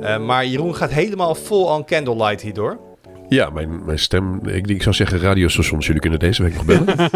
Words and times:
Uh, 0.00 0.18
maar 0.18 0.46
Jeroen 0.46 0.76
gaat 0.76 0.90
helemaal 0.90 1.34
vol 1.34 1.64
on 1.64 1.84
candlelight 1.84 2.40
hierdoor. 2.40 2.78
Ja, 3.28 3.50
mijn, 3.50 3.84
mijn 3.84 3.98
stem. 3.98 4.46
Ik, 4.46 4.66
ik 4.66 4.82
zou 4.82 4.94
zeggen 4.94 5.18
radiostations. 5.18 5.86
Jullie 5.86 6.00
kunnen 6.00 6.18
deze 6.18 6.42
week 6.42 6.54
nog 6.54 6.64
bellen. 6.64 7.10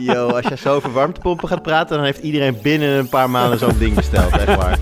Yo, 0.12 0.28
als 0.28 0.46
je 0.46 0.56
zo 0.56 0.74
over 0.74 0.92
warmtepompen 0.92 1.48
gaat 1.48 1.62
praten... 1.62 1.96
dan 1.96 2.04
heeft 2.04 2.22
iedereen 2.22 2.58
binnen 2.62 2.98
een 2.98 3.08
paar 3.08 3.30
maanden 3.30 3.58
zo'n 3.58 3.78
ding 3.78 3.94
besteld. 3.94 4.32
Echt 4.32 4.56
waar. 4.56 4.78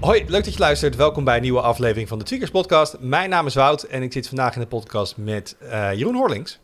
Hoi, 0.00 0.24
leuk 0.26 0.44
dat 0.44 0.52
je 0.52 0.58
luistert. 0.58 0.96
Welkom 0.96 1.24
bij 1.24 1.36
een 1.36 1.42
nieuwe 1.42 1.60
aflevering 1.60 2.08
van 2.08 2.18
de 2.18 2.24
Tweakers 2.24 2.50
Podcast. 2.50 2.96
Mijn 3.00 3.30
naam 3.30 3.46
is 3.46 3.54
Wout 3.54 3.82
en 3.82 4.02
ik 4.02 4.12
zit 4.12 4.28
vandaag 4.28 4.54
in 4.54 4.60
de 4.60 4.66
podcast 4.66 5.16
met 5.16 5.56
uh, 5.62 5.92
Jeroen 5.92 6.14
Horlings. 6.14 6.60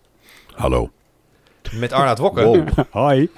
Hallo. 0.55 0.91
Met 1.73 1.93
Arnaud 1.93 2.19
Wokker. 2.19 2.45
Wow. 2.45 2.69
Hoi. 2.91 3.31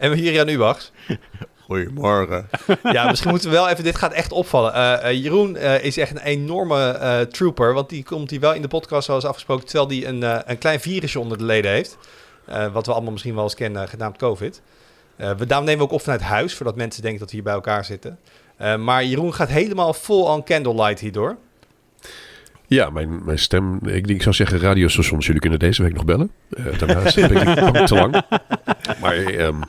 En 0.00 0.12
hier 0.12 0.32
Jan 0.32 0.48
Ubachs. 0.48 0.92
Goedemorgen. 1.66 2.48
Ja, 2.92 3.08
misschien 3.08 3.30
moeten 3.30 3.48
we 3.50 3.56
wel 3.56 3.68
even... 3.68 3.84
Dit 3.84 3.96
gaat 3.96 4.12
echt 4.12 4.32
opvallen. 4.32 4.74
Uh, 4.74 5.10
uh, 5.10 5.22
Jeroen 5.22 5.56
is 5.56 5.96
echt 5.96 6.10
een 6.10 6.22
enorme 6.22 7.26
trooper. 7.30 7.74
Want 7.74 7.88
die 7.88 8.04
komt 8.04 8.30
hier 8.30 8.40
wel 8.40 8.54
in 8.54 8.62
de 8.62 8.68
podcast 8.68 9.06
zoals 9.06 9.24
afgesproken... 9.24 9.66
terwijl 9.66 9.88
hij 9.88 10.06
een, 10.06 10.50
een 10.50 10.58
klein 10.58 10.80
virusje 10.80 11.20
onder 11.20 11.38
de 11.38 11.44
leden 11.44 11.70
heeft. 11.70 11.96
wat 12.72 12.86
we 12.86 12.92
allemaal 12.92 13.12
misschien 13.12 13.34
wel 13.34 13.42
eens 13.42 13.54
kennen, 13.54 13.88
genaamd 13.88 14.16
COVID. 14.16 14.62
we, 15.16 15.46
daarom 15.46 15.66
nemen 15.66 15.78
we 15.78 15.84
ook 15.84 15.98
op 15.98 16.02
vanuit 16.02 16.20
huis... 16.20 16.54
voordat 16.54 16.76
mensen 16.76 17.02
denken 17.02 17.20
dat 17.20 17.28
we 17.28 17.34
hier 17.34 17.44
bij 17.44 17.54
elkaar 17.54 17.84
zitten. 17.84 18.18
Maar 18.78 19.04
Jeroen 19.04 19.34
gaat 19.34 19.48
helemaal 19.48 19.94
vol 19.94 20.24
on 20.24 20.44
candlelight 20.44 21.00
hierdoor. 21.00 21.36
Ja, 22.70 22.90
mijn, 22.90 23.24
mijn 23.24 23.38
stem. 23.38 23.78
Ik, 23.86 24.06
ik 24.06 24.22
zou 24.22 24.34
zeggen 24.34 24.58
radiostations. 24.58 25.26
Jullie 25.26 25.40
kunnen 25.40 25.58
deze 25.58 25.82
week 25.82 25.94
nog 25.94 26.04
bellen. 26.04 26.30
Uh, 26.48 26.78
daarnaast 26.78 27.14
ben 27.14 27.48
ik 27.48 27.86
te 27.86 27.94
lang. 27.94 28.22
Maar 29.00 29.16
um, 29.16 29.62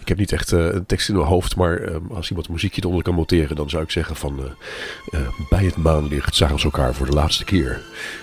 ik 0.00 0.08
heb 0.08 0.18
niet 0.18 0.32
echt 0.32 0.52
uh, 0.52 0.64
een 0.64 0.86
tekst 0.86 1.08
in 1.08 1.14
mijn 1.14 1.26
hoofd. 1.26 1.56
Maar 1.56 1.82
um, 1.82 2.10
als 2.10 2.28
iemand 2.28 2.46
een 2.46 2.52
muziekje 2.52 2.80
eronder 2.80 3.02
kan 3.02 3.14
monteren... 3.14 3.56
dan 3.56 3.70
zou 3.70 3.82
ik 3.82 3.90
zeggen 3.90 4.16
van... 4.16 4.40
bij 5.48 5.64
het 5.64 5.76
maanlicht 5.76 6.34
zagen 6.34 6.58
ze 6.58 6.64
elkaar 6.64 6.94
voor 6.94 7.06
de 7.06 7.12
laatste 7.12 7.44
keer. 7.44 7.80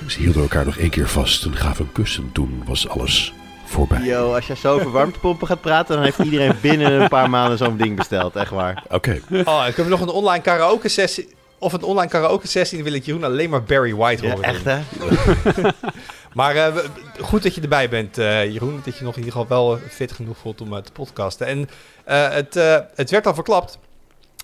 Ze 0.07 0.19
hielden 0.19 0.41
elkaar 0.41 0.65
nog 0.65 0.77
één 0.77 0.89
keer 0.89 1.07
vast 1.07 1.45
en 1.45 1.55
gaven 1.55 1.85
een 1.85 1.91
kus. 1.91 2.17
En 2.17 2.29
toen 2.31 2.63
was 2.65 2.87
alles 2.87 3.33
voorbij. 3.65 4.01
Yo, 4.01 4.33
als 4.33 4.47
je 4.47 4.55
zo 4.55 4.73
over 4.73 4.91
warmtepompen 4.91 5.47
gaat 5.47 5.61
praten, 5.61 5.95
dan 5.95 6.03
heeft 6.03 6.19
iedereen 6.19 6.55
binnen 6.61 7.01
een 7.01 7.09
paar 7.09 7.29
maanden 7.29 7.57
zo'n 7.57 7.77
ding 7.77 7.95
besteld. 7.95 8.35
Echt 8.35 8.51
waar. 8.51 8.83
Oké. 8.89 9.21
Okay. 9.29 9.41
Oh, 9.43 9.63
kunnen 9.63 9.83
we 9.83 9.89
nog 9.89 10.01
een 10.01 10.13
online 10.13 10.43
karaoke 10.43 10.89
sessie... 10.89 11.37
Of 11.59 11.73
een 11.73 11.83
online 11.83 12.11
karaoke 12.11 12.47
sessie, 12.47 12.77
dan 12.77 12.87
wil 12.87 12.95
ik 12.95 13.05
Jeroen 13.05 13.23
alleen 13.23 13.49
maar 13.49 13.63
Barry 13.63 13.95
White 13.95 14.27
horen. 14.27 14.41
Ja, 14.41 14.47
echt 14.47 14.63
hè? 14.63 14.81
maar 16.39 16.55
uh, 16.55 16.77
goed 17.21 17.43
dat 17.43 17.55
je 17.55 17.61
erbij 17.61 17.89
bent, 17.89 18.17
uh, 18.17 18.51
Jeroen. 18.51 18.81
Dat 18.85 18.97
je 18.97 19.03
nog 19.03 19.17
in 19.17 19.23
ieder 19.23 19.39
geval 19.39 19.47
wel 19.47 19.79
fit 19.89 20.11
genoeg 20.11 20.37
voelt 20.37 20.61
om 20.61 20.83
te 20.83 20.91
podcasten. 20.91 21.47
En 21.47 21.69
het, 22.33 22.53
het 22.95 23.09
werd 23.09 23.27
al 23.27 23.33
verklapt. 23.33 23.79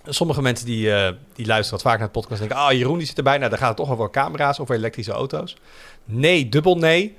Sommige 0.07 0.41
mensen 0.41 0.65
die, 0.65 0.91
die 1.33 1.45
luisteren 1.45 1.71
wat 1.71 1.81
vaak 1.81 1.93
naar 1.93 2.07
het 2.07 2.11
podcast 2.11 2.39
denken... 2.39 2.57
ah, 2.57 2.71
Jeroen 2.71 2.97
die 2.97 3.07
zit 3.07 3.17
erbij. 3.17 3.37
Nou, 3.37 3.49
dan 3.49 3.59
gaat 3.59 3.67
het 3.67 3.77
toch 3.77 3.89
over 3.89 4.09
camera's 4.09 4.59
of 4.59 4.69
elektrische 4.69 5.11
auto's. 5.11 5.55
Nee, 6.05 6.49
dubbel 6.49 6.77
nee. 6.77 7.15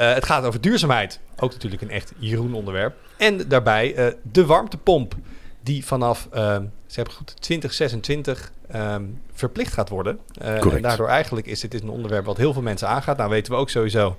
Uh, 0.00 0.14
het 0.14 0.24
gaat 0.24 0.44
over 0.44 0.60
duurzaamheid. 0.60 1.20
Ook 1.36 1.52
natuurlijk 1.52 1.82
een 1.82 1.90
echt 1.90 2.12
Jeroen 2.18 2.54
onderwerp. 2.54 2.96
En 3.16 3.48
daarbij 3.48 3.96
uh, 3.96 4.12
de 4.22 4.46
warmtepomp. 4.46 5.14
Die 5.62 5.86
vanaf 5.86 6.28
uh, 6.34 6.56
ze 6.90 6.96
hebben 6.96 7.14
goed, 7.14 7.34
2026 7.40 8.52
um, 8.74 9.22
verplicht 9.32 9.72
gaat 9.72 9.88
worden. 9.88 10.18
en 10.38 10.82
daardoor 10.82 11.08
eigenlijk 11.08 11.46
is 11.46 11.60
dit 11.60 11.82
een 11.82 11.88
onderwerp 11.88 12.24
wat 12.24 12.36
heel 12.36 12.52
veel 12.52 12.62
mensen 12.62 12.88
aangaat. 12.88 13.16
Nou 13.16 13.30
weten 13.30 13.52
we 13.52 13.58
ook 13.58 13.70
sowieso 13.70 14.16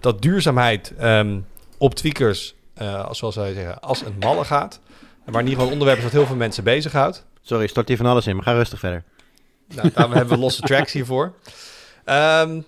dat 0.00 0.22
duurzaamheid 0.22 0.92
um, 1.02 1.46
op 1.78 1.94
tweakers, 1.94 2.54
zoals 3.10 3.36
wij 3.36 3.52
zeggen, 3.52 3.80
als 3.80 4.04
een 4.04 4.16
malle 4.18 4.44
gaat. 4.44 4.80
Maar 5.24 5.40
in 5.40 5.48
ieder 5.48 5.50
geval 5.50 5.66
een 5.66 5.72
onderwerp 5.72 5.98
is 5.98 6.04
wat 6.04 6.12
heel 6.12 6.26
veel 6.26 6.36
mensen 6.36 6.64
bezighoudt. 6.64 7.24
Sorry, 7.40 7.66
stort 7.66 7.88
hier 7.88 7.96
van 7.96 8.06
alles 8.06 8.26
in, 8.26 8.34
maar 8.34 8.44
ga 8.44 8.52
rustig 8.52 8.78
verder. 8.78 9.04
Nou, 9.74 9.90
daarom 9.94 10.12
hebben 10.12 10.34
we 10.34 10.40
losse 10.40 10.62
tracks 10.62 10.92
hiervoor. 10.92 11.34
Um, 12.04 12.64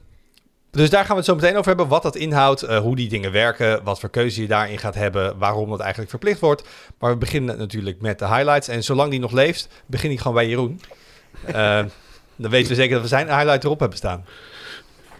dus 0.72 0.90
daar 0.90 1.00
gaan 1.04 1.10
we 1.10 1.16
het 1.16 1.24
zo 1.24 1.34
meteen 1.34 1.56
over 1.56 1.68
hebben. 1.68 1.88
Wat 1.88 2.02
dat 2.02 2.16
inhoudt, 2.16 2.64
uh, 2.64 2.78
hoe 2.78 2.96
die 2.96 3.08
dingen 3.08 3.32
werken, 3.32 3.82
wat 3.84 4.00
voor 4.00 4.08
keuze 4.08 4.40
je 4.40 4.48
daarin 4.48 4.78
gaat 4.78 4.94
hebben, 4.94 5.38
waarom 5.38 5.70
dat 5.70 5.80
eigenlijk 5.80 6.10
verplicht 6.10 6.40
wordt. 6.40 6.68
Maar 6.98 7.10
we 7.10 7.16
beginnen 7.16 7.58
natuurlijk 7.58 8.00
met 8.00 8.18
de 8.18 8.26
highlights. 8.26 8.68
En 8.68 8.84
zolang 8.84 9.10
die 9.10 9.20
nog 9.20 9.32
leeft, 9.32 9.68
begin 9.86 10.10
ik 10.10 10.18
gewoon 10.18 10.34
bij 10.34 10.48
Jeroen. 10.48 10.80
Uh, 11.48 11.54
dan 12.36 12.50
weten 12.50 12.68
we 12.68 12.74
zeker 12.74 12.92
dat 12.92 13.02
we 13.02 13.08
zijn 13.08 13.26
highlight 13.26 13.64
erop 13.64 13.80
hebben 13.80 13.98
staan. 13.98 14.24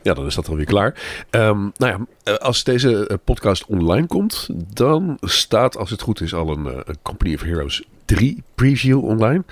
Ja, 0.02 0.14
dan 0.14 0.26
is 0.26 0.34
dat 0.34 0.48
alweer 0.48 0.64
klaar. 0.64 1.24
Um, 1.30 1.72
nou 1.76 2.06
ja, 2.24 2.32
als 2.32 2.64
deze 2.64 3.20
podcast 3.24 3.66
online 3.66 4.06
komt, 4.06 4.48
dan 4.74 5.16
staat, 5.20 5.76
als 5.76 5.90
het 5.90 6.02
goed 6.02 6.20
is, 6.20 6.34
al 6.34 6.48
een, 6.48 6.66
een 6.66 6.98
Company 7.02 7.34
of 7.34 7.40
Heroes 7.40 7.82
3 8.04 8.42
preview 8.54 9.04
online. 9.04 9.44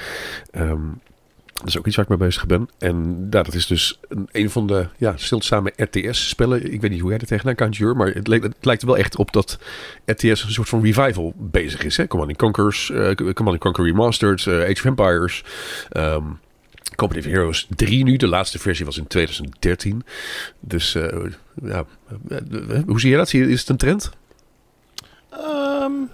Um, 0.52 1.00
dat 1.60 1.68
is 1.68 1.78
ook 1.78 1.86
iets 1.86 1.96
waar 1.96 2.04
ik 2.04 2.10
mee 2.10 2.28
bezig 2.28 2.46
ben. 2.46 2.68
En 2.78 3.26
ja, 3.30 3.42
dat 3.42 3.54
is 3.54 3.66
dus 3.66 3.98
een, 4.08 4.28
een 4.32 4.50
van 4.50 4.66
de 4.66 4.86
ja, 4.96 5.16
stiltzame 5.16 5.72
RTS-spellen. 5.76 6.72
Ik 6.72 6.80
weet 6.80 6.90
niet 6.90 7.00
hoe 7.00 7.10
jij 7.10 7.18
er 7.18 7.26
tegenaan 7.26 7.54
kan, 7.54 7.70
Jur, 7.70 7.96
maar 7.96 8.08
het, 8.08 8.26
le 8.26 8.38
het, 8.38 8.54
lijkt 8.60 8.82
er 8.82 8.88
wel 8.88 8.98
echt 8.98 9.16
op 9.16 9.32
dat 9.32 9.58
RTS 10.04 10.44
een 10.44 10.52
soort 10.52 10.68
van 10.68 10.82
revival 10.82 11.34
bezig 11.36 11.84
is. 11.84 11.96
Hè? 11.96 12.06
Command 12.06 12.36
Conquers, 12.36 12.90
uh, 12.90 13.14
Command 13.34 13.58
Conquer 13.58 13.84
Remastered, 13.84 14.44
uh, 14.44 14.62
Age 14.62 14.70
of 14.70 14.84
Empires, 14.84 15.44
um, 15.92 16.38
Company 16.96 17.20
of 17.20 17.26
Heroes 17.26 17.66
3 17.76 18.04
nu. 18.04 18.16
De 18.16 18.28
laatste 18.28 18.58
versie 18.58 18.84
was 18.84 18.98
in 18.98 19.06
2013. 19.06 20.02
Dus 20.60 20.94
uh, 20.94 21.24
ja, 21.62 21.84
hoe 22.86 23.00
zie 23.00 23.10
je 23.10 23.16
dat? 23.16 23.32
Is 23.32 23.60
het 23.60 23.68
een 23.68 23.76
trend? 23.76 24.10
Um, 25.32 26.10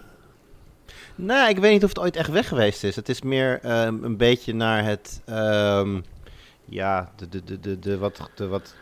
nou, 1.17 1.49
ik 1.49 1.59
weet 1.59 1.73
niet 1.73 1.85
of 1.85 1.89
het 1.89 1.99
ooit 1.99 2.17
echt 2.17 2.31
weg 2.31 2.49
geweest 2.49 2.85
is. 2.85 2.97
Het 2.97 3.09
is 3.09 3.23
meer 3.23 3.61
um, 3.65 4.05
een 4.05 4.17
beetje 4.17 4.55
naar 4.55 4.85
het, 4.85 5.23
um, 5.29 6.05
ja, 6.65 7.13
de, 7.17 7.29
de, 7.29 7.45
de, 7.45 7.61
de, 7.61 7.79
de, 7.79 7.99
wat, 7.99 8.31
de 8.35 8.47
wat 8.47 8.75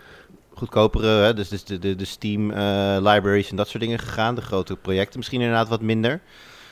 goedkopere, 0.54 1.06
hè? 1.06 1.34
dus, 1.34 1.48
dus 1.48 1.64
de, 1.64 1.78
de, 1.78 1.96
de 1.96 2.04
Steam 2.04 2.50
uh, 2.50 2.96
libraries 3.00 3.50
en 3.50 3.56
dat 3.56 3.68
soort 3.68 3.82
dingen 3.82 3.98
gegaan. 3.98 4.34
De 4.34 4.40
grote 4.40 4.76
projecten 4.76 5.18
misschien 5.18 5.40
inderdaad 5.40 5.68
wat 5.68 5.80
minder. 5.80 6.20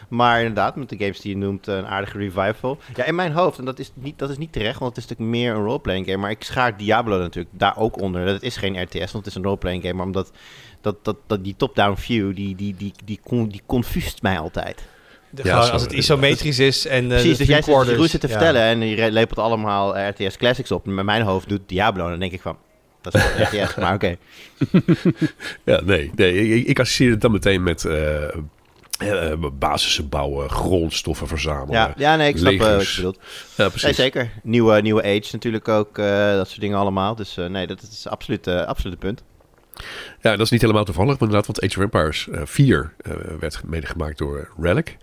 Maar 0.08 0.38
inderdaad, 0.38 0.76
met 0.76 0.88
de 0.88 0.96
games 0.98 1.20
die 1.20 1.30
je 1.30 1.36
noemt, 1.36 1.66
een 1.66 1.86
aardige 1.86 2.18
revival. 2.18 2.78
Ja, 2.94 3.04
in 3.04 3.14
mijn 3.14 3.32
hoofd, 3.32 3.58
en 3.58 3.64
dat 3.64 3.78
is 3.78 3.90
niet, 3.94 4.18
dat 4.18 4.30
is 4.30 4.38
niet 4.38 4.52
terecht, 4.52 4.78
want 4.78 4.96
het 4.96 5.04
is 5.04 5.10
natuurlijk 5.10 5.36
meer 5.38 5.54
een 5.54 5.64
roleplaying 5.64 6.06
game. 6.06 6.18
Maar 6.18 6.30
ik 6.30 6.42
schaar 6.42 6.76
Diablo 6.76 7.18
natuurlijk 7.18 7.58
daar 7.58 7.76
ook 7.76 8.00
onder. 8.00 8.26
Dat 8.26 8.42
is 8.42 8.56
geen 8.56 8.82
RTS, 8.82 9.12
want 9.12 9.24
het 9.24 9.26
is 9.26 9.34
een 9.34 9.42
roleplaying 9.42 9.82
game. 9.82 9.94
Maar 9.94 10.06
omdat 10.06 10.32
dat, 10.80 11.04
dat, 11.04 11.16
dat, 11.26 11.44
die 11.44 11.56
top-down 11.56 11.96
view, 11.96 12.34
die, 12.34 12.56
die, 12.56 12.76
die, 12.76 12.92
die, 13.04 13.20
die, 13.24 13.46
die 13.48 13.62
confust 13.66 14.22
mij 14.22 14.38
altijd. 14.38 14.84
De, 15.34 15.44
ja, 15.44 15.58
als 15.58 15.82
het 15.82 15.92
isometrisch 15.92 16.58
is 16.58 16.86
en 16.86 17.02
uh, 17.04 17.08
Precies, 17.08 17.38
dus 17.38 17.46
jij 17.46 17.62
zit 17.62 17.86
Jeroen 17.86 18.08
zit 18.08 18.20
te 18.20 18.28
vertellen 18.28 18.62
en 18.62 18.80
je 18.80 19.12
lepelt 19.12 19.38
allemaal 19.38 19.98
RTS 20.08 20.36
Classics 20.36 20.70
op. 20.70 20.86
Met 20.86 21.04
mijn 21.04 21.22
hoofd 21.22 21.48
doet 21.48 21.60
Diablo 21.66 22.04
en 22.04 22.10
dan 22.10 22.20
denk 22.20 22.32
ik 22.32 22.40
van, 22.40 22.56
dat 23.00 23.14
is 23.14 23.22
RTS, 23.44 23.74
maar 23.74 23.94
oké. 23.94 24.16
ja, 25.64 25.80
nee, 25.84 26.10
nee 26.14 26.48
ik, 26.58 26.66
ik 26.66 26.80
associeer 26.80 27.10
het 27.10 27.20
dan 27.20 27.32
meteen 27.32 27.62
met... 27.62 27.84
Uh, 27.84 27.94
uh, 29.02 29.32
basissen 29.58 30.08
bouwen, 30.08 30.50
grondstoffen 30.50 31.26
verzamelen. 31.26 31.74
Ja, 31.74 31.92
ja 31.96 32.16
nee, 32.16 32.28
ik 32.28 32.36
snap 32.36 32.52
uh, 32.52 32.58
wat 32.58 32.88
je 32.88 32.96
bedoelt. 32.96 33.18
Ja, 33.56 33.68
precies. 33.68 33.82
Nee, 33.82 33.92
zeker. 33.92 34.30
Nieuwe, 34.42 34.80
nieuwe 34.80 35.02
Age 35.02 35.28
natuurlijk 35.32 35.68
ook, 35.68 35.98
uh, 35.98 36.32
dat 36.32 36.48
soort 36.48 36.60
dingen 36.60 36.78
allemaal. 36.78 37.14
Dus 37.14 37.36
nee, 37.48 37.66
dat 37.66 37.82
is 37.82 38.08
absoluut, 38.08 38.46
absoluut 38.46 38.92
het 38.92 38.98
punt. 38.98 39.22
Ja, 40.20 40.30
dat 40.30 40.40
is 40.40 40.50
niet 40.50 40.60
helemaal 40.60 40.84
toevallig, 40.84 41.12
maar 41.12 41.28
inderdaad, 41.28 41.46
want 41.46 41.62
Age 41.62 41.76
of 41.78 41.84
Empires 41.84 42.26
uh, 42.26 42.40
4 42.44 42.92
uh, 43.02 43.14
werd 43.40 43.62
medegemaakt 43.64 44.18
door 44.18 44.48
Relic. 44.60 44.96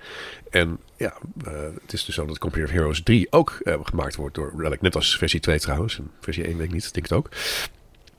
En 0.50 0.80
ja, 0.98 1.14
uh, 1.48 1.54
het 1.82 1.94
is 1.94 2.06
dus 2.06 2.16
zo 2.16 2.26
dat 2.26 2.38
Company 2.38 2.64
of 2.64 2.70
Heroes 2.70 3.04
3 3.04 3.28
ook 3.30 3.60
uh, 3.64 3.76
gemaakt 3.84 4.16
wordt 4.16 4.36
door 4.36 4.54
Relic. 4.58 4.82
Net 4.82 4.96
als 4.96 5.18
versie 5.18 5.40
2 5.40 5.60
trouwens. 5.60 5.98
En 5.98 6.12
versie 6.20 6.44
1 6.44 6.58
weet 6.58 6.66
ik 6.66 6.74
niet, 6.74 6.94
denk 6.94 7.08
het 7.08 7.18
ook. 7.18 7.30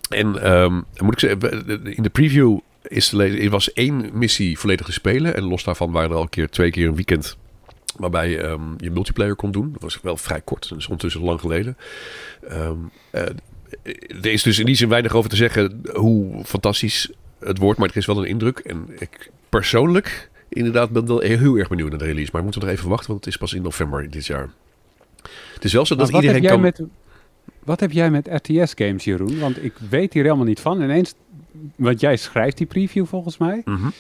En 0.09 0.53
um, 0.53 0.85
moet 0.99 1.13
ik 1.13 1.19
zeggen, 1.19 1.85
in 1.97 2.03
de 2.03 2.11
preview 2.11 2.59
is 2.83 3.13
was 3.49 3.73
één 3.73 4.11
missie 4.13 4.59
volledig 4.59 4.87
te 4.87 4.93
spelen. 4.93 5.37
En 5.37 5.43
los 5.43 5.65
daarvan 5.65 5.93
waren 5.93 6.11
er 6.11 6.17
al 6.17 6.23
een 6.23 6.29
keer, 6.29 6.49
twee 6.49 6.71
keer 6.71 6.89
een 6.89 6.95
weekend 6.95 7.37
waarbij 7.97 8.31
je 8.79 8.91
multiplayer 8.91 9.37
kon 9.37 9.51
doen. 9.51 9.73
Dat 9.73 9.83
was 9.83 10.01
wel 10.03 10.17
vrij 10.17 10.41
kort, 10.41 10.65
is 10.77 10.85
ondertussen 10.85 11.23
lang 11.23 11.41
geleden. 11.41 11.77
Um, 12.53 12.91
uh, 13.13 13.23
er 14.23 14.33
is 14.33 14.43
dus 14.43 14.59
in 14.59 14.67
die 14.67 14.75
zin 14.75 14.89
weinig 14.89 15.15
over 15.15 15.31
te 15.31 15.37
zeggen 15.37 15.81
hoe 15.93 16.45
fantastisch 16.45 17.11
het 17.39 17.59
wordt, 17.59 17.79
maar 17.79 17.89
er 17.89 17.97
is 17.97 18.07
wel 18.07 18.19
een 18.19 18.29
indruk. 18.29 18.59
En 18.59 18.87
ik 18.99 19.31
persoonlijk 19.49 20.31
inderdaad 20.49 20.91
ben 20.91 21.07
wel 21.07 21.19
heel 21.21 21.57
erg 21.57 21.69
benieuwd 21.69 21.91
naar 21.91 21.99
de 21.99 22.05
release. 22.05 22.29
Maar 22.33 22.41
we 22.41 22.47
moeten 22.47 22.63
nog 22.63 22.71
even 22.71 22.89
wachten, 22.89 23.09
want 23.09 23.25
het 23.25 23.35
is 23.35 23.41
pas 23.41 23.53
in 23.53 23.63
november 23.63 24.11
dit 24.11 24.27
jaar. 24.27 24.51
Het 25.55 25.65
is 25.65 25.73
wel 25.73 25.87
zo 25.87 25.97
dat 25.97 26.09
iedereen 26.11 26.43
kan... 26.43 26.61
Met, 26.61 26.83
wat 27.65 27.81
heb 27.81 27.93
jij 27.93 28.11
met 28.11 28.29
RTS-games, 28.29 29.05
Jeroen? 29.05 29.39
Want 29.39 29.65
ik 29.65 29.73
weet 29.91 30.13
hier 30.13 30.23
helemaal 30.23 30.45
niet 30.45 30.61
van. 30.61 30.83
Ineens, 30.83 31.15
want 31.77 32.01
jij 32.01 32.17
schrijft 32.17 32.57
die 32.57 32.67
preview 32.67 33.07
volgens 33.07 33.39
mij. 33.39 33.63
Mm 33.65 33.77
-hmm. 33.77 33.93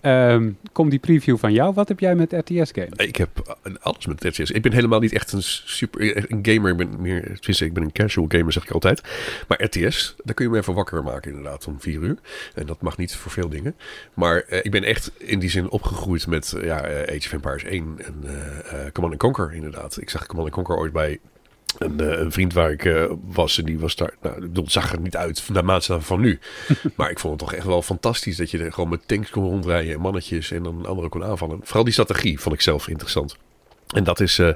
Ehm, 0.00 0.50
komt 0.72 0.90
die 0.90 0.98
preview 0.98 1.38
van 1.38 1.52
jou? 1.52 1.74
Wat 1.74 1.88
heb 1.88 2.00
jij 2.00 2.14
met 2.14 2.32
RTS 2.32 2.70
games? 2.72 2.96
Ik 2.96 3.16
heb 3.16 3.56
eh, 3.62 3.72
alles 3.80 4.06
met 4.06 4.24
RTS. 4.24 4.50
Ik 4.50 4.62
ben 4.62 4.72
helemaal 4.72 5.00
niet 5.00 5.12
echt 5.12 5.32
een 5.32 5.42
super 5.42 6.30
een 6.30 6.38
gamer. 6.42 6.70
Ik 6.70 6.76
ben 6.76 7.00
meer, 7.00 7.38
ik 7.60 7.72
ben 7.72 7.82
een 7.82 7.92
casual 7.92 8.26
gamer, 8.28 8.52
zeg 8.52 8.62
ik 8.62 8.70
altijd. 8.70 9.02
Maar 9.48 9.62
RTS, 9.64 10.14
daar 10.24 10.34
kun 10.34 10.44
je 10.44 10.50
me 10.50 10.58
even 10.58 10.74
wakker 10.74 11.02
maken 11.02 11.30
inderdaad 11.30 11.66
om 11.66 11.80
vier 11.80 12.00
uur. 12.00 12.16
En 12.54 12.66
dat 12.66 12.82
mag 12.82 12.96
niet 12.96 13.14
voor 13.14 13.30
veel 13.30 13.48
dingen. 13.48 13.76
Maar 14.14 14.40
eh, 14.40 14.58
ik 14.62 14.70
ben 14.70 14.84
echt 14.84 15.10
in 15.18 15.38
die 15.38 15.50
zin 15.50 15.70
opgegroeid 15.70 16.26
met 16.26 16.52
eh, 16.52 16.64
ja, 16.64 16.80
eh, 16.82 17.16
Age 17.16 17.26
of 17.26 17.32
Empires 17.32 17.64
1 17.64 17.94
en 18.04 18.14
eh, 18.24 18.86
eh, 18.86 18.92
Command 18.92 19.16
Conquer 19.16 19.54
inderdaad. 19.54 20.00
Ik 20.00 20.10
zag 20.10 20.26
Command 20.26 20.50
Conquer 20.50 20.76
ooit 20.76 20.92
bij 20.92 21.18
een, 21.78 22.00
eh, 22.00 22.18
een 22.18 22.32
vriend 22.32 22.52
waar 22.52 22.70
ik 22.70 22.84
eh, 22.84 23.04
was 23.26 23.58
en 23.58 23.64
die 23.64 23.78
was 23.78 23.96
daar. 23.96 24.14
Nou, 24.22 24.34
ik 24.34 24.40
bedoel, 24.40 24.70
zag 24.70 24.92
er 24.92 25.00
niet 25.00 25.16
uit 25.16 25.48
naar 25.52 25.64
maatstaven 25.64 26.04
van 26.04 26.20
nu. 26.20 26.38
maar 26.96 27.10
ik 27.10 27.18
vond 27.18 27.40
het 27.40 27.48
toch 27.48 27.58
echt 27.58 27.66
wel 27.66 27.82
fantastisch 27.82 28.36
dat 28.36 28.50
je 28.50 28.58
er 28.58 28.72
gewoon 28.72 28.90
met 28.90 29.08
tanks 29.08 29.30
kon 29.30 29.44
rondrijden 29.44 29.94
en 29.94 30.00
mannetjes 30.00 30.50
en 30.50 30.62
dan 30.62 30.86
anderen 30.86 31.10
kon 31.10 31.24
aanvallen. 31.24 31.60
Vooral 31.62 31.84
die 31.84 31.92
strategie 31.92 32.40
vond 32.40 32.54
ik 32.54 32.60
zelf 32.60 32.88
interessant. 32.88 33.36
En 33.94 34.04
dat 34.04 34.20
is, 34.20 34.38
eh, 34.38 34.48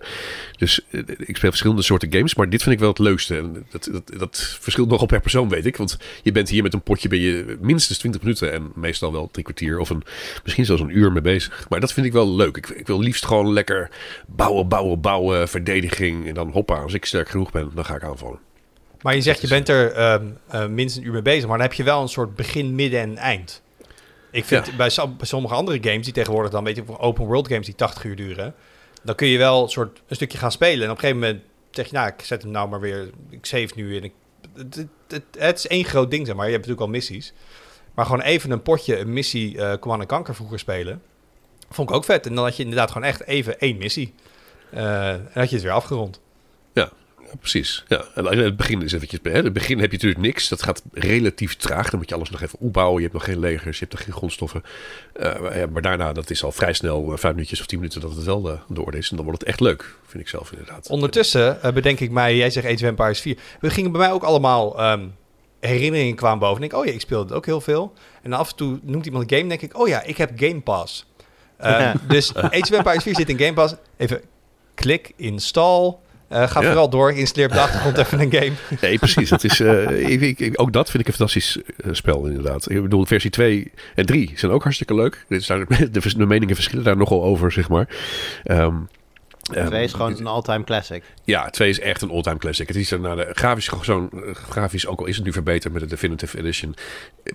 dus 0.57 0.81
eh, 0.91 1.01
ik 1.19 1.37
speel 1.37 1.49
verschillende 1.51 1.83
soorten 1.83 2.13
games, 2.13 2.35
maar 2.35 2.51
dit 2.51 2.63
vind 2.63 2.75
ik 2.75 2.81
wel 2.81 2.89
het 2.89 2.99
leukste. 2.99 3.37
En 3.37 3.67
dat, 3.71 3.89
dat, 3.93 4.13
dat 4.19 4.57
verschilt 4.61 4.89
nogal 4.89 5.07
per 5.07 5.21
persoon, 5.21 5.49
weet 5.49 5.67
ik. 5.67 5.77
Want 5.77 5.99
je 6.23 6.33
bent 6.33 6.49
hier 6.49 6.63
met 6.63 6.75
een 6.75 6.83
potje, 6.83 7.09
ben 7.09 7.19
je 7.21 7.57
minstens 7.61 7.99
20 7.99 8.23
minuten 8.23 8.53
en 8.53 8.73
meestal 8.75 9.13
wel 9.13 9.29
drie 9.31 9.45
kwartier 9.45 9.79
of 9.79 9.91
een, 9.91 10.03
misschien 10.43 10.65
zelfs 10.65 10.83
een 10.83 10.99
uur 10.99 11.13
mee 11.13 11.23
bezig. 11.23 11.67
Maar 11.69 11.81
dat 11.81 11.93
vind 11.93 12.07
ik 12.07 12.13
wel 12.13 12.35
leuk. 12.35 12.57
Ik, 12.57 12.69
ik 12.69 12.87
wil 12.87 13.01
liefst 13.01 13.27
gewoon 13.27 13.53
lekker 13.53 13.91
bouwen, 14.27 14.69
bouwen, 14.69 15.01
bouwen, 15.01 15.49
verdediging. 15.49 16.27
En 16.29 16.35
dan 16.35 16.51
hoppa, 16.51 16.75
als 16.75 16.95
ik 16.95 17.05
sterk 17.05 17.29
genoeg 17.29 17.51
ben, 17.51 17.71
dan 17.75 17.85
ga 17.85 17.95
ik 17.95 18.05
aanvallen. 18.05 18.39
Maar 19.03 19.15
je 19.15 19.21
zegt, 19.23 19.41
je 19.41 19.49
bent 19.49 19.69
er 19.69 19.93
ehm, 19.93 20.25
eh, 20.49 20.67
minstens 20.67 20.97
een 20.97 21.07
uur 21.07 21.13
mee 21.13 21.23
bezig, 21.23 21.49
maar 21.49 21.59
dan 21.59 21.67
heb 21.67 21.77
je 21.77 21.83
wel 21.83 22.03
een 22.03 22.09
soort 22.09 22.37
begin, 22.37 22.75
midden 22.75 23.01
en 23.01 23.17
eind. 23.17 23.63
Ik 24.31 24.45
vind 24.45 24.67
Ja. 24.67 24.77
bij, 24.77 24.91
bij 25.19 25.27
sommige 25.27 25.55
andere 25.55 25.79
games, 25.81 26.05
die 26.05 26.13
tegenwoordig 26.13 26.51
dan, 26.53 26.65
weet 26.65 26.77
je, 26.77 26.99
open 26.99 27.25
world 27.25 27.49
games 27.49 27.67
die 27.67 27.75
80 27.75 28.05
uur 28.05 28.17
duren, 28.17 28.55
dan 29.03 29.15
kun 29.15 29.27
je 29.27 29.39
wel 29.39 29.63
een 29.63 29.69
soort 29.69 30.03
een 30.07 30.17
stukje 30.17 30.39
gaan 30.39 30.53
spelen. 30.53 30.85
En 30.85 30.91
op 30.91 30.97
een 30.97 31.01
gegeven 31.01 31.21
moment 31.21 31.43
zeg 31.71 31.87
je, 31.87 31.93
nou, 31.93 32.09
ik 32.09 32.25
zet 32.25 32.43
hem 32.43 32.51
nou 32.51 32.69
maar 32.69 32.81
weer, 32.81 33.11
ik 33.31 33.47
save 33.47 33.73
nu 33.75 33.97
en 33.97 34.13
het, 34.55 34.87
het, 35.09 35.23
het, 35.39 35.59
is 35.59 35.67
één 35.67 35.85
groot 35.85 36.11
ding, 36.11 36.27
zeg 36.27 36.37
maar. 36.37 36.47
Je 36.47 36.53
hebt 36.53 36.67
natuurlijk 36.67 36.93
al 36.93 36.99
missies. 36.99 37.33
Maar 37.95 38.05
gewoon 38.05 38.21
even 38.21 38.51
een 38.51 38.63
potje, 38.63 38.99
een 38.99 39.13
missie 39.13 39.59
eh 39.59 39.79
Command 39.79 40.07
Kanker 40.07 40.35
vroeger 40.35 40.59
spelen, 40.59 41.03
vond 41.71 41.91
ik 41.91 41.97
ook 41.97 42.05
vet. 42.05 42.27
En 42.27 42.35
dan 42.35 42.45
had 42.45 42.57
je 42.57 42.63
inderdaad 42.63 42.91
gewoon 42.91 43.09
echt 43.09 43.25
even 43.25 43.59
één 43.59 43.77
missie. 43.77 44.15
Eh, 44.71 45.11
en 45.11 45.31
had 45.33 45.49
je 45.49 45.55
het 45.55 45.65
weer 45.65 45.73
afgerond. 45.73 46.21
Ja, 46.73 46.91
precies. 47.41 47.85
Ja. 47.89 48.05
En 48.15 48.27
in 48.27 48.39
het 48.39 48.57
begin 48.57 48.83
is 48.83 48.93
eventjes, 48.93 49.21
hè, 49.23 49.39
in 49.39 49.45
het 49.45 49.53
begin 49.53 49.79
heb 49.79 49.91
je 49.91 49.97
natuurlijk 49.97 50.21
niks. 50.21 50.49
Dat 50.49 50.63
gaat 50.63 50.83
relatief 50.93 51.57
traag. 51.57 51.91
Dan 51.91 51.99
moet 51.99 52.09
je 52.09 52.15
alles 52.15 52.31
nog 52.31 52.43
even 52.43 52.59
opbouwen. 52.59 52.97
Je 52.97 53.03
hebt 53.03 53.13
nog 53.13 53.25
geen 53.25 53.39
legers, 53.39 53.79
je 53.79 53.85
hebt 53.85 53.97
nog 53.97 54.05
geen 54.05 54.15
grondstoffen. 54.15 54.63
Eh, 55.13 55.41
maar, 55.41 55.59
ja, 55.59 55.67
maar 55.67 55.83
daarna, 55.83 56.13
dat 56.13 56.31
is 56.31 56.45
al 56.45 56.53
vrij 56.53 56.73
snel, 56.73 57.13
eh, 57.13 57.19
vijf 57.19 57.35
minuutjes 57.35 57.61
of 57.61 57.67
tien 57.67 57.79
minuten, 57.79 58.01
dat 58.01 58.15
het 58.15 58.25
wel 58.25 58.51
uh, 58.51 58.61
de 58.69 58.85
orde 58.85 58.99
is. 58.99 59.11
En 59.11 59.17
dan 59.17 59.25
wordt 59.25 59.41
het 59.41 59.49
echt 59.49 59.61
leuk, 59.61 59.95
vind 60.07 60.23
ik 60.23 60.29
zelf 60.29 60.51
inderdaad. 60.51 60.89
Ondertussen 60.89 61.63
eh, 61.63 61.73
bedenk 61.73 62.01
ik 62.01 62.11
mij, 62.11 62.37
jij 62.37 62.51
zegt 62.51 62.67
Age 62.67 62.75
of 62.75 62.83
Empires 62.83 63.21
4. 63.21 63.39
We 63.61 63.71
gingen 63.71 63.93
bij 63.93 64.01
mij 64.01 64.13
ook 64.13 64.23
allemaal 64.23 64.79
ehm, 64.79 65.07
herinneringen 65.61 66.17
kwamen 66.17 66.39
boven. 66.39 66.57
En 66.57 66.69
ik, 66.69 66.75
oh 66.75 66.85
ja, 66.85 66.93
ik 66.93 67.01
speelde 67.01 67.25
het 67.25 67.35
ook 67.35 67.47
heel 67.47 67.61
veel. 67.61 67.93
En 68.23 68.33
af 68.33 68.51
en 68.51 68.57
toe 68.57 68.79
noemt 68.83 69.07
iemand 69.07 69.31
een 69.31 69.37
game, 69.39 69.49
denk 69.49 69.63
ik, 69.63 69.79
oh 69.79 69.89
ja, 69.89 70.03
ik 70.03 70.17
heb 70.17 70.31
Game 70.37 70.61
Pass. 70.61 71.07
Ehm, 71.57 71.97
dus 72.09 72.35
Age 72.35 72.61
of 72.61 72.71
Empires 72.71 73.03
4 73.03 73.15
zit 73.15 73.29
in 73.29 73.39
Game 73.39 73.53
Pass. 73.53 73.75
Even 73.97 74.21
klik, 74.75 75.13
install. 75.17 75.95
Eh, 76.33 76.49
ga 76.51 76.61
Ja. 76.61 76.67
vooral 76.67 76.89
door, 76.91 77.13
installeer 77.13 77.47
op 77.49 77.55
de 77.55 77.61
achtergrond 77.61 77.99
even 77.99 78.21
een 78.21 78.33
game. 78.33 78.53
Nee, 78.81 78.99
precies. 78.99 79.29
Dat 79.29 79.45
is, 79.45 79.61
eh, 79.61 80.11
ik, 80.23 80.39
ik- 80.41 80.61
ook 80.61 80.73
dat 80.73 80.91
vind 80.91 81.03
ik 81.03 81.09
een 81.09 81.15
fantastisch 81.15 81.59
eh, 81.77 81.93
spel, 81.93 82.27
inderdaad. 82.27 82.71
Ik 82.71 82.83
bedoel, 82.83 83.05
versie 83.07 83.31
2 83.31 83.73
en 83.95 84.07
3 84.07 84.33
zijn 84.35 84.53
ook 84.53 84.63
hartstikke 84.63 84.95
leuk. 84.95 85.25
Dit 85.29 85.43
zijn, 85.45 85.67
de, 85.93 86.01
de 86.17 86.27
meningen 86.27 86.55
verschillen 86.55 86.85
daar 86.85 86.97
nogal 86.97 87.23
over, 87.23 87.53
zeg 87.53 87.69
maar. 87.69 87.89
Ehm, 88.45 88.75
ehm, 89.53 89.67
Twee 89.67 89.85
is 89.85 89.93
gewoon 89.93 90.17
een 90.19 90.27
all-time 90.27 90.65
classic. 90.65 91.03
Ja, 91.25 91.51
2 91.51 91.69
is 91.69 91.81
echt 91.81 92.03
een 92.03 92.11
all-time 92.11 92.39
classic. 92.39 92.69
Het 92.69 92.77
is 92.77 92.91
er 92.91 93.01
naar 93.01 93.17
de 93.17 93.29
grafisch, 93.33 93.71
zo'n, 93.83 94.11
grafisch, 94.49 94.87
ook 94.87 95.01
al 95.01 95.07
is 95.07 95.17
het 95.17 95.25
nu 95.25 95.33
verbeterd 95.33 95.73
met 95.73 95.83
de 95.83 95.89
Definitive 95.89 96.39
Edition. 96.39 96.75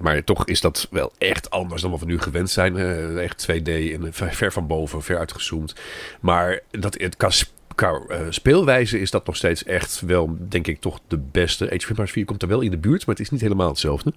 Maar 0.02 0.24
toch 0.24 0.46
is 0.46 0.62
dat 0.62 0.88
wel 0.92 1.12
echt 1.18 1.50
anders 1.50 1.82
dan 1.82 1.92
wat 1.92 2.00
we 2.00 2.06
nu 2.06 2.20
gewend 2.20 2.50
zijn. 2.50 2.78
Eh, 2.78 3.24
echt 3.24 3.48
2D 3.52 3.68
en 3.94 4.08
ver, 4.14 4.34
ver 4.34 4.52
van 4.52 4.68
boven, 4.68 5.04
ver 5.04 5.18
uitgezoomd. 5.18 5.76
Maar 6.20 6.60
dat, 6.72 6.94
het, 7.00 7.16
sp- 7.28 7.56
qua 7.78 8.02
eh, 8.08 8.20
speelwijze 8.30 9.00
is 9.00 9.12
dat 9.12 9.26
nog 9.26 9.36
steeds 9.36 9.64
echt 9.64 10.02
wel, 10.02 10.38
denk 10.40 10.68
ik, 10.68 10.80
toch 10.80 11.00
de 11.08 11.18
beste. 11.18 11.66
Age 11.66 11.76
of 11.76 11.90
Empires 11.90 12.12
4 12.12 12.26
komt 12.26 12.42
er 12.42 12.48
wel 12.48 12.62
in 12.62 12.72
de 12.72 12.78
buurt, 12.78 13.06
maar 13.06 13.16
het 13.16 13.24
is 13.24 13.30
niet 13.30 13.42
helemaal 13.42 13.68
hetzelfde. 13.68 14.14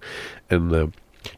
En 0.46 0.74
eh, 0.74 0.82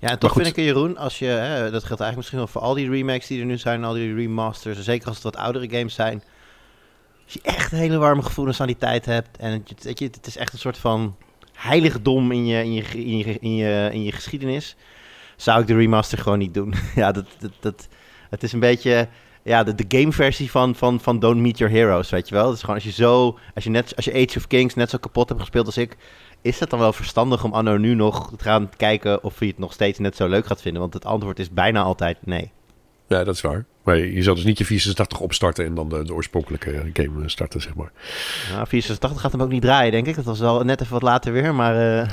Ja, 0.00 0.08
en 0.08 0.18
toch 0.18 0.32
vind 0.32 0.46
ik, 0.46 0.56
Jeroen, 0.56 0.96
als 0.96 1.18
je, 1.18 1.26
hè, 1.26 1.70
dat 1.70 1.84
geldt 1.84 2.02
eigenlijk 2.02 2.16
misschien 2.16 2.38
wel 2.38 2.46
voor 2.46 2.60
al 2.60 2.74
die 2.74 2.90
remakes 2.90 3.26
die 3.26 3.40
er 3.40 3.46
nu 3.46 3.58
zijn, 3.58 3.84
al 3.84 3.92
die 3.92 4.14
remasters, 4.14 4.80
zeker 4.80 5.06
als 5.06 5.14
het 5.14 5.24
wat 5.24 5.36
oudere 5.36 5.68
games 5.70 5.94
zijn. 5.94 6.22
Als 7.24 7.32
je 7.32 7.40
echt 7.42 7.70
hele 7.70 7.98
warme 7.98 8.22
gevoelens 8.22 8.60
aan 8.60 8.66
die 8.66 8.76
tijd 8.76 9.04
hebt 9.04 9.36
en 9.36 9.52
het, 9.52 9.98
je, 9.98 10.04
het 10.04 10.26
is 10.26 10.36
echt 10.36 10.52
een 10.52 10.58
soort 10.58 10.78
van 10.78 11.16
heiligdom 11.52 12.32
in 12.32 12.46
je, 12.46 12.64
in 12.64 12.72
je, 12.72 12.82
in 12.92 13.16
je, 13.18 13.38
in 13.40 13.54
je, 13.54 13.88
in 13.92 14.02
je 14.02 14.12
geschiedenis, 14.12 14.76
zou 15.36 15.60
ik 15.60 15.66
de 15.66 15.74
remaster 15.74 16.18
gewoon 16.18 16.38
niet 16.38 16.54
doen. 16.54 16.74
ja, 16.94 17.12
dat, 17.12 17.26
dat, 17.38 17.52
dat, 17.60 17.88
het 18.30 18.42
is 18.42 18.52
een 18.52 18.60
beetje 18.60 19.08
ja, 19.42 19.62
de, 19.62 19.74
de 19.74 19.98
gameversie 19.98 20.50
van, 20.50 20.74
van, 20.74 21.00
van 21.00 21.18
Don't 21.18 21.40
Meet 21.40 21.58
Your 21.58 21.74
Heroes, 21.74 22.10
weet 22.10 22.28
je 22.28 22.34
wel. 22.34 22.52
Is 22.52 22.60
gewoon 22.60 22.74
als 22.74 22.84
je 22.84 22.92
zo, 22.92 23.38
als 23.54 23.64
je, 23.64 23.70
net, 23.70 23.96
als 23.96 24.04
je 24.04 24.12
Age 24.12 24.38
of 24.38 24.46
Kings 24.46 24.74
net 24.74 24.90
zo 24.90 24.98
kapot 24.98 25.28
hebt 25.28 25.40
gespeeld 25.40 25.66
als 25.66 25.76
ik, 25.76 25.96
is 26.42 26.60
het 26.60 26.70
dan 26.70 26.78
wel 26.78 26.92
verstandig 26.92 27.44
om 27.44 27.52
anno 27.52 27.76
nu 27.76 27.94
nog 27.94 28.32
te 28.36 28.44
gaan 28.44 28.70
kijken 28.76 29.24
of 29.24 29.40
je 29.40 29.46
het 29.46 29.58
nog 29.58 29.72
steeds 29.72 29.98
net 29.98 30.16
zo 30.16 30.28
leuk 30.28 30.46
gaat 30.46 30.62
vinden? 30.62 30.80
Want 30.80 30.94
het 30.94 31.04
antwoord 31.04 31.38
is 31.38 31.50
bijna 31.50 31.82
altijd 31.82 32.16
nee. 32.24 32.50
ja, 33.06 33.24
dat 33.24 33.34
is 33.34 33.40
waar. 33.40 33.64
Maar 33.82 33.96
je 33.98 34.22
zou 34.22 34.36
dus 34.36 34.44
niet 34.44 34.58
je 34.58 34.64
486 34.64 35.20
opstarten 35.20 35.64
en 35.64 35.74
dan 35.74 35.88
de, 35.88 36.04
de 36.04 36.14
oorspronkelijke 36.14 36.90
game 36.92 37.28
starten, 37.28 37.60
zeg 37.60 37.74
maar. 37.74 37.92
Nou, 38.52 38.66
486 38.66 39.20
gaat 39.20 39.32
hem 39.32 39.42
ook 39.42 39.48
niet 39.48 39.62
draaien, 39.62 39.92
denk 39.92 40.06
ik. 40.06 40.14
Dat 40.14 40.24
was 40.24 40.40
wel 40.40 40.62
net 40.62 40.80
even 40.80 40.92
wat 40.92 41.02
later 41.02 41.32
weer, 41.32 41.54
maar... 41.54 42.00
eh, 42.00 42.08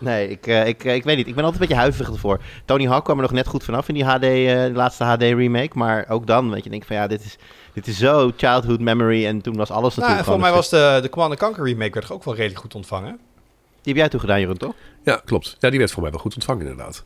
nee, 0.00 0.28
ik, 0.28 0.46
eh, 0.46 0.66
ik, 0.66 0.84
eh, 0.84 0.94
ik 0.94 1.04
weet 1.04 1.16
niet. 1.16 1.26
Ik 1.26 1.34
ben 1.34 1.44
altijd 1.44 1.62
een 1.62 1.68
beetje 1.68 1.82
huiverig 1.82 2.12
ervoor. 2.12 2.40
Tony 2.64 2.86
Hawk 2.86 3.04
kwam 3.04 3.16
er 3.16 3.22
nog 3.22 3.32
net 3.32 3.46
goed 3.46 3.64
vanaf 3.64 3.88
in 3.88 3.94
die 3.94 4.04
HD, 4.04 4.22
eh, 4.22 4.64
de 4.64 4.70
laatste 4.74 5.04
HD 5.04 5.22
remake. 5.22 5.78
Maar 5.78 6.06
ook 6.08 6.26
dan, 6.26 6.50
weet 6.50 6.64
je, 6.64 6.70
denk 6.70 6.82
ik 6.82 6.88
van 6.88 6.96
ja, 6.96 7.06
dit 7.06 7.24
is, 7.24 7.36
dit 7.72 7.86
is 7.86 7.98
zo 7.98 8.30
childhood 8.36 8.80
memory. 8.80 9.26
En 9.26 9.40
toen 9.40 9.56
was 9.56 9.70
alles 9.70 9.96
Nou, 9.96 10.10
natuurlijk 10.10 10.40
volgens 10.40 10.70
mij 10.70 10.76
gewoon 10.76 10.86
was 10.92 11.00
de, 11.00 11.08
de 11.08 11.08
Command 11.08 11.38
Conquer 11.38 11.64
remake 11.64 11.92
werd 11.92 12.10
ook 12.10 12.24
wel 12.24 12.34
redelijk 12.34 12.60
goed 12.60 12.74
ontvangen. 12.74 13.18
Die 13.82 13.92
heb 13.92 13.96
jij 13.96 14.08
toen 14.08 14.20
gedaan, 14.20 14.40
Jeroen, 14.40 14.56
toch? 14.56 14.74
Ja, 15.04 15.20
klopt. 15.24 15.56
Ja, 15.60 15.70
die 15.70 15.78
werd 15.78 15.90
voor 15.90 16.02
mij 16.02 16.10
wel 16.10 16.20
goed 16.20 16.34
ontvangen 16.34 16.66
inderdaad. 16.66 17.04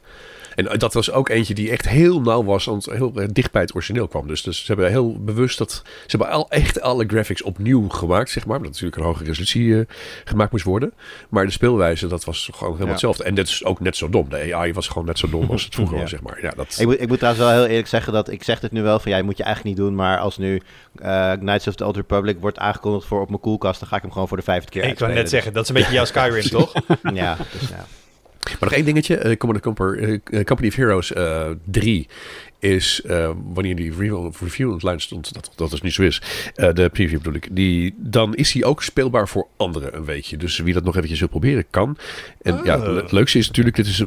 En 0.55 0.69
eh, 0.69 0.79
dat 0.79 0.95
was 0.95 1.11
ook 1.11 1.29
eentje 1.29 1.55
die 1.55 1.71
echt 1.71 1.89
heel 1.89 2.21
nauw 2.21 2.45
was, 2.45 2.65
want 2.65 2.85
heel 2.85 3.13
eh, 3.15 3.29
dicht 3.33 3.53
bij 3.53 3.63
het 3.63 3.75
origineel 3.75 4.09
kwam. 4.09 4.27
Dus, 4.27 4.43
dus 4.43 4.59
ze 4.59 4.67
hebben 4.67 4.91
heel 4.91 5.17
bewust 5.25 5.59
dat... 5.59 5.83
Ze 5.85 6.17
hebben 6.17 6.29
al, 6.29 6.51
echt 6.51 6.81
alle 6.81 7.05
graphics 7.07 7.43
opnieuw 7.43 7.89
gemaakt, 7.89 8.31
zeg 8.31 8.47
maar. 8.47 8.57
Omdat 8.57 8.73
natuurlijk 8.73 8.97
een 9.01 9.07
hoge 9.07 9.25
resolutie 9.25 9.79
eh, 9.79 9.85
gemaakt 10.25 10.53
moest 10.53 10.65
worden. 10.65 10.93
Maar 11.29 11.45
de 11.47 11.53
speelwijze, 11.53 12.07
dat 12.07 12.25
was 12.25 12.49
gewoon 12.53 12.63
helemaal 12.63 12.87
Ja. 12.87 12.93
hetzelfde. 12.93 13.25
En 13.25 13.35
dit 13.35 13.49
is 13.49 13.65
ook 13.65 13.81
net 13.81 13.97
zo 13.97 14.09
dom. 14.09 14.29
De 14.29 14.55
AI 14.55 14.73
was 14.73 14.89
gewoon 14.89 15.05
net 15.07 15.19
zo 15.19 15.29
dom 15.29 15.51
als 15.51 15.65
het 15.65 15.75
vroeger 15.75 15.95
Ja. 15.97 16.01
was, 16.01 16.11
zeg 16.11 16.23
maar. 16.23 16.39
Ja, 16.43 16.51
dat, 16.57 16.77
Ik 16.79 16.87
moet, 16.87 17.01
ik 17.01 17.09
moet 17.09 17.19
trouwens 17.19 17.45
wel 17.45 17.55
heel 17.55 17.67
eerlijk 17.67 17.89
zeggen 17.89 18.13
dat 18.13 18.31
ik 18.31 18.43
zeg 18.43 18.61
dit 18.61 18.73
nu 18.73 18.83
wel 18.83 18.99
van 18.99 19.13
ja, 19.13 19.23
moet 19.23 19.37
je 19.37 19.43
eigenlijk 19.45 19.77
niet 19.77 19.87
doen. 19.87 19.95
Maar 19.95 20.19
als 20.19 20.39
nu 20.39 20.63
Knights 21.39 21.67
of 21.67 21.75
the 21.75 21.85
Old 21.87 21.97
Republic 21.97 22.37
wordt 22.41 22.59
aangekondigd 22.59 23.07
voor 23.07 23.21
op 23.21 23.29
mijn 23.29 23.41
koelkast, 23.41 23.81
dan 23.81 23.89
ga 23.89 23.97
ik 23.97 24.03
hem 24.03 24.13
gewoon 24.13 24.29
voor 24.29 24.37
de 24.37 24.43
vijfde 24.43 24.71
keer 24.71 24.85
ik 24.85 24.95
kan 24.97 25.15
net 25.15 25.29
zeggen, 25.29 25.53
dat 25.53 25.63
is 25.63 25.69
een 25.69 25.75
beetje 25.75 25.93
jouw 25.93 26.05
Skyrim, 26.05 26.49
toch? 26.61 26.73
Ja, 27.13 27.37
dus 27.59 27.69
ja. 27.69 27.87
Maar 28.45 28.59
nog 28.61 28.73
één 28.73 28.85
dingetje. 28.85 29.17
eh, 29.17 29.37
Command 29.37 29.67
eh, 29.67 30.13
eh, 30.15 30.45
Company 30.45 30.69
of 30.69 30.75
Heroes 30.75 31.13
eh 31.13 31.51
3 31.65 32.09
is, 32.59 33.03
wanneer 33.53 33.77
die 33.77 33.91
review, 33.91 34.33
review 34.41 34.71
online 34.73 35.01
stond, 35.01 35.35
dat, 35.35 35.53
dat 35.55 35.71
dus 35.71 35.81
niet 35.81 35.93
zo 35.93 36.03
is, 36.03 36.23
de 36.55 36.89
preview 36.93 37.19
bedoel 37.19 37.35
ik, 37.35 37.49
die, 37.51 37.95
dan 37.97 38.35
is 38.35 38.53
hij 38.53 38.65
ook 38.65 38.83
speelbaar 38.83 39.29
voor 39.29 39.47
anderen 39.57 39.97
een 39.97 40.05
weekje. 40.05 40.37
Dus 40.37 40.59
wie 40.59 40.75
dat 40.75 40.85
nog 40.85 40.95
eventjes 40.95 41.19
wil 41.19 41.29
proberen, 41.29 41.65
kan. 41.71 41.97
En 42.43 42.61
ja, 42.65 42.77
Oh. 42.79 42.97
het 42.97 43.13
leukste 43.13 43.39
is 43.39 43.47
natuurlijk, 43.47 43.77
dit 43.77 43.87
is, 43.87 44.03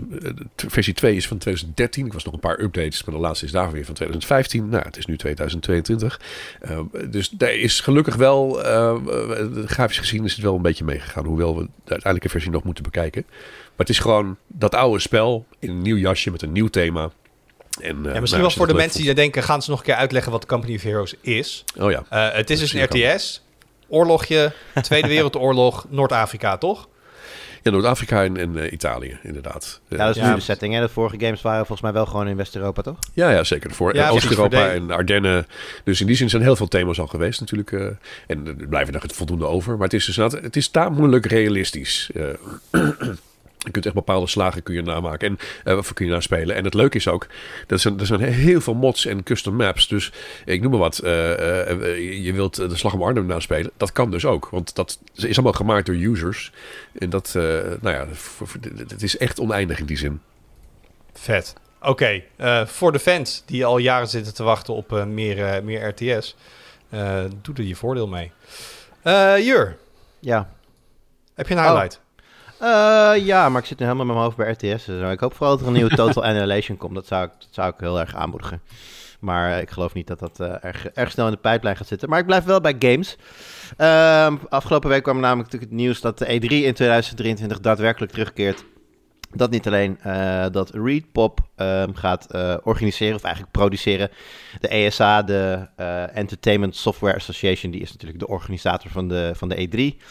versie 0.55 0.93
2 0.93 1.15
is 1.15 1.27
van 1.27 1.37
2013. 1.37 2.05
Ik 2.05 2.13
was 2.13 2.23
nog 2.23 2.33
een 2.33 2.39
paar 2.39 2.59
updates, 2.59 3.03
maar 3.03 3.15
de 3.15 3.21
laatste 3.21 3.45
is 3.45 3.51
daar 3.51 3.71
weer 3.71 3.85
van 3.85 3.93
2015. 3.93 4.69
Nou, 4.69 4.83
het 4.85 4.97
is 4.97 5.05
nu 5.05 5.17
2022. 5.17 6.21
Eh, 6.59 6.79
dus 7.09 7.29
daar 7.29 7.53
is 7.55 7.79
gelukkig 7.79 8.15
wel, 8.15 8.51
grafisch 9.65 9.99
gezien 9.99 10.23
is 10.23 10.33
het 10.33 10.41
wel 10.43 10.55
een 10.55 10.61
beetje 10.61 10.83
meegegaan. 10.85 11.25
Hoewel 11.25 11.55
we 11.57 11.61
de 11.63 11.69
uiteindelijke 11.91 12.29
versie 12.29 12.51
nog 12.51 12.63
moeten 12.63 12.83
bekijken. 12.83 13.25
Maar 13.77 13.85
het 13.85 13.89
is 13.89 13.99
gewoon 13.99 14.37
dat 14.47 14.75
oude 14.75 14.99
spel 14.99 15.45
in 15.59 15.69
een 15.69 15.81
nieuw 15.81 15.97
jasje 15.97 16.31
met 16.31 16.41
een 16.41 16.51
nieuw 16.51 16.67
thema. 16.67 17.01
En, 17.01 17.09
eh, 17.81 17.85
Ja, 17.87 17.91
nou, 17.93 18.03
misschien 18.03 18.29
wel 18.31 18.43
als 18.43 18.53
je 18.53 18.59
voor 18.59 18.67
de 18.67 18.73
mensen 18.73 19.01
die 19.01 19.13
denken, 19.13 19.43
gaan 19.43 19.61
ze 19.61 19.69
nog 19.69 19.79
een 19.79 19.85
keer 19.85 19.95
uitleggen 19.95 20.31
wat 20.31 20.45
Company 20.45 20.75
of 20.75 20.81
Heroes 20.81 21.15
is. 21.21 21.63
Oh 21.79 21.91
ja. 21.91 22.03
Eh, 22.09 22.35
het 22.37 22.49
is 22.49 22.59
dus 22.59 22.73
een 22.73 22.83
RTS, 22.83 23.41
oorlogje, 23.87 24.51
Tweede 24.81 25.07
Wereldoorlog, 25.07 25.85
Noord-Afrika, 25.89 26.57
toch? 26.57 26.87
Ja, 27.63 27.71
Noord-Afrika 27.71 28.23
en, 28.23 28.37
en 28.37 28.57
eh, 28.63 28.71
Italië, 28.71 29.19
inderdaad. 29.23 29.79
ja, 29.87 29.97
dat 29.97 30.15
is 30.15 30.21
Ja. 30.21 30.29
nu 30.29 30.35
de 30.35 30.41
setting. 30.41 30.73
Hè? 30.73 30.81
De 30.81 30.89
vorige 30.89 31.19
games 31.19 31.41
waren 31.41 31.57
volgens 31.65 31.81
mij 31.81 31.91
wel 31.93 32.05
gewoon 32.05 32.27
in 32.27 32.35
West-Europa, 32.37 32.81
toch? 32.81 32.97
Ja, 33.13 33.29
ja, 33.31 33.43
zeker. 33.43 33.71
Voor 33.71 33.95
Ja, 33.95 34.09
Oost-Europa 34.09 34.69
en 34.71 34.91
Ardennen. 34.91 35.47
Dus 35.83 36.01
in 36.01 36.07
die 36.07 36.15
zin 36.15 36.29
zijn 36.29 36.41
heel 36.41 36.55
veel 36.55 36.67
thema's 36.67 36.99
al 36.99 37.07
geweest 37.07 37.39
natuurlijk. 37.39 37.71
eh, 37.71 37.85
en 38.27 38.47
er 38.59 38.67
blijven 38.67 38.93
nog 38.93 39.01
het 39.01 39.13
voldoende 39.13 39.45
over. 39.45 39.73
Maar 39.73 39.83
het 39.87 39.93
is 39.93 40.05
dus 40.05 40.15
het 40.15 40.55
is 40.55 40.67
tamelijk 40.69 41.25
realistisch. 41.25 42.09
eh, 42.15 42.23
Je 43.67 43.73
kunt 43.73 43.85
echt 43.85 43.95
bepaalde 43.95 44.27
slagen 44.27 44.63
kun 44.63 44.75
je 44.75 44.81
namaken 44.81 45.27
en 45.27 45.37
uh, 45.71 45.77
of 45.77 45.93
kun 45.93 46.05
je 46.05 46.11
naspelen. 46.11 46.55
En 46.55 46.63
het 46.63 46.73
leuke 46.73 46.97
is 46.97 47.07
ook, 47.07 47.27
dat 47.67 47.79
zijn, 47.79 47.99
er 47.99 48.05
zijn 48.05 48.21
heel 48.21 48.61
veel 48.61 48.73
mods 48.73 49.05
en 49.05 49.23
custom 49.23 49.55
maps. 49.55 49.87
Dus 49.87 50.11
ik 50.45 50.61
noem 50.61 50.71
maar 50.71 50.79
wat, 50.79 51.01
uh, 51.03 51.09
uh, 51.09 52.25
je 52.25 52.33
wilt 52.33 52.55
de 52.55 52.75
Slag 52.75 52.93
om 52.93 53.03
Arnhem 53.03 53.25
naspelen. 53.25 53.71
Dat 53.77 53.91
kan 53.91 54.11
dus 54.11 54.25
ook, 54.25 54.49
want 54.49 54.75
dat 54.75 54.99
is 55.13 55.33
allemaal 55.33 55.53
gemaakt 55.53 55.85
door 55.85 55.95
users. 55.95 56.51
En 56.97 57.09
dat, 57.09 57.31
nou 57.33 57.89
ja, 57.95 58.07
het 58.87 59.03
is 59.03 59.17
echt 59.17 59.39
oneindig 59.39 59.79
in 59.79 59.85
die 59.85 59.97
zin. 59.97 60.21
Vet. 61.13 61.53
Oké, 61.81 62.23
okay. 62.37 62.65
voor 62.65 62.91
de 62.91 62.99
fans 62.99 63.43
die 63.45 63.65
al 63.65 63.77
jaren 63.77 64.07
zitten 64.07 64.33
te 64.33 64.43
wachten 64.43 64.73
op 64.73 65.05
meer, 65.07 65.63
meer 65.63 65.87
RTS, 65.87 66.35
doe 67.41 67.55
er 67.55 67.63
je 67.63 67.75
voordeel 67.75 68.07
mee. 68.07 68.31
Jur. 69.43 69.77
Ja. 70.19 70.49
Heb 71.33 71.47
je 71.47 71.55
een 71.55 71.63
highlight? 71.63 71.99
Uh, 72.61 73.25
ja, 73.25 73.49
maar 73.49 73.61
ik 73.61 73.67
zit 73.67 73.79
nu 73.79 73.85
helemaal 73.85 74.05
met 74.05 74.15
mijn 74.15 74.25
hoofd 74.27 74.37
bij 74.37 74.51
RTS. 74.51 74.85
Dus 74.85 75.11
ik 75.11 75.19
hoop 75.19 75.33
vooral 75.33 75.51
dat 75.51 75.61
er 75.61 75.67
een 75.67 75.73
nieuwe 75.73 75.95
Total 75.95 76.23
Annihilation 76.29 76.77
komt. 76.77 76.95
Dat 76.95 77.07
zou, 77.07 77.25
ik, 77.25 77.31
dat 77.39 77.49
zou 77.51 77.69
ik 77.69 77.79
heel 77.79 77.99
erg 77.99 78.15
aanmoedigen. 78.15 78.61
Maar 79.19 79.61
ik 79.61 79.69
geloof 79.69 79.93
niet 79.93 80.07
dat 80.07 80.19
dat 80.19 80.39
uh, 80.39 80.63
erg, 80.63 80.87
erg 80.87 81.11
snel 81.11 81.25
in 81.25 81.31
de 81.31 81.37
pijplijn 81.37 81.75
gaat 81.77 81.87
zitten. 81.87 82.09
Maar 82.09 82.19
ik 82.19 82.25
blijf 82.25 82.43
wel 82.43 82.61
bij 82.61 82.75
games. 82.79 83.17
Uh, 83.77 84.33
afgelopen 84.49 84.89
week 84.89 85.03
kwam 85.03 85.19
namelijk 85.19 85.51
het 85.51 85.71
nieuws 85.71 86.01
dat 86.01 86.17
de 86.17 86.25
E3 86.25 86.47
in 86.47 86.73
2023 86.73 87.59
daadwerkelijk 87.59 88.11
terugkeert. 88.11 88.65
Dat 89.31 89.49
niet 89.49 89.67
alleen 89.67 89.99
uh, 90.05 90.45
dat 90.51 90.69
Readpop 90.73 91.39
um, 91.55 91.95
gaat 91.95 92.27
uh, 92.31 92.55
organiseren, 92.63 93.15
of 93.15 93.23
eigenlijk 93.23 93.53
produceren. 93.53 94.09
De 94.59 94.67
ESA, 94.67 95.23
de 95.23 95.67
Entertainment 96.13 96.75
Software 96.75 97.15
Association, 97.15 97.71
die 97.71 97.81
is 97.81 97.91
natuurlijk 97.91 98.19
de 98.19 98.27
organisator 98.27 98.91
van 98.91 99.07
de, 99.07 99.31
van 99.35 99.49
de 99.49 99.67
E3. 99.67 100.03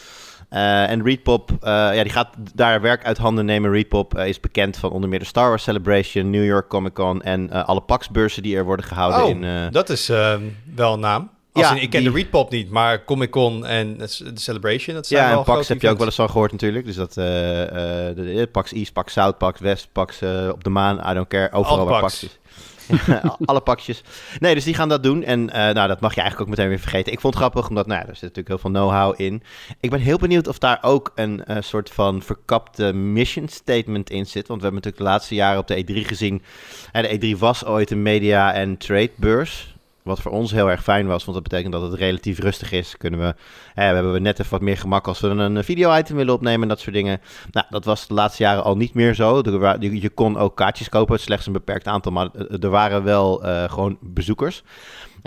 Uh, 0.53 0.89
en 0.89 1.03
Readpop, 1.03 1.51
uh, 1.51 1.57
ja, 1.67 2.03
die 2.03 2.11
gaat 2.11 2.29
daar 2.53 2.81
werk 2.81 3.05
uit 3.05 3.17
handen 3.17 3.45
nemen. 3.45 3.71
Readpop 3.71 4.17
uh, 4.17 4.27
is 4.27 4.39
bekend 4.39 4.77
van 4.77 4.91
onder 4.91 5.09
meer 5.09 5.19
de 5.19 5.25
Star 5.25 5.49
Wars 5.49 5.63
Celebration, 5.63 6.29
New 6.29 6.45
York 6.45 6.67
Comic 6.67 6.93
Con 6.93 7.21
en 7.21 7.51
alle 7.65 7.81
PAX-beurzen 7.81 8.43
die 8.43 8.55
er 8.57 8.65
worden 8.65 8.85
gehouden. 8.85 9.23
Oh, 9.23 9.29
in, 9.29 9.71
dat 9.71 9.89
is 9.89 10.09
ehm, 10.09 10.41
wel 10.75 10.93
een 10.93 10.99
naam. 10.99 11.29
Ja, 11.53 11.71
in, 11.71 11.81
ik 11.81 11.89
ken 11.89 12.01
die... 12.01 12.09
de 12.09 12.15
Readpop 12.15 12.51
niet, 12.51 12.69
maar 12.69 13.05
Comic 13.05 13.29
Con 13.29 13.65
en 13.65 13.97
de 13.97 14.31
Celebration, 14.33 14.95
dat 14.95 15.07
zijn 15.07 15.23
ja, 15.23 15.29
wel 15.29 15.37
en 15.37 15.43
PAX 15.43 15.67
heb 15.67 15.81
je 15.81 15.89
ook 15.89 15.97
wel 15.97 16.05
eens 16.05 16.15
van 16.15 16.29
gehoord 16.29 16.51
natuurlijk. 16.51 16.85
Dus 16.85 16.95
dat 16.95 17.13
de, 17.13 18.49
PAX 18.51 18.71
East, 18.71 18.93
PAX 18.93 19.13
South, 19.13 19.37
PAX 19.37 19.59
West, 19.59 19.89
PAX 19.91 20.21
op 20.51 20.63
de 20.63 20.69
maan, 20.69 21.11
I 21.11 21.13
don't 21.13 21.27
care, 21.27 21.51
overal 21.51 21.85
waar 21.85 22.01
PAX 22.01 22.23
is. 22.23 22.39
alle 23.45 23.61
pakjes. 23.61 24.03
Nee, 24.39 24.53
dus 24.53 24.63
die 24.63 24.73
gaan 24.73 24.89
dat 24.89 25.03
doen. 25.03 25.23
En 25.23 25.39
uh, 25.39 25.53
nou, 25.53 25.87
dat 25.87 25.99
mag 25.99 26.15
je 26.15 26.21
eigenlijk 26.21 26.49
ook 26.49 26.57
meteen 26.57 26.69
weer 26.69 26.79
vergeten. 26.79 27.11
Ik 27.11 27.19
vond 27.19 27.33
het 27.33 27.43
grappig, 27.43 27.69
omdat 27.69 27.87
nou, 27.87 27.99
er 27.99 28.05
zit 28.05 28.21
natuurlijk 28.21 28.47
heel 28.47 28.57
veel 28.57 28.69
know-how 28.69 29.21
in. 29.21 29.43
Ik 29.79 29.89
ben 29.89 29.99
heel 29.99 30.17
benieuwd 30.17 30.47
of 30.47 30.57
daar 30.57 30.77
ook 30.81 31.11
een 31.15 31.43
uh, 31.47 31.57
soort 31.59 31.89
van 31.89 32.21
verkapte 32.21 32.93
mission 32.93 33.47
statement 33.47 34.09
in 34.09 34.25
zit. 34.25 34.47
Want 34.47 34.61
we 34.61 34.67
hebben 34.67 34.83
natuurlijk 34.83 35.03
de 35.03 35.09
laatste 35.09 35.35
jaren 35.35 35.59
op 35.59 35.67
de 35.67 35.83
E3 35.83 36.07
gezien. 36.07 36.43
En 36.91 37.19
de 37.19 37.35
E3 37.35 37.39
was 37.39 37.65
ooit 37.65 37.91
een 37.91 38.01
media- 38.01 38.53
en 38.53 38.77
trade-beurs. 38.77 39.75
Wat 40.07 40.21
voor 40.21 40.31
ons 40.31 40.51
heel 40.51 40.69
erg 40.69 40.83
fijn 40.83 41.07
was, 41.07 41.25
want 41.25 41.37
dat 41.37 41.49
betekent 41.49 41.73
dat 41.73 41.81
het 41.81 41.93
relatief 41.99 42.39
rustig 42.39 42.71
is. 42.71 42.97
Kunnen 42.97 43.19
we, 43.19 43.35
hè, 43.73 43.83
hebben 43.83 44.13
we 44.13 44.19
net 44.19 44.39
even 44.39 44.51
wat 44.51 44.61
meer 44.61 44.77
gemak 44.77 45.07
als 45.07 45.19
we 45.19 45.27
een 45.27 45.63
video-item 45.63 46.15
willen 46.15 46.33
opnemen 46.33 46.61
en 46.61 46.67
dat 46.67 46.79
soort 46.79 46.95
dingen. 46.95 47.21
Nou, 47.51 47.65
dat 47.69 47.85
was 47.85 48.07
de 48.07 48.13
laatste 48.13 48.43
jaren 48.43 48.63
al 48.63 48.77
niet 48.77 48.93
meer 48.93 49.13
zo. 49.13 49.41
Je 49.79 50.09
kon 50.09 50.37
ook 50.37 50.55
kaartjes 50.55 50.89
kopen, 50.89 51.19
slechts 51.19 51.45
een 51.45 51.53
beperkt 51.53 51.87
aantal, 51.87 52.11
maar 52.11 52.29
er 52.35 52.69
waren 52.69 53.03
wel 53.03 53.45
uh, 53.45 53.63
gewoon 53.63 53.97
bezoekers. 54.01 54.63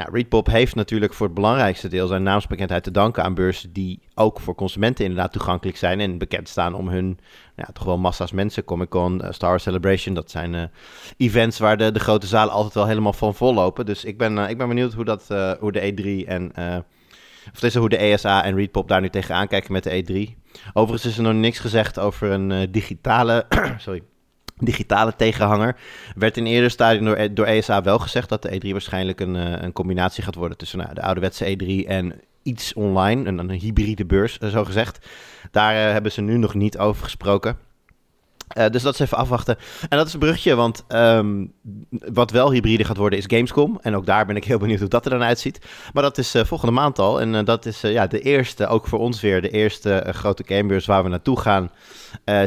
Ja, 0.00 0.08
Readpop 0.12 0.46
heeft 0.46 0.74
natuurlijk 0.74 1.14
voor 1.14 1.26
het 1.26 1.34
belangrijkste 1.34 1.88
deel 1.88 2.06
zijn 2.06 2.22
naamsbekendheid 2.22 2.82
te 2.82 2.90
danken 2.90 3.22
aan 3.22 3.34
beurzen 3.34 3.72
die 3.72 4.00
ook 4.14 4.40
voor 4.40 4.54
consumenten 4.54 5.04
inderdaad 5.04 5.32
toegankelijk 5.32 5.76
zijn 5.76 6.00
en 6.00 6.18
bekend 6.18 6.48
staan 6.48 6.74
om 6.74 6.88
hun 6.88 7.18
ja, 7.56 7.68
toch 7.72 7.84
wel 7.84 7.98
massa's 7.98 8.32
mensen. 8.32 8.64
Comic 8.64 8.88
Con, 8.88 9.20
uh, 9.24 9.30
Star 9.30 9.60
Celebration, 9.60 10.14
dat 10.14 10.30
zijn 10.30 10.54
uh, 10.54 10.62
events 11.16 11.58
waar 11.58 11.76
de, 11.76 11.92
de 11.92 12.00
grote 12.00 12.26
zalen 12.26 12.52
altijd 12.52 12.74
wel 12.74 12.86
helemaal 12.86 13.12
van 13.12 13.34
vol 13.34 13.54
lopen. 13.54 13.86
Dus 13.86 14.04
ik 14.04 14.18
ben, 14.18 14.36
uh, 14.36 14.50
ik 14.50 14.58
ben 14.58 14.68
benieuwd 14.68 14.92
hoe, 14.92 15.04
dat, 15.04 15.26
hoe 15.60 15.72
de 15.72 15.92
E3 15.92 16.28
en 16.28 16.52
of 17.54 17.62
is 17.62 17.74
hoe 17.74 17.88
de 17.88 17.96
ESA 17.96 18.44
en 18.44 18.56
Readpop 18.56 18.88
daar 18.88 19.00
nu 19.00 19.08
tegenaan 19.08 19.48
kijken 19.48 19.72
met 19.72 19.82
de 19.82 20.04
E3. 20.04 20.38
Overigens 20.72 21.12
is 21.12 21.16
er 21.18 21.22
nog 21.22 21.34
niks 21.34 21.58
gezegd 21.58 21.98
over 21.98 22.30
een 22.30 22.70
digitale, 22.70 23.46
sorry, 23.78 24.02
digitale 24.60 25.16
tegenhanger. 25.16 25.76
Werd 26.14 26.36
in 26.36 26.46
eerder 26.46 26.70
stadium 26.70 27.04
door, 27.04 27.34
door 27.34 27.46
ESA 27.46 27.82
wel 27.82 27.98
gezegd 27.98 28.28
dat 28.28 28.42
de 28.42 28.60
E3 28.60 28.70
waarschijnlijk 28.70 29.20
een, 29.20 29.34
een 29.64 29.72
combinatie 29.72 30.22
gaat 30.22 30.34
worden 30.34 30.56
tussen 30.56 30.78
nou, 30.78 30.94
de 30.94 31.02
ouderwetse 31.02 31.56
E3 31.56 31.86
en 31.86 32.20
iets 32.42 32.72
online, 32.72 33.28
een, 33.28 33.38
een 33.38 33.50
hybride 33.50 34.06
beurs, 34.06 34.38
zo 34.38 34.64
gezegd. 34.64 35.08
Daar 35.50 35.74
uh, 35.74 35.92
hebben 35.92 36.12
ze 36.12 36.20
nu 36.20 36.36
nog 36.36 36.54
niet 36.54 36.78
over 36.78 37.04
gesproken. 37.04 37.58
Uh, 38.56 38.68
dus 38.68 38.82
dat 38.82 38.94
is 38.94 39.00
even 39.00 39.16
afwachten. 39.16 39.56
En 39.88 39.98
dat 39.98 40.06
is 40.06 40.12
een 40.12 40.18
brugje, 40.18 40.54
want 40.54 40.84
um, 40.88 41.52
wat 41.90 42.30
wel 42.30 42.52
hybride 42.52 42.84
gaat 42.84 42.96
worden 42.96 43.18
is 43.18 43.24
Gamescom. 43.26 43.78
En 43.82 43.96
ook 43.96 44.06
daar 44.06 44.26
ben 44.26 44.36
ik 44.36 44.44
heel 44.44 44.58
benieuwd 44.58 44.80
hoe 44.80 44.88
dat 44.88 45.04
er 45.04 45.10
dan 45.10 45.22
uitziet. 45.22 45.58
Maar 45.92 46.02
dat 46.02 46.18
is 46.18 46.34
uh, 46.34 46.44
volgende 46.44 46.74
maand 46.74 46.98
al. 46.98 47.20
En 47.20 47.34
uh, 47.34 47.44
dat 47.44 47.66
is 47.66 47.80
ja, 47.80 48.06
de 48.06 48.20
eerste, 48.20 48.66
ook 48.66 48.86
voor 48.86 48.98
ons 48.98 49.20
weer, 49.20 49.42
de 49.42 49.50
eerste 49.50 50.04
grote 50.10 50.42
gamebeurs 50.46 50.86
waar 50.86 51.02
we 51.02 51.08
naartoe 51.08 51.40
gaan. 51.40 51.70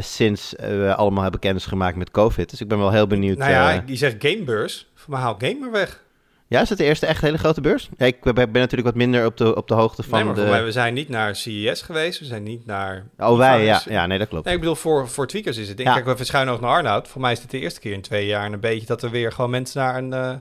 sinds 0.00 0.54
we 0.56 0.94
allemaal 0.96 1.22
hebben 1.22 1.40
kennis 1.40 1.66
gemaakt 1.66 1.96
met 1.96 2.10
COVID. 2.10 2.50
Dus 2.50 2.60
ik 2.60 2.68
ben 2.68 2.78
wel 2.78 2.90
heel 2.90 3.06
benieuwd. 3.06 3.38
Nou 3.38 3.50
ja, 3.50 3.78
die 3.86 3.96
zegt 3.96 4.16
gamebeurs. 4.18 4.86
Maar 5.06 5.20
haal 5.20 5.36
gamer 5.38 5.70
weg. 5.70 6.03
Ja, 6.46 6.60
is 6.60 6.68
het 6.68 6.78
de 6.78 6.84
eerste 6.84 7.06
echt 7.06 7.20
hele 7.20 7.38
grote 7.38 7.60
beurs? 7.60 7.88
Ja, 7.96 8.06
ik 8.06 8.20
ben 8.20 8.52
natuurlijk 8.52 8.84
wat 8.84 8.94
minder 8.94 9.26
op 9.26 9.36
de, 9.36 9.56
op 9.56 9.68
de 9.68 9.74
hoogte 9.74 10.02
van 10.02 10.18
nee, 10.18 10.24
maar 10.24 10.34
de... 10.34 10.50
Mij, 10.50 10.64
we 10.64 10.72
zijn 10.72 10.94
niet 10.94 11.08
naar 11.08 11.36
CES 11.36 11.82
geweest, 11.82 12.18
we 12.18 12.24
zijn 12.24 12.42
niet 12.42 12.66
naar... 12.66 13.06
Oh, 13.18 13.36
wij, 13.36 13.64
ja. 13.64 13.82
ja. 13.88 14.06
Nee, 14.06 14.18
dat 14.18 14.28
klopt. 14.28 14.44
Nee, 14.44 14.54
ik 14.54 14.60
bedoel, 14.60 14.74
voor, 14.74 15.08
voor 15.08 15.26
tweakers 15.26 15.56
is 15.56 15.68
het. 15.68 15.78
Ja. 15.78 15.92
Kijk, 15.92 16.04
we 16.04 16.16
verschuiven 16.16 16.54
ook 16.54 16.60
naar 16.60 16.70
Arnoud. 16.70 17.08
Voor 17.08 17.20
mij 17.20 17.32
is 17.32 17.40
het 17.40 17.50
de 17.50 17.58
eerste 17.58 17.80
keer 17.80 17.92
in 17.92 18.02
twee 18.02 18.26
jaar 18.26 18.52
een 18.52 18.60
beetje 18.60 18.86
dat 18.86 19.02
er 19.02 19.10
weer 19.10 19.32
gewoon 19.32 19.50
mensen 19.50 19.80
naar 19.80 19.96
een, 19.96 20.12
uh, 20.12 20.28
een 20.28 20.40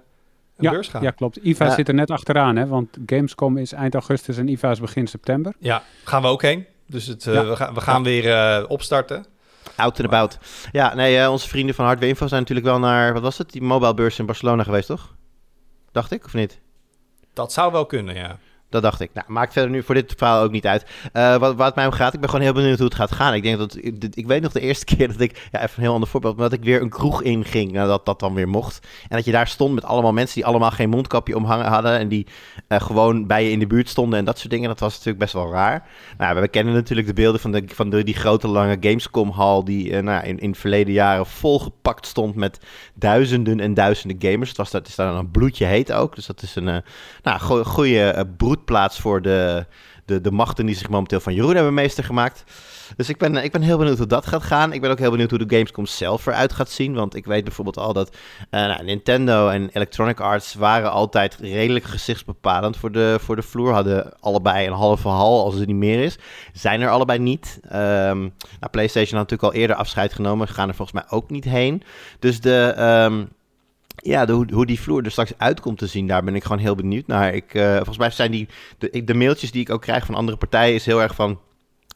ja, 0.58 0.72
beurs 0.72 0.88
gaan. 0.88 1.02
Ja, 1.02 1.12
klopt. 1.12 1.38
IFA 1.38 1.66
ja. 1.66 1.74
zit 1.74 1.88
er 1.88 1.94
net 1.94 2.12
achteraan, 2.12 2.56
hè? 2.56 2.68
Want 2.68 2.98
Gamescom 3.06 3.58
is 3.58 3.72
eind 3.72 3.94
augustus 3.94 4.38
en 4.38 4.48
IFA 4.48 4.72
is 4.72 4.80
begin 4.80 5.08
september. 5.08 5.54
Ja, 5.60 5.84
gaan 6.04 6.22
we 6.22 6.28
ook 6.28 6.42
heen. 6.42 6.66
Dus 6.88 7.08
het, 7.08 7.26
uh, 7.26 7.50
we, 7.50 7.56
gaan, 7.56 7.74
we 7.74 7.82
gaan 7.82 8.04
weer 8.04 8.26
uh, 8.26 8.64
opstarten. 8.68 9.26
Out 9.76 10.00
and 10.00 10.14
about. 10.14 10.38
Ja, 10.72 10.96
nee, 10.96 11.20
uh, 11.20 11.32
onze 11.32 11.48
vrienden 11.48 11.76
van 11.76 11.86
Hardware 11.86 12.12
Info 12.12 12.28
zijn 12.28 12.40
natuurlijk 12.40 12.68
wel 12.68 12.80
naar, 12.80 13.14
wat 13.14 13.22
was 13.22 13.38
het, 13.38 13.52
die 13.52 13.62
mobile 13.62 13.94
beurs 13.94 14.20
in 14.20 14.26
Barcelona 14.26 14.64
geweest, 14.64 14.88
toch? 14.88 15.16
Dacht 15.94 16.12
ik, 16.12 16.26
of 16.26 16.34
niet? 16.34 16.60
Dat 17.34 17.54
zou 17.54 17.72
wel 17.72 17.86
kunnen, 17.86 18.16
ja. 18.16 18.38
Dat 18.74 18.82
dacht 18.82 19.00
ik. 19.00 19.10
Nou, 19.14 19.26
maakt 19.30 19.54
verder 19.54 19.72
nu 19.72 19.84
voor 19.84 19.96
dit 19.96 20.14
verhaal 20.18 20.44
ook 20.44 20.52
niet 20.52 20.68
uit. 20.68 20.86
Uh, 21.14 21.36
wat, 21.36 21.56
wat 21.56 21.76
mij 21.76 21.86
om 21.86 21.92
gaat, 21.92 22.14
ik 22.14 22.20
ben 22.20 22.30
gewoon 22.30 22.46
heel 22.46 22.54
benieuwd 22.54 22.78
hoe 22.78 22.88
het 22.88 22.96
gaat 22.96 23.12
gaan. 23.12 23.34
Ik 23.34 23.44
denk 23.44 23.58
dat, 23.58 23.78
ik, 24.16 24.28
weet 24.28 24.42
nog 24.42 24.52
de 24.52 24.60
eerste 24.60 24.86
keer 24.96 25.08
dat 25.08 25.20
ik, 25.20 25.48
ja, 25.52 25.62
even 25.62 25.76
een 25.76 25.84
heel 25.84 25.94
ander 25.94 26.10
voorbeeld, 26.10 26.38
maar 26.38 26.50
dat 26.50 26.60
ik 26.60 26.66
weer 26.66 26.82
een 26.82 26.90
kroeg 26.90 27.22
inging, 27.22 27.72
nou, 27.72 27.88
dat 27.88 28.06
dat 28.06 28.20
dan 28.20 28.34
weer 28.34 28.48
mocht. 28.48 28.88
En 29.10 29.16
dat 29.16 29.26
je 29.26 29.32
daar 29.32 29.48
stond 29.48 29.74
met 29.74 29.84
allemaal 29.84 30.14
mensen 30.14 30.36
die 30.36 30.46
allemaal 30.46 30.72
geen 30.72 30.90
mondkapje 30.90 31.36
omhangen 31.36 31.66
hadden 31.66 32.00
en 32.00 32.08
die 32.08 32.28
uh, 32.70 32.82
gewoon 32.82 33.28
bij 33.28 33.44
je 33.44 33.52
in 33.52 33.60
de 33.60 33.68
buurt 33.68 33.90
stonden 33.90 34.20
en 34.20 34.26
dat 34.26 34.38
soort 34.38 34.52
dingen. 34.52 34.70
Dat 34.70 34.80
was 34.80 34.92
natuurlijk 34.92 35.20
best 35.20 35.34
wel 35.34 35.52
raar. 35.52 35.88
Nou, 36.18 36.42
we 36.42 36.48
kennen 36.48 36.74
natuurlijk 36.74 37.08
de 37.08 37.14
beelden 37.14 37.42
van, 37.42 37.52
de, 37.52 37.64
van 37.68 37.90
de, 37.90 38.04
die 38.04 38.16
grote 38.16 38.48
lange 38.48 38.78
Gamescom-hal 38.80 39.64
die 39.64 39.90
uh, 39.90 40.00
nou, 40.00 40.26
in, 40.26 40.40
in 40.40 40.56
verleden 40.56 40.94
jaren 40.94 41.26
volgepakt 41.26 42.06
stond 42.06 42.36
met 42.36 42.60
duizenden 42.94 43.60
en 43.60 43.74
duizenden 43.74 44.32
gamers. 44.32 44.50
Het 44.50 44.58
was 44.58 44.72
dat 44.72 44.88
is 44.88 44.96
daar 44.96 45.14
een 45.14 45.32
bloedje 45.32 45.66
heet 45.66 45.92
ook, 45.92 46.16
dus 46.16 46.26
dat 46.26 46.42
is 46.42 46.56
een 46.56 46.84
nou, 47.24 47.40
go 47.40 47.64
goede 47.64 48.28
broed 48.38 48.63
plaats 48.66 49.00
voor 49.00 49.22
de, 49.22 49.66
de, 50.06 50.22
de 50.22 50.32
machten 50.32 50.66
die 50.66 50.76
zich 50.76 50.90
momenteel 50.90 51.20
van 51.20 51.34
Jeroen 51.34 51.56
hebben 51.56 51.74
meester 51.74 52.04
gemaakt. 52.04 52.44
Dus 52.96 53.10
ik 53.10 53.18
ben, 53.18 53.36
ik 53.36 53.52
ben 53.52 53.62
heel 53.62 53.78
benieuwd 53.78 53.98
hoe 53.98 54.08
dat 54.08 54.26
gaat 54.26 54.44
gaan. 54.44 54.74
Ik 54.74 54.82
ben 54.82 54.92
ook 54.92 55.00
heel 55.00 55.12
benieuwd 55.12 55.30
hoe 55.30 55.46
de 55.46 55.56
Gamescom 55.56 55.86
zelf 55.86 56.26
eruit 56.26 56.54
gaat 56.54 56.70
zien. 56.70 56.94
Want 56.94 57.16
ik 57.16 57.26
weet 57.26 57.44
bijvoorbeeld 57.44 57.78
al 57.78 57.94
dat 57.94 58.16
uh, 58.52 58.60
nou, 58.66 58.84
Nintendo 58.84 59.48
en 59.48 59.70
Electronic 59.74 60.20
Arts 60.20 60.54
waren 60.54 60.92
altijd 60.92 61.38
redelijk 61.42 61.86
gezichtsbepalend 61.86 62.78
voor 62.78 62.92
de, 62.92 63.18
voor 63.22 63.36
de 63.36 63.42
vloer. 63.42 63.74
Hadden 63.74 64.20
allebei 64.20 64.68
een 64.68 64.74
halve 64.74 65.08
hal 65.08 65.44
als 65.44 65.56
het 65.56 65.68
niet 65.68 65.76
meer 65.76 66.04
is. 66.04 66.18
Zijn 66.54 66.82
er 66.82 66.90
allebei 66.90 67.20
niet. 67.20 67.60
Um, 67.66 67.72
nou, 67.72 68.72
PlayStation 68.72 69.20
had 69.20 69.30
natuurlijk 69.30 69.54
al 69.54 69.62
eerder 69.62 69.76
afscheid 69.76 70.14
genomen. 70.14 70.48
Gaan 70.48 70.68
er 70.68 70.76
volgens 70.76 71.02
mij 71.02 71.18
ook 71.18 71.30
niet 71.30 71.46
heen. 71.46 71.84
Dus 72.20 72.42
de... 72.42 72.76
Um, 73.10 73.30
ja, 73.96 74.26
de, 74.26 74.46
hoe 74.52 74.66
die 74.66 74.80
vloer 74.80 75.04
er 75.04 75.12
straks 75.12 75.34
uitkomt 75.38 75.78
te 75.78 75.88
zien, 75.88 76.08
daar 76.08 76.24
ben 76.24 76.36
ik 76.36 76.44
gewoon 76.44 76.58
heel 76.58 76.76
benieuwd 76.76 77.08
naar. 77.08 77.34
Ik, 77.34 77.54
uh, 77.54 77.76
volgens 77.76 77.98
mij 77.98 78.10
zijn 78.10 78.32
die, 78.32 78.48
de 79.04 79.14
mailtjes 79.14 79.52
die 79.52 79.62
ik 79.62 79.70
ook 79.70 79.82
krijg 79.82 80.06
van 80.06 80.16
andere 80.16 80.38
partijen, 80.38 80.76
is 80.76 80.86
heel 80.86 81.02
erg 81.02 81.16
van 81.16 81.40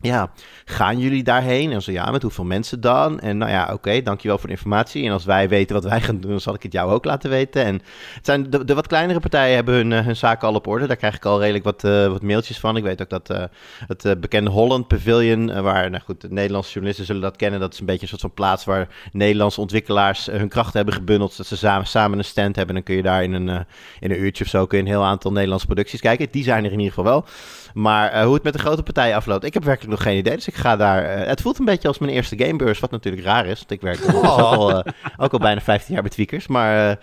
ja, 0.02 0.32
gaan 0.66 1.00
jullie 1.00 1.24
daarheen? 1.24 1.72
En 1.72 1.82
zo 1.82 1.92
ja, 1.92 2.12
met 2.12 2.22
hoeveel 2.22 2.44
mensen 2.44 2.82
dan? 2.82 3.20
En 3.20 3.38
nou 3.38 3.52
ja, 3.52 3.70
oké, 3.74 4.02
dankjewel 4.02 4.38
voor 4.38 4.48
de 4.48 4.54
informatie. 4.54 5.06
En 5.06 5.12
als 5.12 5.26
wij 5.26 5.50
weten 5.50 5.76
wat 5.76 5.84
wij 5.84 6.02
gaan 6.02 6.20
doen, 6.20 6.32
dan 6.32 6.40
zal 6.40 6.54
ik 6.54 6.64
het 6.64 6.72
jou 6.72 6.92
ook 6.92 7.06
laten 7.06 7.30
weten. 7.30 7.64
En 7.64 7.74
het 8.14 8.26
zijn 8.26 8.50
de, 8.50 8.66
de 8.66 8.74
wat 8.74 8.88
kleinere 8.88 9.20
partijen 9.20 9.56
hebben 9.56 9.74
hun, 9.74 9.92
uh, 9.92 10.00
hun 10.00 10.16
zaken 10.16 10.48
al 10.48 10.54
op 10.54 10.68
orde. 10.68 10.88
Daar 10.88 10.96
krijg 10.96 11.16
ik 11.16 11.26
al 11.26 11.40
redelijk 11.40 11.64
wat, 11.64 11.84
uh, 11.84 12.08
wat 12.08 12.22
mailtjes 12.22 12.60
van. 12.60 12.78
Ik 12.78 12.84
weet 12.84 13.02
ook 13.02 13.10
dat 13.10 13.30
uh, 13.30 13.44
het 13.88 14.22
bekende 14.22 14.50
Holland 14.50 14.88
Pavilion, 14.88 15.62
waar, 15.62 15.90
nou 15.90 16.04
goed, 16.04 16.22
de 16.22 16.32
Nederlandse 16.32 16.72
journalisten 16.72 17.06
zullen 17.06 17.22
dat 17.22 17.36
kennen. 17.36 17.60
Dat 17.60 17.74
is 17.74 17.80
een 17.80 17.86
beetje 17.86 18.02
een 18.02 18.08
soort 18.08 18.22
van 18.22 18.34
plaats 18.34 18.66
waar 18.66 18.88
Nederlandse 19.12 19.62
ontwikkelaars 19.62 20.26
hun 20.26 20.50
krachten 20.50 20.76
hebben 20.76 20.94
gebundeld. 20.94 21.38
Dat 21.38 21.48
ze 21.48 21.58
samen, 21.58 21.88
samen 21.88 22.18
een 22.18 22.26
stand 22.26 22.56
hebben. 22.56 22.76
Dan 22.76 22.84
kun 22.84 22.96
je 22.96 23.02
daar 23.02 23.24
in 23.24 23.34
een, 23.34 23.66
in 24.00 24.12
een 24.12 24.22
uurtje 24.22 24.44
of 24.44 24.50
zo 24.50 24.66
kun 24.66 24.78
je 24.78 24.84
een 24.84 24.90
heel 24.90 25.04
aantal 25.04 25.32
Nederlandse 25.32 25.68
producties 25.68 26.02
kijken. 26.02 26.28
Die 26.32 26.44
zijn 26.44 26.66
er 26.66 26.72
in 26.72 26.80
ieder 26.80 26.94
geval 26.94 27.12
wel. 27.12 27.26
Maar 27.74 28.24
hoe 28.24 28.34
het 28.34 28.44
met 28.44 28.54
de 28.54 28.60
grote 28.60 28.84
partijen 28.84 29.16
afloopt, 29.16 29.44
ik 29.44 29.54
heb 29.54 29.64
werkelijk 29.64 29.92
nog 29.94 30.02
geen 30.04 30.18
idee. 30.18 30.36
Dus 30.36 30.48
ik 30.48 30.56
ga 30.56 30.76
daar... 30.76 31.04
eh, 31.04 31.28
het 31.28 31.42
voelt 31.42 31.60
een 31.60 31.66
beetje 31.66 31.88
als 31.88 31.98
mijn 31.98 32.12
eerste 32.12 32.38
gamebeurs, 32.38 32.80
wat 32.80 32.92
natuurlijk 32.92 33.26
raar 33.26 33.46
is. 33.46 33.58
Want 33.58 33.72
ik 33.72 33.82
werk 33.82 34.00
ook, 34.16 34.24
al, 34.24 34.84
eh, 34.84 34.94
ook 35.18 35.32
al 35.34 35.40
bijna 35.40 35.62
15 35.62 35.94
jaar 35.94 36.02
bij 36.04 36.12
Tweakers. 36.12 36.48
Maar 36.48 36.90
eh, 36.90 36.96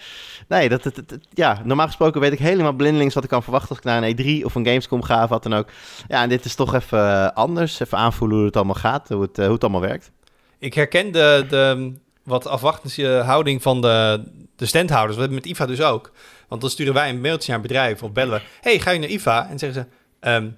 nee, 0.49 0.69
dat, 0.69 0.83
dat, 0.83 0.95
dat- 0.95 1.09
dat- 1.09 1.27
ja, 1.31 1.61
normaal 1.65 1.87
gesproken 1.87 2.21
weet 2.21 2.33
ik 2.33 2.39
helemaal 2.39 2.73
blindelings 2.73 3.15
wat 3.15 3.25
ik 3.25 3.31
kan 3.31 3.43
verwachten 3.43 3.69
als 3.69 3.79
ik 3.79 3.85
naar 3.85 4.03
een 4.03 4.41
E3 4.41 4.45
of 4.45 4.55
een 4.55 4.67
Gamescom 4.67 5.03
ga 5.03 5.23
of 5.23 5.29
wat 5.29 5.43
dan 5.43 5.55
ook. 5.55 5.69
Ja, 6.09 6.23
en 6.23 6.29
dit 6.29 6.45
is 6.45 6.55
toch 6.55 6.75
even 6.75 6.99
eh, 6.99 7.29
anders. 7.35 7.81
Even 7.81 7.99
aanvoelen 7.99 8.37
hoe 8.37 8.47
het 8.47 8.57
allemaal 8.57 8.75
gaat, 8.75 9.09
hoe 9.09 9.23
het, 9.23 9.39
eh, 9.39 9.45
hoe 9.45 9.55
het 9.55 9.63
allemaal 9.63 9.81
werkt. 9.81 10.11
Ik 10.59 10.75
herken 10.75 11.13
de, 11.13 11.47
de 11.49 11.93
wat 12.25 12.47
afwachtende 12.47 13.23
houding 13.23 13.63
van 13.63 13.81
de, 13.81 14.23
de 14.57 14.67
standhouders. 14.67 15.15
We 15.15 15.21
hebben 15.23 15.41
met 15.43 15.51
IFA 15.51 15.67
dus 15.67 15.81
ook. 15.83 16.11
Want 16.49 16.61
dan 16.61 16.71
sturen 16.71 16.95
wij 16.95 17.09
een 17.09 17.21
mailtje 17.21 17.47
naar 17.53 17.61
een 17.61 17.67
bedrijf 17.67 18.03
of 18.03 18.13
bellen 18.13 18.35
we... 18.39 18.43
hey, 18.61 18.79
ga 18.79 18.91
je 18.91 18.99
naar 18.99 19.09
IFA? 19.09 19.49
En 19.51 19.59
zeggen 19.59 19.83
ze... 19.83 19.89
ehm, 20.25 20.49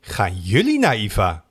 gaan 0.00 0.34
jullie 0.40 0.78
naar 0.78 0.96
IFA? 0.96 1.42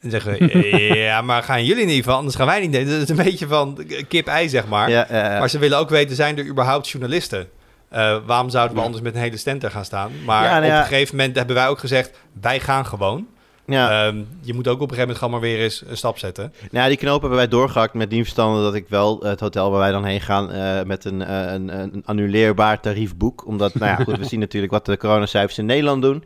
En 0.00 0.10
zeggen 0.10 0.32
we... 0.32 0.68
ja, 1.10 1.22
maar 1.22 1.42
gaan 1.42 1.64
jullie 1.64 1.86
naar 1.86 1.94
IFA? 1.94 2.12
Anders 2.12 2.36
gaan 2.36 2.46
wij 2.46 2.60
niet. 2.66 2.72
Dat 2.72 2.86
is 2.86 3.08
een 3.08 3.16
beetje 3.16 3.46
van 3.46 3.86
kip-ei, 4.08 4.48
zeg 4.48 4.66
maar. 4.66 4.90
Ja, 4.90 5.06
Maar 5.38 5.50
ze 5.50 5.58
willen 5.58 5.78
ook 5.78 5.90
weten, 5.90 6.16
zijn 6.16 6.38
er 6.38 6.46
überhaupt 6.46 6.88
journalisten? 6.88 7.48
Eh, 7.88 8.16
waarom 8.26 8.50
zouden 8.50 8.76
we 8.76 8.82
anders 8.82 9.02
met 9.02 9.14
een 9.14 9.20
hele 9.20 9.36
stand 9.36 9.64
er 9.64 9.70
gaan 9.70 9.84
staan? 9.84 10.10
Maar 10.24 10.44
Ja, 10.44 10.58
nou 10.58 10.72
op 10.72 10.78
een 10.78 10.84
gegeven 10.84 11.16
moment 11.16 11.36
hebben 11.36 11.54
wij 11.54 11.68
ook 11.68 11.78
gezegd... 11.78 12.10
wij 12.40 12.60
gaan 12.60 12.86
gewoon. 12.86 13.26
ja. 13.66 14.06
Ehm, 14.06 14.22
je 14.40 14.54
moet 14.54 14.68
ook 14.68 14.80
op 14.80 14.90
een 14.90 14.96
gegeven 14.96 15.00
moment 15.00 15.18
gewoon 15.18 15.32
maar 15.32 15.40
weer 15.40 15.58
eens 15.58 15.82
een 15.86 15.96
stap 15.96 16.18
zetten. 16.18 16.52
Nou, 16.60 16.84
ja, 16.84 16.88
die 16.88 16.96
knoop 16.96 17.20
hebben 17.20 17.38
wij 17.38 17.48
doorgehakt 17.48 17.94
met 17.94 18.10
die 18.10 18.22
verstande 18.22 18.62
dat 18.62 18.74
ik 18.74 18.84
wel 18.88 19.20
het 19.22 19.40
hotel 19.40 19.70
waar 19.70 19.80
wij 19.80 19.90
dan 19.90 20.04
heen 20.04 20.20
gaan 20.20 20.50
eh, 20.52 20.82
met 20.82 21.04
een, 21.04 21.22
eh, 21.22 21.52
een, 21.52 21.68
een 21.68 22.02
annuleerbaar 22.04 22.80
tarief 22.80 23.16
boek. 23.16 23.46
Omdat, 23.46 23.74
nou 23.74 23.86
ja, 23.98 24.04
goed, 24.04 24.18
we 24.18 24.24
zien 24.34 24.40
natuurlijk 24.40 24.72
wat 24.72 24.86
de 24.86 24.96
coronacijfers 24.96 25.58
in 25.58 25.66
Nederland 25.66 26.02
doen. 26.02 26.24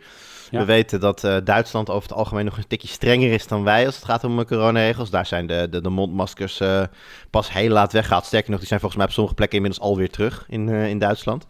We 0.58 0.64
weten 0.64 1.00
dat 1.00 1.24
eh, 1.24 1.36
Duitsland 1.44 1.90
over 1.90 2.08
het 2.08 2.18
algemeen 2.18 2.44
nog 2.44 2.56
een 2.56 2.66
tikje 2.66 2.88
strenger 2.88 3.32
is 3.32 3.46
dan 3.46 3.64
wij 3.64 3.86
als 3.86 3.94
het 3.94 4.04
gaat 4.04 4.24
om 4.24 4.38
eh, 4.38 4.44
coronaregels. 4.44 5.10
Daar 5.10 5.26
zijn 5.26 5.46
de, 5.46 5.66
de, 5.70 5.80
de 5.80 5.88
mondmaskers 5.88 6.60
eh, 6.60 6.82
pas 7.30 7.52
heel 7.52 7.70
laat 7.70 7.92
weggehaald. 7.92 8.24
Sterker 8.24 8.50
nog, 8.50 8.58
die 8.58 8.68
zijn 8.68 8.80
volgens 8.80 9.00
mij 9.00 9.08
op 9.08 9.14
sommige 9.14 9.36
plekken 9.36 9.56
inmiddels 9.56 9.84
alweer 9.86 10.10
terug 10.10 10.44
in, 10.48 10.68
in 10.68 10.98
Duitsland. 10.98 11.46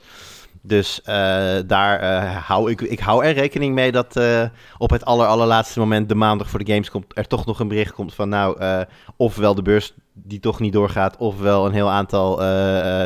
Dus 0.66 1.00
daar 1.66 2.24
hou 2.26 2.70
ik, 2.70 2.80
ik 2.80 2.98
hou 2.98 3.24
er 3.24 3.32
rekening 3.32 3.74
mee 3.74 3.92
dat 3.92 4.20
op 4.78 4.90
het 4.90 5.04
aller, 5.04 5.26
allerlaatste 5.26 5.78
moment, 5.78 6.08
de 6.08 6.14
maandag 6.14 6.50
voor 6.50 6.64
de 6.64 6.72
games, 6.72 6.90
komt, 6.90 7.04
er 7.08 7.26
toch 7.26 7.46
nog 7.46 7.60
een 7.60 7.68
bericht 7.68 7.92
komt 7.92 8.14
van 8.14 8.28
nou, 8.28 8.58
ofwel 9.16 9.54
de 9.54 9.62
beurs 9.62 9.94
die 10.12 10.40
toch 10.40 10.60
niet 10.60 10.72
doorgaat, 10.72 11.16
ofwel 11.16 11.66
een 11.66 11.72
heel 11.72 11.90
aantal 11.90 12.40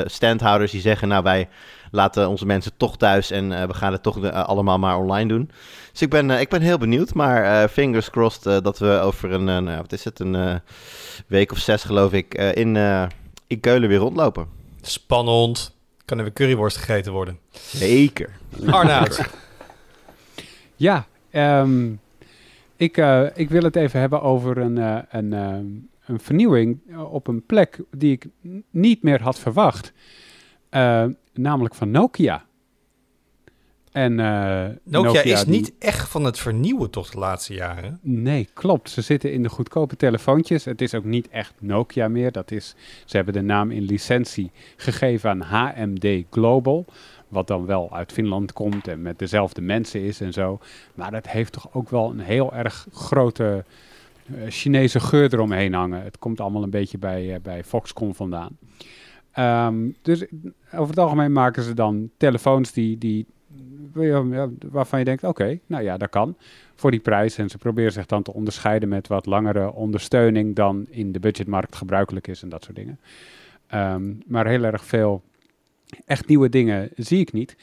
standhouders 0.06 0.72
die 0.72 0.80
zeggen 0.80 1.08
nou 1.08 1.22
wij 1.22 1.48
laten 1.90 2.28
onze 2.28 2.46
mensen 2.46 2.72
toch 2.76 2.96
thuis 2.96 3.30
en 3.30 3.68
we 3.68 3.74
gaan 3.74 3.92
het 3.92 4.02
toch 4.02 4.32
allemaal 4.32 4.78
maar 4.78 4.98
online 4.98 5.28
doen. 5.28 5.50
Dus 5.98 6.06
ik 6.06 6.12
ben, 6.12 6.30
eh, 6.30 6.40
ik 6.40 6.48
ben 6.48 6.60
heel 6.62 6.78
benieuwd, 6.78 7.14
maar 7.14 7.62
eh, 7.62 7.68
fingers 7.68 8.10
crossed 8.10 8.46
eh, 8.46 8.60
dat 8.62 8.78
we 8.78 9.00
over 9.02 9.32
een, 9.32 9.48
eh, 9.48 9.58
nou, 9.58 9.76
wat 9.76 9.92
is 9.92 10.04
het, 10.04 10.20
een 10.20 10.34
eh, 10.34 10.54
week 11.26 11.52
of 11.52 11.58
zes 11.58 11.82
geloof 11.82 12.12
ik, 12.12 12.34
eh, 12.34 12.54
in, 12.54 12.76
eh, 12.76 13.06
in 13.46 13.60
Keulen 13.60 13.88
weer 13.88 13.98
rondlopen. 13.98 14.46
Spannend. 14.80 15.76
Kan 16.04 16.18
er 16.18 16.24
weer 16.24 16.32
curryworst 16.32 16.76
gegeten 16.76 17.12
worden. 17.12 17.38
Zeker. 17.50 18.30
Arnoud. 18.66 19.20
Ja, 20.76 21.06
ehm, 21.30 21.92
ik, 22.76 22.96
eh, 22.96 23.24
ik 23.34 23.50
wil 23.50 23.62
het 23.62 23.76
even 23.76 24.00
hebben 24.00 24.22
over 24.22 24.58
een, 24.58 24.78
eh, 24.78 24.98
een, 25.10 25.32
ehm, 25.32 25.66
een 26.06 26.20
vernieuwing 26.20 26.96
op 27.10 27.26
een 27.26 27.46
plek 27.46 27.80
die 27.90 28.12
ik 28.12 28.26
niet 28.70 29.02
meer 29.02 29.22
had 29.22 29.38
verwacht. 29.38 29.92
Eh, 30.68 31.04
namelijk 31.34 31.74
van 31.74 31.90
Nokia. 31.90 32.44
En, 33.92 34.20
eh, 34.20 34.66
Nokia, 34.84 35.22
is 35.22 35.40
die- 35.44 35.50
niet 35.54 35.72
echt 35.78 36.08
van 36.08 36.24
het 36.24 36.38
vernieuwen 36.38 36.90
toch 36.90 37.10
de 37.10 37.18
laatste 37.18 37.54
jaren. 37.54 37.98
Nee, 38.02 38.48
klopt. 38.54 38.90
Ze 38.90 39.00
zitten 39.02 39.32
in 39.32 39.42
de 39.42 39.48
goedkope 39.48 39.96
telefoontjes. 39.96 40.64
Het 40.64 40.80
is 40.80 40.94
ook 40.94 41.04
niet 41.04 41.28
echt 41.28 41.54
Nokia 41.60 42.08
meer. 42.08 42.32
Dat 42.32 42.50
is, 42.50 42.74
ze 43.04 43.16
hebben 43.16 43.34
de 43.34 43.40
naam 43.42 43.70
in 43.70 43.82
licentie 43.82 44.50
gegeven 44.76 45.30
aan 45.30 45.40
HMD 45.40 46.24
Global. 46.30 46.84
Wat 47.28 47.46
dan 47.46 47.66
wel 47.66 47.92
uit 47.94 48.12
Finland 48.12 48.52
komt 48.52 48.88
en 48.88 49.02
met 49.02 49.18
dezelfde 49.18 49.60
mensen 49.60 50.00
is 50.02 50.20
en 50.20 50.32
zo. 50.32 50.58
Maar 50.94 51.10
dat 51.10 51.28
heeft 51.28 51.52
toch 51.52 51.68
ook 51.74 51.90
wel 51.90 52.10
een 52.10 52.20
heel 52.20 52.52
erg 52.54 52.86
grote 52.92 53.64
eh, 54.26 54.34
Chinese 54.48 55.00
geur 55.00 55.34
eromheen 55.34 55.74
hangen. 55.74 56.02
Het 56.02 56.18
komt 56.18 56.40
allemaal 56.40 56.62
een 56.62 56.70
beetje 56.70 56.98
bij, 56.98 57.34
eh, 57.34 57.40
bij 57.40 57.64
Foxconn 57.64 58.14
vandaan. 58.14 58.58
Ehm, 59.32 59.76
dus 60.02 60.24
over 60.74 60.88
het 60.88 60.98
algemeen 60.98 61.32
maken 61.32 61.62
ze 61.62 61.74
dan 61.74 62.10
telefoons 62.16 62.72
die, 62.72 62.98
die, 62.98 63.26
waarvan 64.70 64.98
je 64.98 65.04
denkt, 65.04 65.24
oké, 65.24 65.58
nou 65.66 65.82
ja, 65.82 65.96
dat 65.96 66.10
kan 66.10 66.36
voor 66.74 66.90
die 66.90 67.00
prijs. 67.00 67.38
En 67.38 67.48
ze 67.48 67.58
proberen 67.58 67.92
zich 67.92 68.06
dan 68.06 68.22
te 68.22 68.32
onderscheiden 68.32 68.88
met 68.88 69.08
wat 69.08 69.26
langere 69.26 69.72
ondersteuning 69.72 70.54
dan 70.54 70.86
in 70.90 71.12
de 71.12 71.20
budgetmarkt 71.20 71.76
gebruikelijk 71.76 72.26
is 72.26 72.42
en 72.42 72.48
dat 72.48 72.64
soort 72.64 72.76
dingen. 72.76 72.98
Ehm, 73.66 74.12
maar 74.26 74.46
heel 74.46 74.64
erg 74.64 74.84
veel 74.84 75.22
echt 76.06 76.26
nieuwe 76.26 76.48
dingen 76.48 76.90
zie 76.96 77.20
ik 77.20 77.32
niet. 77.32 77.56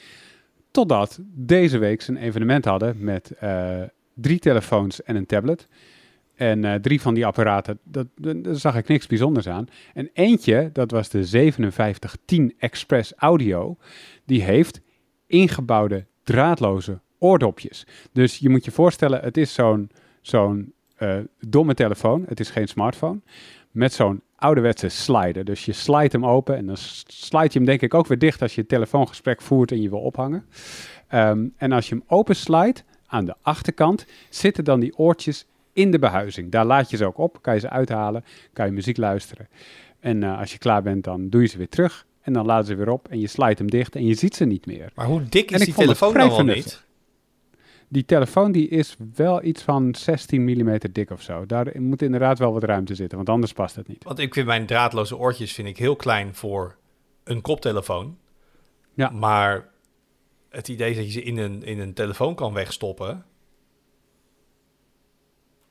Totdat 0.70 1.18
deze 1.22 1.78
week 1.78 2.02
ze 2.02 2.10
een 2.10 2.16
evenement 2.16 2.64
hadden 2.64 2.96
met 2.98 3.30
eh, 3.30 3.82
drie 4.14 4.38
telefoons 4.38 5.02
en 5.02 5.16
een 5.16 5.26
tablet. 5.26 5.68
En 6.34 6.64
eh, 6.64 6.74
drie 6.74 7.00
van 7.00 7.14
die 7.14 7.26
apparaten, 7.26 7.78
dat, 7.84 8.06
daar 8.14 8.54
zag 8.54 8.76
ik 8.76 8.88
niks 8.88 9.06
bijzonders 9.06 9.48
aan. 9.48 9.68
En 9.94 10.10
eentje, 10.12 10.70
dat 10.72 10.90
was 10.90 11.08
de 11.08 11.26
5710 11.26 12.54
Express 12.58 13.12
Audio, 13.16 13.76
die 14.24 14.42
heeft 14.42 14.80
ingebouwde 15.26 16.04
draadloze 16.22 16.98
oordopjes. 17.18 17.86
Dus 18.12 18.38
je 18.38 18.48
moet 18.48 18.64
je 18.64 18.70
voorstellen, 18.70 19.20
het 19.20 19.36
is 19.36 19.54
zo'n 19.54 19.90
zo'n 20.20 20.72
eh, 20.96 21.18
domme 21.40 21.74
telefoon, 21.74 22.24
het 22.28 22.40
is 22.40 22.50
geen 22.50 22.68
smartphone, 22.68 23.20
met 23.70 23.92
zo'n 23.92 24.22
ouderwetse 24.36 24.88
slider. 24.88 25.44
Dus 25.44 25.64
je 25.64 25.72
slijt 25.72 26.12
hem 26.12 26.26
open 26.26 26.56
en 26.56 26.66
dan 26.66 26.76
slijt 27.06 27.52
je 27.52 27.58
hem 27.58 27.68
denk 27.68 27.80
ik 27.80 27.94
ook 27.94 28.06
weer 28.06 28.18
dicht 28.18 28.42
als 28.42 28.54
je 28.54 28.60
een 28.60 28.66
telefoongesprek 28.66 29.42
voert 29.42 29.72
en 29.72 29.82
je 29.82 29.88
wil 29.88 30.00
ophangen. 30.00 30.46
Ehm, 31.08 31.46
en 31.56 31.72
als 31.72 31.88
je 31.88 31.94
hem 31.94 32.04
open 32.06 32.36
slijt, 32.36 32.84
aan 33.06 33.24
de 33.24 33.34
achterkant 33.42 34.06
zitten 34.30 34.64
dan 34.64 34.80
die 34.80 34.98
oortjes 34.98 35.46
in 35.72 35.90
de 35.90 35.98
behuizing. 35.98 36.50
Daar 36.50 36.64
laat 36.64 36.90
je 36.90 36.96
ze 36.96 37.04
ook 37.04 37.18
op, 37.18 37.38
kan 37.42 37.54
je 37.54 37.60
ze 37.60 37.70
uithalen, 37.70 38.24
kan 38.52 38.66
je 38.66 38.72
muziek 38.72 38.96
luisteren. 38.96 39.48
En 40.00 40.22
eh, 40.22 40.38
als 40.38 40.52
je 40.52 40.58
klaar 40.58 40.82
bent, 40.82 41.04
dan 41.04 41.28
doe 41.28 41.40
je 41.40 41.46
ze 41.46 41.58
weer 41.58 41.68
terug. 41.68 42.06
En 42.26 42.32
dan 42.32 42.46
laten 42.46 42.66
ze 42.66 42.74
weer 42.74 42.88
op 42.88 43.08
en 43.08 43.20
je 43.20 43.26
slijt 43.26 43.58
hem 43.58 43.70
dicht 43.70 43.96
en 43.96 44.06
je 44.06 44.14
ziet 44.14 44.36
ze 44.36 44.44
niet 44.44 44.66
meer. 44.66 44.90
Maar 44.94 45.06
hoe 45.06 45.22
dik 45.22 45.50
is 45.50 45.64
die 45.64 45.74
telefoon 45.74 46.10
vrij 46.10 46.20
dan 46.20 46.28
wel 46.28 46.38
vernuftig. 46.38 46.72
niet? 46.72 46.84
Die 47.88 48.04
telefoon 48.04 48.52
die 48.52 48.68
is 48.68 48.96
wel 49.14 49.44
iets 49.44 49.62
van 49.62 49.94
16 49.94 50.44
mm 50.44 50.78
dik 50.92 51.10
of 51.10 51.22
zo. 51.22 51.46
Daar 51.46 51.80
moet 51.80 52.02
inderdaad 52.02 52.38
wel 52.38 52.52
wat 52.52 52.62
ruimte 52.62 52.94
zitten, 52.94 53.16
want 53.16 53.28
anders 53.28 53.52
past 53.52 53.76
het 53.76 53.88
niet. 53.88 54.04
Want 54.04 54.18
ik 54.18 54.34
vind 54.34 54.46
mijn 54.46 54.66
draadloze 54.66 55.16
oortjes 55.16 55.52
vind 55.52 55.68
ik 55.68 55.76
heel 55.76 55.96
klein 55.96 56.34
voor 56.34 56.76
een 57.24 57.40
koptelefoon. 57.40 58.18
Ja. 58.94 59.10
Maar 59.10 59.68
het 60.48 60.68
idee 60.68 60.94
dat 60.94 61.04
je 61.04 61.10
ze 61.10 61.22
in 61.22 61.36
een, 61.38 61.62
in 61.62 61.78
een 61.78 61.94
telefoon 61.94 62.34
kan 62.34 62.52
wegstoppen. 62.52 63.24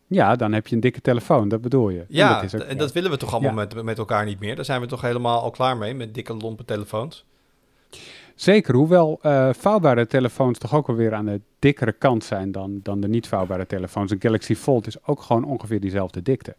Ja, 0.07 0.35
dan 0.35 0.53
heb 0.53 0.67
je 0.67 0.75
een 0.75 0.81
dikke 0.81 1.01
telefoon, 1.01 1.47
dat 1.49 1.61
bedoel 1.61 1.89
je. 1.89 1.99
En 1.99 2.05
Ja, 2.09 2.33
dat 2.33 2.43
is 2.43 2.55
ook, 2.55 2.61
en 2.67 2.77
dat 2.77 2.91
willen 2.91 3.11
we 3.11 3.17
toch 3.17 3.31
allemaal 3.33 3.51
Ja. 3.51 3.55
met, 3.73 3.83
met 3.83 3.97
elkaar 3.97 4.25
niet 4.25 4.39
meer. 4.39 4.55
Daar 4.55 4.65
zijn 4.65 4.81
we 4.81 4.87
toch 4.87 5.01
helemaal 5.01 5.41
al 5.41 5.51
klaar 5.51 5.77
mee 5.77 5.93
met 5.93 6.13
dikke 6.13 6.33
lompe 6.33 6.65
telefoons. 6.65 7.25
Zeker, 8.35 8.75
hoewel 8.75 9.19
eh, 9.21 9.49
vouwbare 9.53 10.07
telefoons 10.07 10.57
toch 10.57 10.73
ook 10.75 10.87
wel 10.87 10.95
weer 10.95 11.13
aan 11.13 11.25
de 11.25 11.41
dikkere 11.59 11.91
kant 11.91 12.23
zijn 12.23 12.51
dan, 12.51 12.79
dan 12.83 12.99
de 12.99 13.07
niet 13.07 13.27
vouwbare 13.27 13.65
telefoons. 13.65 14.11
Een 14.11 14.21
Galaxy 14.21 14.55
Fold 14.55 14.87
is 14.87 15.05
ook 15.07 15.21
gewoon 15.21 15.43
ongeveer 15.45 15.79
diezelfde 15.79 16.21
dikte. 16.21 16.55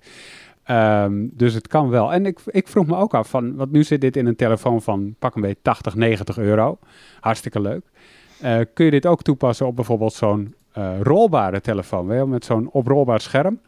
Ehm, 0.64 1.26
dus 1.32 1.54
het 1.54 1.68
kan 1.68 1.88
wel. 1.88 2.12
En 2.12 2.26
ik, 2.26 2.38
ik 2.46 2.68
vroeg 2.68 2.86
me 2.86 2.96
ook 2.96 3.14
af 3.14 3.28
van, 3.28 3.54
want 3.56 3.72
nu 3.72 3.84
zit 3.84 4.00
dit 4.00 4.16
in 4.16 4.26
een 4.26 4.36
telefoon 4.36 4.82
van 4.82 5.14
pak 5.18 5.34
een 5.34 5.40
beetje 5.40 5.62
80, 5.62 5.94
90 5.94 6.38
euro. 6.38 6.78
Hartstikke 7.20 7.60
leuk. 7.60 7.84
Eh, 8.40 8.58
kun 8.74 8.84
je 8.84 8.90
dit 8.90 9.06
ook 9.06 9.22
toepassen 9.22 9.66
op 9.66 9.76
bijvoorbeeld 9.76 10.12
zo'n 10.12 10.54
rolbare 11.02 11.60
telefoon, 11.60 12.06
wel, 12.06 12.26
met 12.26 12.44
zo'n 12.44 12.70
oprolbaar 12.70 13.20
scherm? 13.20 13.60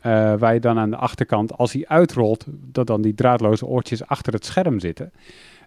Eh, 0.00 0.34
waar 0.38 0.54
je 0.54 0.60
dan 0.60 0.78
aan 0.78 0.90
de 0.90 0.96
achterkant, 0.96 1.56
als 1.58 1.72
hij 1.72 1.84
uitrolt, 1.86 2.44
dat 2.48 2.86
dan 2.86 3.02
die 3.02 3.14
draadloze 3.14 3.66
oortjes 3.66 4.06
achter 4.06 4.32
het 4.32 4.44
scherm 4.44 4.80
zitten. 4.80 5.12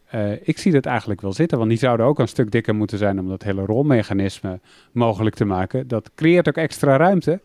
Eh, 0.05 0.47
ik 0.47 0.57
zie 0.57 0.71
dat 0.71 0.85
eigenlijk 0.85 1.21
wel 1.21 1.33
zitten, 1.33 1.57
want 1.57 1.69
die 1.69 1.79
zouden 1.79 2.05
ook 2.05 2.19
een 2.19 2.27
stuk 2.27 2.51
dikker 2.51 2.75
moeten 2.75 2.97
zijn 2.97 3.19
om 3.19 3.27
dat 3.27 3.43
hele 3.43 3.65
rolmechanisme 3.65 4.59
mogelijk 4.91 5.35
te 5.35 5.45
maken. 5.45 5.87
Dat 5.87 6.11
creëert 6.15 6.47
ook 6.47 6.57
extra 6.57 6.97
ruimte. 6.97 7.39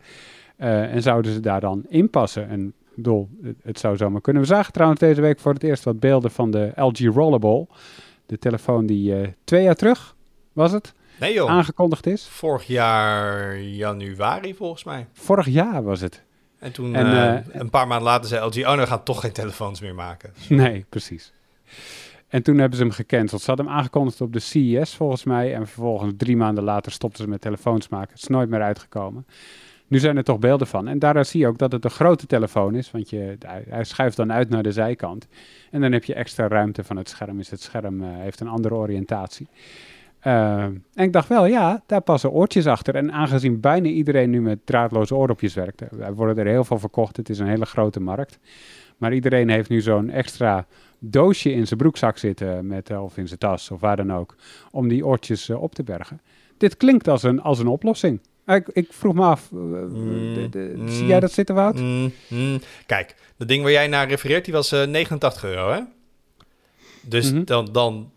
Eh, 0.56 0.94
en 0.94 1.02
zouden 1.02 1.32
ze 1.32 1.40
daar 1.40 1.60
dan 1.60 1.84
in 1.88 2.10
passen? 2.10 2.48
En 2.48 2.66
ik 2.66 2.96
bedoel, 2.96 3.28
het, 3.62 3.78
zou 3.78 3.96
zomaar 3.96 4.20
kunnen. 4.20 4.42
We 4.42 4.48
zagen 4.48 4.72
trouwens 4.72 5.00
deze 5.00 5.20
week 5.20 5.40
voor 5.40 5.52
het 5.52 5.62
eerst 5.62 5.84
wat 5.84 6.00
beelden 6.00 6.30
van 6.30 6.50
de 6.50 6.72
LG 6.74 6.98
Rollerball. 6.98 7.66
De 8.26 8.38
telefoon 8.38 8.86
die 8.86 9.14
eh, 9.14 9.28
twee 9.44 9.62
jaar 9.62 9.74
terug, 9.74 10.16
was 10.52 10.72
het, 10.72 10.94
Nee 11.20 11.32
joh, 11.32 11.50
aangekondigd 11.50 12.06
is. 12.06 12.26
vorig 12.26 12.66
jaar 12.66 13.58
januari 13.58 14.54
volgens 14.54 14.84
mij. 14.84 15.06
Vorig 15.12 15.46
jaar 15.46 15.82
was 15.82 16.00
het. 16.00 16.22
En 16.58 16.72
toen 16.72 16.94
En, 16.94 17.06
eh, 17.06 17.34
eh, 17.34 17.44
een 17.52 17.70
paar 17.70 17.86
maanden 17.86 18.06
later 18.06 18.28
zei 18.28 18.46
LG, 18.46 18.56
oh 18.56 18.62
nou, 18.62 18.78
we 18.80 18.86
gaan 18.86 19.02
toch 19.02 19.20
geen 19.20 19.32
telefoons 19.32 19.80
meer 19.80 19.94
maken. 19.94 20.32
Nee, 20.48 20.84
precies. 20.88 21.32
En 22.28 22.42
toen 22.42 22.58
hebben 22.58 22.78
ze 22.78 22.84
hem 22.84 22.92
gecanceld. 22.92 23.40
Ze 23.40 23.46
hadden 23.46 23.66
hem 23.66 23.74
aangekondigd 23.74 24.20
op 24.20 24.32
de 24.32 24.38
CES 24.38 24.94
volgens 24.94 25.24
mij. 25.24 25.54
En 25.54 25.66
vervolgens 25.66 26.12
drie 26.16 26.36
maanden 26.36 26.64
later 26.64 26.92
stopten 26.92 27.24
ze 27.24 27.30
met 27.30 27.40
telefoons 27.40 27.88
maken. 27.88 28.10
Het 28.12 28.22
is 28.22 28.28
nooit 28.28 28.48
meer 28.48 28.62
uitgekomen. 28.62 29.26
Nu 29.86 29.98
zijn 29.98 30.16
er 30.16 30.24
toch 30.24 30.38
beelden 30.38 30.66
van. 30.66 30.88
En 30.88 30.98
daaruit 30.98 31.26
zie 31.26 31.40
je 31.40 31.46
ook 31.46 31.58
dat 31.58 31.72
het 31.72 31.84
een 31.84 31.90
grote 31.90 32.26
telefoon 32.26 32.74
is, 32.74 32.90
want 32.90 33.10
je, 33.10 33.36
hij, 33.68 33.84
schuift 33.84 34.16
dan 34.16 34.32
uit 34.32 34.48
naar 34.48 34.62
de 34.62 34.72
zijkant. 34.72 35.26
En 35.70 35.80
dan 35.80 35.92
heb 35.92 36.04
je 36.04 36.14
extra 36.14 36.48
ruimte 36.48 36.84
van 36.84 36.96
het 36.96 37.08
scherm. 37.08 37.38
Is 37.38 37.50
het 37.50 37.62
scherm 37.62 38.02
eh, 38.02 38.08
heeft 38.12 38.40
een 38.40 38.48
andere 38.48 38.74
oriëntatie. 38.74 39.48
Uh, 40.26 40.62
en 40.62 40.84
ik 40.94 41.12
dacht 41.12 41.28
wel, 41.28 41.46
ja, 41.46 41.82
daar 41.86 42.00
passen 42.00 42.30
oortjes 42.30 42.66
achter. 42.66 42.94
En 42.94 43.12
aangezien 43.12 43.60
bijna 43.60 43.88
iedereen 43.88 44.30
nu 44.30 44.40
met 44.40 44.66
draadloze 44.66 45.14
oordopjes 45.14 45.54
werkt, 45.54 45.80
er 45.80 46.14
worden 46.14 46.38
er 46.38 46.46
heel 46.46 46.64
veel 46.64 46.78
verkocht. 46.78 47.16
Het 47.16 47.28
is 47.28 47.38
een 47.38 47.46
hele 47.46 47.66
grote 47.66 48.00
markt. 48.00 48.38
Maar 48.96 49.14
iedereen 49.14 49.48
heeft 49.48 49.68
nu 49.68 49.80
zo'n 49.80 50.10
extra 50.10 50.66
doosje 50.98 51.52
in 51.52 51.66
zijn 51.66 51.78
broekzak 51.78 52.18
zitten, 52.18 52.66
met, 52.66 52.90
of 52.90 53.16
in 53.16 53.26
zijn 53.26 53.38
tas 53.38 53.70
of 53.70 53.80
waar 53.80 53.96
dan 53.96 54.12
ook, 54.12 54.34
om 54.70 54.88
die 54.88 55.06
oortjes 55.06 55.48
uh, 55.48 55.62
op 55.62 55.74
te 55.74 55.82
bergen. 55.82 56.20
Dit 56.56 56.76
klinkt 56.76 57.08
als 57.08 57.22
een, 57.22 57.42
als 57.42 57.58
een 57.58 57.66
oplossing. 57.66 58.20
Ik, 58.46 58.68
ik 58.72 58.92
vroeg 58.92 59.14
me 59.14 59.22
af, 59.22 59.50
mm, 59.50 60.34
de, 60.34 60.48
de, 60.50 60.72
mm, 60.76 60.88
zie 60.88 61.06
jij 61.06 61.20
dat 61.20 61.32
zitten, 61.32 61.54
Wout? 61.54 61.80
Mm, 61.80 62.60
Kijk, 62.86 63.14
dat 63.36 63.48
ding 63.48 63.62
waar 63.62 63.72
jij 63.72 63.86
naar 63.86 64.08
refereert, 64.08 64.44
die 64.44 64.54
was 64.54 64.72
uh, 64.72 64.84
89 64.84 65.44
euro, 65.44 65.72
hè? 65.72 65.80
Dus 67.02 67.30
mm 67.30 67.36
-hmm. 67.36 67.44
dan, 67.44 67.68
dan 67.72 68.10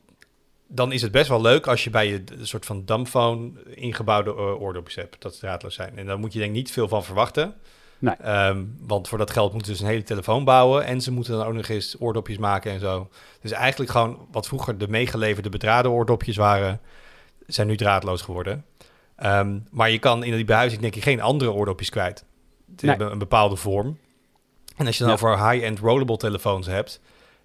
dan 0.68 0.92
is 0.92 1.02
het 1.02 1.12
best 1.12 1.28
wel 1.28 1.42
leuk 1.42 1.68
als 1.68 1.84
je 1.84 1.90
bij 1.90 2.08
je 2.08 2.24
een 2.40 2.48
soort 2.48 2.66
van 2.66 2.86
dumbphone 2.86 3.52
ingebouwde 3.76 4.30
uh, 4.30 4.62
oordopjes 4.62 4.96
hebt, 4.96 5.22
dat 5.22 5.34
ze 5.34 5.40
draadloos 5.40 5.76
zijn. 5.76 5.98
En 5.98 6.06
daar 6.06 6.20
moet 6.20 6.34
je 6.34 6.40
denk 6.40 6.52
ik 6.52 6.58
niet 6.58 6.72
veel 6.72 6.88
van 6.88 7.04
verwachten. 7.04 7.56
Nee. 8.00 8.48
Um, 8.48 8.76
want 8.80 9.08
voor 9.08 9.18
dat 9.18 9.32
geld 9.32 9.54
moeten 9.54 9.68
ze 9.68 9.78
dus 9.78 9.88
een 9.88 9.94
hele 9.94 10.08
telefoon 10.08 10.44
bouwen 10.44 10.86
en 10.86 11.02
ze 11.02 11.12
moeten 11.12 11.34
dan 11.34 11.46
ook 11.46 11.54
nog 11.54 11.68
eens 11.68 11.96
oordopjes 12.00 12.38
maken 12.38 12.72
en 12.72 12.80
zo. 12.80 13.10
Dus 13.42 13.52
eigenlijk 13.52 13.92
gewoon 13.92 14.28
wat 14.32 14.48
vroeger 14.48 14.78
de 14.78 14.88
meegeleverde 14.88 15.50
bedraden 15.50 15.92
oordopjes 15.92 16.36
waren, 16.36 16.82
zijn 17.48 17.68
nu 17.68 17.76
draadloos 17.76 18.22
geworden. 18.22 18.66
Um, 19.24 19.68
maar 19.72 19.90
je 19.90 20.00
kan 20.00 20.24
in 20.24 20.36
die 20.36 20.46
behuizing 20.46 20.82
denk 20.82 20.96
ik 20.96 21.04
geen 21.04 21.22
andere 21.22 21.52
oordopjes 21.52 21.90
kwijt. 21.90 22.26
Nee. 22.66 22.90
hebben 22.90 23.12
een 23.12 23.18
bepaalde 23.18 23.56
vorm. 23.56 23.98
En 24.78 24.86
als 24.86 24.98
je 24.98 25.04
dan 25.04 25.12
ja. 25.12 25.18
voor 25.20 25.50
high-end 25.50 25.80
rollable 25.80 26.18
telefoons 26.18 26.68
hebt, 26.68 27.02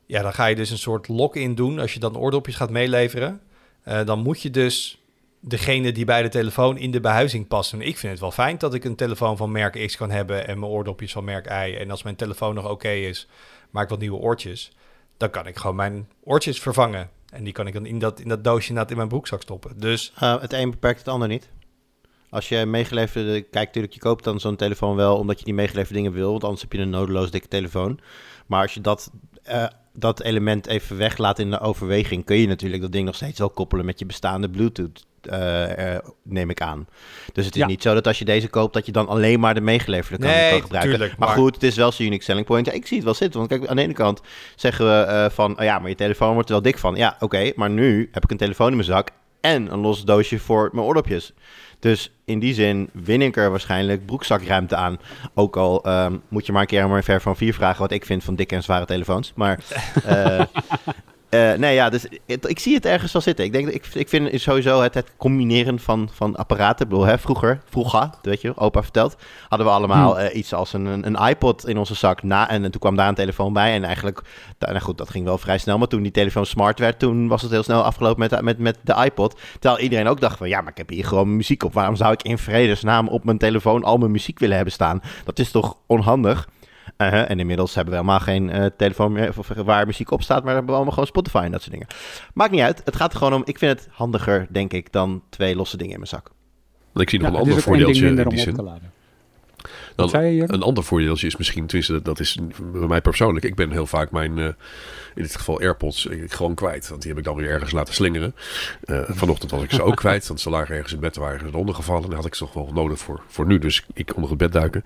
ja, 0.09 0.23
dan 0.23 0.33
ga 0.33 0.47
je 0.47 0.55
dus 0.55 0.71
een 0.71 0.79
soort 0.79 1.09
lock-in 1.09 1.55
doen. 1.55 1.79
Als 1.79 1.95
je 1.95 2.01
dan 2.01 2.17
oordopjes 2.17 2.57
gaat 2.57 2.71
meeleveren, 2.71 3.41
uh, 3.85 4.05
dan 4.05 4.19
moet 4.19 4.43
je 4.43 4.51
dus 4.51 5.03
degene 5.41 5.93
die 5.93 6.05
bij 6.05 6.23
de 6.23 6.29
telefoon 6.29 6.79
in 6.79 6.91
de 6.91 7.01
behuizing 7.01 7.49
passen. 7.49 7.81
Ik 7.81 7.99
vind 7.99 8.13
het 8.13 8.21
wel 8.21 8.31
fijn 8.31 8.59
dat 8.59 8.75
ik 8.75 8.85
een 8.85 8.97
telefoon 8.97 9.37
van 9.37 9.53
merk 9.53 9.87
X 9.87 9.97
kan 9.97 10.11
hebben 10.11 10.47
en 10.49 10.59
mijn 10.59 10.73
oordopjes 10.73 11.13
van 11.13 11.25
merk 11.25 11.47
Y. 11.47 11.77
En 11.79 11.91
als 11.91 12.03
mijn 12.03 12.17
telefoon 12.17 12.55
nog 12.55 12.71
oké 12.71 12.91
is, 12.91 13.29
maak 13.71 13.83
ik 13.83 13.89
wat 13.89 13.99
nieuwe 13.99 14.19
oortjes. 14.19 14.73
Dan 15.17 15.31
kan 15.31 15.47
ik 15.47 15.57
gewoon 15.57 15.77
mijn 15.77 16.09
oortjes 16.25 16.61
vervangen. 16.61 17.11
En 17.33 17.45
die 17.45 17.53
kan 17.53 17.67
ik 17.67 17.73
dan 17.73 17.87
in 17.87 17.99
dat, 17.99 18.21
in 18.21 18.29
dat 18.29 18.45
doosje 18.45 18.85
in 18.87 18.97
mijn 18.97 19.09
broekzak 19.09 19.43
stoppen. 19.43 19.81
Dus... 19.81 20.13
Uh, 20.23 20.41
het 20.41 20.53
een 20.53 20.71
beperkt 20.71 20.99
het 20.99 21.09
ander 21.09 21.29
niet. 21.29 21.49
Als 22.31 22.49
je 22.49 22.67
meegeleverde, 22.67 23.41
kijk 23.41 23.67
natuurlijk, 23.67 23.95
je 23.95 24.01
koopt 24.01 24.25
dan 24.25 24.41
zo'n 24.41 24.57
telefoon 24.57 24.97
wel 24.97 25.17
omdat 25.17 25.39
je 25.39 25.45
die 25.45 25.55
meegeleverde 25.55 25.95
dingen 25.95 26.13
wil, 26.13 26.31
want 26.31 26.45
anders 26.45 26.63
heb 26.63 26.73
je 26.73 26.79
een 26.79 26.91
nodeloos 26.91 27.31
dikke 27.31 27.49
telefoon. 27.49 28.01
Maar 28.47 28.63
als 28.63 28.75
je 28.75 28.81
dat 28.81 29.11
uh, 29.49 29.67
dat 29.99 30.23
element 30.23 30.67
even 30.67 30.97
weglaat 30.97 31.39
in 31.39 31.51
de 31.51 31.61
overweging, 31.61 32.25
kun 32.25 32.37
je 32.37 32.47
natuurlijk 32.47 32.83
dat 32.83 32.93
ding 32.93 33.07
nog 33.07 33.15
steeds 33.15 33.39
wel 33.39 33.51
koppelen 33.51 33.85
met 33.85 33.99
je 33.99 34.07
bestaande 34.07 34.51
Bluetooth. 34.51 35.07
Uh, 35.23 35.79
uh, 35.79 35.99
neem 36.23 36.51
ik 36.51 36.61
aan. 36.61 36.87
Dus 37.33 37.45
het 37.45 37.55
is 37.55 37.61
ja. 37.61 37.67
niet 37.67 37.83
zo 37.83 37.95
dat 37.95 38.07
als 38.07 38.19
je 38.19 38.25
deze 38.25 38.49
koopt, 38.49 38.75
dat 38.75 38.87
je 38.87 38.93
dan 38.93 39.09
alleen 39.09 39.41
maar 39.41 39.55
de 39.55 39.61
meegeleverde 39.61 40.25
kan, 40.25 40.35
nee, 40.35 40.51
kan 40.51 40.61
gebruiken. 40.61 40.93
Tuurlijk, 40.93 41.19
maar, 41.19 41.29
maar, 41.29 41.39
goed, 41.39 41.55
het 41.55 41.63
is 41.63 41.77
wel 41.77 41.93
zo'n 41.93 42.07
unique 42.07 42.25
selling 42.25 42.47
point. 42.47 42.67
Ja, 42.67 42.73
ik 42.73 42.87
zie 42.87 42.97
het 42.97 43.05
wel 43.05 43.15
zitten. 43.15 43.39
Want 43.39 43.51
kijk, 43.51 43.67
aan 43.67 43.77
de 43.77 43.83
ene 43.83 43.93
kant 43.93 44.21
zeggen 44.57 44.85
we 44.85 45.07
uh, 45.09 45.31
van, 45.31 45.59
oh 45.59 45.65
ja, 45.65 45.79
maar 45.79 45.89
je 45.89 45.95
telefoon 45.95 46.33
wordt 46.33 46.49
er 46.49 46.55
wel 46.55 46.63
dik 46.63 46.79
van. 46.79 46.95
Ja, 46.95 47.13
oké, 47.15 47.25
okay, 47.25 47.53
maar 47.57 47.71
nu 47.71 48.09
heb 48.13 48.25
ik 48.25 48.31
een 48.31 48.37
telefoon 48.37 48.69
in 48.69 48.77
mijn 48.77 48.89
zak 48.89 49.11
en 49.41 49.73
een 49.73 49.79
los 49.79 50.05
doosje 50.05 50.39
voor 50.39 50.69
mijn 50.73 50.87
oordopjes. 50.87 51.33
Dus 51.79 52.13
in 52.25 52.39
die 52.39 52.55
zin 52.55 52.91
win 52.93 53.23
ik 53.23 53.37
er 53.37 53.51
waarschijnlijk 53.51 54.07
broekzakruimte 54.07 54.77
aan. 54.77 54.99
Ook 55.35 55.57
al 55.57 55.89
um, 56.05 56.23
moet 56.29 56.47
je 56.47 56.53
maar 56.53 56.61
een 56.61 56.67
keer 56.67 56.89
maar 56.89 57.05
ver 57.05 57.21
van 57.21 57.37
vier 57.37 57.55
vragen 57.55 57.81
wat 57.81 57.91
ik 57.91 58.05
vind 58.05 58.25
van 58.25 58.35
dikke 58.35 58.55
en 58.55 58.63
zware 58.63 58.85
telefoons. 58.85 59.33
Maar 59.35 59.59
uh, 60.07 60.41
Uh, 61.31 61.53
nee, 61.53 61.75
ja, 61.75 61.89
dus 61.89 62.07
het, 62.27 62.49
ik 62.49 62.59
zie 62.59 62.75
het 62.75 62.87
ergens 62.87 63.13
wel 63.13 63.23
zitten. 63.23 63.45
Ik 63.45 63.53
denk, 63.53 63.69
ik, 63.69 63.87
ik 63.93 64.09
vind 64.09 64.41
sowieso 64.41 64.81
het, 64.81 64.95
het 64.95 65.13
combineren 65.17 65.79
van, 65.79 66.09
van 66.13 66.37
apparaten. 66.37 66.85
Ik 66.85 66.91
bedoel, 66.91 67.05
hè, 67.05 67.19
vroeger, 67.19 67.61
vroeger, 67.71 68.11
weet 68.23 68.41
je, 68.41 68.57
opa 68.57 68.83
vertelt, 68.83 69.17
hadden 69.49 69.67
we 69.67 69.73
allemaal 69.73 70.17
hmm. 70.17 70.27
uh, 70.27 70.35
iets 70.37 70.53
als 70.53 70.73
een, 70.73 70.87
een, 70.87 71.07
een, 71.07 71.29
iPod 71.29 71.69
in 71.69 71.79
onze 71.79 71.95
zak. 71.95 72.23
Na, 72.23 72.49
en, 72.49 72.65
en, 72.65 72.71
toen 72.71 72.81
kwam 72.81 72.97
daar 72.97 73.09
een 73.09 73.15
telefoon 73.15 73.53
bij. 73.53 73.75
En 73.75 73.85
eigenlijk, 73.85 74.23
nou 74.59 74.79
goed, 74.79 74.99
dat 74.99 75.11
ging 75.11 75.25
wel 75.25 75.39
vrij 75.39 75.59
snel. 75.59 75.79
Maar 75.79 75.89
toen 75.89 76.03
die 76.03 76.13
telefoon 76.13 76.47
smart 76.47 76.79
werd, 76.79 76.99
toen 76.99 77.29
was 77.29 77.43
het 77.43 77.51
heel 77.51 77.63
snel 77.63 77.83
afgelopen 77.83 78.21
met, 78.21 78.43
met, 78.43 78.59
met 78.59 78.79
de 78.83 79.05
iPod. 79.05 79.39
Terwijl 79.59 79.83
iedereen 79.83 80.09
ook 80.09 80.21
dacht 80.21 80.39
van, 80.39 80.49
ja, 80.49 80.61
maar 80.61 80.71
ik 80.71 80.79
heb 80.79 80.89
hier 80.89 81.05
gewoon 81.05 81.37
muziek 81.37 81.65
op. 81.65 81.73
Waarom 81.73 81.97
zou 81.97 82.13
ik 82.13 82.23
in 82.23 82.39
vredesnaam 82.39 83.09
op 83.09 83.25
mijn 83.25 83.39
telefoon 83.39 83.85
al 83.85 83.99
mijn 83.99 84.11
muziek 84.11 84.39
willen 84.39 84.57
hebben 84.57 84.75
staan? 84.75 85.03
Dat 85.25 85.39
is 85.39 85.51
toch 85.51 85.77
onhandig? 85.87 86.49
Uh. 86.97 87.31
En 87.31 87.41
inmiddels 87.41 87.75
hebben 87.75 87.95
we 87.95 88.01
helemaal 88.01 88.21
geen 88.21 88.57
uh, 88.57 88.67
telefoon 88.77 89.13
meer 89.13 89.33
waar 89.65 89.87
muziek 89.87 90.11
op 90.11 90.23
staat, 90.23 90.45
maar 90.45 90.53
hebben 90.53 90.71
we 90.71 90.77
allemaal 90.77 90.93
gewoon 90.93 91.09
Spotify 91.09 91.43
en 91.45 91.51
dat 91.51 91.61
soort 91.61 91.73
dingen. 91.73 91.87
Maakt 92.35 92.51
niet 92.51 92.61
uit. 92.61 92.83
Het 92.85 92.97
gaat 92.97 93.13
er 93.13 93.19
gewoon 93.19 93.35
om. 93.35 93.43
Ik 93.45 93.59
vind 93.59 93.79
het 93.79 93.89
handiger, 93.91 94.47
denk 94.51 94.73
ik, 94.73 94.93
dan 94.93 95.23
twee 95.29 95.57
losse 95.57 95.77
dingen 95.77 95.93
in 95.93 95.99
mijn 95.99 96.11
zak. 96.11 96.31
Ik 96.95 97.11
zie 97.11 97.19
nog 97.19 97.29
ja, 97.29 97.35
een 97.35 97.41
ander 97.41 97.63
voordeeltje 97.63 98.07
in 98.07 98.29
die 98.29 98.39
zin. 98.39 98.87
Dan, 99.97 100.15
een 100.15 100.63
ander 100.63 100.85
voordeeltje 100.85 101.27
is 101.27 101.37
misschien, 101.37 101.67
tenminste, 101.67 102.03
dat, 102.03 102.21
is 102.21 102.39
bij 102.73 102.87
mij 102.87 103.01
persoonlijk. 103.01 103.45
Ik 103.45 103.55
ben 103.55 103.71
heel 103.71 103.87
vaak 103.87 104.11
mijn, 104.11 104.39
uh, 104.39 104.45
in 105.15 105.23
dit 105.23 105.37
geval 105.37 105.61
AirPods, 105.61 106.07
ik, 106.07 106.33
gewoon 106.33 106.55
kwijt. 106.55 106.89
Want 106.89 107.01
die 107.01 107.11
heb 107.11 107.19
ik 107.19 107.25
dan 107.25 107.37
weer 107.37 107.51
ergens 107.51 107.73
laten 107.73 107.95
slingeren. 107.95 108.35
Uh, 108.85 109.01
vanochtend 109.09 109.51
was 109.51 109.63
ik 109.63 109.71
ze 109.71 109.83
ook 109.83 109.97
kwijt, 110.07 110.29
want 110.29 110.41
ze 110.41 110.51
lagen 110.51 110.75
ergens 110.75 110.93
in 110.93 111.01
bed, 111.01 111.17
waren 111.17 111.41
ze 111.41 111.47
eronder 111.47 111.75
gevallen. 111.75 112.11
En 112.11 112.17
had 112.17 112.27
ik 112.27 112.35
ze 112.35 112.45
toch 112.45 112.53
wel 112.53 112.71
nodig 112.73 112.99
voor, 112.99 113.23
voor 113.27 113.47
nu, 113.47 113.59
dus 113.59 113.87
ik 113.95 114.15
onder 114.15 114.31
het 114.31 114.39
bed 114.39 114.53
duiken. 114.53 114.85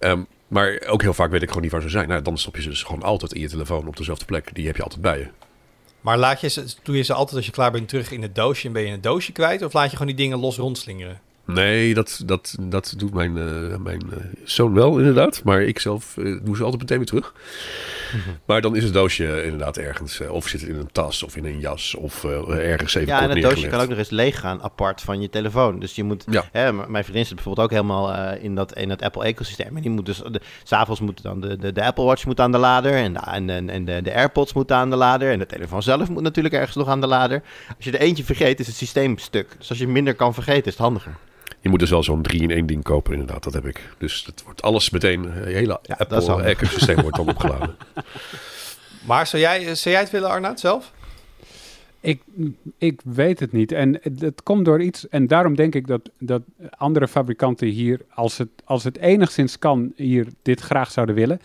Um, 0.00 0.26
maar 0.54 0.82
ook 0.86 1.02
heel 1.02 1.14
vaak 1.14 1.30
weet 1.30 1.42
ik 1.42 1.48
gewoon 1.48 1.62
niet 1.62 1.72
waar 1.72 1.82
ze 1.82 1.88
zijn. 1.88 2.08
Nou, 2.08 2.22
dan 2.22 2.38
stop 2.38 2.56
je 2.56 2.62
ze 2.62 2.68
dus 2.68 2.82
gewoon 2.82 3.02
altijd 3.02 3.32
in 3.32 3.40
je 3.40 3.48
telefoon 3.48 3.86
op 3.86 3.96
dezelfde 3.96 4.24
plek. 4.24 4.54
Die 4.54 4.66
heb 4.66 4.76
je 4.76 4.82
altijd 4.82 5.00
bij 5.00 5.18
je. 5.18 5.28
Maar 6.00 6.18
laat 6.18 6.40
je 6.40 6.48
ze, 6.48 6.64
doe 6.82 6.96
je 6.96 7.02
ze 7.02 7.14
altijd 7.14 7.36
als 7.36 7.46
je 7.46 7.52
klaar 7.52 7.70
bent 7.70 7.88
terug 7.88 8.10
in 8.10 8.22
het 8.22 8.34
doosje 8.34 8.66
en 8.66 8.72
ben 8.72 8.82
je 8.82 8.92
een 8.92 9.00
doosje 9.00 9.32
kwijt? 9.32 9.62
Of 9.62 9.72
laat 9.72 9.90
je 9.90 9.96
gewoon 9.96 10.06
die 10.06 10.16
dingen 10.16 10.38
los 10.38 10.56
rondslingeren? 10.56 11.20
Nee, 11.46 11.94
dat, 11.94 12.22
dat, 12.26 12.56
dat 12.60 12.94
doet 12.96 13.14
mijn, 13.14 13.36
uh, 13.36 13.76
mijn 13.76 14.02
uh, 14.10 14.18
zoon 14.44 14.74
wel 14.74 14.98
inderdaad. 14.98 15.42
Maar 15.44 15.62
ik 15.62 15.78
zelf 15.78 16.16
uh, 16.16 16.40
doe 16.42 16.56
ze 16.56 16.62
altijd 16.62 16.80
meteen 16.80 16.96
weer 16.96 17.06
terug. 17.06 17.34
Mm-hmm. 18.14 18.38
Maar 18.44 18.60
dan 18.60 18.76
is 18.76 18.84
het 18.84 18.92
doosje 18.92 19.44
inderdaad 19.44 19.76
ergens. 19.76 20.20
of 20.20 20.48
zit 20.48 20.60
het 20.60 20.70
in 20.70 20.76
een 20.76 20.92
tas 20.92 21.22
of 21.22 21.36
in 21.36 21.44
een 21.44 21.60
jas 21.60 21.94
of 21.94 22.24
ergens 22.24 22.94
even 22.94 23.08
Ja, 23.08 23.22
en 23.22 23.30
het 23.30 23.42
doosje 23.42 23.68
kan 23.68 23.80
ook 23.80 23.88
nog 23.88 23.98
eens 23.98 24.10
leeg 24.10 24.40
gaan 24.40 24.62
apart 24.62 25.00
van 25.00 25.20
je 25.20 25.30
telefoon. 25.30 25.78
Dus 25.78 25.94
je 25.94 26.04
moet... 26.04 26.24
Ja. 26.30 26.44
Hè, 26.52 26.72
mijn 26.72 27.04
vriendin 27.04 27.26
zit 27.26 27.34
bijvoorbeeld 27.34 27.66
ook 27.66 27.72
helemaal 27.72 28.34
in, 28.34 28.54
dat, 28.54 28.76
in 28.76 28.90
het 28.90 29.02
Apple-ecosysteem. 29.02 29.76
En 29.76 29.82
die 29.82 29.90
moet 29.90 30.06
dus... 30.06 30.22
S'avonds 30.62 31.00
moet 31.00 31.22
dan 31.22 31.40
de, 31.40 31.56
de, 31.56 31.72
de, 31.72 31.84
Apple 31.84 32.04
Watch 32.04 32.24
moet 32.24 32.40
aan 32.40 32.52
de 32.52 32.58
lader. 32.58 32.92
En, 32.92 33.16
en, 33.16 33.50
en, 33.50 33.70
en 33.70 33.84
de, 33.84 34.02
de 34.02 34.14
AirPods 34.14 34.52
moeten 34.52 34.76
aan 34.76 34.90
de 34.90 34.96
lader. 34.96 35.30
En 35.30 35.38
de 35.38 35.46
telefoon 35.46 35.82
zelf 35.82 36.08
moet 36.08 36.22
natuurlijk 36.22 36.54
ergens 36.54 36.76
nog 36.76 36.88
aan 36.88 37.00
de 37.00 37.06
lader. 37.06 37.42
Als 37.76 37.84
je 37.84 37.90
er 37.90 38.00
eentje 38.00 38.24
vergeet, 38.24 38.60
is 38.60 38.66
het 38.66 38.76
systeem 38.76 39.18
stuk. 39.18 39.54
Dus 39.58 39.68
als 39.68 39.78
je 39.78 39.88
minder 39.88 40.14
kan 40.14 40.34
vergeten, 40.34 40.64
is 40.64 40.72
het 40.72 40.82
handiger. 40.82 41.16
Je 41.64 41.70
moet 41.70 41.78
dus 41.78 41.90
wel 41.90 42.02
zo'n 42.02 42.26
3-in-1 42.32 42.64
ding 42.64 42.82
kopen, 42.82 43.12
inderdaad. 43.12 43.42
Dat 43.42 43.52
heb 43.52 43.66
ik. 43.66 43.94
Dus 43.98 44.24
het 44.26 44.42
wordt 44.42 44.62
alles 44.62 44.90
meteen, 44.90 45.22
je 45.22 45.40
hele 45.40 45.78
ja, 45.82 45.94
Apple-ecosysteem 45.98 47.00
wordt 47.00 47.16
dan 47.16 47.28
opgeladen. 47.34 47.76
Maar 49.06 49.26
zou 49.26 49.42
jij, 49.42 49.74
zou 49.74 49.94
jij 49.94 50.00
het 50.02 50.10
willen, 50.10 50.28
Arnoud, 50.28 50.60
zelf? 50.60 50.92
Ik, 52.00 52.22
ik 52.78 53.00
weet 53.04 53.40
het 53.40 53.52
niet. 53.52 53.72
En 53.72 54.00
het 54.18 54.42
komt 54.42 54.64
door 54.64 54.82
iets. 54.82 55.08
En 55.08 55.26
daarom 55.26 55.54
denk 55.54 55.74
ik 55.74 55.86
dat, 55.86 56.10
dat 56.18 56.42
andere 56.70 57.08
fabrikanten 57.08 57.66
hier, 57.68 58.00
als 58.10 58.38
het, 58.38 58.48
als 58.64 58.84
het 58.84 58.98
enigszins 58.98 59.58
kan, 59.58 59.92
hier 59.96 60.26
dit 60.42 60.60
graag 60.60 60.90
zouden 60.90 61.14
willen. 61.14 61.40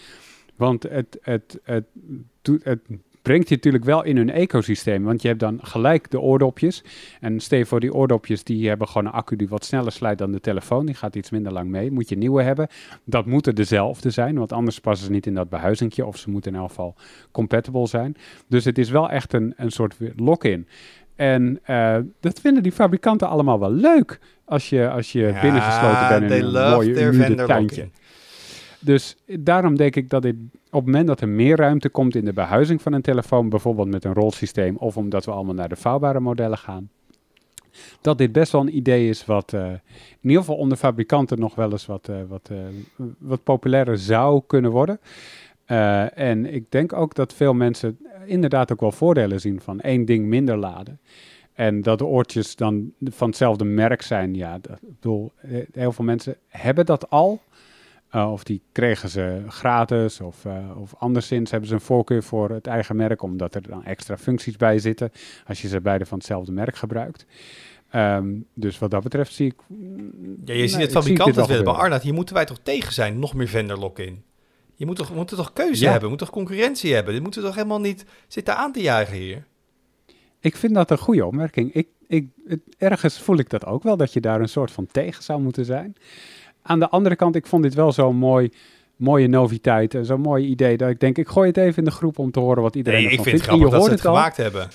Want 0.56 0.84
het, 0.84 1.18
het, 1.22 1.60
het, 1.64 1.86
het, 2.42 2.60
het 2.64 2.82
brengt 3.30 3.50
je 3.50 3.56
natuurlijk 3.56 3.84
wel 3.84 4.04
in 4.04 4.18
hun 4.18 4.30
ecosysteem. 4.30 5.04
Want 5.04 5.22
je 5.22 5.28
hebt 5.28 5.40
dan 5.40 5.60
gelijk 5.62 6.12
de 6.12 6.20
oordopjes. 6.20 6.84
En 7.20 7.40
stel 7.40 7.66
voor, 7.66 7.80
die 7.80 7.94
oordopjes 7.94 8.44
die 8.44 8.68
hebben 8.68 8.88
gewoon 8.88 9.06
een 9.06 9.14
accu 9.14 9.36
die 9.36 9.48
wat 9.48 9.66
sneller 9.66 9.92
slijt 9.92 10.18
dan 10.18 10.32
de 10.32 10.40
telefoon. 10.40 10.86
Die 10.86 10.96
gaat 10.96 11.16
iets 11.16 11.30
minder 11.30 11.52
lang 11.52 11.70
mee. 11.70 11.92
Moet 11.92 12.10
je 12.10 12.18
nieuwe 12.18 12.42
hebben. 12.42 12.68
Dat 13.04 13.26
moeten 13.26 13.56
dezelfde 13.56 14.10
zijn, 14.10 14.38
want 14.38 14.52
anders 14.52 14.80
passen 14.80 15.06
ze 15.06 15.12
niet 15.12 15.26
in 15.26 15.34
dat 15.34 15.50
behuizingje. 15.50 16.06
Of 16.06 16.18
ze 16.18 16.30
moeten 16.30 16.54
in 16.54 16.60
elk 16.60 16.70
geval 16.70 16.96
compatible 17.32 17.88
zijn. 17.88 18.16
Dus 18.48 18.66
het 18.66 18.78
is 18.78 18.90
wel 18.90 19.10
echt 19.10 19.34
een, 19.34 19.54
een 19.58 19.72
soort 19.72 19.96
lock-in. 20.16 20.68
En 21.16 21.60
uh, 21.68 21.98
dat 22.20 22.40
vinden 22.40 22.64
die 22.64 22.72
fabrikanten 22.72 23.28
allemaal 23.28 23.60
wel 23.60 23.72
leuk. 23.72 24.20
Als 24.46 24.70
je, 24.70 24.90
als 24.90 25.12
je 25.12 25.20
ja, 25.20 25.42
binnengesloten 25.42 26.10
bent 26.10 26.32
in 26.32 26.56
een 26.56 26.72
mooie 26.72 27.46
tuintje. 27.46 27.90
Dus 28.80 29.16
daarom 29.26 29.76
denk 29.76 29.96
ik 29.96 30.10
dat 30.10 30.22
dit, 30.22 30.36
op 30.70 30.72
het 30.72 30.86
moment 30.86 31.08
dat 31.08 31.22
er 31.22 31.30
meer 31.30 31.58
ruimte 31.58 31.90
komt 31.90 32.16
in 32.16 32.26
de 32.26 32.34
behuizing 32.34 32.82
van 32.82 32.94
een 32.94 33.02
telefoon, 33.02 33.50
bijvoorbeeld 33.50 33.88
met 33.88 34.04
een 34.04 34.14
rolsysteem, 34.14 34.76
of 34.76 34.98
omdat 34.98 35.26
we 35.26 35.32
allemaal 35.32 35.54
naar 35.54 35.70
de 35.70 35.76
vouwbare 35.76 36.20
modellen 36.20 36.58
gaan, 36.58 36.90
dat 38.02 38.18
dit 38.18 38.32
best 38.32 38.52
wel 38.52 38.62
een 38.62 38.76
idee 38.76 39.10
is 39.10 39.26
wat 39.26 39.54
uh, 39.54 39.66
in 40.22 40.30
ieder 40.30 40.40
geval 40.40 40.56
onder 40.56 40.78
fabrikanten 40.78 41.40
nog 41.40 41.56
wel 41.56 41.72
eens 41.72 41.86
wat, 41.86 42.08
uh, 42.10 42.16
wat, 42.28 42.50
uh, 42.52 42.58
wat 43.18 43.44
populairder 43.44 43.98
zou 43.98 44.42
kunnen 44.48 44.72
worden. 44.72 45.00
en 46.16 46.54
ik 46.54 46.72
denk 46.72 46.94
ook 46.94 47.16
dat 47.16 47.34
veel 47.34 47.54
mensen 47.54 47.98
inderdaad 48.26 48.72
ook 48.72 48.80
wel 48.80 48.92
voordelen 48.92 49.42
zien 49.42 49.62
van 49.62 49.80
één 49.80 50.06
ding 50.06 50.26
minder 50.26 50.58
laden. 50.58 51.00
En 51.60 51.82
dat 51.82 51.98
de 51.98 52.06
oortjes 52.06 52.56
dan 52.56 52.94
van 53.04 53.28
hetzelfde 53.28 53.64
merk 53.64 54.02
zijn, 54.02 54.36
ja, 54.36 54.58
dat, 54.62 54.78
ik 54.82 55.00
bedoel, 55.00 55.32
eh, 55.42 55.60
heel 55.72 55.92
veel 55.92 56.06
mensen 56.06 56.36
hebben 56.48 56.86
dat 56.86 57.10
al. 57.10 57.42
Uh, 58.16 58.32
of 58.32 58.44
die 58.44 58.62
kregen 58.72 59.10
ze 59.10 59.44
gratis, 59.48 60.22
of, 60.22 60.46
uh, 60.46 60.78
of 60.82 60.96
anderszins 60.98 61.52
hebben 61.52 61.70
ze 61.70 61.76
een 61.76 61.82
voorkeur 61.82 62.24
voor 62.24 62.50
het 62.50 62.68
eigen 62.68 62.96
merk, 62.96 63.22
omdat 63.22 63.56
er 63.56 63.68
dan 63.68 63.86
extra 63.86 64.18
functies 64.18 64.58
bij 64.58 64.80
zitten, 64.80 65.12
als 65.48 65.62
je 65.62 65.68
ze 65.68 65.82
beide 65.82 66.06
van 66.06 66.18
hetzelfde 66.18 66.52
merk 66.52 66.76
gebruikt. 66.76 67.26
Um, 67.96 68.46
dus 68.54 68.80
wat 68.80 68.92
dat 68.92 69.04
betreft 69.04 69.34
zie 69.34 69.46
ik... 69.46 69.56
Ja, 70.46 70.54
je 70.54 70.68
ziet 70.68 70.82
het 70.82 70.92
fabrikant 70.92 71.36
het 71.36 71.48
willen, 71.48 71.66
maar 71.66 71.74
Arnoud, 71.74 72.02
hier 72.02 72.14
moeten 72.14 72.36
wij 72.36 72.46
toch 72.46 72.60
tegen 72.64 72.94
zijn, 72.94 73.20
nog 73.20 73.34
meer 73.34 73.48
vendor 73.48 73.78
lock-in. 73.78 74.24
Je 74.76 74.86
moet 74.86 74.96
toch, 74.96 75.16
moet 75.16 75.28
toch 75.28 75.54
keuze 75.54 75.84
ja. 75.84 75.92
hebben, 75.92 76.10
moet 76.10 76.18
toch 76.18 76.30
concurrentie 76.30 76.94
hebben. 76.94 77.14
Dit 77.14 77.24
moeten 77.24 77.42
we 77.42 77.48
toch 77.48 77.56
helemaal 77.56 77.80
niet 77.80 78.06
zitten 78.28 78.58
aan 78.58 78.72
te 78.72 78.82
jagen 78.82 79.18
hier. 79.18 79.46
Ik 80.40 80.56
vind 80.56 80.74
dat 80.74 80.92
een 80.92 80.98
goede 80.98 81.26
opmerking. 81.26 81.74
Ik, 81.74 81.88
ik, 82.08 82.28
het, 82.46 82.60
ergens 82.78 83.22
voel 83.22 83.38
ik 83.38 83.50
dat 83.50 83.66
ook 83.66 83.84
wel, 83.84 83.98
dat 83.98 84.14
je 84.14 84.22
daar 84.22 84.42
een 84.42 84.50
soort 84.50 84.72
van 84.72 84.88
tegen 84.88 85.24
zou 85.24 85.42
moeten 85.42 85.66
zijn. 85.66 85.96
Aan 86.62 86.80
de 86.80 86.90
andere 86.90 87.16
kant, 87.16 87.36
ik 87.36 87.48
vond 87.48 87.64
dit 87.64 87.74
wel 87.74 87.92
zo'n 87.92 88.16
mooi, 88.16 88.52
mooie 88.96 89.28
noviteit. 89.28 89.98
Zo'n 90.02 90.22
mooi 90.22 90.46
idee 90.46 90.78
dat 90.78 90.90
ik 90.90 91.00
denk, 91.00 91.18
ik 91.18 91.28
gooi 91.28 91.48
het 91.48 91.58
even 91.58 91.78
in 91.78 91.84
de 91.84 91.92
groep 91.92 92.20
om 92.20 92.32
te 92.32 92.40
horen 92.40 92.64
wat 92.64 92.76
iedereen 92.76 93.00
nee, 93.04 93.10
ervan 93.10 93.26
ik 93.26 93.30
vind 93.30 93.44
vindt. 93.44 93.52
Het 93.62 93.70
grappig 93.72 93.80
en 93.90 93.92
dat 93.92 94.00
ze 94.02 94.08
het 94.08 94.16
gemaakt 94.16 94.38
hebben. 94.38 94.70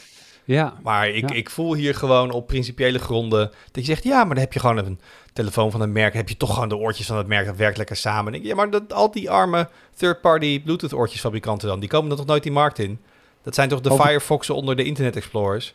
Ja. 0.45 0.75
Maar 0.83 1.09
ik, 1.09 1.29
Ja. 1.31 1.37
ik 1.37 1.51
voel 1.51 1.75
hier 1.75 1.95
gewoon 1.95 2.31
op 2.31 2.47
principiële 2.47 2.99
gronden 2.99 3.51
dat 3.73 3.87
je 3.87 3.93
zegt, 3.93 4.05
ja, 4.05 4.17
maar 4.25 4.35
dan 4.35 4.45
heb 4.45 4.53
je 4.53 4.61
gewoon 4.61 4.79
een 4.79 5.01
telefoon 5.33 5.71
van 5.71 5.81
een 5.81 5.93
merk, 5.93 6.15
heb 6.15 6.29
je 6.29 6.37
toch 6.37 6.55
gewoon 6.55 6.69
de 6.69 6.77
oortjes 6.77 7.07
van 7.07 7.17
het 7.17 7.27
merk, 7.27 7.47
dat 7.47 7.57
werkt 7.57 7.77
lekker 7.77 7.97
samen. 7.97 8.33
En 8.33 8.39
ik, 8.41 8.47
ja, 8.47 8.55
maar 8.55 8.71
dat, 8.71 8.93
al 8.93 9.11
die 9.11 9.31
arme 9.31 9.69
third-party 9.97 10.63
Bluetooth 10.63 10.93
oortjesfabrikanten 10.95 11.69
dan, 11.69 11.81
die 11.81 11.89
komen 11.89 12.09
dan 12.09 12.19
toch 12.19 12.27
nooit 12.27 12.43
die 12.43 12.53
markt 12.53 12.79
in? 12.79 12.99
Dat 13.43 13.55
zijn 13.55 13.69
toch 13.69 13.81
de 13.81 13.91
Over- 13.91 14.05
Firefoxen 14.07 14.55
onder 14.55 14.77
de 14.77 14.85
Internet 14.85 15.17
Explorers? 15.17 15.75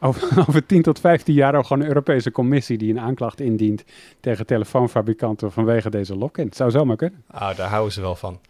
Over, 0.00 0.38
over 0.48 0.66
10 0.66 0.82
tot 0.82 1.00
15 1.00 1.34
jaar 1.34 1.54
ook 1.54 1.66
gewoon 1.66 1.82
een 1.82 1.88
Europese 1.88 2.30
commissie 2.30 2.78
die 2.78 2.90
een 2.90 3.00
aanklacht 3.00 3.40
indient 3.40 3.84
tegen 4.20 4.46
telefoonfabrikanten 4.46 5.52
vanwege 5.52 5.90
deze 5.90 6.16
lock-in. 6.16 6.46
Het 6.46 6.56
zou 6.56 6.70
zomaar 6.70 6.96
kunnen. 6.96 7.24
Ah, 7.30 7.56
daar 7.56 7.68
houden 7.68 7.92
ze 7.92 8.00
wel 8.00 8.16
van. 8.16 8.40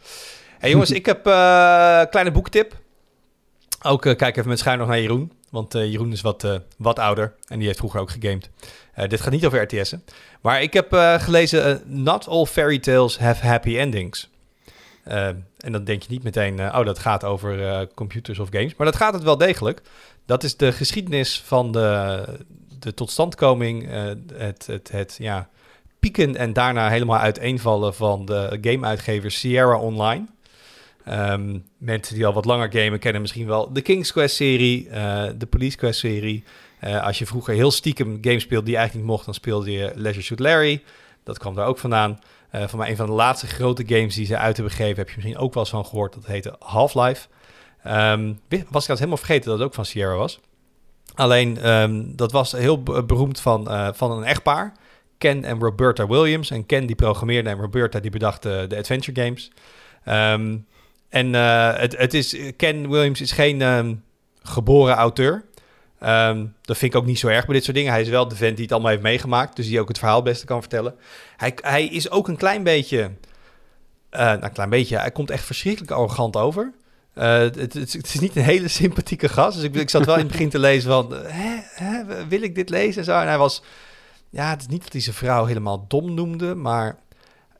Hey 0.58 0.70
jongens, 0.70 0.90
ik 0.90 1.06
heb 1.06 1.26
eh 1.26 2.02
kleine 2.10 2.30
boektip. 2.30 2.76
Ook 3.82 4.06
eh, 4.06 4.16
kijk 4.16 4.36
even 4.36 4.48
met 4.48 4.58
schuin 4.58 4.78
nog 4.78 4.88
naar 4.88 5.00
Jeroen. 5.00 5.32
Want 5.50 5.74
eh, 5.74 5.90
Jeroen 5.90 6.12
is 6.12 6.20
wat, 6.20 6.60
wat 6.78 6.98
ouder 6.98 7.34
en 7.46 7.56
die 7.58 7.66
heeft 7.66 7.78
vroeger 7.78 8.00
ook 8.00 8.10
gegamed. 8.10 8.50
Dit 9.08 9.20
gaat 9.20 9.32
niet 9.32 9.46
over 9.46 9.62
RTS'en. 9.62 10.04
Maar 10.40 10.62
ik 10.62 10.72
heb 10.72 10.92
gelezen 11.20 11.82
Not 11.84 12.28
All 12.28 12.44
Fairy 12.44 12.78
Tales 12.78 13.18
Have 13.18 13.46
Happy 13.46 13.78
Endings. 13.78 14.30
En 15.04 15.72
dan 15.72 15.84
denk 15.84 16.02
je 16.02 16.10
niet 16.10 16.22
meteen, 16.22 16.60
oh 16.60 16.84
dat 16.84 16.98
gaat 16.98 17.24
over 17.24 17.86
computers 17.94 18.38
of 18.38 18.48
games. 18.50 18.74
Maar 18.76 18.86
dat 18.86 18.96
gaat 18.96 19.14
het 19.14 19.22
wel 19.22 19.36
degelijk. 19.36 19.82
Dat 20.28 20.44
is 20.44 20.56
de 20.56 20.72
geschiedenis 20.72 21.40
van 21.40 21.72
de, 21.72 22.24
de 22.78 22.94
totstandkoming, 22.94 23.90
eh, 23.90 24.04
het, 24.34 24.66
het, 24.66 24.90
het 24.90 25.16
ja, 25.18 25.48
pieken 26.00 26.36
en 26.36 26.52
daarna 26.52 26.88
helemaal 26.88 27.18
uiteenvallen 27.18 27.94
van 27.94 28.24
de 28.24 28.58
game-uitgever 28.60 29.30
Sierra 29.30 29.78
Online. 29.78 30.26
Ehm, 31.04 31.58
mensen 31.78 32.14
die 32.14 32.26
al 32.26 32.32
wat 32.32 32.44
langer 32.44 32.72
gamen 32.72 32.98
kennen 32.98 33.20
misschien 33.20 33.46
wel 33.46 33.72
de 33.72 33.80
King's 33.80 34.12
Quest-serie, 34.12 34.88
eh, 34.88 35.24
de 35.36 35.46
Police 35.46 35.76
Quest-serie. 35.76 36.44
Eh, 36.80 37.04
als 37.04 37.18
je 37.18 37.26
vroeger 37.26 37.54
heel 37.54 37.70
stiekem 37.70 38.18
games 38.20 38.42
speelde 38.42 38.66
die 38.66 38.76
eigenlijk 38.76 39.06
niet 39.06 39.14
mocht, 39.14 39.24
dan 39.24 39.34
speelde 39.34 39.70
je 39.70 39.92
Leisure 39.94 40.24
Suit 40.24 40.40
Larry. 40.40 40.82
Dat 41.24 41.38
kwam 41.38 41.54
daar 41.54 41.66
ook 41.66 41.78
vandaan. 41.78 42.18
Eh 42.50 42.68
van 42.68 42.78
mij 42.78 42.90
een 42.90 42.96
van 42.96 43.06
de 43.06 43.12
laatste 43.12 43.46
grote 43.46 43.84
games 43.86 44.14
die 44.14 44.26
ze 44.26 44.36
uit 44.36 44.56
hebben 44.56 44.74
gegeven, 44.74 44.96
heb 44.96 45.08
je 45.08 45.14
misschien 45.16 45.38
ook 45.38 45.54
wel 45.54 45.62
eens 45.62 45.72
van 45.72 45.86
gehoord. 45.86 46.14
Dat 46.14 46.26
heette 46.26 46.56
Half-Life. 46.58 47.28
Ehm, 47.82 48.32
was 48.68 48.82
ik 48.88 48.94
helemaal 48.94 49.16
vergeten 49.16 49.44
dat 49.50 49.58
het 49.58 49.66
ook 49.68 49.74
van 49.74 49.84
Sierra 49.84 50.14
was. 50.16 50.40
Alleen, 51.14 51.58
ehm, 51.58 52.02
dat 52.06 52.32
was 52.32 52.52
heel 52.52 52.82
be- 52.82 53.04
beroemd 53.04 53.40
van, 53.40 53.70
eh, 53.70 53.88
van 53.92 54.10
een 54.10 54.24
echtpaar. 54.24 54.72
Ken 55.18 55.44
en 55.44 55.58
Roberta 55.58 56.06
Williams. 56.06 56.50
En 56.50 56.66
Ken 56.66 56.86
die 56.86 56.96
programmeerde 56.96 57.50
en 57.50 57.58
Roberta 57.60 58.00
die 58.00 58.10
bedacht 58.10 58.44
eh, 58.44 58.60
de 58.68 58.76
adventure 58.76 59.22
games. 59.22 59.50
Ehm, 60.04 60.56
en 61.08 61.34
eh, 61.34 61.76
het, 61.76 61.96
het 61.96 62.14
is, 62.14 62.36
Ken 62.56 62.90
Williams 62.90 63.20
is 63.20 63.32
geen 63.32 64.02
geboren 64.42 64.94
auteur. 64.94 65.44
Dat 66.62 66.76
vind 66.78 66.94
ik 66.94 67.00
ook 67.00 67.06
niet 67.06 67.18
zo 67.18 67.26
erg 67.28 67.44
bij 67.44 67.54
dit 67.54 67.64
soort 67.64 67.76
dingen. 67.76 67.92
Hij 67.92 68.00
is 68.00 68.08
wel 68.08 68.28
de 68.28 68.36
vent 68.36 68.54
die 68.54 68.64
het 68.64 68.72
allemaal 68.72 68.90
heeft 68.90 69.02
meegemaakt. 69.02 69.56
Dus 69.56 69.66
die 69.66 69.80
ook 69.80 69.88
het 69.88 69.98
verhaal 69.98 70.16
het 70.16 70.24
beste 70.24 70.46
kan 70.46 70.60
vertellen. 70.60 70.94
Hij, 71.36 71.52
hij 71.60 71.84
is 71.84 72.10
ook 72.10 72.28
een 72.28 72.36
klein 72.36 72.62
beetje... 72.62 73.10
eh, 74.10 74.20
nou, 74.20 74.42
een 74.42 74.52
klein 74.52 74.70
beetje. 74.70 74.98
Hij 74.98 75.10
komt 75.10 75.30
echt 75.30 75.44
verschrikkelijk 75.44 75.92
arrogant 75.92 76.36
over. 76.36 76.72
Eh, 77.18 77.38
het, 77.38 77.74
het, 77.74 77.94
is 77.94 78.20
niet 78.20 78.36
een 78.36 78.42
hele 78.42 78.68
sympathieke 78.82 79.28
gast. 79.28 79.56
Dus 79.56 79.64
ik, 79.64 79.74
ik 79.74 79.90
zat 79.90 80.04
wel 80.04 80.14
in 80.14 80.20
het 80.20 80.30
begin 80.30 80.48
te 80.48 80.58
lezen 80.58 80.90
van... 80.90 81.14
eh, 81.16 81.32
Hè, 81.32 81.56
hè, 81.84 82.26
wil 82.28 82.42
ik 82.42 82.54
dit 82.54 82.70
lezen? 82.70 82.98
En, 82.98 83.04
zo. 83.04 83.20
en 83.20 83.26
hij 83.26 83.38
was... 83.38 83.62
Ja, 84.30 84.50
het 84.50 84.60
is 84.60 84.66
niet 84.66 84.82
dat 84.82 84.92
hij 84.92 85.00
zijn 85.00 85.14
vrouw 85.14 85.44
helemaal 85.44 85.84
dom 85.88 86.14
noemde, 86.14 86.54
maar 86.54 86.98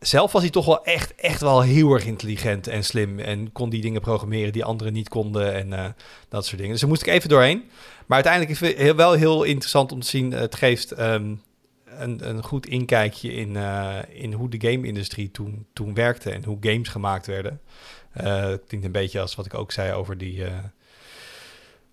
zelf 0.00 0.32
was 0.32 0.42
hij 0.42 0.50
toch 0.50 0.66
wel 0.66 0.84
echt, 0.84 1.14
echt 1.14 1.40
wel 1.40 1.60
heel 1.60 1.92
erg 1.92 2.04
intelligent 2.06 2.66
en 2.66 2.84
slim. 2.84 3.18
En 3.18 3.52
kon 3.52 3.70
die 3.70 3.80
dingen 3.80 4.00
programmeren 4.00 4.52
die 4.52 4.64
anderen 4.64 4.92
niet 4.92 5.08
konden 5.08 5.54
en 5.54 5.72
eh, 5.72 5.84
dat 6.28 6.44
soort 6.44 6.56
dingen. 6.56 6.72
Dus 6.72 6.80
daar 6.80 6.90
moest 6.90 7.02
ik 7.02 7.08
even 7.08 7.28
doorheen. 7.28 7.64
Maar 8.06 8.24
uiteindelijk 8.24 8.60
is 8.60 8.92
wel 8.92 9.12
heel 9.12 9.42
interessant 9.42 9.92
om 9.92 10.00
te 10.00 10.06
zien. 10.06 10.32
Het 10.32 10.54
geeft 10.54 10.92
ehm, 10.92 11.34
een, 11.84 12.28
een 12.28 12.42
goed 12.42 12.66
inkijkje 12.66 13.32
in, 13.32 13.56
eh, 13.56 13.96
in 14.08 14.32
hoe 14.32 14.48
de 14.48 14.70
game-industrie 14.70 15.30
toen, 15.30 15.66
toen 15.72 15.94
werkte 15.94 16.30
en 16.30 16.44
hoe 16.44 16.56
games 16.60 16.88
gemaakt 16.88 17.26
werden. 17.26 17.60
Eh 18.18 18.40
het 18.40 18.62
klinkt 18.66 18.86
een 18.86 18.92
beetje 18.92 19.20
als 19.20 19.34
wat 19.34 19.46
ik 19.46 19.54
ook 19.54 19.72
zei 19.72 19.92
over 19.92 20.18
die... 20.18 20.44
eh, 20.44 20.52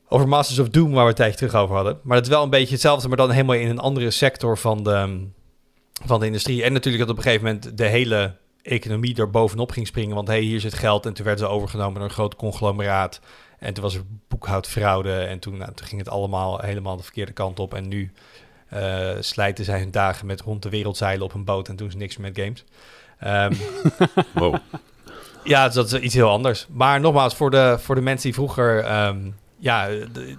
over 0.08 0.28
Masters 0.28 0.60
of 0.60 0.70
Doom, 0.70 0.92
waar 0.92 1.02
we 1.02 1.08
het 1.08 1.16
tijdje 1.16 1.38
terug 1.38 1.56
over 1.56 1.76
hadden. 1.76 2.00
Maar 2.04 2.18
het 2.18 2.26
is 2.26 2.32
wel 2.32 2.44
een 2.44 2.50
beetje 2.50 2.72
hetzelfde, 2.74 3.08
maar 3.08 3.18
dan 3.18 3.32
helemaal 3.32 3.56
in 3.56 3.70
een 3.70 3.80
andere 3.80 4.12
sector 4.12 4.58
van 4.58 4.84
de, 4.84 5.28
van 6.06 6.20
de 6.20 6.26
industrie. 6.26 6.64
En 6.64 6.74
natuurlijk 6.74 7.04
dat 7.04 7.12
op 7.12 7.18
een 7.18 7.24
gegeven 7.32 7.46
moment 7.46 7.78
de 7.78 7.88
hele 7.88 8.36
economie 8.62 9.16
er 9.18 9.30
bovenop 9.30 9.72
ging 9.72 9.88
springen. 9.88 10.16
Want 10.16 10.28
hey, 10.28 10.40
hier 10.40 10.60
zit 10.60 10.74
geld. 10.74 11.06
En 11.06 11.14
toen 11.14 11.26
werden 11.26 11.46
ze 11.46 11.52
overgenomen 11.52 11.94
door 11.94 12.04
een 12.04 12.10
groot 12.10 12.36
conglomeraat. 12.36 13.20
En 13.60 13.74
toen 13.74 13.84
was 13.84 13.96
er 13.96 14.04
boekhoudfraude. 14.28 15.14
En 15.14 15.40
toen, 15.40 15.58
nou, 15.58 15.74
toen 15.74 15.88
ging 15.88 16.00
het 16.02 16.10
allemaal 16.10 16.60
helemaal 16.60 16.98
de 16.98 17.04
verkeerde 17.04 17.32
kant 17.32 17.60
op. 17.60 17.74
En 17.74 17.88
nu 17.88 18.12
eh, 18.70 19.10
slijten 19.20 19.66
zij 19.66 19.80
hun 19.80 19.92
dagen 19.92 20.26
met 20.26 20.42
rond 20.42 20.64
de 20.64 20.70
wereld 20.70 20.98
zeilen 20.98 21.26
op 21.26 21.34
een 21.34 21.46
boot. 21.46 21.68
En 21.68 21.76
doen 21.76 21.92
ze 21.92 21.98
niks 21.98 22.18
meer 22.18 22.32
met 22.32 22.40
games. 22.40 22.64
Ehm, 23.20 23.54
Wow. 24.40 24.56
Ja, 25.46 25.70
dat 25.70 25.86
is 25.86 26.00
iets 26.00 26.14
heel 26.14 26.30
anders. 26.30 26.68
Maar 26.72 27.00
nogmaals, 27.00 27.36
voor 27.36 27.52
de, 27.52 27.76
voor 27.80 27.96
de 27.96 28.02
mensen 28.02 28.24
die 28.24 28.34
vroeger... 28.34 28.80
ehm, 28.84 29.18
ja, 29.58 29.88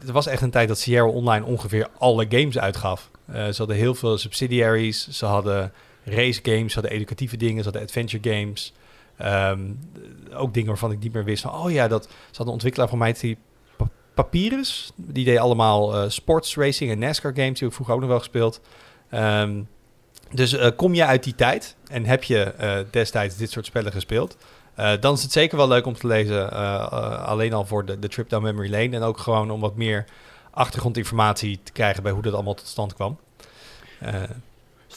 er 0.06 0.12
was 0.12 0.26
echt 0.26 0.42
een 0.42 0.50
tijd 0.50 0.68
dat 0.68 0.78
Sierra 0.78 1.06
Online 1.06 1.44
ongeveer 1.44 1.88
alle 1.98 2.26
games 2.28 2.58
uitgaf. 2.58 3.10
Eh, 3.26 3.46
ze 3.46 3.54
hadden 3.56 3.76
heel 3.76 3.94
veel 3.94 4.18
subsidiaries. 4.18 5.08
Ze 5.08 5.26
hadden 5.26 5.72
race 6.04 6.40
games, 6.42 6.72
ze 6.72 6.80
hadden 6.80 6.98
educatieve 6.98 7.36
dingen, 7.36 7.58
ze 7.58 7.64
hadden 7.64 7.82
adventure 7.82 8.34
games. 8.34 8.72
Ehm, 9.16 9.60
ook 10.34 10.54
dingen 10.54 10.68
waarvan 10.68 10.92
ik 10.92 10.98
niet 10.98 11.12
meer 11.12 11.24
wist 11.24 11.42
van... 11.42 11.54
Oh 11.54 11.70
ja, 11.70 11.88
dat, 11.88 12.04
ze 12.04 12.10
hadden 12.26 12.46
een 12.46 12.52
ontwikkelaar 12.52 12.88
van 12.88 12.98
mij 12.98 13.16
die 13.20 13.38
Pa- 13.76 13.88
Papyrus. 14.14 14.92
Die 14.96 15.24
deed 15.24 15.38
allemaal 15.38 15.94
eh, 15.94 16.08
sports 16.08 16.56
racing 16.56 16.90
en 16.90 16.98
NASCAR 16.98 17.32
games. 17.34 17.58
Die 17.58 17.58
heb 17.58 17.68
ik 17.68 17.74
vroeger 17.74 17.94
ook 17.94 18.00
nog 18.00 18.08
wel 18.08 18.18
gespeeld. 18.18 18.60
Ehm, 19.10 19.62
dus 20.30 20.52
eh, 20.52 20.70
kom 20.76 20.94
je 20.94 21.04
uit 21.04 21.24
die 21.24 21.34
tijd 21.34 21.76
en 21.88 22.04
heb 22.04 22.24
je 22.24 22.54
destijds 22.90 23.36
dit 23.36 23.50
soort 23.50 23.66
spellen 23.66 23.92
gespeeld... 23.92 24.36
Eh, 24.76 24.92
dan 25.00 25.14
is 25.14 25.22
het 25.22 25.32
zeker 25.32 25.56
wel 25.56 25.68
leuk 25.68 25.86
om 25.86 25.94
te 25.94 26.06
lezen. 26.06 26.52
eh, 26.52 26.58
eh, 26.74 27.24
alleen 27.24 27.52
al 27.52 27.64
voor 27.64 27.84
de, 27.84 27.98
de 27.98 28.08
trip 28.08 28.28
down 28.28 28.44
memory 28.44 28.70
lane. 28.70 28.96
En 28.96 29.02
ook 29.02 29.18
gewoon 29.18 29.50
om 29.50 29.60
wat 29.60 29.76
meer 29.76 30.04
achtergrondinformatie 30.50 31.60
te 31.62 31.72
krijgen 31.72 32.02
bij 32.02 32.12
hoe 32.12 32.22
dat 32.22 32.32
allemaal 32.34 32.54
tot 32.54 32.66
stand 32.66 32.94
kwam. 32.94 33.18
Eh, 34.00 34.14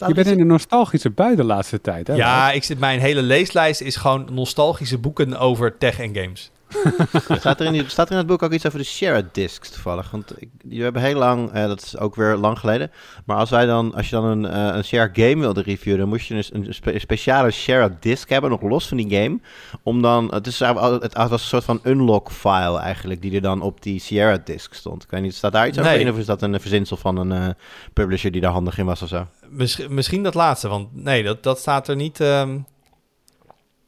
Je 0.07 0.13
bent 0.13 0.27
in 0.27 0.39
een 0.39 0.47
nostalgische 0.47 1.09
bui 1.09 1.35
de 1.35 1.43
laatste 1.43 1.81
tijd, 1.81 2.07
hè? 2.07 2.13
ja, 2.13 2.51
ik 2.51 2.63
zit, 2.63 2.79
mijn 2.79 2.99
hele 2.99 3.21
leeslijst 3.21 3.81
is 3.81 3.95
gewoon 3.95 4.27
nostalgische 4.31 4.97
boeken 4.97 5.37
over 5.37 5.77
tech 5.77 5.99
en 5.99 6.15
games. 6.15 6.51
Staat 7.39 7.60
er, 7.60 7.65
in 7.65 7.71
die, 7.73 7.84
staat 7.89 8.05
er 8.05 8.12
in 8.12 8.17
het 8.17 8.27
boek 8.27 8.43
ook 8.43 8.51
iets 8.51 8.65
over 8.65 8.79
de 8.79 8.86
share 8.86 9.25
discs 9.32 9.69
toevallig? 9.69 10.12
Want 10.12 10.34
die 10.63 10.84
hebben 10.84 11.01
heel 11.01 11.17
lang, 11.17 11.51
eh, 11.51 11.67
dat 11.67 11.82
is 11.82 11.97
ook 11.97 12.15
weer 12.15 12.36
lang 12.36 12.60
geleden. 12.60 12.91
Maar 13.25 13.38
als, 13.38 13.49
wij 13.49 13.65
dan, 13.65 13.93
als 13.95 14.10
je 14.10 14.15
dan 14.15 14.23
een, 14.25 14.45
eh, 14.45 14.75
een 14.75 14.84
share 14.84 15.10
game 15.13 15.39
wilde 15.39 15.62
reviewen, 15.62 15.99
dan 15.99 16.10
moest 16.10 16.27
je 16.27 16.34
dus 16.34 16.53
een 16.53 16.73
spe- 16.73 16.99
speciale 16.99 17.51
share 17.51 17.91
disc 17.99 18.29
hebben, 18.29 18.49
nog 18.49 18.62
los 18.62 18.88
van 18.88 18.97
die 18.97 19.10
game. 19.21 19.39
Om 19.84 20.01
dan, 20.01 20.27
het, 20.34 20.47
is, 20.47 20.60
het 20.60 21.13
was 21.13 21.32
een 21.32 21.39
soort 21.39 21.63
van 21.63 21.79
unlock 21.84 22.32
file 22.32 22.79
eigenlijk, 22.79 23.21
die 23.21 23.36
er 23.36 23.41
dan 23.41 23.62
op 23.62 23.82
die 23.82 23.99
Sierra 23.99 24.38
disc 24.43 24.73
stond. 24.73 25.03
Ik 25.03 25.10
weet 25.10 25.21
niet, 25.21 25.36
staat 25.36 25.51
daar 25.51 25.67
iets 25.67 25.77
over 25.79 25.91
Nee. 25.91 25.99
in 26.01 26.10
of 26.12 26.17
is 26.17 26.25
dat 26.25 26.41
een 26.41 26.60
verzinsel 26.60 26.97
van 26.97 27.17
een 27.17 27.32
eh, 27.32 27.47
publisher 27.93 28.32
die 28.32 28.41
daar 28.41 28.51
handig 28.51 28.77
in 28.77 28.86
was 28.86 29.01
of 29.01 29.10
zo? 29.10 29.27
Misschien, 29.49 29.93
misschien 29.93 30.23
dat 30.23 30.34
laatste, 30.34 30.67
want 30.67 30.88
nee, 31.03 31.23
dat, 31.23 31.43
dat 31.43 31.60
staat 31.60 31.88
er 31.88 31.95
niet. 31.95 32.19
ehm, 32.19 32.58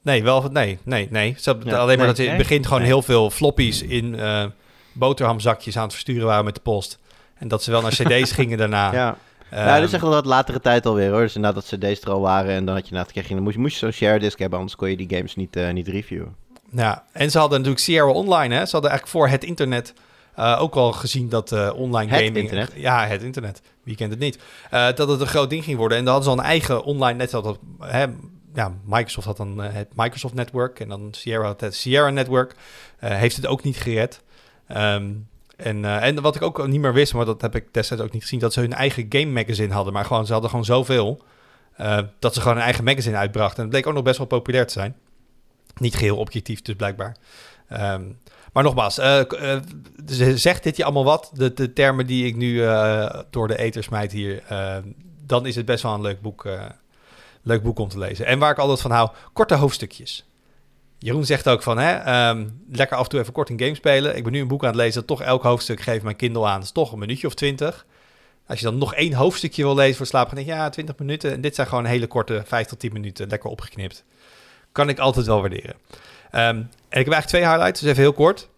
Nee, 0.02 0.24
wel. 0.24 0.50
Nee, 0.52 0.78
nee, 0.84 1.08
nee. 1.12 1.36
Ze 1.40 1.50
hebben 1.50 1.68
Ja, 1.68 1.74
alleen 1.74 1.88
maar 1.88 1.98
nee, 1.98 2.06
dat 2.06 2.16
ze 2.16 2.24
in 2.24 2.30
het 2.30 2.38
nee. 2.38 2.48
begin 2.48 2.64
gewoon 2.66 2.80
Nee. 2.80 2.88
heel 2.88 3.02
veel 3.02 3.30
floppies 3.30 3.82
in 3.82 4.20
eh, 4.20 4.46
boterhamzakjes 4.94 5.78
aan 5.78 5.84
het 5.84 5.92
versturen 5.92 6.26
waren 6.26 6.46
met 6.46 6.56
de 6.56 6.62
post. 6.62 7.00
En 7.38 7.48
dat 7.48 7.64
ze 7.64 7.72
wel 7.72 7.82
naar 7.82 7.92
CD's 8.02 8.32
gingen 8.32 8.58
daarna. 8.58 8.94
Ja. 8.94 9.18
Ehm, 9.50 9.68
ja, 9.68 9.76
dat 9.80 9.88
is 9.88 9.94
echt 9.94 10.02
wel 10.02 10.12
wat 10.12 10.26
latere 10.26 10.60
tijd 10.60 10.86
alweer 10.86 11.12
hoor. 11.12 11.22
Dus 11.22 11.36
inderdaad 11.36 11.70
dat 11.70 11.80
cd's 11.80 12.02
er 12.02 12.12
al 12.12 12.22
waren 12.22 12.54
en 12.54 12.66
dan 12.66 12.74
had 12.76 12.84
je 12.84 12.90
inderdaad, 12.90 13.12
kreeg 13.14 13.28
je, 13.28 13.34
dan 13.34 13.44
moest, 13.44 13.58
moest 13.58 13.74
je 13.74 13.80
zo'n 13.80 13.92
share 13.92 14.20
disc 14.20 14.40
hebben, 14.40 14.60
anders 14.60 14.78
kon 14.78 14.90
je 14.90 14.98
die 14.98 15.10
games 15.18 15.36
niet, 15.36 15.56
eh, 15.56 15.72
niet 15.72 15.88
reviewen. 15.88 16.36
Ja, 16.72 17.04
en 17.12 17.32
ze 17.32 17.38
hadden 17.38 17.58
natuurlijk 17.58 17.86
Sierra 17.86 18.12
Online, 18.12 18.56
hè. 18.56 18.66
Ze 18.66 18.72
hadden 18.72 18.90
eigenlijk 18.90 19.20
voor 19.20 19.28
het 19.28 19.44
internet... 19.44 19.94
Eh, 20.36 20.58
ook 20.62 20.76
al 20.76 20.92
gezien 20.92 21.30
dat 21.30 21.52
eh, 21.52 21.70
online 21.76 22.12
Het 22.12 22.20
gaming... 22.20 22.38
internet. 22.38 22.72
Ja, 22.76 23.06
het 23.06 23.24
internet. 23.24 23.62
Wie 23.84 23.96
kent 23.96 24.12
het 24.12 24.20
niet? 24.20 24.40
Dat 24.70 25.10
het 25.10 25.22
een 25.22 25.28
groot 25.28 25.50
ding 25.50 25.64
ging 25.64 25.78
worden. 25.78 25.98
En 25.98 26.06
dan 26.06 26.14
hadden 26.14 26.32
ze 26.32 26.38
al 26.38 26.44
een 26.44 26.52
eigen 26.52 26.84
online 26.84 27.18
net 27.18 27.32
dat 27.32 27.58
hè, 27.80 28.06
ja, 28.54 28.74
Microsoft 28.86 29.28
had 29.28 29.38
dan 29.38 29.64
eh, 29.64 29.74
het 29.74 29.88
Microsoft 29.96 30.34
Network 30.34 30.80
en 30.80 30.90
dan 30.90 31.08
Sierra 31.12 31.46
had 31.46 31.62
het 31.62 31.76
Sierra 31.76 32.10
Network. 32.10 32.56
Eh, 33.00 33.10
heeft 33.16 33.36
het 33.36 33.46
ook 33.46 33.64
niet 33.64 33.78
gered. 33.78 34.22
Ehm, 34.68 35.12
en, 35.58 35.86
eh, 35.86 36.08
en 36.08 36.22
wat 36.22 36.36
ik 36.36 36.42
ook 36.42 36.68
niet 36.68 36.80
meer 36.82 36.94
wist, 36.94 37.14
maar 37.14 37.26
dat 37.26 37.42
heb 37.42 37.56
ik 37.56 37.74
destijds 37.74 38.04
ook 38.04 38.12
niet 38.12 38.22
gezien, 38.22 38.40
dat 38.40 38.54
ze 38.54 38.60
hun 38.60 38.74
eigen 38.74 39.06
game 39.10 39.26
magazine 39.32 39.74
hadden. 39.74 39.94
Maar 39.94 40.06
gewoon, 40.06 40.26
ze 40.26 40.32
hadden 40.32 40.50
gewoon 40.50 40.66
zoveel 40.66 41.24
dat 42.20 42.34
ze 42.34 42.42
gewoon 42.42 42.58
een 42.58 42.64
eigen 42.64 42.84
magazine 42.84 43.18
uitbrachten. 43.18 43.56
En 43.58 43.62
het 43.64 43.72
bleek 43.72 43.88
ook 43.88 43.94
nog 43.94 44.04
best 44.04 44.18
wel 44.18 44.28
populair 44.28 44.68
te 44.68 44.74
zijn. 44.74 44.96
Niet 45.76 45.96
geheel 45.96 46.18
objectief, 46.18 46.62
dus 46.62 46.76
blijkbaar. 46.76 47.16
Ehm, 47.68 48.04
maar 48.54 48.64
nogmaals, 48.64 48.96
ze- 48.96 50.34
zegt 50.36 50.64
dit 50.64 50.78
je 50.78 50.84
allemaal 50.84 51.04
wat? 51.04 51.32
De, 51.34 51.54
de 51.54 51.74
termen 51.74 52.08
die 52.08 52.26
ik 52.26 52.36
nu 52.36 52.58
door 53.30 53.48
de 53.48 53.58
ether 53.58 53.84
smijt 53.84 54.12
hier. 54.12 54.44
dan 55.26 55.46
is 55.46 55.56
het 55.56 55.66
best 55.66 55.84
wel 55.84 55.94
een 55.94 56.02
leuk 56.02 56.22
boek, 56.22 56.48
leuk 57.44 57.64
boek 57.64 57.80
om 57.80 57.90
te 57.90 58.00
lezen. 58.00 58.26
En 58.26 58.40
waar 58.40 58.52
ik 58.52 58.58
altijd 58.58 58.82
van 58.82 58.92
hou, 58.92 59.10
korte 59.34 59.56
hoofdstukjes. 59.56 60.26
Jeroen 60.98 61.26
zegt 61.26 61.50
ook 61.50 61.64
van, 61.64 61.78
hè, 61.78 61.92
ehm, 61.92 62.48
lekker 62.72 62.98
af 62.98 63.04
en 63.04 63.10
toe 63.10 63.20
even 63.20 63.34
kort 63.34 63.50
een 63.50 63.60
game 63.60 63.76
spelen. 63.76 64.16
Ik 64.16 64.24
ben 64.24 64.32
nu 64.32 64.40
een 64.40 64.48
boek 64.48 64.62
aan 64.62 64.68
het 64.68 64.78
lezen, 64.78 65.06
toch 65.06 65.22
elk 65.22 65.44
hoofdstuk 65.44 65.82
geeft 65.82 66.04
mijn 66.04 66.16
Kindle 66.16 66.46
aan. 66.46 66.56
Dat 66.56 66.64
is 66.64 66.72
toch 66.72 66.92
een 66.92 67.00
minuutje 67.00 67.28
of 67.28 67.34
twintig. 67.34 67.86
Als 68.48 68.60
je 68.60 68.66
dan 68.66 68.78
nog 68.78 68.94
één 68.94 69.14
hoofdstukje 69.14 69.64
wil 69.64 69.76
lezen 69.76 69.96
voor 69.96 70.06
slaap, 70.06 70.26
dan 70.26 70.36
denk 70.36 70.48
je, 70.48 70.54
ja, 70.54 70.70
20 70.70 70.98
minuten. 70.98 71.32
En 71.32 71.42
dit 71.42 71.56
zijn 71.56 71.68
gewoon 71.68 71.86
hele 71.86 72.08
korte, 72.08 72.42
5 72.46 72.68
tot 72.68 72.80
10 72.80 72.94
minuten, 72.94 73.28
lekker 73.28 73.50
opgeknipt. 73.50 74.04
Kan 74.72 74.90
ik 74.90 75.00
altijd 75.00 75.26
wel 75.26 75.40
waarderen. 75.40 75.76
Ehm, 76.32 76.56
en 76.56 77.00
ik 77.00 77.06
heb 77.06 77.14
eigenlijk 77.14 77.28
twee 77.28 77.46
highlights, 77.46 77.80
dus 77.80 77.90
even 77.90 78.02
heel 78.02 78.14
kort. 78.14 78.50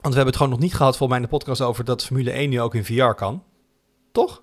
Want 0.00 0.14
we 0.14 0.20
hebben 0.20 0.26
het 0.26 0.36
gewoon 0.36 0.50
nog 0.50 0.60
niet 0.60 0.74
gehad, 0.74 0.96
volgens 0.96 1.08
mij 1.08 1.18
in 1.18 1.24
de 1.24 1.36
podcast, 1.38 1.60
over 1.60 1.84
dat 1.84 2.04
Formule 2.04 2.32
1 2.32 2.50
nu 2.50 2.60
ook 2.60 2.74
in 2.74 2.84
VR 2.84 3.12
kan. 3.12 3.42
Toch? 4.12 4.42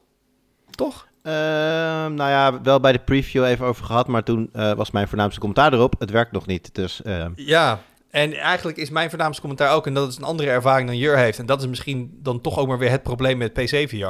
Toch? 0.70 1.08
Ehm, 1.26 2.14
nou 2.14 2.30
ja, 2.30 2.62
wel 2.62 2.80
bij 2.80 2.92
de 2.92 3.00
preview 3.00 3.46
even 3.46 3.66
over 3.66 3.86
gehad, 3.86 4.08
maar 4.08 4.24
toen 4.24 4.50
eh, 4.54 4.74
was 4.74 4.92
mijn 4.92 5.08
voornaamste 5.08 5.40
commentaar 5.40 5.74
erop. 5.74 5.96
Het 6.00 6.12
werkt 6.12 6.32
nog 6.32 6.46
niet, 6.46 6.70
dus 6.76 7.02
ehm, 7.02 7.32
Ja, 7.36 7.80
en 8.12 8.34
eigenlijk 8.34 8.78
is 8.78 8.90
mijn 8.90 9.10
voornaamste 9.10 9.42
commentaar 9.42 9.76
ook, 9.76 9.88
en 9.88 9.94
dat 9.94 10.10
is 10.10 10.18
een 10.18 10.24
andere 10.24 10.50
ervaring 10.50 10.88
dan 10.88 10.98
Jur 10.98 11.18
heeft. 11.18 11.40
En 11.40 11.46
dat 11.46 11.62
is 11.62 11.68
misschien 11.68 12.20
dan 12.22 12.42
toch 12.42 12.58
ook 12.58 12.68
maar 12.68 12.78
weer 12.78 12.90
het 12.90 13.04
probleem 13.04 13.38
met 13.38 13.54
PC-VR. 13.54 14.06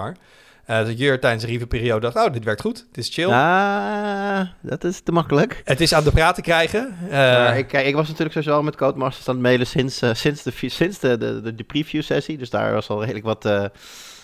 Eh 0.65 0.77
dat 0.77 0.97
Jur 0.97 1.19
tijdens 1.19 1.43
de 1.43 1.49
reviewperiode 1.49 1.99
dacht, 2.11 2.27
oh, 2.27 2.33
dit 2.33 2.43
werkt 2.43 2.61
goed, 2.61 2.85
het 2.87 2.97
is 2.97 3.09
chill. 3.13 3.31
ah, 3.31 4.41
dat 4.61 4.83
is 4.83 4.99
te 4.99 5.11
makkelijk. 5.11 5.61
Het 5.65 5.81
is 5.81 5.93
aan 5.93 6.03
de 6.03 6.11
praat 6.11 6.35
te 6.35 6.41
krijgen. 6.41 6.97
Maar 7.09 7.57
ik, 7.57 7.73
ik 7.73 7.95
was 7.95 8.07
natuurlijk 8.07 8.35
sowieso 8.35 8.55
al 8.55 8.63
met 8.63 8.75
Codemasters 8.75 9.27
aan 9.27 9.33
het 9.33 9.43
mailen 9.43 9.67
sinds, 9.67 10.01
sinds, 10.13 10.43
de, 10.43 10.51
sinds 10.69 10.99
de, 10.99 11.17
de, 11.17 11.41
de, 11.41 11.55
de 11.55 11.63
preview-sessie. 11.63 12.37
Dus 12.37 12.49
daar 12.49 12.73
was 12.73 12.89
al 12.89 12.99
redelijk 12.99 13.25
wat, 13.25 13.45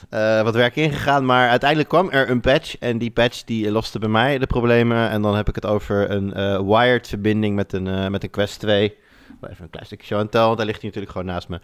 eh, 0.09 0.41
wat 0.41 0.55
werk 0.55 0.75
ingegaan. 0.75 1.25
Maar 1.25 1.49
uiteindelijk 1.49 1.89
kwam 1.89 2.09
er 2.09 2.29
een 2.29 2.41
patch. 2.41 2.77
En 2.77 2.97
die 2.97 3.11
patch 3.11 3.43
die 3.43 3.71
loste 3.71 3.99
bij 3.99 4.09
mij 4.09 4.37
de 4.37 4.47
problemen. 4.47 5.09
En 5.09 5.21
dan 5.21 5.35
heb 5.35 5.49
ik 5.49 5.55
het 5.55 5.65
over 5.65 6.11
een 6.11 6.33
eh, 6.33 6.59
wired 6.59 7.07
verbinding 7.07 7.55
met 7.55 7.73
een, 7.73 7.87
eh, 7.87 8.07
met 8.07 8.23
een 8.23 8.29
Quest 8.29 8.59
2. 8.59 8.95
Even 9.49 9.63
een 9.63 9.69
klein 9.69 9.85
stukje 9.85 10.05
show 10.05 10.19
en 10.19 10.29
tell, 10.29 10.55
daar 10.55 10.65
ligt 10.65 10.81
hij 10.81 10.91
natuurlijk 10.93 11.11
gewoon 11.11 11.27
naast 11.27 11.47
me. 11.47 11.59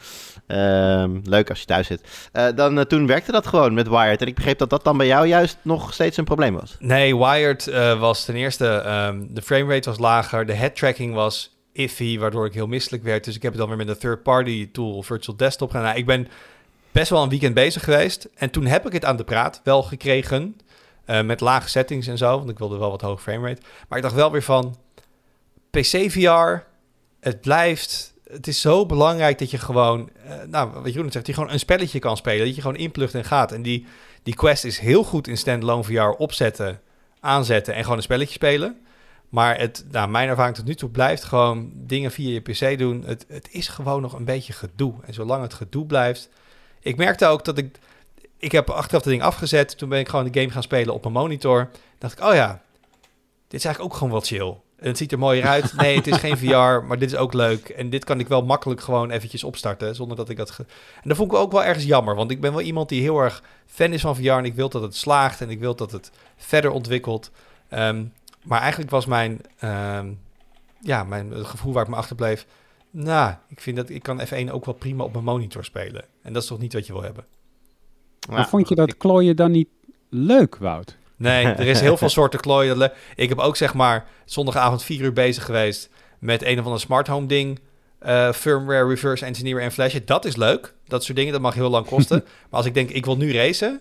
Ehm, 0.47 1.19
leuk 1.23 1.50
als 1.50 1.60
je 1.60 1.65
thuis 1.65 1.88
zit. 1.88 2.30
Dan, 2.56 2.88
toen 2.88 3.08
werkte 3.08 3.32
dat 3.32 3.47
gewoon 3.47 3.73
met 3.73 3.88
wired. 3.88 4.21
En 4.21 4.28
ik 4.28 4.36
begreep 4.36 4.58
dat 4.58 4.69
dat 4.69 4.84
dan 4.84 4.97
bij 4.97 5.08
jou 5.08 5.28
juist 5.28 5.58
nog 5.62 5.93
steeds 5.93 6.17
een 6.17 6.23
probleem 6.23 6.54
was. 6.54 6.76
Nee, 6.80 7.17
Wired 7.17 7.65
was 8.00 8.26
ten 8.26 8.36
eerste, 8.36 8.67
ehm, 8.67 9.26
de 9.30 9.41
framerate 9.41 9.89
was 9.89 10.00
lager, 10.00 10.45
de 10.45 10.54
head 10.54 10.76
tracking 10.76 11.13
was 11.13 11.58
iffy, 11.78 12.19
waardoor 12.19 12.45
ik 12.45 12.54
heel 12.54 12.67
misselijk 12.67 13.04
werd. 13.04 13.23
Dus 13.23 13.36
ik 13.36 13.41
heb 13.41 13.52
het 13.52 13.60
dan 13.60 13.69
weer 13.69 13.78
met 13.78 13.88
een 13.88 13.97
third-party 13.97 14.71
tool, 14.71 15.04
Virtual 15.04 15.38
Desktop 15.38 15.69
gedaan. 15.69 15.86
Nou, 15.86 15.97
ik 15.97 16.06
ben 16.06 16.28
best 16.98 17.10
wel 17.10 17.24
een 17.24 17.30
weekend 17.30 17.54
bezig 17.54 17.84
geweest 17.84 18.30
en 18.36 18.50
toen 18.50 18.66
heb 18.66 18.86
ik 18.86 18.94
het 18.94 19.06
aan 19.06 19.18
de 19.18 19.24
praat 19.24 19.62
wel 19.64 19.84
gekregen, 19.84 20.58
eh, 21.06 21.22
met 21.22 21.42
lage 21.42 21.70
settings 21.70 22.08
en 22.08 22.18
zo, 22.18 22.38
want 22.38 22.50
ik 22.50 22.58
wilde 22.58 22.78
wel 22.78 22.90
wat 22.90 23.02
hoge 23.02 23.22
framerate. 23.22 23.62
Maar 23.88 23.98
ik 23.98 24.04
dacht 24.04 24.16
wel 24.16 24.32
weer 24.32 24.44
van, 24.44 24.76
PC 25.70 26.12
VR, 26.12 26.66
het 27.20 27.42
blijft... 27.42 28.16
Het 28.24 28.48
is 28.48 28.62
zo 28.62 28.86
belangrijk 28.86 29.40
dat 29.40 29.52
je 29.52 29.58
gewoon, 29.58 30.10
eh, 30.26 30.32
nou, 30.48 30.70
wat 30.70 30.94
Jeroen 30.94 31.12
zegt, 31.12 31.28
je 31.28 31.34
gewoon 31.34 31.52
een 31.52 31.60
spelletje 31.60 32.00
kan 32.00 32.18
spelen. 32.18 32.46
Dat 32.46 32.56
je 32.56 32.62
gewoon 32.62 32.78
inplugt 32.78 33.14
en 33.14 33.26
gaat. 33.26 33.52
En 33.52 33.62
die, 33.62 33.86
die 34.24 34.36
Quest 34.36 34.66
is 34.66 34.80
heel 34.80 35.04
goed 35.04 35.28
in 35.28 35.38
standalone 35.38 35.84
VR 35.84 36.02
opzetten, 36.02 36.82
aanzetten 37.20 37.74
en 37.74 37.82
gewoon 37.82 37.98
een 37.98 38.04
spelletje 38.04 38.34
spelen. 38.34 38.78
Maar 39.30 39.60
het, 39.60 39.86
nou, 39.92 40.10
mijn 40.10 40.30
ervaring 40.30 40.56
tot 40.56 40.66
nu 40.66 40.76
toe 40.76 40.90
blijft 40.90 41.24
gewoon 41.24 41.72
dingen 41.74 42.12
via 42.12 42.30
je 42.30 42.40
PC 42.40 42.78
doen. 42.78 43.04
Het, 43.06 43.26
het 43.28 43.48
is 43.52 43.68
gewoon 43.68 44.02
nog 44.02 44.14
een 44.14 44.26
beetje 44.26 44.54
gedoe. 44.54 44.94
En 45.06 45.14
zolang 45.14 45.42
het 45.42 45.54
gedoe 45.54 45.86
blijft. 45.86 46.30
Ik 46.88 46.97
merkte 46.97 47.26
ook 47.26 47.45
dat 47.45 47.58
ik. 47.58 47.80
Ik 48.38 48.52
heb 48.52 48.69
achteraf 48.69 49.04
het 49.04 49.12
ding 49.12 49.23
afgezet. 49.23 49.78
Toen 49.78 49.89
ben 49.89 50.00
ik 50.00 50.10
gewoon 50.10 50.30
de 50.32 50.39
game 50.39 50.52
gaan 50.52 50.63
spelen 50.63 50.93
op 50.93 51.02
mijn 51.02 51.13
monitor. 51.13 51.69
dacht 51.97 52.19
ik, 52.19 52.26
oh 52.26 52.34
ja, 52.34 52.62
dit 53.47 53.60
is 53.60 53.65
eigenlijk 53.65 53.93
ook 53.93 54.00
gewoon 54.00 54.13
wat 54.13 54.28
chill. 54.28 54.56
En 54.78 54.88
het 54.88 54.97
ziet 54.97 55.12
er 55.12 55.19
mooier 55.19 55.45
uit. 55.45 55.73
Nee, 55.73 55.95
het 55.95 56.08
is 56.08 56.17
geen 56.17 56.38
VR, 56.47 56.86
maar 56.86 57.00
dit 57.00 57.12
is 57.12 57.17
ook 57.17 57.34
leuk. 57.34 57.69
En 57.69 57.89
dit 57.89 58.04
kan 58.04 58.19
ik 58.19 58.28
wel 58.28 58.41
makkelijk 58.41 58.82
gewoon 58.82 59.12
eventjes 59.12 59.43
opstarten. 59.43 59.95
Zonder 59.95 60.17
dat 60.17 60.30
ik 60.30 60.38
dat. 60.38 60.52
Ge... 60.52 60.65
En 61.02 61.10
dat 61.10 61.17
vond 61.17 61.32
ik 61.32 61.38
ook 61.38 61.52
wel 61.52 61.63
ergens 61.63 61.86
jammer. 61.86 62.15
Want 62.15 62.32
ik 62.32 62.41
ben 62.41 62.52
wel 62.52 62.62
iemand 62.62 62.89
die 62.89 63.02
heel 63.02 63.19
erg 63.19 63.43
fan 63.65 63.93
is 63.93 64.02
van 64.02 64.15
VR. 64.15 64.30
En 64.30 64.45
ik 64.45 64.56
wil 64.56 64.69
dat 64.69 64.82
het 64.82 64.95
slaagt. 64.95 65.41
En 65.41 65.50
ik 65.50 65.60
wil 65.60 65.76
dat 65.76 65.91
het 65.91 66.12
verder 66.38 66.71
ontwikkelt. 66.71 67.32
Ehm, 67.69 68.06
maar 68.43 68.62
eigenlijk 68.62 68.91
was 68.91 69.06
mijn, 69.06 69.41
ehm, 69.60 70.12
ja, 70.82 71.04
mijn 71.04 71.32
het 71.32 71.47
gevoel 71.47 71.73
waar 71.73 71.84
ik 71.84 71.89
me 71.89 71.95
achterbleef. 71.95 72.45
Nou, 72.91 73.34
ik 73.47 73.62
vind 73.62 73.76
dat 73.78 73.89
ik 73.89 74.04
kan 74.04 74.21
F1 74.21 74.52
ook 74.52 74.65
wel 74.65 74.73
prima 74.73 75.04
op 75.04 75.12
mijn 75.12 75.23
monitor 75.23 75.63
spelen. 75.63 76.06
En 76.21 76.34
dat 76.34 76.41
is 76.41 76.47
toch 76.47 76.60
niet 76.60 76.73
wat 76.73 76.88
je 76.88 76.93
wil 76.93 77.02
hebben. 77.02 77.26
Maar 78.30 78.50
vond 78.50 78.69
je 78.69 78.76
dat 78.76 78.97
klooien 78.97 79.36
dan 79.36 79.52
niet 79.52 79.67
leuk, 80.10 80.56
Wout? 80.58 80.97
Nee, 81.15 81.45
er 81.45 81.67
is 81.67 81.80
heel 81.88 81.97
veel 81.97 82.10
soorten 82.10 82.39
klooien. 82.39 82.91
Ik 83.15 83.30
heb 83.30 83.38
ook 83.38 83.56
zeg 83.56 83.73
maar 83.73 84.08
zondagavond 84.26 84.84
vier 84.84 85.02
uur 85.02 85.13
bezig 85.13 85.45
geweest 85.45 85.89
met 86.19 86.43
een 86.43 86.60
of 86.60 86.65
ander 86.65 86.80
smart 86.80 87.08
home 87.08 87.26
ding. 87.26 87.60
eh, 88.00 88.32
firmware, 88.32 88.88
reverse 88.88 89.26
engineer 89.26 89.62
en 89.62 89.71
flashen. 89.71 90.06
Dat 90.06 90.26
is 90.26 90.36
leuk. 90.36 90.73
Dat 90.88 91.04
soort 91.04 91.17
dingen, 91.17 91.32
dat 91.34 91.41
mag 91.41 91.54
heel 91.54 91.69
lang 91.69 91.86
kosten. 91.86 92.23
maar 92.50 92.58
als 92.60 92.65
ik 92.65 92.73
denk, 92.73 92.89
ik 92.89 93.06
wil 93.06 93.17
nu 93.17 93.34
racen, 93.34 93.80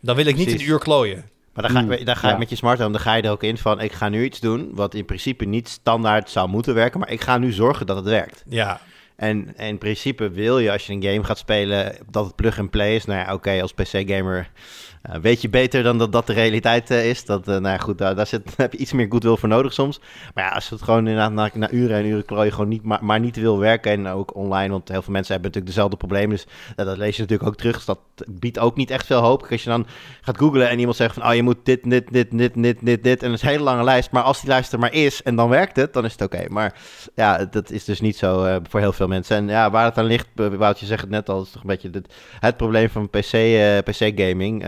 dan 0.00 0.16
wil 0.16 0.26
ik 0.26 0.36
niet 0.36 0.44
Precies. 0.44 0.66
een 0.66 0.72
uur 0.72 0.78
klooien. 0.78 1.30
Maar 1.56 1.64
dan 1.64 1.76
ga, 1.76 1.82
Hmm, 1.82 1.92
ik, 1.92 2.06
dan 2.06 2.16
ga 2.16 2.26
ja. 2.26 2.32
ik 2.32 2.38
met 2.38 2.50
je 2.50 2.56
smart 2.56 2.78
home, 2.78 2.92
dan 2.92 3.00
ga 3.00 3.14
je 3.14 3.22
er 3.22 3.30
ook 3.30 3.42
in 3.42 3.58
van... 3.58 3.80
ik 3.80 3.92
ga 3.92 4.08
nu 4.08 4.24
iets 4.24 4.40
doen 4.40 4.70
wat 4.74 4.94
in 4.94 5.04
principe 5.04 5.44
niet 5.44 5.68
standaard 5.68 6.30
zou 6.30 6.48
moeten 6.48 6.74
werken... 6.74 7.00
maar 7.00 7.10
ik 7.10 7.20
ga 7.20 7.38
nu 7.38 7.52
zorgen 7.52 7.86
dat 7.86 7.96
het 7.96 8.04
werkt. 8.04 8.44
Ja, 8.48 8.80
En, 9.16 9.52
en 9.56 9.68
in 9.68 9.78
principe 9.78 10.30
wil 10.30 10.58
je, 10.58 10.72
als 10.72 10.86
je 10.86 10.92
een 10.92 11.02
game 11.02 11.24
gaat 11.24 11.38
spelen... 11.38 11.96
dat 12.10 12.24
het 12.24 12.34
plug-and-play 12.34 12.94
is. 12.94 13.04
Nou 13.04 13.20
ja, 13.20 13.34
oké, 13.34 13.62
als 13.62 13.72
PC-gamer 13.72 14.50
weet 15.22 15.42
je 15.42 15.48
beter 15.48 15.82
dan 15.82 15.98
dat 15.98 16.12
dat 16.12 16.26
de 16.26 16.32
realiteit 16.32 16.90
eh, 16.90 17.08
is. 17.08 17.24
Dat, 17.24 17.48
eh, 17.48 17.54
nou 17.54 17.68
ja, 17.68 17.78
goed, 17.78 17.98
daar, 17.98 18.26
zit, 18.26 18.42
heb 18.56 18.72
je 18.72 18.78
iets 18.78 18.92
meer 18.92 19.06
goodwill 19.08 19.36
voor 19.36 19.48
nodig 19.48 19.72
soms. 19.72 20.00
Maar 20.34 20.44
ja, 20.44 20.50
als 20.50 20.68
het 20.68 20.82
gewoon 20.82 21.06
inderdaad 21.06 21.32
na, 21.32 21.50
na 21.54 21.70
uren 21.70 21.96
en 21.96 22.06
uren 22.06 22.24
klooien... 22.24 22.52
gewoon 22.52 22.68
niet, 22.68 22.82
maar, 22.82 23.20
niet 23.20 23.36
wil 23.36 23.58
werken 23.58 23.92
en 23.92 24.06
ook 24.06 24.34
online... 24.34 24.70
want 24.70 24.88
heel 24.88 25.02
veel 25.02 25.12
mensen 25.12 25.32
hebben 25.32 25.50
natuurlijk 25.50 25.74
dezelfde 25.74 25.96
problemen... 25.96 26.36
dus 26.36 26.46
eh, 26.76 26.86
dat 26.86 26.96
lees 26.96 27.16
je 27.16 27.22
natuurlijk 27.22 27.48
ook 27.48 27.56
terug. 27.56 27.74
Dus 27.74 27.84
dat 27.84 27.98
biedt 28.26 28.58
ook 28.58 28.76
niet 28.76 28.90
echt 28.90 29.06
veel 29.06 29.20
hoop. 29.20 29.46
Als 29.50 29.62
je 29.62 29.70
dan 29.70 29.86
gaat 30.20 30.38
googlen 30.38 30.68
en 30.68 30.78
iemand 30.78 30.96
zegt 30.96 31.14
van... 31.14 31.28
oh, 31.28 31.34
je 31.34 31.42
moet 31.42 31.56
dit, 31.62 31.90
dit, 31.90 32.12
dit, 32.12 32.30
dit, 32.30 32.52
dit, 32.54 32.78
dit, 32.80 33.02
dit... 33.02 33.22
en 33.22 33.28
dat 33.28 33.36
is 33.36 33.42
een 33.42 33.48
hele 33.48 33.62
lange 33.62 33.84
lijst. 33.84 34.10
Maar 34.10 34.22
als 34.22 34.40
die 34.40 34.48
lijst 34.48 34.72
er 34.72 34.78
maar 34.78 34.92
is 34.92 35.22
en 35.22 35.36
dan 35.36 35.48
werkt 35.48 35.76
het, 35.76 35.92
dan 35.92 36.04
is 36.04 36.12
het 36.12 36.22
oké. 36.22 36.44
Maar 36.48 36.74
ja, 37.14 37.44
dat 37.44 37.70
is 37.70 37.84
dus 37.84 38.00
niet 38.00 38.16
zo 38.16 38.44
eh, 38.44 38.56
voor 38.68 38.80
heel 38.80 38.92
veel 38.92 39.08
mensen. 39.08 39.36
En 39.36 39.48
ja, 39.48 39.70
waar 39.70 39.84
het 39.84 39.98
aan 39.98 40.04
ligt, 40.04 40.26
eh, 40.34 40.46
Woutje 40.46 40.86
zegt 40.86 41.00
het 41.00 41.10
net 41.10 41.28
al... 41.28 41.42
is 41.42 41.50
toch 41.50 41.62
een 41.62 41.68
beetje 41.68 41.90
het 42.40 42.56
probleem 42.56 42.88
van 42.88 43.10
PC, 43.10 43.32
eh, 43.32 43.78
PC-gaming. 43.78 44.64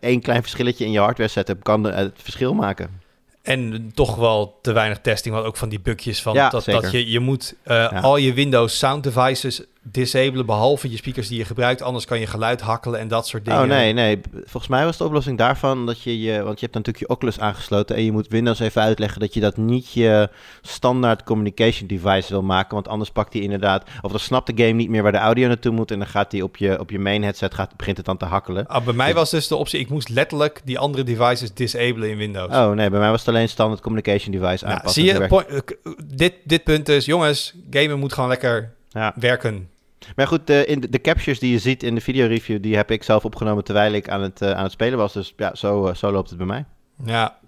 Eén 0.00 0.20
klein 0.20 0.42
verschilletje 0.42 0.84
in 0.84 0.90
je 0.90 0.98
hardware 0.98 1.30
setup 1.30 1.62
kan 1.62 1.90
eh, 1.90 1.96
het 1.96 2.12
verschil 2.22 2.54
maken. 2.54 3.00
En 3.42 3.90
toch 3.94 4.16
wel 4.16 4.58
te 4.62 4.72
weinig 4.72 4.98
testing, 5.00 5.34
want 5.34 5.46
ook 5.46 5.56
van 5.56 5.68
die 5.68 5.80
bugjes 5.80 6.22
van 6.22 6.34
Ja, 6.34 6.48
dat, 6.48 6.64
dat 6.64 6.90
je, 6.90 7.10
je 7.10 7.20
moet 7.20 7.54
eh, 7.62 8.02
al 8.02 8.16
je 8.16 8.32
Windows 8.32 8.78
sound 8.78 9.04
devices 9.04 9.62
disabelen, 9.82 10.46
behalve 10.46 10.90
je 10.90 10.96
speakers 10.96 11.28
die 11.28 11.38
je 11.38 11.44
gebruikt, 11.44 11.82
anders 11.82 12.04
kan 12.04 12.20
je 12.20 12.26
geluid 12.26 12.60
hakkelen 12.60 13.00
en 13.00 13.08
dat 13.08 13.26
soort 13.26 13.44
dingen. 13.44 13.60
Oh 13.60 13.68
nee, 13.68 13.92
nee. 13.92 14.20
Volgens 14.32 14.68
mij 14.68 14.84
was 14.84 14.96
de 14.96 15.04
oplossing 15.04 15.38
daarvan 15.38 15.86
dat 15.86 16.02
je 16.02 16.20
je... 16.20 16.42
Want 16.42 16.60
je 16.60 16.66
hebt 16.66 16.74
natuurlijk 16.74 16.98
je 16.98 17.08
Oculus 17.08 17.40
aangesloten 17.40 17.96
en 17.96 18.04
je 18.04 18.12
moet 18.12 18.28
Windows 18.28 18.58
even 18.58 18.82
uitleggen 18.82 19.20
dat 19.20 19.34
je 19.34 19.40
dat 19.40 19.56
niet 19.56 19.92
je 19.92 20.28
standaard 20.62 21.22
communication 21.22 21.88
device 21.88 22.28
wil 22.28 22.42
maken. 22.42 22.74
Want 22.74 22.88
anders 22.88 23.10
pakt 23.10 23.32
hij 23.32 23.42
inderdaad... 23.42 23.88
Of 24.00 24.10
dan 24.10 24.20
snapt 24.20 24.56
de 24.56 24.62
game 24.64 24.74
niet 24.74 24.88
meer 24.88 25.02
waar 25.02 25.12
de 25.12 25.18
audio 25.18 25.46
naartoe 25.48 25.72
moet 25.72 25.90
en 25.90 25.98
dan 25.98 26.08
gaat 26.08 26.32
hij 26.32 26.42
op 26.42 26.56
je, 26.56 26.80
op 26.80 26.90
je 26.90 26.98
main 26.98 27.22
headset, 27.22 27.54
gaat, 27.54 27.76
begint 27.76 27.96
het 27.96 28.06
dan 28.06 28.16
te 28.16 28.24
hakkelen. 28.24 28.66
Ah, 28.66 28.84
bij 28.84 28.94
mij 28.94 29.14
was 29.14 29.30
dus 29.30 29.48
de 29.48 29.56
optie, 29.56 29.80
ik 29.80 29.88
moest 29.88 30.08
letterlijk 30.08 30.60
die 30.64 30.78
andere 30.78 31.04
devices 31.04 31.54
disabelen 31.54 32.10
in 32.10 32.16
Windows. 32.16 32.54
Oh 32.54 32.70
nee, 32.70 32.90
bij 32.90 32.98
mij 32.98 33.10
was 33.10 33.20
het 33.20 33.28
alleen 33.28 33.48
standaard 33.48 33.80
communication 33.80 34.32
device 34.32 34.64
Nou, 34.64 34.76
aanpassen. 34.76 35.02
zie 35.02 35.12
je, 35.12 35.26
point- 35.26 35.48
eh, 35.48 35.92
dit, 36.04 36.34
dit 36.44 36.64
punt 36.64 36.88
is, 36.88 37.04
jongens, 37.04 37.54
gamen 37.70 37.98
moet 37.98 38.12
gewoon 38.12 38.28
lekker 38.28 38.76
Ja. 38.90 39.12
werken. 39.16 39.70
Maar 40.16 40.26
goed, 40.26 40.46
de, 40.46 40.64
in 40.66 40.80
de, 40.80 40.88
de 40.88 41.00
captures 41.00 41.38
die 41.38 41.52
je 41.52 41.58
ziet 41.58 41.82
in 41.82 41.94
de 41.94 42.00
videoreview, 42.00 42.62
die 42.62 42.76
heb 42.76 42.90
ik 42.90 43.02
zelf 43.02 43.24
opgenomen 43.24 43.64
terwijl 43.64 43.92
ik 43.92 44.08
aan 44.08 44.22
het, 44.22 44.42
eh, 44.42 44.50
aan 44.50 44.62
het 44.62 44.72
spelen 44.72 44.98
was. 44.98 45.12
Dus 45.12 45.34
ja, 45.36 45.54
zo, 45.54 45.86
eh, 45.86 45.94
zo 45.94 46.10
loopt 46.12 46.28
het 46.28 46.38
bij 46.38 46.46
mij. 46.46 46.64
Ja. 47.04 47.38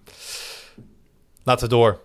Laten 1.45 1.69
we 1.69 1.75
door. 1.75 2.01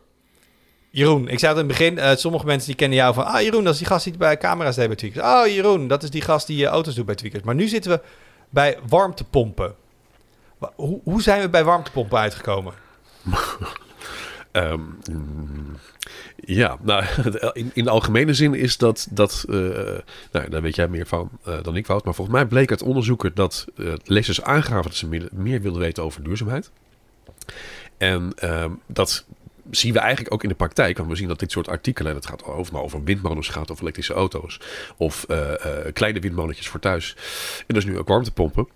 Jeroen, 0.89 1.27
ik 1.27 1.39
zei 1.39 1.53
het 1.53 1.61
in 1.61 1.69
het 1.69 1.77
begin, 1.77 1.97
eh, 1.99 2.15
sommige 2.15 2.45
mensen 2.45 2.67
die 2.67 2.75
kennen 2.75 2.97
jou 2.97 3.13
van... 3.13 3.25
Ah, 3.25 3.41
Jeroen, 3.41 3.63
dat 3.63 3.73
is 3.73 3.79
die 3.79 3.87
gast 3.87 4.03
die 4.03 4.17
bij 4.17 4.37
camera's 4.37 4.75
deed 4.75 4.87
bij 4.87 4.95
Tweakers. 4.95 5.25
Oh, 5.25 5.47
Jeroen, 5.53 5.87
dat 5.87 6.03
is 6.03 6.09
die 6.09 6.21
gast 6.21 6.47
die 6.47 6.61
uh, 6.63 6.67
auto's 6.67 6.95
doet 6.95 7.05
bij 7.05 7.15
Tweakers. 7.15 7.43
Maar 7.43 7.55
nu 7.55 7.67
zitten 7.67 7.91
we 7.91 8.01
bij 8.49 8.77
warmtepompen. 8.87 9.75
Wa- 10.57 10.71
Hoe, 10.75 10.99
hoe 11.03 11.21
zijn 11.21 11.41
we 11.41 11.49
bij 11.49 11.63
warmtepompen 11.63 12.17
uitgekomen? 12.19 12.73
Ehm, 14.55 14.81
ja, 16.35 16.77
nou, 16.81 17.03
in, 17.53 17.71
in 17.73 17.83
de 17.83 17.89
algemene 17.89 18.33
zin 18.33 18.53
is 18.53 18.77
dat, 18.77 19.07
dat 19.11 19.45
eh, 19.49 19.55
nou, 20.31 20.49
daar 20.49 20.61
weet 20.61 20.75
jij 20.75 20.87
meer 20.87 21.07
van 21.07 21.29
eh, 21.43 21.63
dan 21.63 21.75
ik, 21.75 21.87
Wout. 21.87 22.03
Maar 22.03 22.13
volgens 22.13 22.37
mij 22.37 22.45
bleek 22.45 22.69
uit 22.69 22.81
onderzoeken 22.81 23.31
dat 23.33 23.65
eh, 23.77 23.93
lezers 24.03 24.41
aangaven 24.41 24.83
dat 24.83 24.95
ze 24.95 25.29
meer, 25.31 25.61
wilden 25.61 25.81
weten 25.81 26.03
over 26.03 26.23
duurzaamheid. 26.23 26.71
En 27.97 28.33
ehm, 28.35 28.71
dat 28.85 29.25
zien 29.71 29.93
we 29.93 29.99
eigenlijk 29.99 30.33
ook 30.33 30.43
in 30.43 30.49
de 30.49 30.55
praktijk. 30.55 30.97
Want 30.97 31.09
we 31.09 31.15
zien 31.15 31.27
dat 31.27 31.39
dit 31.39 31.51
soort 31.51 31.67
artikelen, 31.67 32.11
en 32.11 32.17
het 32.17 32.27
gaat 32.27 32.43
over, 32.43 32.73
nou, 32.73 32.85
over 32.85 33.03
windmolens, 33.03 33.47
gaat 33.47 33.71
over 33.71 33.83
elektrische 33.83 34.13
auto's. 34.13 34.59
Of 34.97 35.25
kleine 35.93 36.19
windmolentjes 36.19 36.67
voor 36.67 36.79
thuis. 36.79 37.15
En 37.67 37.75
dus 37.75 37.85
nu 37.85 37.97
ook 37.97 38.07
warmtepompen. 38.07 38.67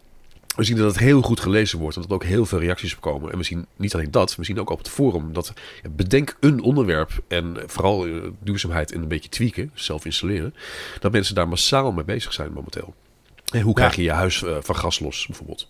We 0.59 0.65
zien 0.65 0.77
dat 0.77 0.85
het 0.85 0.99
heel 0.99 1.21
goed 1.21 1.39
gelezen 1.39 1.79
wordt 1.79 1.95
en 1.95 2.01
dat 2.01 2.11
er 2.11 2.15
ook 2.15 2.23
heel 2.23 2.45
veel 2.45 2.59
reacties 2.59 2.95
op 2.95 3.01
komen. 3.01 3.31
En 3.31 3.37
we 3.37 3.43
zien 3.43 3.65
niet 3.75 3.93
alleen 3.93 4.11
dat, 4.11 4.35
we 4.35 4.43
zien 4.43 4.59
ook 4.59 4.69
op 4.69 4.77
het 4.77 4.89
forum 4.89 5.33
dat 5.33 5.53
ja, 5.83 5.89
bedenk 5.89 6.37
een 6.39 6.61
onderwerp 6.61 7.11
en 7.27 7.57
vooral 7.65 8.05
eh, 8.05 8.13
duurzaamheid 8.39 8.91
en 8.91 9.01
een 9.01 9.07
beetje 9.07 9.29
tweaken, 9.29 9.71
zelf 9.73 10.05
installeren, 10.05 10.55
dat 10.99 11.11
mensen 11.11 11.35
daar 11.35 11.47
massaal 11.47 11.91
mee 11.91 12.03
bezig 12.03 12.33
zijn 12.33 12.53
momenteel. 12.53 12.93
En 13.51 13.61
hoe 13.61 13.73
krijg 13.73 13.95
je 13.95 14.03
je 14.03 14.11
huis 14.11 14.43
eh, 14.43 14.57
van 14.61 14.75
gas 14.75 14.99
los 14.99 15.25
bijvoorbeeld? 15.27 15.69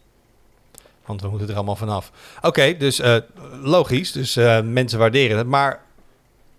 Want 1.05 1.21
we 1.21 1.27
moeten 1.27 1.49
er 1.49 1.55
allemaal 1.55 1.75
vanaf. 1.75 2.11
Oké, 2.41 2.77
dus 2.77 2.99
eh, 2.99 3.17
logisch. 3.61 4.11
Dus 4.11 4.35
mensen 4.63 4.99
waarderen 4.99 5.37
het. 5.37 5.47
Maar 5.47 5.81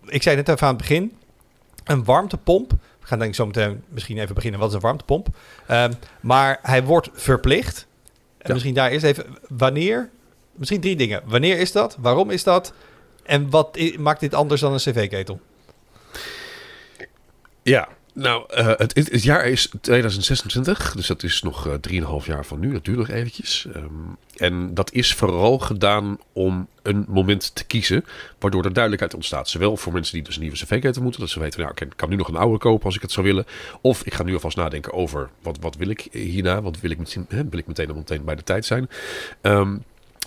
ik 0.06 0.22
zei 0.22 0.36
net 0.36 0.48
even 0.48 0.66
aan 0.66 0.74
het 0.74 0.82
begin. 0.82 1.16
Een 1.84 2.04
warmtepomp. 2.04 2.70
We 2.70 3.06
gaan 3.06 3.18
denk 3.18 3.30
ik 3.30 3.36
zo 3.36 3.46
meteen 3.46 3.82
misschien 3.88 4.18
even 4.18 4.34
beginnen. 4.34 4.60
Wat 4.60 4.68
is 4.68 4.74
een 4.74 4.80
warmtepomp? 4.80 5.28
Ehm, 5.66 5.92
maar 6.20 6.58
hij 6.62 6.84
wordt 6.84 7.08
verplicht. 7.12 7.88
En 8.40 8.46
Ja. 8.46 8.52
misschien 8.52 8.74
daar 8.74 8.90
eerst 8.90 9.04
even. 9.04 9.26
Wanneer? 9.48 10.10
Misschien 10.52 10.80
drie 10.80 10.96
dingen. 10.96 11.22
Wanneer 11.26 11.58
is 11.58 11.72
dat? 11.72 11.96
Waarom 12.00 12.30
is 12.30 12.44
dat? 12.44 12.72
En 13.22 13.50
wat 13.50 13.78
maakt 13.98 14.20
dit 14.20 14.34
anders 14.34 14.60
dan 14.60 14.72
een 14.72 14.78
cv-ketel? 14.78 15.40
Ja, 17.62 17.88
nou, 18.20 18.44
eh, 18.48 18.66
het, 18.76 19.22
jaar 19.22 19.46
is 19.46 19.70
2026, 19.80 20.94
dus 20.94 21.06
dat 21.06 21.22
is 21.22 21.42
nog 21.42 21.66
eh 21.66 21.74
3,5 21.74 22.26
jaar 22.26 22.46
van 22.46 22.60
nu. 22.60 22.80
Nog 22.82 23.08
eventjes. 23.08 23.66
Ehm, 23.74 23.84
en 24.36 24.74
dat 24.74 24.92
is 24.92 25.14
vooral 25.14 25.58
gedaan 25.58 26.18
om 26.32 26.68
een 26.82 27.04
moment 27.08 27.54
te 27.54 27.64
kiezen, 27.64 28.04
waardoor 28.38 28.64
er 28.64 28.72
duidelijkheid 28.72 29.14
ontstaat. 29.14 29.48
Zowel 29.48 29.76
voor 29.76 29.92
mensen 29.92 30.14
die 30.14 30.22
dus 30.22 30.34
een 30.34 30.40
nieuwe 30.40 30.56
cv-ketel 30.56 31.02
moeten, 31.02 31.20
dat 31.20 31.30
ze 31.30 31.40
weten, 31.40 31.60
nou, 31.60 31.72
ik 31.78 31.92
kan 31.96 32.08
nu 32.08 32.16
nog 32.16 32.28
een 32.28 32.36
oude 32.36 32.58
kopen 32.58 32.84
als 32.84 32.96
ik 32.96 33.02
het 33.02 33.12
zou 33.12 33.26
willen. 33.26 33.46
Of 33.80 34.02
ik 34.04 34.14
ga 34.14 34.22
nu 34.22 34.34
alvast 34.34 34.56
nadenken 34.56 34.92
over, 34.92 35.30
wat, 35.42 35.58
wat 35.60 35.76
wil 35.76 35.88
ik 35.88 36.08
hierna? 36.12 36.62
Wat 36.62 36.80
wil 36.80 36.90
ik, 36.90 36.98
meteen, 36.98 37.26
hè, 37.28 37.48
wil 37.48 37.58
ik 37.58 37.66
meteen 37.66 37.88
al 37.88 37.94
meteen 37.94 38.24
bij 38.24 38.34
de 38.34 38.42
tijd 38.42 38.64
zijn? 38.64 38.88
Ehm, 39.40 39.76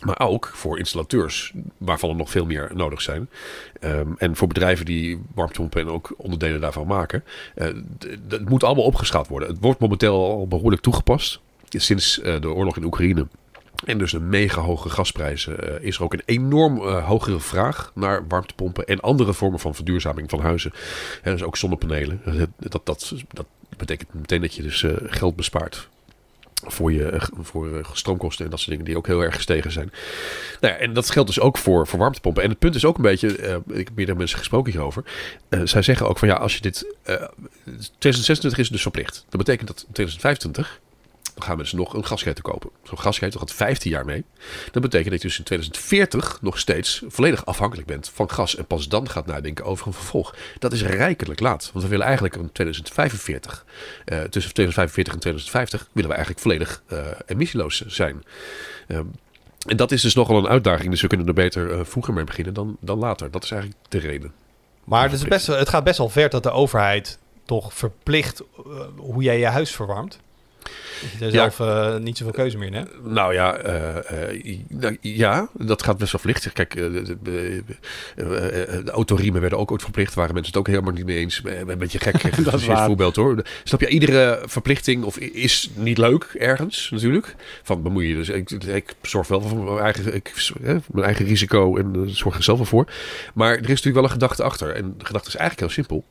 maar 0.05 0.19
ook 0.19 0.51
voor 0.53 0.77
installateurs, 0.79 1.53
waarvan 1.77 2.09
er 2.09 2.15
nog 2.15 2.29
veel 2.29 2.45
meer 2.45 2.71
nodig 2.73 3.01
zijn. 3.01 3.29
Ehm, 3.79 4.07
en 4.17 4.35
voor 4.35 4.47
bedrijven 4.47 4.85
die 4.85 5.21
warmtepompen 5.35 5.81
en 5.81 5.87
ook 5.87 6.13
onderdelen 6.17 6.61
daarvan 6.61 6.87
maken. 6.87 7.23
Eh, 7.55 7.67
d- 7.67 7.99
d- 7.99 8.31
het 8.31 8.49
moet 8.49 8.63
allemaal 8.63 8.83
opgeschaald 8.83 9.27
worden. 9.27 9.49
Het 9.49 9.57
wordt 9.61 9.79
momenteel 9.79 10.13
al 10.15 10.47
behoorlijk 10.47 10.81
toegepast. 10.81 11.39
Sinds 11.69 12.21
eh, 12.21 12.41
de 12.41 12.49
oorlog 12.51 12.77
in 12.77 12.83
Oekraïne. 12.83 13.27
En 13.85 13.97
dus 13.97 14.11
de 14.11 14.19
mega 14.19 14.61
hoge 14.61 14.89
gasprijzen 14.89 15.59
eh, 15.79 15.87
is 15.87 15.95
er 15.95 16.03
ook 16.03 16.13
een 16.13 16.21
enorm 16.25 16.77
hogere 16.87 17.39
vraag 17.39 17.91
naar 17.95 18.27
warmtepompen 18.27 18.85
en 18.85 18.99
andere 18.99 19.33
vormen 19.33 19.59
van 19.59 19.75
verduurzaming 19.75 20.29
van 20.29 20.39
huizen. 20.39 20.71
En 21.21 21.31
dus 21.31 21.43
ook 21.43 21.57
zonnepanelen. 21.57 22.21
Dat, 22.25 22.49
dat, 22.71 22.85
dat, 22.85 23.13
dat 23.31 23.45
betekent 23.77 24.13
meteen 24.13 24.41
dat 24.41 24.53
je 24.53 24.61
dus 24.63 24.85
geld 25.05 25.35
bespaart 25.35 25.89
voor 26.65 26.91
je 26.91 27.05
eh, 27.05 27.21
voor 27.41 27.77
eh, 27.77 27.85
stroomkosten 27.93 28.45
en 28.45 28.51
dat 28.51 28.59
soort 28.59 28.71
dingen 28.71 28.85
die 28.85 28.97
ook 28.97 29.07
heel 29.07 29.21
erg 29.21 29.35
gestegen 29.35 29.71
zijn. 29.71 29.91
Nou 30.61 30.73
ja, 30.73 30.79
en 30.79 30.93
dat 30.93 31.09
geldt 31.09 31.27
dus 31.27 31.39
ook 31.39 31.57
voor, 31.57 31.87
voor 31.87 31.99
warmtepompen. 31.99 32.43
En 32.43 32.49
het 32.49 32.59
punt 32.59 32.75
is 32.75 32.85
ook 32.85 32.95
een 32.95 33.01
beetje, 33.01 33.35
eh, 33.37 33.55
ik 33.67 33.87
heb 33.87 33.95
meerdere 33.95 34.17
mensen 34.17 34.37
gesproken 34.37 34.71
hierover. 34.71 35.03
Zij 35.63 35.81
zeggen 35.81 36.09
ook 36.09 36.19
van 36.19 36.27
ja, 36.27 36.35
als 36.35 36.55
je 36.55 36.61
dit. 36.61 36.95
eh 37.03 37.15
2026 37.63 38.57
is 38.57 38.69
dus 38.69 38.81
verplicht. 38.81 39.25
Dat 39.29 39.37
betekent 39.37 39.67
dat 39.67 39.83
in 39.87 39.93
2025 39.93 40.79
gaan 41.37 41.57
mensen 41.57 41.77
nog 41.77 41.93
een 41.93 42.05
gasketel 42.05 42.41
kopen. 42.41 42.69
Zo'n 42.83 42.99
gasketel 42.99 43.39
gaat 43.39 43.53
15 43.53 43.91
jaar 43.91 44.05
mee. 44.05 44.23
Dat 44.71 44.81
betekent 44.81 45.11
dat 45.11 45.21
je 45.21 45.27
dus 45.27 45.37
in 45.37 45.43
2040 45.43 46.41
nog 46.41 46.59
steeds 46.59 47.03
volledig 47.07 47.45
afhankelijk 47.45 47.87
bent 47.87 48.11
van 48.13 48.31
gas. 48.31 48.55
En 48.55 48.65
pas 48.65 48.87
dan 48.87 49.09
gaat 49.09 49.25
nadenken 49.25 49.65
over 49.65 49.87
een 49.87 49.93
vervolg. 49.93 50.35
Dat 50.59 50.73
is 50.73 50.83
rijkelijk 50.83 51.39
laat. 51.39 51.69
Want 51.73 51.83
we 51.83 51.89
willen 51.89 52.05
eigenlijk 52.05 52.35
in 52.35 52.51
2045, 52.51 53.65
eh, 54.05 54.21
tussen 54.21 54.53
2045 54.53 55.13
en 55.13 55.19
2050, 55.19 55.87
willen 55.91 56.09
we 56.09 56.15
eigenlijk 56.15 56.45
volledig 56.45 56.83
eh, 56.87 57.07
emissieloos 57.25 57.85
zijn. 57.85 58.23
Ehm, 58.87 59.05
en 59.67 59.77
dat 59.77 59.91
is 59.91 60.01
dus 60.01 60.15
nogal 60.15 60.37
een 60.37 60.47
uitdaging. 60.47 60.89
Dus 60.89 61.01
we 61.01 61.07
kunnen 61.07 61.27
er 61.27 61.33
beter 61.33 61.71
eh, 61.71 61.79
vroeger 61.83 62.13
mee 62.13 62.23
beginnen 62.23 62.53
dan, 62.53 62.77
dan 62.79 62.99
later. 62.99 63.31
Dat 63.31 63.43
is 63.43 63.51
eigenlijk 63.51 63.81
de 63.89 63.99
reden. 63.99 64.33
Maar 64.83 65.03
het, 65.03 65.13
is 65.13 65.27
best, 65.27 65.47
het 65.47 65.69
gaat 65.69 65.83
best 65.83 65.97
wel 65.97 66.09
ver 66.09 66.29
dat 66.29 66.43
de 66.43 66.51
overheid 66.51 67.19
toch 67.45 67.73
verplicht 67.73 68.41
hoe 68.95 69.23
jij 69.23 69.39
je 69.39 69.45
huis 69.45 69.71
verwarmt. 69.71 70.19
Je 71.19 71.25
Ja. 71.25 71.31
zelf 71.31 71.59
eh, 71.59 71.97
niet 71.97 72.17
zoveel 72.17 72.33
keuze 72.33 72.57
meer 72.57 72.73
hebt. 72.73 73.03
Nou 73.03 73.33
ja, 73.33 73.55
eh, 73.55 74.29
eh, 74.29 74.97
ja, 75.01 75.49
dat 75.53 75.83
gaat 75.83 75.97
best 75.97 76.11
wel 76.11 76.21
verplicht. 76.21 76.53
Kijk, 76.53 76.75
de, 76.75 77.17
de, 77.21 77.63
de 78.83 78.91
autoriemen 78.91 79.41
werden 79.41 79.59
ook 79.59 79.71
ooit 79.71 79.81
verplicht. 79.81 80.13
Waren 80.13 80.33
mensen 80.33 80.53
het 80.53 80.61
ook 80.61 80.67
helemaal 80.67 80.93
niet 80.93 81.05
mee 81.05 81.17
eens. 81.17 81.41
Een 81.45 81.77
beetje 81.77 81.99
gek. 81.99 82.35
dat 82.45 82.53
is 82.53 82.65
voorbeeld 82.65 83.15
hoor. 83.15 83.43
Snap 83.63 83.79
je, 83.79 83.87
iedere 83.87 84.43
verplichting 84.45 85.03
of 85.03 85.17
is 85.17 85.69
niet 85.75 85.97
leuk 85.97 86.23
ergens 86.23 86.89
natuurlijk. 86.91 87.35
Van 87.63 87.81
bemoei 87.81 88.07
je 88.07 88.15
dus. 88.15 88.29
Ik, 88.29 88.51
ik 88.51 88.95
zorg 89.01 89.27
wel 89.27 89.41
voor 89.41 89.63
mijn 89.63 89.77
eigen, 89.77 90.15
ik, 90.15 90.33
hè, 90.61 90.77
mijn 90.91 91.05
eigen 91.05 91.25
risico 91.25 91.77
en 91.77 92.09
zorg 92.09 92.35
er 92.35 92.43
zelf 92.43 92.57
wel 92.57 92.67
voor. 92.67 92.87
Maar 93.33 93.51
er 93.51 93.61
is 93.61 93.67
natuurlijk 93.67 93.95
wel 93.95 94.03
een 94.03 94.09
gedachte 94.09 94.43
achter. 94.43 94.75
En 94.75 94.93
de 94.97 95.05
gedachte 95.05 95.27
is 95.27 95.35
eigenlijk 95.35 95.59
heel 95.59 95.83
simpel. 95.83 96.05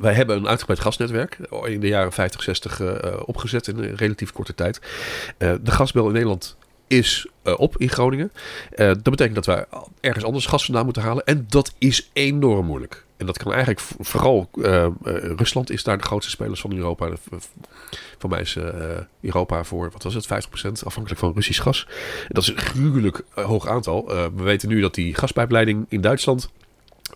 Wij 0.00 0.14
hebben 0.14 0.36
een 0.36 0.48
uitgebreid 0.48 0.80
gasnetwerk 0.80 1.38
in 1.64 1.80
de 1.80 1.88
jaren 1.88 2.12
50, 2.12 2.42
60 2.42 2.80
eh, 2.80 3.04
eh, 3.04 3.20
opgezet 3.24 3.68
in 3.68 3.78
een 3.78 3.96
relatief 3.96 4.32
korte 4.32 4.54
tijd. 4.54 4.80
Eh, 5.38 5.52
de 5.62 5.70
gasbel 5.70 6.06
in 6.06 6.12
Nederland 6.12 6.56
is 6.86 7.26
eh, 7.42 7.54
op 7.58 7.76
in 7.78 7.88
Groningen. 7.88 8.32
Eh, 8.70 8.86
dat 8.86 9.02
betekent 9.02 9.34
dat 9.34 9.46
wij 9.46 9.64
ergens 10.00 10.24
anders 10.24 10.46
gas 10.46 10.64
vandaan 10.64 10.84
moeten 10.84 11.02
halen. 11.02 11.24
En 11.24 11.46
dat 11.48 11.74
is 11.78 12.10
enorm 12.12 12.66
moeilijk. 12.66 13.04
En 13.16 13.26
dat 13.26 13.38
kan 13.38 13.52
eigenlijk 13.52 13.80
vooral... 14.00 14.48
eh, 14.62 14.84
eh, 14.84 14.90
Rusland 15.36 15.70
is 15.70 15.82
daar 15.82 15.98
de 15.98 16.04
grootste 16.04 16.30
spelers 16.30 16.60
van 16.60 16.72
Europa. 16.76 17.08
Voor 18.18 18.30
mij 18.30 18.40
is 18.40 18.56
eh, 18.56 18.64
Europa 19.20 19.64
voor, 19.64 19.90
wat 19.90 20.02
was 20.02 20.14
het, 20.14 20.26
50% 20.26 20.28
afhankelijk 20.84 21.20
van 21.20 21.32
Russisch 21.34 21.62
gas. 21.62 21.88
Dat 22.28 22.42
is 22.42 22.48
een 22.48 22.56
gruwelijk 22.58 23.22
eh, 23.34 23.44
hoog 23.44 23.66
aantal. 23.68 24.10
Eh, 24.10 24.24
we 24.36 24.42
weten 24.42 24.68
nu 24.68 24.80
dat 24.80 24.94
die 24.94 25.14
gaspijpleiding 25.14 25.86
in 25.88 26.00
Duitsland 26.00 26.50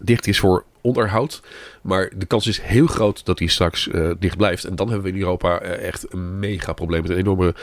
dicht 0.01 0.26
is 0.26 0.38
voor 0.38 0.64
onderhoud. 0.80 1.42
Maar 1.82 2.11
de 2.16 2.26
kans 2.26 2.46
is 2.46 2.61
heel 2.61 2.86
groot 2.86 3.24
dat 3.24 3.38
die 3.38 3.49
straks 3.51 3.88
eh, 3.88 4.11
dicht 4.18 4.36
blijft. 4.36 4.64
En 4.64 4.76
dan 4.76 4.86
hebben 4.90 5.07
we 5.07 5.12
in 5.12 5.22
Europa 5.22 5.61
eh, 5.61 5.86
echt 5.86 6.12
een 6.12 6.38
mega 6.38 6.72
probleem 6.72 7.03
met 7.03 7.11
een 7.11 7.16
enorme, 7.16 7.55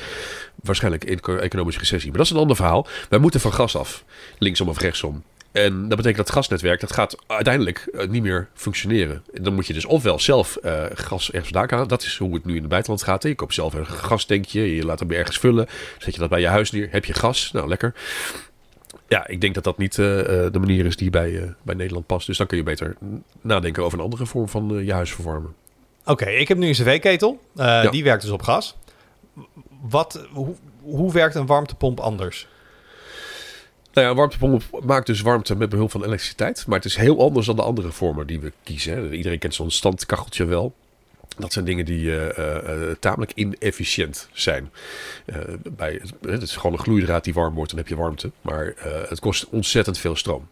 waarschijnlijk 0.56 1.04
eco- 1.04 1.38
economische 1.38 1.80
recessie. 1.80 2.10
Maar 2.10 2.18
dat 2.18 2.28
is 2.28 2.34
een 2.34 2.40
ander 2.40 2.56
verhaal. 2.56 2.88
Wij 3.10 3.20
moeten 3.20 3.40
van 3.40 3.54
gas 3.54 3.76
af, 3.76 4.04
linksom 4.38 4.70
of 4.70 4.80
rechtsom. 4.80 5.24
En 5.52 5.74
dat 5.80 5.98
betekent 5.98 6.16
dat 6.18 6.26
het 6.28 6.36
gasnetwerk 6.36 6.80
dat 6.80 6.94
gaat 6.94 7.16
uiteindelijk 7.28 7.88
eh, 7.94 8.08
niet 8.08 8.22
meer 8.24 8.48
functioneren. 8.54 9.24
En 9.34 9.44
dan 9.44 9.54
moet 9.54 9.68
je 9.68 9.74
dus 9.74 9.86
ofwel 9.86 10.20
zelf 10.20 10.58
gas 10.94 11.32
ergens 11.32 11.52
vandaan 11.52 11.70
halen. 11.70 11.88
Dat 11.88 12.04
is 12.04 12.18
hoe 12.18 12.34
het 12.34 12.46
nu 12.46 12.54
in 12.54 12.60
het 12.60 12.70
buitenland 12.70 13.04
gaat. 13.04 13.24
Je 13.24 13.36
koopt 13.36 13.54
zelf 13.54 13.74
een 13.74 13.88
gastankje, 13.88 14.76
je 14.76 14.86
laat 14.86 15.00
hem 15.00 15.12
ergens 15.12 15.38
vullen. 15.38 15.68
Zet 15.98 16.14
je 16.14 16.20
dat 16.20 16.30
bij 16.30 16.40
je 16.40 16.48
huis 16.48 16.72
neer. 16.72 16.88
Heb 16.92 17.06
je 17.06 17.14
gas? 17.14 17.52
Nou, 17.52 17.68
lekker. 17.68 17.94
Ja, 19.08 19.28
ik 19.28 19.42
denk 19.42 19.54
dat 19.54 19.64
dat 19.64 19.78
niet 19.78 20.00
eh, 20.00 20.20
eh, 20.20 20.54
de 20.54 20.60
manier 20.60 20.86
is 20.86 20.98
die 20.98 21.10
bij, 21.10 21.42
eh, 21.42 21.50
bij 21.62 21.76
Nederland 21.76 22.06
past. 22.06 22.28
Dus 22.28 22.38
dan 22.38 22.48
kun 22.48 22.58
je 22.58 22.64
beter 22.64 22.96
nadenken 23.42 23.84
over 23.84 23.98
een 23.98 24.04
andere 24.04 24.26
vorm 24.26 24.50
van 24.50 24.86
je 24.86 24.94
huis 24.94 25.12
verwarmen. 25.14 25.54
Oké, 26.06 26.26
ik 26.26 26.48
heb 26.48 26.58
nu 26.58 26.68
een 26.68 26.74
cv-ketel. 26.74 27.40
Ja. 27.52 27.90
Die 27.90 28.04
werkt 28.04 28.22
dus 28.22 28.32
op 28.32 28.42
gas. 28.42 28.76
Wat, 29.82 30.28
hoe, 30.32 30.56
hoe 30.82 31.12
werkt 31.12 31.36
een 31.36 31.46
warmtepomp 31.46 32.00
anders? 32.00 32.48
Nou 33.94 34.06
ja, 34.06 34.12
een 34.12 34.18
warmtepomp 34.18 34.64
maakt 34.84 35.06
dus 35.06 35.22
warmte 35.22 35.56
met 35.56 35.70
behulp 35.70 35.92
van 35.92 36.04
elektriciteit. 36.04 36.64
Maar 36.68 36.78
het 36.78 36.86
is 36.86 36.96
heel 36.96 37.20
anders 37.22 37.46
dan 37.46 37.56
de 37.56 37.62
andere 37.62 37.92
vormen 37.92 38.28
die 38.28 38.40
we 38.40 38.52
kiezen. 38.64 38.94
hè. 38.94 39.12
Iedereen 39.12 39.40
kent 39.40 39.54
zo'n 39.54 39.72
standkacheltje 39.72 40.46
wel. 40.46 40.74
Dat 41.38 41.54
zijn 41.54 41.66
dingen 41.66 41.86
die 41.86 42.12
eh, 42.12 42.38
eh, 42.38 42.90
eh, 42.90 42.96
tamelijk 43.00 43.32
inefficiënt 43.36 44.30
zijn. 44.34 44.72
Bij, 45.76 46.02
het 46.22 46.42
is 46.42 46.56
gewoon 46.56 46.74
een 46.74 46.84
gloeidraad 46.84 47.24
die 47.24 47.34
warm 47.34 47.54
wordt, 47.54 47.70
dan 47.70 47.80
heb 47.80 47.88
je 47.88 47.96
warmte. 47.96 48.32
Maar 48.42 48.74
het 49.10 49.20
kost 49.20 49.50
ontzettend 49.50 49.98
veel 49.98 50.16
stroom. 50.16 50.48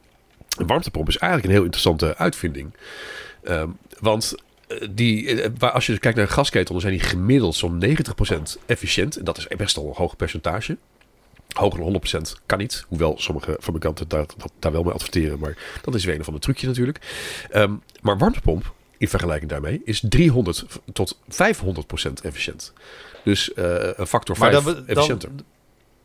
Een 0.57 0.67
warmtepomp 0.67 1.07
is 1.07 1.17
eigenlijk 1.17 1.51
een 1.51 1.55
heel 1.55 1.65
interessante 1.65 2.17
uitvinding. 2.17 2.73
Ehm, 3.43 3.69
want 3.99 4.36
die, 4.91 5.41
als 5.59 5.86
je 5.86 5.97
kijkt 5.97 6.17
naar 6.17 6.27
een 6.27 6.34
gasketel, 6.34 6.73
dan 6.73 6.81
zijn 6.81 6.93
die 6.93 7.03
gemiddeld 7.07 7.55
zo'n 7.55 7.77
90% 7.77 8.57
efficiënt. 8.65 9.17
En 9.17 9.23
dat 9.23 9.38
is 9.38 9.47
best 9.47 9.75
wel 9.75 9.88
een 9.88 9.95
hoog 9.95 10.15
percentage. 10.15 10.77
Hoger 11.53 11.79
dan 11.79 11.88
100% 11.88 12.41
kan 12.45 12.57
niet. 12.57 12.86
Hoewel 12.88 13.15
sommige 13.19 13.57
fabrikanten 13.61 14.07
daar, 14.07 14.25
daar 14.59 14.71
wel 14.71 14.84
mee 14.84 14.93
adverteren. 14.93 15.39
Maar 15.39 15.57
dat 15.81 15.95
is 15.95 16.05
weer 16.05 16.15
een 16.15 16.23
van 16.23 16.34
de 16.34 16.39
trucje 16.39 16.67
natuurlijk. 16.67 16.99
Um, 17.55 17.81
maar 18.01 18.17
warmtepomp, 18.17 18.73
in 19.03 19.09
vergelijking 19.09 19.49
daarmee, 19.49 19.81
is 19.83 20.03
300 20.09 20.65
tot 20.93 21.17
500% 21.17 21.17
efficiënt. 22.23 22.73
Dus 23.23 23.51
uh, 23.55 23.89
een 23.95 24.07
factor 24.07 24.35
5 24.35 24.65
efficiënter. 24.85 25.29
Dan, 25.35 25.45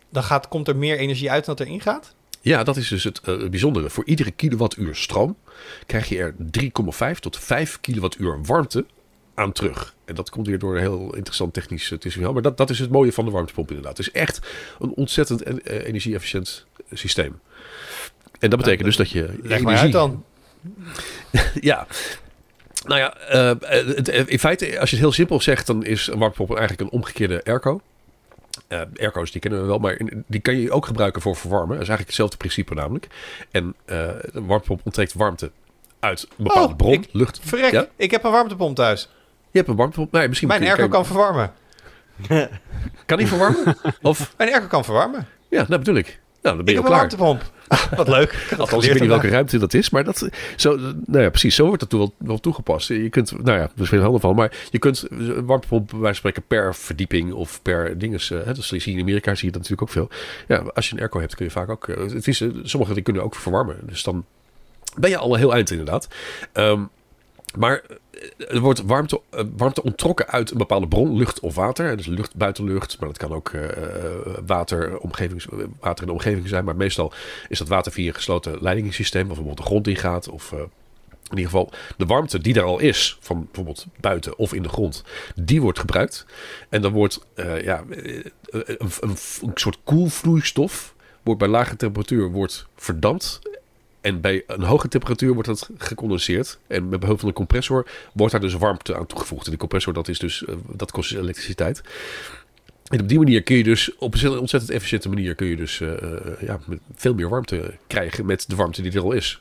dan 0.09 0.23
gaat, 0.23 0.49
komt 0.49 0.69
er 0.69 0.77
meer 0.77 0.99
energie 0.99 1.31
uit 1.31 1.45
dan 1.45 1.55
dat 1.55 1.67
erin 1.67 1.81
gaat? 1.81 2.15
Ja, 2.41 2.65
dat 2.65 2.77
is 2.77 2.89
dus 2.89 3.05
het 3.05 3.21
uh, 3.29 3.49
bijzondere. 3.49 3.91
Voor 3.91 4.05
iedere 4.07 4.31
kilowattuur 4.31 4.97
stroom 4.97 5.37
krijg 5.87 6.09
je 6.09 6.19
er 6.19 6.35
3,5 7.15 7.19
tot 7.21 7.39
5 7.39 7.81
kilowattuur 7.81 8.43
warmte 8.43 8.87
aan 9.35 9.53
terug. 9.53 9.95
En 10.05 10.15
dat 10.15 10.31
komt 10.31 10.47
weer 10.47 10.59
door 10.59 10.75
een 10.75 10.81
heel 10.81 11.15
interessant 11.15 11.55
technisch 11.55 11.91
uh, 11.91 12.31
Maar 12.31 12.43
dat, 12.43 12.57
dat 12.57 12.71
is 12.71 12.79
het 12.79 12.91
mooie 12.91 13.13
van 13.13 13.25
de 13.25 13.31
warmtepomp 13.31 13.69
inderdaad. 13.69 13.97
Het 13.97 14.07
is 14.07 14.13
echt 14.13 14.41
een 14.79 14.95
ontzettend 14.95 15.43
en, 15.43 15.61
uh, 15.65 15.87
energie-efficiënt 15.87 16.67
systeem. 16.93 17.41
En 18.39 18.51
dat 18.51 18.59
betekent 18.59 18.85
dus 18.85 18.97
dat 18.97 19.11
je... 19.11 19.21
Leg 19.23 19.37
energie... 19.43 19.63
maar 19.63 19.79
uit 19.79 19.93
dan. 19.93 20.25
ja, 21.71 21.87
nou 22.87 23.01
ja, 23.01 23.15
uh, 23.35 23.53
het, 23.61 24.09
in 24.09 24.39
feite, 24.39 24.81
als 24.81 24.91
je 24.91 24.97
het 24.97 25.05
heel 25.05 25.15
simpel 25.15 25.41
zegt, 25.41 25.67
dan 25.67 25.85
is 25.85 26.07
een 26.07 26.19
warmtepomp 26.19 26.57
eigenlijk 26.57 26.81
een 26.81 26.99
omgekeerde 26.99 27.45
airco. 27.45 27.81
Uh, 28.69 28.81
airco's 28.97 29.31
die 29.31 29.41
kennen 29.41 29.61
we 29.61 29.67
wel, 29.67 29.79
maar 29.79 30.01
die 30.27 30.41
kan 30.41 30.57
je 30.57 30.71
ook 30.71 30.87
gebruiken 30.87 31.23
voor 31.23 31.37
verwarmen. 31.37 31.77
Dat 31.77 31.83
is 31.83 31.89
eigenlijk 31.89 32.09
hetzelfde 32.09 32.37
principe 32.37 32.75
namelijk. 32.75 33.09
En 33.51 33.75
uh, 33.87 34.09
een 34.21 34.47
warmtepomp 34.47 34.81
onttrekt 34.85 35.13
warmte 35.13 35.51
uit 36.01 36.23
een 36.23 36.45
bepaalde 36.45 36.73
oh, 36.73 36.77
bron, 36.77 36.93
ik, 36.93 37.09
lucht. 37.13 37.41
Verrek, 37.43 37.73
ja? 37.73 37.87
ik 37.97 38.11
heb 38.11 38.25
een 38.25 38.31
warmtepomp 38.31 38.77
thuis. 38.77 39.09
Je 39.51 39.59
hebt 39.59 39.69
een 39.69 39.77
warmtepomp? 39.77 40.13
Nee, 40.13 40.29
misschien 40.29 40.49
Mijn 40.49 40.63
airco 40.63 40.89
kan 40.89 41.07
verwarmen. 41.07 41.53
kan 43.07 43.19
die 43.19 43.27
verwarmen? 43.27 43.77
of? 44.03 44.35
Mijn 44.37 44.53
airco 44.53 44.67
kan 44.67 44.85
verwarmen. 44.85 45.27
Ja, 45.49 45.65
dat 45.65 45.79
bedoel 45.79 45.95
ik. 45.95 46.21
Nou, 46.43 46.57
dan 46.57 46.65
ben 46.65 46.75
je 46.75 46.81
ik 46.81 46.87
al 46.87 46.91
klaar. 46.91 46.99
warmtepomp. 46.99 47.43
Wat 47.97 48.09
leuk. 48.09 48.47
Althans, 48.59 48.85
ik 48.85 48.93
weet 48.93 49.01
niet 49.01 49.11
welke 49.11 49.29
ruimte 49.29 49.59
dat 49.59 49.75
is. 49.75 49.91
Maar 49.91 50.05
dat, 50.05 50.29
zo, 50.57 50.77
nou 51.07 51.23
ja, 51.23 51.31
precies, 51.31 51.55
zo 51.55 51.67
wordt 51.67 51.81
dat 51.81 51.93
wel, 51.93 52.15
wel 52.19 52.39
toegepast. 52.39 52.89
Je 52.89 53.09
kunt, 53.09 53.45
nou 53.45 53.59
ja, 53.59 53.71
is 53.77 53.89
geen 53.89 54.01
handen 54.01 54.21
van. 54.21 54.35
Maar 54.35 54.53
je 54.71 54.79
kunt 54.79 55.05
warmtepomp 55.45 55.93
bij 55.97 56.13
spreken 56.13 56.43
per 56.47 56.75
verdieping 56.75 57.33
of 57.33 57.63
per 57.63 57.99
dinges. 57.99 58.31
Uh, 58.31 58.39
dus 58.53 58.69
zie 58.69 58.83
je 58.85 58.91
in 58.91 59.01
Amerika 59.01 59.35
zie 59.35 59.47
je 59.47 59.53
dat 59.53 59.63
natuurlijk 59.63 59.83
ook 59.83 60.09
veel. 60.09 60.09
Ja, 60.49 60.71
als 60.75 60.89
je 60.89 60.95
een 60.95 61.01
airco 61.01 61.21
hebt 61.21 61.35
kun 61.35 61.45
je 61.45 61.51
vaak 61.51 61.69
ook... 61.69 61.87
Uh, 61.87 61.97
het 61.97 62.29
is, 62.29 62.41
uh, 62.41 62.51
sommige 62.63 62.95
die 62.95 63.03
kunnen 63.03 63.23
ook 63.23 63.35
verwarmen. 63.35 63.77
Dus 63.83 64.03
dan 64.03 64.25
ben 64.97 65.11
je 65.11 65.17
al 65.17 65.33
een 65.33 65.39
heel 65.39 65.55
eind 65.55 65.71
inderdaad. 65.71 66.09
Um, 66.53 66.89
maar 67.57 67.83
er 68.49 68.61
wordt 68.61 68.83
warmte, 68.83 69.21
warmte 69.57 69.83
onttrokken 69.83 70.29
uit 70.29 70.51
een 70.51 70.59
bepaalde 70.59 70.89
bron, 70.89 71.17
lucht 71.17 71.41
of 71.41 71.55
water. 71.55 71.97
Dus 71.97 72.07
lucht, 72.07 72.37
buitenlucht, 72.37 73.01
maar 73.01 73.09
dat 73.09 73.19
kan 73.19 73.33
ook 73.33 73.51
uh, 73.51 73.63
water, 74.47 74.99
omgevings, 74.99 75.47
water 75.81 76.01
in 76.01 76.07
de 76.07 76.13
omgeving 76.13 76.49
zijn. 76.49 76.65
Maar 76.65 76.77
meestal 76.77 77.13
is 77.49 77.59
dat 77.59 77.69
water 77.69 77.93
via 77.93 78.09
een 78.09 78.15
gesloten 78.15 78.57
leidingssysteem, 78.61 79.27
bijvoorbeeld 79.27 79.57
de 79.57 79.63
grond 79.63 79.89
ingaat. 79.89 80.29
Of 80.29 80.53
in 80.53 81.37
ieder 81.37 81.45
geval 81.45 81.73
de 81.97 82.07
warmte 82.07 82.39
die 82.39 82.55
er 82.55 82.63
al 82.63 82.79
is, 82.79 83.19
van 83.21 83.45
bijvoorbeeld 83.45 83.87
buiten 84.01 84.39
of 84.39 84.53
in 84.53 84.63
de 84.63 84.69
grond, 84.69 85.05
die 85.35 85.61
wordt 85.61 85.79
gebruikt. 85.79 86.27
En 86.69 86.83
dan 86.83 86.93
wordt 86.93 87.27
ja, 87.63 87.85
een, 87.89 88.33
een, 88.79 88.91
een 89.41 89.51
soort 89.55 89.79
koelvloeistof, 89.85 90.95
wordt 91.23 91.41
bij 91.41 91.49
lage 91.49 91.77
temperatuur 91.77 92.31
wordt 92.31 92.67
verdampt 92.77 93.41
en 94.01 94.21
bij 94.21 94.43
een 94.47 94.63
hoge 94.63 94.89
temperatuur 94.89 95.33
wordt 95.33 95.49
dat 95.49 95.71
gecondenseerd. 95.79 96.59
En 96.67 96.89
met 96.89 97.01
behulp 97.01 97.19
van 97.19 97.29
een 97.29 97.35
compressor 97.35 97.87
wordt 98.13 98.33
daar 98.33 98.41
dus 98.41 98.55
warmte 98.55 98.97
aan 98.97 99.07
toegevoegd. 99.07 99.45
En 99.45 99.51
die 99.51 99.61
compressor, 99.61 99.93
dat, 99.93 100.09
is 100.09 100.19
dus, 100.19 100.43
uh, 100.49 100.55
dat 100.67 100.91
kost 100.91 101.11
dus 101.11 101.21
elektriciteit. 101.21 101.83
En 102.89 103.01
op 103.01 103.09
die 103.09 103.19
manier 103.19 103.43
kun 103.43 103.57
je 103.57 103.65
dus, 103.65 103.97
op 103.97 104.15
een 104.15 104.39
ontzettend 104.39 104.73
efficiënte 104.73 105.09
manier, 105.09 105.35
kun 105.35 105.47
je 105.47 105.57
dus 105.57 105.81
uh, 105.81 105.91
ja, 106.41 106.59
veel 106.95 107.15
meer 107.15 107.29
warmte 107.29 107.75
krijgen 107.87 108.27
met 108.27 108.45
de 108.49 108.57
warmte 108.57 108.83
die 108.83 108.93
er 108.93 109.03
al 109.03 109.13
is. 109.13 109.41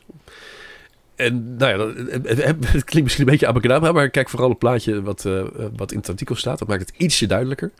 En 1.16 1.56
nou 1.56 1.78
ja, 1.78 2.04
het, 2.36 2.84
klinkt 2.84 3.02
misschien 3.02 3.24
een 3.24 3.30
beetje 3.30 3.46
abacadabra, 3.46 3.92
maar 3.92 4.10
kijk 4.10 4.28
vooral 4.28 4.48
het 4.48 4.58
plaatje 4.58 5.02
wat, 5.02 5.24
uh, 5.24 5.42
wat 5.76 5.92
in 5.92 5.98
het 5.98 6.08
artikel 6.08 6.34
staat. 6.34 6.58
Dat 6.58 6.68
maakt 6.68 6.80
het 6.80 6.92
ietsje 6.96 7.26
duidelijker. 7.26 7.70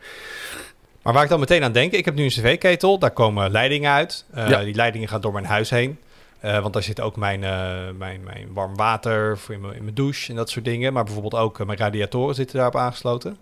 Maar 1.01 1.13
waar 1.13 1.23
ik 1.23 1.29
dan 1.29 1.39
meteen 1.39 1.63
aan 1.63 1.71
denk, 1.71 1.91
ik 1.91 2.05
heb 2.05 2.15
nu 2.15 2.23
een 2.23 2.29
cv-ketel, 2.29 2.99
daar 2.99 3.11
komen 3.11 3.51
leidingen 3.51 3.91
uit. 3.91 4.25
Uh, 4.35 4.49
ja. 4.49 4.63
Die 4.63 4.75
leidingen 4.75 5.07
gaan 5.07 5.21
door 5.21 5.33
mijn 5.33 5.45
huis 5.45 5.69
heen. 5.69 5.97
Uh, 6.45 6.59
want 6.59 6.73
daar 6.73 6.83
zit 6.83 7.01
ook 7.01 7.15
mijn, 7.15 7.41
uh, 7.41 7.97
mijn, 7.97 8.23
mijn 8.23 8.53
warm 8.53 8.75
water 8.75 9.37
voor 9.37 9.55
in 9.55 9.61
mijn, 9.61 9.93
douche 9.93 10.29
en 10.29 10.35
dat 10.35 10.49
soort 10.49 10.65
dingen. 10.65 10.93
Maar 10.93 11.03
bijvoorbeeld 11.03 11.35
ook 11.35 11.59
uh, 11.59 11.65
mijn 11.65 11.77
radiatoren 11.77 12.35
zitten 12.35 12.55
daarop 12.55 12.75
aangesloten. 12.75 13.37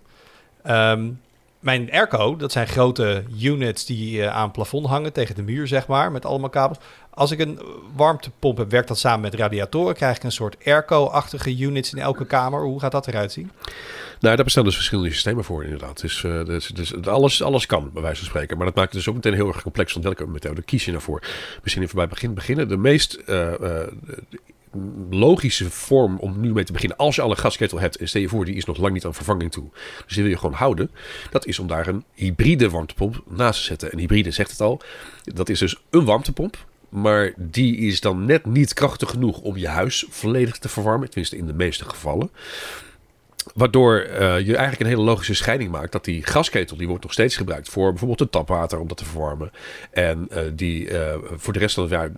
Um, 0.67 1.21
mijn 1.67 1.91
airco, 1.91 2.35
dat 2.35 2.51
zijn 2.51 2.67
grote 2.67 3.23
units 3.41 3.85
die 3.85 4.29
aan 4.29 4.43
het 4.43 4.51
plafond 4.51 4.85
hangen 4.85 5.13
tegen 5.13 5.35
de 5.35 5.41
muur, 5.41 5.67
zeg 5.67 5.87
maar, 5.87 6.11
met 6.11 6.25
allemaal 6.25 6.49
kabels. 6.49 6.77
Als 7.09 7.31
ik 7.31 7.39
een 7.39 7.59
warmtepomp 7.95 8.57
heb, 8.57 8.71
werkt 8.71 8.87
dat 8.87 8.99
samen 8.99 9.21
met 9.21 9.33
radiatoren. 9.33 9.95
Krijg 9.95 10.15
ik 10.15 10.23
een 10.23 10.31
soort 10.31 10.55
airco-achtige 10.65 11.57
units 11.57 11.93
in 11.93 11.99
elke 11.99 12.25
kamer. 12.25 12.61
Hoe 12.61 12.79
gaat 12.79 12.91
dat 12.91 13.07
eruit 13.07 13.31
zien? 13.31 13.51
Nou, 14.19 14.35
daar 14.35 14.43
bestaan 14.43 14.63
dus 14.63 14.75
verschillende 14.75 15.11
systemen 15.11 15.43
voor 15.43 15.63
inderdaad. 15.63 16.01
Dus, 16.01 16.21
dus, 16.21 16.67
dus, 16.67 17.05
alles, 17.05 17.43
alles 17.43 17.65
kan, 17.65 17.89
bij 17.93 18.01
wijze 18.01 18.17
van 18.19 18.27
spreken. 18.27 18.57
Maar 18.57 18.65
dat 18.65 18.75
maakt 18.75 18.93
het 18.93 18.97
dus 18.97 19.07
ook 19.07 19.15
meteen 19.15 19.33
heel 19.33 19.47
erg 19.47 19.61
complex. 19.61 19.93
Want 19.93 20.05
welke 20.05 20.27
methode 20.27 20.61
kies 20.61 20.85
je 20.85 20.91
nou 20.91 21.03
voor? 21.03 21.23
Misschien 21.63 21.83
even 21.83 21.95
bij 21.95 22.07
begin 22.07 22.33
beginnen. 22.33 22.67
De 22.67 22.77
meest 22.77 23.19
uh, 23.27 23.53
logische 25.09 25.69
vorm 25.69 26.17
om 26.17 26.39
nu 26.39 26.53
mee 26.53 26.63
te 26.63 26.71
beginnen, 26.71 26.97
als 26.97 27.15
je 27.15 27.21
al 27.21 27.31
een 27.31 27.37
gasketel 27.37 27.79
hebt, 27.79 27.95
en 27.97 28.07
stel 28.07 28.21
je 28.21 28.29
voor, 28.29 28.45
die 28.45 28.55
is 28.55 28.65
nog 28.65 28.77
lang 28.77 28.93
niet 28.93 29.05
aan 29.05 29.13
vervanging 29.13 29.51
toe, 29.51 29.69
dus 30.05 30.13
die 30.13 30.23
wil 30.23 30.31
je 30.31 30.37
gewoon 30.37 30.55
houden, 30.55 30.91
dat 31.31 31.45
is 31.45 31.59
om 31.59 31.67
daar 31.67 31.87
een 31.87 32.03
hybride 32.13 32.69
warmtepomp 32.69 33.23
naast 33.27 33.59
te 33.59 33.65
zetten. 33.65 33.91
En 33.91 33.97
hybride 33.97 34.31
zegt 34.31 34.51
het 34.51 34.61
al, 34.61 34.81
dat 35.23 35.49
is 35.49 35.59
dus 35.59 35.81
een 35.89 36.05
warmtepomp, 36.05 36.65
maar 36.89 37.33
die 37.37 37.77
is 37.77 38.01
dan 38.01 38.25
net 38.25 38.45
niet 38.45 38.73
krachtig 38.73 39.09
genoeg 39.09 39.41
om 39.41 39.57
je 39.57 39.67
huis 39.67 40.05
volledig 40.09 40.57
te 40.57 40.69
verwarmen, 40.69 41.07
tenminste 41.07 41.37
in 41.37 41.47
de 41.47 41.53
meeste 41.53 41.85
gevallen. 41.85 42.29
Waardoor 43.53 44.05
uh, 44.05 44.17
je 44.19 44.55
eigenlijk 44.55 44.79
een 44.79 44.87
hele 44.87 45.01
logische 45.01 45.33
scheiding 45.33 45.71
maakt. 45.71 45.91
Dat 45.91 46.05
die 46.05 46.23
gasketel 46.23 46.77
die 46.77 46.87
wordt 46.87 47.03
nog 47.03 47.13
steeds 47.13 47.35
gebruikt 47.35 47.69
voor 47.69 47.89
bijvoorbeeld 47.89 48.19
het 48.19 48.31
tapwater 48.31 48.79
om 48.79 48.87
dat 48.87 48.97
te 48.97 49.05
verwarmen. 49.05 49.51
En 49.91 50.27
uh, 50.31 50.39
die 50.53 50.89
uh, 50.89 51.15
voor 51.35 51.53
de 51.53 51.59
rest 51.59 51.75
van 51.75 51.83
het 51.83 51.91
jaar 51.91 52.11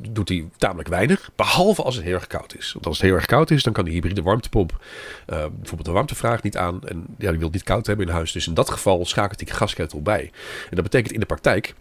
doet 0.00 0.28
hij 0.28 0.48
tamelijk 0.56 0.88
weinig. 0.88 1.30
Behalve 1.36 1.82
als 1.82 1.94
het 1.94 2.04
heel 2.04 2.14
erg 2.14 2.26
koud 2.26 2.56
is. 2.56 2.72
Want 2.72 2.86
als 2.86 2.96
het 2.96 3.06
heel 3.06 3.14
erg 3.14 3.26
koud 3.26 3.50
is, 3.50 3.62
dan 3.62 3.72
kan 3.72 3.84
die 3.84 3.94
hybride 3.94 4.22
warmtepomp 4.22 4.84
bijvoorbeeld 5.26 5.84
de 5.84 5.90
warmtevraag 5.90 6.42
niet 6.42 6.56
aan. 6.56 6.84
En 6.84 7.04
ja, 7.18 7.30
die 7.30 7.38
wil 7.38 7.50
niet 7.52 7.62
koud 7.62 7.86
hebben 7.86 8.06
in 8.06 8.12
huis. 8.12 8.32
Dus 8.32 8.46
in 8.46 8.54
dat 8.54 8.70
geval 8.70 9.04
schakelt 9.04 9.38
die 9.38 9.50
gasketel 9.50 10.02
bij. 10.02 10.30
En 10.70 10.76
dat 10.76 10.82
betekent 10.82 11.12
in 11.12 11.20
de 11.20 11.26
praktijk 11.26 11.74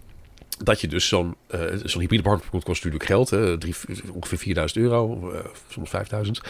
dat 0.63 0.81
je 0.81 0.87
dus 0.87 1.07
zo'n 1.07 1.35
uh, 1.55 1.61
zo'n 1.83 2.01
hybride 2.01 2.23
warmtepomp 2.23 2.63
kost 2.63 2.83
natuurlijk 2.83 3.09
geld. 3.09 3.29
Hè, 3.29 3.57
drie, 3.57 3.75
ongeveer 4.13 4.37
4000 4.37 4.83
euro, 4.83 5.31
uh, 5.33 5.39
soms 5.67 5.89
5000. 5.89 6.41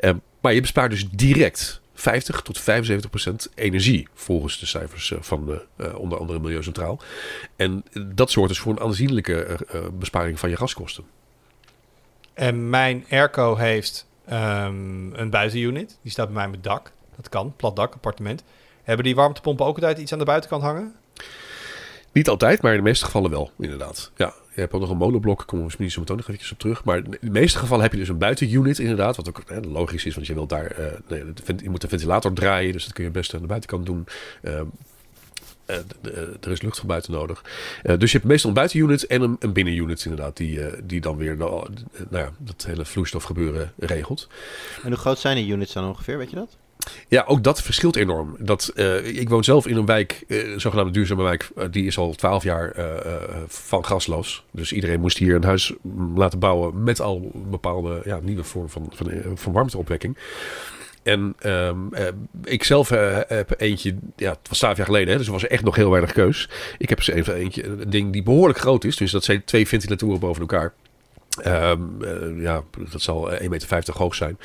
Uh, 0.00 0.10
maar 0.40 0.54
je 0.54 0.60
bespaart 0.60 0.90
dus 0.90 1.08
direct 1.08 1.80
50 1.94 2.40
tot 2.40 2.60
75 2.60 3.10
procent 3.10 3.48
energie, 3.54 4.08
volgens 4.14 4.58
de 4.58 4.66
cijfers 4.66 5.12
van 5.20 5.46
de, 5.46 5.96
onder 5.98 6.18
andere 6.18 6.38
Milieu 6.38 6.62
Centraal. 6.62 7.00
En 7.56 7.84
dat 8.14 8.30
zorgt 8.30 8.48
dus 8.48 8.58
voor 8.58 8.72
een 8.72 8.80
aanzienlijke 8.80 9.58
besparing 9.98 10.38
van 10.38 10.50
je 10.50 10.56
gaskosten. 10.56 11.04
En 12.34 12.70
mijn 12.70 13.04
airco 13.10 13.56
heeft 13.56 14.06
um, 14.32 15.14
een 15.14 15.30
buitenunit. 15.30 15.98
Die 16.02 16.10
staat 16.10 16.26
bij 16.26 16.34
mij 16.34 16.48
met 16.48 16.62
dak. 16.62 16.92
Dat 17.16 17.28
kan, 17.28 17.52
plat 17.56 17.76
dak, 17.76 17.94
appartement. 17.94 18.44
Hebben 18.82 19.04
die 19.04 19.14
warmtepompen 19.14 19.66
ook 19.66 19.74
altijd 19.74 19.98
iets 19.98 20.12
aan 20.12 20.18
de 20.18 20.24
buitenkant 20.24 20.62
hangen? 20.62 20.94
Niet 22.12 22.28
altijd, 22.28 22.62
maar 22.62 22.70
in 22.70 22.76
de 22.76 22.84
meeste 22.84 23.04
gevallen 23.04 23.30
wel, 23.30 23.50
inderdaad. 23.58 24.10
Ja, 24.16 24.34
je 24.54 24.60
hebt 24.60 24.72
ook 24.72 24.80
nog 24.80 24.90
een 24.90 24.96
monoblok, 24.96 25.36
daar 25.36 25.46
komen 25.46 25.58
we 25.58 25.64
misschien 25.64 25.90
zo 25.90 26.00
meteen 26.00 26.36
nog 26.36 26.50
op 26.52 26.58
terug. 26.58 26.84
Maar 26.84 26.96
in 26.96 27.16
de 27.20 27.30
meeste 27.30 27.58
gevallen 27.58 27.82
heb 27.82 27.92
je 27.92 27.98
dus 27.98 28.08
een 28.08 28.18
buitenunit 28.18 28.78
inderdaad, 28.78 29.16
wat 29.16 29.28
ook 29.28 29.42
hè, 29.46 29.60
logisch 29.60 30.04
is, 30.04 30.14
want 30.14 30.26
je 30.26 30.34
wilt 30.34 30.48
daar, 30.48 30.78
uh, 31.08 31.18
je 31.62 31.70
moet 31.70 31.80
de 31.80 31.88
ventilator 31.88 32.32
draaien, 32.32 32.72
dus 32.72 32.84
dat 32.84 32.92
kun 32.92 33.04
je 33.04 33.10
best 33.10 33.34
aan 33.34 33.40
de 33.40 33.46
buitenkant 33.46 33.86
doen. 33.86 34.06
Uh, 34.42 34.60
er 36.40 36.50
is 36.50 36.62
lucht 36.62 36.78
van 36.78 36.86
buiten 36.86 37.12
nodig. 37.12 37.44
Uh, 37.82 37.98
dus 37.98 38.12
je 38.12 38.16
hebt 38.16 38.28
meestal 38.28 38.50
een 38.50 38.56
buitenunit 38.56 39.06
en 39.06 39.22
een, 39.22 39.36
een 39.38 39.52
binnenunit 39.52 40.04
inderdaad, 40.04 40.36
die, 40.36 40.60
die 40.84 41.00
dan 41.00 41.16
weer 41.16 41.36
nou, 41.36 41.68
nou 42.10 42.24
ja, 42.24 42.32
dat 42.38 42.64
hele 42.66 42.84
vloeistofgebeuren 42.84 43.72
regelt. 43.78 44.28
En 44.82 44.88
hoe 44.88 44.98
groot 44.98 45.18
zijn 45.18 45.36
de 45.36 45.52
units 45.52 45.72
dan 45.72 45.88
ongeveer, 45.88 46.18
weet 46.18 46.30
je 46.30 46.36
dat? 46.36 46.56
Ja, 47.08 47.24
ook 47.26 47.44
dat 47.44 47.62
verschilt 47.62 47.96
enorm. 47.96 48.36
Dat, 48.38 48.72
uh, 48.74 49.06
ik 49.06 49.28
woon 49.28 49.44
zelf 49.44 49.66
in 49.66 49.76
een 49.76 49.86
wijk, 49.86 50.24
uh, 50.26 50.58
zogenaamde 50.58 50.92
duurzame 50.92 51.22
wijk, 51.22 51.50
uh, 51.56 51.64
die 51.70 51.86
is 51.86 51.98
al 51.98 52.14
twaalf 52.14 52.42
jaar 52.42 52.74
van 53.46 53.84
gasloos. 53.84 54.44
Dus 54.50 54.72
iedereen 54.72 55.00
moest 55.00 55.18
hier 55.18 55.34
een 55.34 55.44
huis 55.44 55.72
laten 56.14 56.38
bouwen 56.38 56.82
met 56.82 57.00
al 57.00 57.30
een 57.34 57.50
bepaalde 57.50 58.00
ja, 58.04 58.18
nieuwe 58.22 58.44
vorm 58.44 58.68
van, 58.68 58.88
van, 58.94 59.10
van 59.34 59.52
warmteopwekking. 59.52 60.16
En 61.04 61.34
um, 61.46 61.90
ik 62.44 62.64
zelf 62.64 62.88
heb 63.28 63.54
eentje, 63.56 63.94
ja, 64.16 64.30
het 64.30 64.48
was 64.48 64.58
twaalf 64.58 64.76
jaar 64.76 64.86
geleden, 64.86 65.12
hè, 65.12 65.18
dus 65.18 65.26
er 65.26 65.32
was 65.32 65.46
echt 65.46 65.64
nog 65.64 65.76
heel 65.76 65.90
weinig 65.90 66.12
keus. 66.12 66.48
Ik 66.78 66.88
heb 66.88 66.98
eens 66.98 67.08
even 67.08 67.34
eentje, 67.34 67.64
een 67.64 67.90
ding 67.90 68.12
die 68.12 68.22
behoorlijk 68.22 68.58
groot 68.58 68.84
is. 68.84 68.96
Dus 68.96 69.10
dat 69.10 69.24
zijn 69.24 69.44
twee 69.44 69.68
ventilatoren 69.68 70.20
boven 70.20 70.40
elkaar. 70.40 70.72
Ehm, 71.42 71.80
eh, 72.02 72.42
ja, 72.42 72.62
dat 72.90 73.02
zal 73.02 73.32
1,50 73.32 73.48
meter 73.48 73.96
hoog 73.96 74.14
zijn. 74.14 74.38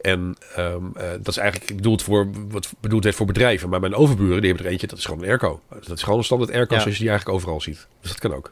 En 0.00 0.36
ehm, 0.54 0.84
eh, 0.94 1.10
dat 1.10 1.28
is 1.28 1.36
eigenlijk 1.36 1.76
bedoeld 1.76 2.02
voor 2.02 2.28
wat 2.48 2.72
bedoeld 2.80 3.04
werd 3.04 3.16
voor 3.16 3.26
bedrijven. 3.26 3.68
Maar 3.68 3.80
mijn 3.80 3.94
overburen 3.94 4.40
die 4.40 4.46
hebben 4.46 4.64
er 4.66 4.72
eentje, 4.72 4.86
dat 4.86 4.98
is 4.98 5.04
gewoon 5.04 5.22
een 5.22 5.28
airco. 5.28 5.60
Dat 5.68 5.96
is 5.96 6.02
gewoon 6.02 6.18
een 6.18 6.24
standaard 6.24 6.52
airco 6.52 6.74
Ja. 6.74 6.80
zoals 6.80 6.96
je 6.96 7.02
die 7.02 7.10
eigenlijk 7.10 7.38
overal 7.38 7.60
ziet. 7.60 7.86
Dus 8.00 8.10
dat 8.10 8.20
kan 8.20 8.34
ook. 8.34 8.50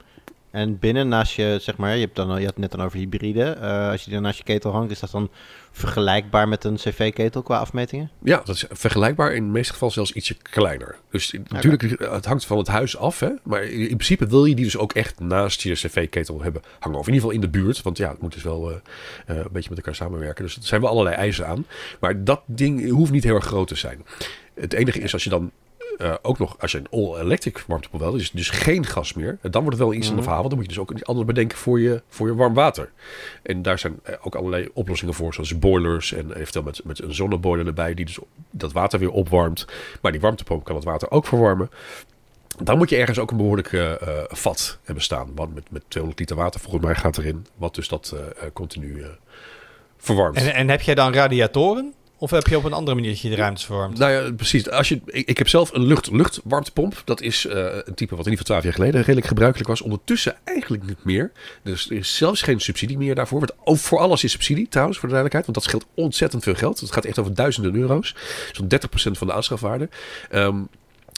En 0.55 0.79
binnen 0.79 1.09
naast 1.09 1.35
je, 1.35 1.59
zeg 1.61 1.77
maar, 1.77 1.95
je, 1.95 2.01
hebt 2.01 2.17
dan, 2.17 2.29
je 2.29 2.33
had 2.33 2.43
het 2.43 2.59
net 2.59 2.71
dan 2.71 2.83
over 2.83 2.99
hybride. 2.99 3.43
eh, 3.43 3.91
als 3.91 3.99
je 3.99 4.05
die 4.05 4.15
dan 4.15 4.23
naast 4.23 4.39
je 4.39 4.45
ketel 4.45 4.73
hangt, 4.73 4.91
is 4.91 5.01
dat 5.01 5.11
dan 5.11 5.31
vergelijkbaar 5.71 6.49
met 6.49 6.65
een 6.65 6.75
cv-ketel 6.75 7.43
qua 7.43 7.59
afmetingen? 7.59 8.11
Ja, 8.23 8.43
dat 8.45 8.55
is 8.55 8.65
vergelijkbaar. 8.71 9.35
In 9.35 9.45
de 9.45 9.53
meeste 9.53 9.73
gevallen 9.73 9.95
zelfs 9.95 10.13
ietsje 10.13 10.37
kleiner. 10.43 10.97
Dus 11.11 11.35
natuurlijk, 11.49 12.01
het 12.01 12.25
hangt 12.25 12.47
van 12.47 12.59
het 12.59 12.67
huis 12.67 12.97
af. 12.97 13.21
Hè? 13.21 13.29
Maar 13.43 13.63
in 13.63 13.87
principe 13.87 14.27
wil 14.27 14.45
je 14.45 14.55
die 14.55 14.65
dus 14.65 14.77
ook 14.77 14.93
echt 14.93 15.21
naast 15.21 15.61
je 15.63 15.73
cv-ketel 15.73 16.43
hebben 16.43 16.63
hangen. 16.79 16.99
Of 16.99 17.07
in 17.07 17.13
ieder 17.13 17.29
geval 17.29 17.45
in 17.45 17.53
de 17.53 17.59
buurt. 17.59 17.83
Want 17.83 17.97
ja, 17.97 18.11
het 18.11 18.21
moet 18.21 18.33
dus 18.33 18.43
wel 18.43 18.71
eh, 18.71 18.77
eh, 19.27 19.37
een 19.37 19.49
beetje 19.53 19.69
met 19.69 19.79
elkaar 19.79 19.95
samenwerken. 19.95 20.45
Dus 20.45 20.57
er 20.57 20.63
zijn 20.63 20.81
wel 20.81 20.91
allerlei 20.91 21.17
eisen 21.17 21.47
aan. 21.47 21.67
Maar 22.01 22.25
dat 22.25 22.41
ding 22.47 22.91
hoeft 22.91 23.13
niet 23.13 23.25
heel 23.25 23.35
erg 23.35 23.45
groot 23.47 23.69
te 23.69 23.75
zijn. 23.75 24.05
Het 24.55 24.73
enige 24.73 24.99
is 24.99 25.13
als 25.13 25.25
je 25.25 25.31
dan 25.31 25.51
eh, 25.99 26.15
ook 26.23 26.39
nog, 26.39 26.57
als 26.59 26.73
je 26.73 26.79
een 26.79 26.87
all-electric 26.91 27.65
warmtepomp 27.67 28.03
wil, 28.03 28.13
dus, 28.13 28.31
dus 28.31 28.51
geen 28.51 28.87
gas 28.87 29.13
meer, 29.15 29.39
dan 29.43 29.63
wordt 29.63 29.79
het 29.79 29.87
wel 29.87 29.93
iets 29.95 30.01
Mhm. 30.01 30.09
ander 30.09 30.23
verhaal. 30.25 30.41
Want 30.43 30.51
dan 30.51 30.59
moet 30.59 30.69
je 30.71 30.75
dus 30.75 30.83
ook 30.83 30.93
iets 30.93 31.05
anders 31.07 31.27
bedenken 31.27 31.59
voor 31.59 31.81
je, 31.81 32.03
voor 32.09 32.27
je 32.27 32.35
warm 32.35 32.55
water. 32.55 32.91
En 33.43 33.63
daar 33.63 33.79
zijn 33.79 33.99
eh, 34.03 34.15
ook 34.23 34.35
allerlei 34.35 34.69
oplossingen 34.75 35.15
voor, 35.15 35.35
zoals 35.35 35.59
boilers 35.59 36.13
en 36.13 36.33
eventueel 36.37 36.65
met, 36.65 36.81
met 36.85 37.03
een 37.03 37.15
zonneboiler 37.15 37.67
erbij, 37.67 37.95
die 37.95 38.05
dus 38.05 38.19
dat 38.51 38.73
water 38.73 38.99
weer 38.99 39.11
opwarmt. 39.11 39.67
Maar 40.01 40.13
die 40.13 40.21
warmtepomp 40.21 40.65
kan 40.65 40.75
het 40.77 40.85
water 40.85 41.11
ook 41.11 41.27
verwarmen. 41.27 41.71
Dan 42.63 42.79
moet 42.79 42.91
je 42.91 42.97
ergens 42.97 43.19
ook 43.19 43.31
een 43.31 43.37
behoorlijk 43.37 43.73
eh, 43.73 43.93
vat 44.29 44.79
hebben 44.85 45.05
staan. 45.05 45.31
Want 45.35 45.55
met, 45.55 45.71
met 45.71 45.83
200 45.89 46.21
liter 46.21 46.37
water 46.37 46.61
volgens 46.61 46.85
mij 46.85 46.95
gaat 46.95 47.19
erin, 47.19 47.47
wat 47.57 47.75
dus 47.75 47.89
dat 47.89 48.15
continu 48.53 49.05
verwarmt. 49.99 50.37
En, 50.37 50.55
en 50.55 50.69
heb 50.69 50.81
jij 50.81 50.95
dan 50.95 51.13
radiatoren? 51.13 51.95
Of 52.25 52.31
heb 52.31 52.47
je 52.47 52.57
op 52.57 52.65
een 52.65 52.73
andere 52.73 52.97
manier 52.97 53.11
dat 53.11 53.21
je 53.21 53.29
de 53.29 53.35
ruimtes 53.37 53.65
verwarmt? 53.65 53.99
Nou 53.99 54.13
ja, 54.13 54.33
precies. 54.33 54.71
Als 54.71 54.89
je, 54.89 55.01
ik, 55.07 55.29
ik 55.29 55.39
heb 55.39 55.49
zelf 55.49 55.73
een 55.73 55.87
lucht, 55.87 56.11
luchtwarmtepomp. 56.11 57.03
Dat 57.05 57.21
is 57.21 57.47
eh, 57.47 57.57
een 57.85 57.95
type 57.95 58.17
wat 58.17 58.27
in 58.27 58.31
ieder 58.31 58.45
geval 58.45 58.45
12 58.45 58.63
jaar 58.63 58.73
geleden 58.73 59.01
redelijk 59.01 59.27
gebruikelijk 59.27 59.69
was. 59.69 59.81
Ondertussen 59.81 60.37
eigenlijk 60.45 60.87
niet 60.87 61.05
meer. 61.05 61.33
Dus 61.63 61.91
er 61.91 61.97
is 61.97 62.17
zelfs 62.17 62.43
geen 62.43 62.61
subsidie 62.61 62.99
meer 62.99 63.15
daarvoor. 63.15 63.39
Want 63.39 63.53
ook 63.65 63.79
voor 63.79 63.99
alles 63.99 64.25
is 64.25 64.31
subsidie 64.31 64.69
trouwens, 64.69 64.99
voor 64.99 65.09
de 65.09 65.15
duidelijkheid. 65.15 65.55
Want 65.55 65.67
dat 65.67 65.83
scheelt 65.83 66.05
ontzettend 66.05 66.43
veel 66.43 66.55
geld. 66.55 66.81
Het 66.81 66.93
gaat 66.93 67.05
echt 67.05 67.19
over 67.19 67.35
duizenden 67.35 67.75
euro's. 67.75 68.15
Zo'n 68.53 68.69
30% 68.69 69.19
van 69.19 69.27
de 69.27 69.33
aanschafwaarde. 69.33 69.89
Ehm, 70.31 70.57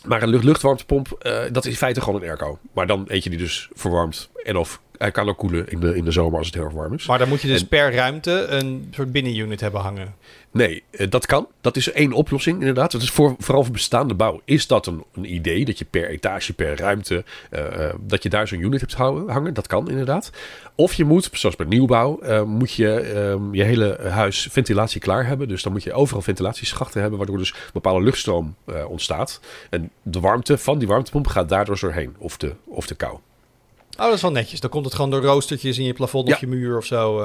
maar 0.07 0.23
een 0.23 0.29
lucht, 0.29 0.45
luchtwarmtepomp, 0.45 1.17
eh, 1.19 1.39
dat 1.53 1.65
is 1.65 1.71
in 1.71 1.77
feite 1.77 2.01
gewoon 2.01 2.23
een 2.23 2.29
airco. 2.29 2.59
Maar 2.73 2.87
dan 2.87 3.05
eentje 3.09 3.31
die 3.31 3.39
dus 3.39 3.69
verwarmt. 3.75 4.29
En 4.45 4.57
of 4.57 4.81
hij 4.99 5.11
kan 5.11 5.29
ook 5.29 5.39
koelen 5.39 5.69
in 5.69 5.81
de, 5.81 5.97
in 5.97 6.05
de 6.05 6.11
zomer 6.11 6.39
als 6.39 6.47
het 6.47 6.55
heel 6.55 6.65
erg 6.65 6.73
warm 6.73 6.95
is. 6.95 7.07
Maar 7.07 7.19
dan 7.19 7.29
moet 7.29 7.41
je 7.43 7.49
dus 7.49 7.61
En- 7.61 7.69
per 7.69 7.95
ruimte 7.95 8.31
een 8.31 8.89
soort 8.95 9.13
binnenunit 9.13 9.61
hebben 9.61 9.81
hangen. 9.81 10.15
Nee, 10.57 10.83
eh, 10.91 11.11
dat 11.11 11.27
kan. 11.27 11.47
Dat 11.61 11.77
is 11.77 11.93
één 11.93 12.13
oplossing 12.13 12.59
inderdaad. 12.59 12.93
Dat 12.93 13.03
is 13.03 13.11
voor, 13.11 13.35
vooral 13.39 13.63
voor 13.65 13.73
bestaande 13.73 14.15
bouw. 14.15 14.41
Is 14.45 14.67
dat 14.67 14.87
een, 14.87 15.05
een 15.15 15.35
idee 15.35 15.65
dat 15.65 15.79
je 15.79 15.85
per 15.85 16.09
etage, 16.09 16.53
per 16.53 16.77
ruimte, 16.79 17.25
eh, 17.51 17.89
eh, 17.89 17.95
dat 18.01 18.23
je 18.23 18.29
daar 18.29 18.49
zo'n 18.49 18.61
unit 18.61 18.81
hebt 18.81 18.95
houden, 18.95 19.29
hangen? 19.29 19.55
Dat 19.55 19.67
kan 19.67 19.91
inderdaad. 19.91 20.31
Of 20.75 20.93
je 20.95 21.05
moet, 21.05 21.29
zoals 21.33 21.57
bij 21.57 21.67
nieuwbouw, 21.67 22.45
moet 22.45 22.73
je 22.73 23.01
ehm, 23.01 23.55
je 23.55 23.63
hele 23.63 23.99
huis 24.09 24.49
ventilatie 24.51 25.01
klaar 25.01 25.27
hebben. 25.27 25.49
Dus 25.49 25.63
dan 25.63 25.73
moet 25.73 25.83
je 25.83 25.93
overal 25.93 26.23
ventilatieschachten 26.23 27.01
hebben, 27.01 27.19
waardoor 27.19 27.39
dus 27.39 27.55
bepaalde 27.73 28.05
luchtstroom 28.05 28.55
ontstaat. 28.89 29.41
En 29.71 29.91
de 30.03 30.21
warmte 30.21 30.59
van 30.59 30.79
die 30.79 30.89
warmtepomp 30.89 31.27
gaat 31.27 31.49
daardoor 31.49 31.79
doorheen. 31.81 32.15
Of 32.19 32.37
de, 32.37 32.53
of 32.65 32.87
de 32.87 32.95
kou. 32.95 33.13
Oh, 33.13 34.05
dat 34.05 34.15
is 34.15 34.23
wel 34.23 34.31
netjes. 34.31 34.61
Dan 34.61 34.71
komt 34.71 34.85
het 34.85 34.95
gewoon 34.95 35.11
door 35.11 35.23
roostertjes 35.23 35.79
in 35.79 35.85
je 35.85 35.93
plafond 35.93 36.29
Ja. 36.29 36.35
of 36.35 36.41
je 36.41 36.47
muur 36.47 36.77
of 36.77 36.85
zo. 36.85 37.21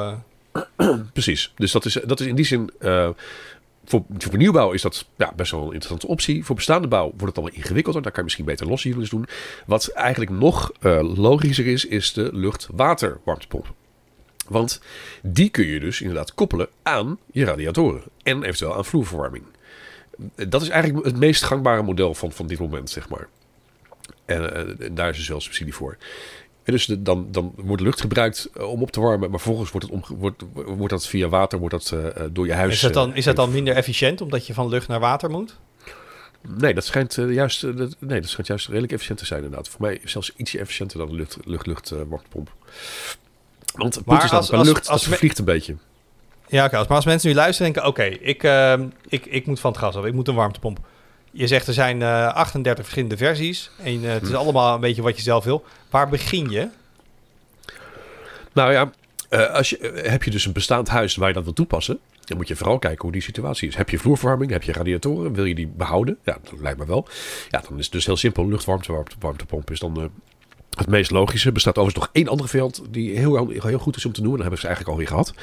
Precies. 1.13 1.53
Dus 1.55 1.71
dat 1.71 1.85
is, 1.85 1.93
dat 2.05 2.19
is 2.19 2.27
in 2.27 2.35
die 2.35 2.45
zin. 2.45 2.71
eh, 2.79 3.09
voor, 3.85 4.03
voor 4.17 4.37
nieuwbouw 4.37 4.71
is 4.71 4.81
dat 4.81 5.05
ja, 5.17 5.33
best 5.35 5.51
wel 5.51 5.61
een 5.61 5.73
interessante 5.73 6.07
optie. 6.07 6.45
Voor 6.45 6.55
bestaande 6.55 6.87
bouw 6.87 7.03
wordt 7.03 7.25
het 7.25 7.37
allemaal 7.37 7.55
ingewikkelder. 7.55 8.01
Daar 8.01 8.11
kan 8.11 8.19
je 8.19 8.25
misschien 8.25 8.45
beter 8.45 8.67
losse 8.67 9.09
doen. 9.09 9.27
Wat 9.65 9.87
eigenlijk 9.87 10.31
nog 10.31 10.71
eh, 10.79 11.15
logischer 11.15 11.67
is, 11.67 11.85
is 11.85 12.13
de 12.13 12.29
lucht-water-warmtepomp. 12.33 13.73
Want 14.47 14.81
die 15.21 15.49
kun 15.49 15.65
je 15.65 15.79
dus 15.79 16.01
inderdaad 16.01 16.33
koppelen 16.33 16.67
aan 16.83 17.17
je 17.31 17.45
radiatoren. 17.45 18.03
En 18.23 18.43
eventueel 18.43 18.75
aan 18.75 18.85
vloerverwarming. 18.85 19.43
Dat 20.47 20.61
is 20.61 20.69
eigenlijk 20.69 21.05
het 21.05 21.17
meest 21.17 21.43
gangbare 21.43 21.81
model 21.81 22.13
van, 22.13 22.31
van 22.31 22.47
dit 22.47 22.59
moment, 22.59 22.89
zeg 22.89 23.09
maar. 23.09 23.27
En, 24.25 24.55
eh, 24.55 24.89
daar 24.91 25.09
is 25.09 25.17
dus 25.17 25.27
wel 25.27 25.41
subsidie 25.41 25.73
voor. 25.73 25.97
Dus 26.64 26.86
de- 26.86 27.01
dan, 27.01 27.28
dan 27.32 27.53
wordt 27.55 27.82
lucht 27.82 28.01
gebruikt 28.01 28.49
eh, 28.53 28.64
om 28.72 28.82
op 28.82 28.91
te 28.91 28.99
warmen, 28.99 29.30
maar 29.30 29.39
vervolgens 29.39 29.72
wordt, 29.72 29.89
het 29.91 30.07
wordt, 30.07 30.43
wordt 30.53 30.89
dat 30.89 31.07
via 31.07 31.28
water 31.28 31.59
wordt 31.59 31.74
dat, 31.74 31.91
eh, 31.99 32.07
eh, 32.24 32.30
door 32.32 32.45
je 32.47 32.53
huis. 32.53 32.74
Is 32.74 32.82
dat, 32.82 32.93
dan, 32.93 33.16
is 33.16 33.26
dat 33.26 33.36
dan 33.36 33.51
minder 33.51 33.76
efficiënt 33.76 34.22
omdat 34.22 34.47
je 34.47 34.53
van 34.53 34.68
lucht 34.70 34.88
naar 34.88 34.99
water 34.99 35.30
moet? 35.30 35.57
Nee, 36.57 36.74
dat 36.74 36.86
schijnt, 36.86 37.16
juist, 37.30 37.64
nee, 37.99 38.20
dat 38.22 38.30
schijnt 38.30 38.47
juist 38.47 38.68
redelijk 38.68 38.91
efficiënt 38.93 39.18
te 39.20 39.26
zijn, 39.26 39.43
inderdaad. 39.43 39.70
Voor 39.70 39.82
mij 39.82 40.01
zelfs 40.03 40.34
ietsje 40.36 40.59
efficiënter 40.59 40.97
dan 40.97 41.07
de 41.09 41.16
lucht, 41.16 41.38
lucht, 41.43 41.66
lucht 41.66 41.89
warmtepomp. 41.89 42.51
Want 43.76 43.95
het 43.95 44.05
Maar 44.05 44.18
punt 44.20 44.24
is 44.24 44.30
dan, 44.30 44.39
als- 44.39 44.49
bij 44.49 44.59
als- 44.59 44.68
lucht, 44.68 44.88
als 44.89 45.03
vervliegt 45.03 45.39
een 45.39 45.45
beetje. 45.45 45.76
Ja, 46.47 46.66
oké. 46.66 46.78
als- 46.78 46.88
maar 46.88 46.95
als 46.97 47.05
mensen 47.05 47.30
nu 47.30 47.36
luisteren 47.36 47.68
en 47.68 47.74
denken... 47.74 47.91
Oké, 47.91 48.03
ik, 48.03 48.43
ik, 49.07 49.26
ik 49.26 49.45
moet 49.45 49.59
van 49.59 49.72
het 49.72 49.80
gas 49.80 49.95
af. 49.95 50.05
Ik 50.05 50.14
moet 50.14 50.28
een 50.28 50.36
warmtepomp. 50.36 50.80
Je 51.32 51.47
zegt 51.47 51.67
er 51.67 51.73
zijn 51.73 52.01
eh 52.01 52.34
38 52.34 52.84
verschillende 52.84 53.17
versies. 53.17 53.69
En 53.84 54.03
eh, 54.05 54.11
het 54.11 54.21
is 54.21 54.29
Hm. 54.29 54.36
allemaal 54.36 54.73
een 54.75 54.82
beetje 54.82 55.01
wat 55.01 55.15
je 55.15 55.21
zelf 55.21 55.43
wil. 55.43 55.63
Waar 55.89 56.09
begin 56.09 56.49
je? 56.49 56.67
Nou 58.53 58.71
ja, 58.71 58.91
eh, 59.29 59.53
als 59.53 59.69
je, 59.69 59.77
eh, 59.77 60.11
heb 60.11 60.23
je 60.23 60.32
dus 60.32 60.45
een 60.45 60.51
bestaand 60.53 60.88
huis 60.88 61.15
waar 61.15 61.27
je 61.27 61.34
dat 61.34 61.43
wil 61.43 61.53
toepassen, 61.53 61.99
dan 62.25 62.38
moet 62.38 62.47
je 62.47 62.55
vooral 62.55 62.79
kijken 62.79 63.01
hoe 63.01 63.11
die 63.11 63.21
situatie 63.21 63.67
is. 63.67 63.75
Heb 63.75 63.89
je 63.89 63.99
vloerverwarming? 63.99 64.51
Heb 64.51 64.63
je 64.63 64.71
radiatoren? 64.71 65.34
Wil 65.34 65.45
je 65.45 65.55
die 65.55 65.67
behouden? 65.67 66.17
Ja, 66.23 66.38
dat 66.49 66.59
lijkt 66.59 66.79
me 66.79 66.86
wel. 66.86 67.07
Ja, 67.49 67.63
dan 67.69 67.77
is 67.77 67.84
het 67.84 67.93
dus 67.93 68.05
heel 68.05 68.17
simpel. 68.17 68.47
Luchtwarmtepomp 68.47 69.71
is 69.71 69.79
dan 69.79 69.97
eh, 70.01 70.05
het 70.78 70.88
meest 70.88 71.11
logische. 71.11 71.51
Bestaat 71.51 71.78
overigens 71.78 72.05
nog 72.05 72.15
één 72.15 72.28
andere 72.28 72.49
variant 72.49 72.82
die 72.89 73.17
heel, 73.17 73.49
heel 73.49 73.80
goed 73.80 73.95
is 73.95 74.05
om 74.05 74.11
te 74.11 74.22
noemen. 74.22 74.39
Daar 74.39 74.49
hebben 74.49 74.59
ze 74.59 74.67
eigenlijk 74.67 74.97
alweer 74.97 75.11
gehad. 75.11 75.34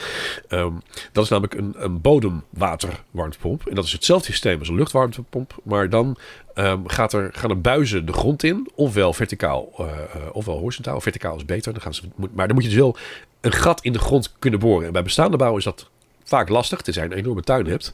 Ehm, 0.49 0.73
dat 1.13 1.25
is 1.25 1.31
namelijk 1.31 1.55
een, 1.55 1.75
een 1.77 2.01
bodemwaterwarmtepomp. 2.01 3.67
En 3.67 3.75
dat 3.75 3.85
is 3.85 3.93
hetzelfde 3.93 4.27
systeem 4.27 4.59
als 4.59 4.69
een 4.69 4.75
luchtwarmtepomp. 4.75 5.57
Maar 5.63 5.89
dan 5.91 6.17
ehm, 6.55 6.81
gaat 6.87 7.13
er, 7.13 7.31
gaan 7.33 7.51
er 7.51 7.61
buizen 7.61 8.07
de 8.07 8.13
grond 8.13 8.43
in. 8.43 8.71
Ofwel 8.75 9.13
verticaal, 9.13 9.69
eh, 9.77 9.85
eh, 9.87 10.23
ofwel 10.33 10.59
horizontaal. 10.59 11.01
Verticaal 11.01 11.37
is 11.37 11.45
beter. 11.45 11.73
Dan 11.73 11.83
gaan 11.83 11.95
ze, 11.95 12.03
maar 12.17 12.47
dan 12.47 12.55
moet 12.55 12.65
je 12.65 12.71
dus 12.71 12.79
wel 12.79 12.97
een 13.41 13.53
gat 13.53 13.81
in 13.81 13.93
de 13.93 13.99
grond 13.99 14.35
kunnen 14.39 14.61
boren. 14.61 14.87
En 14.87 14.93
bij 14.93 15.03
bestaande 15.03 15.37
bouw 15.37 15.57
is 15.57 15.65
dat 15.65 15.89
vaak 16.25 16.49
lastig. 16.49 16.81
Tenzij 16.81 17.05
je 17.05 17.11
een 17.11 17.19
enorme 17.19 17.43
tuin 17.43 17.67
hebt. 17.67 17.93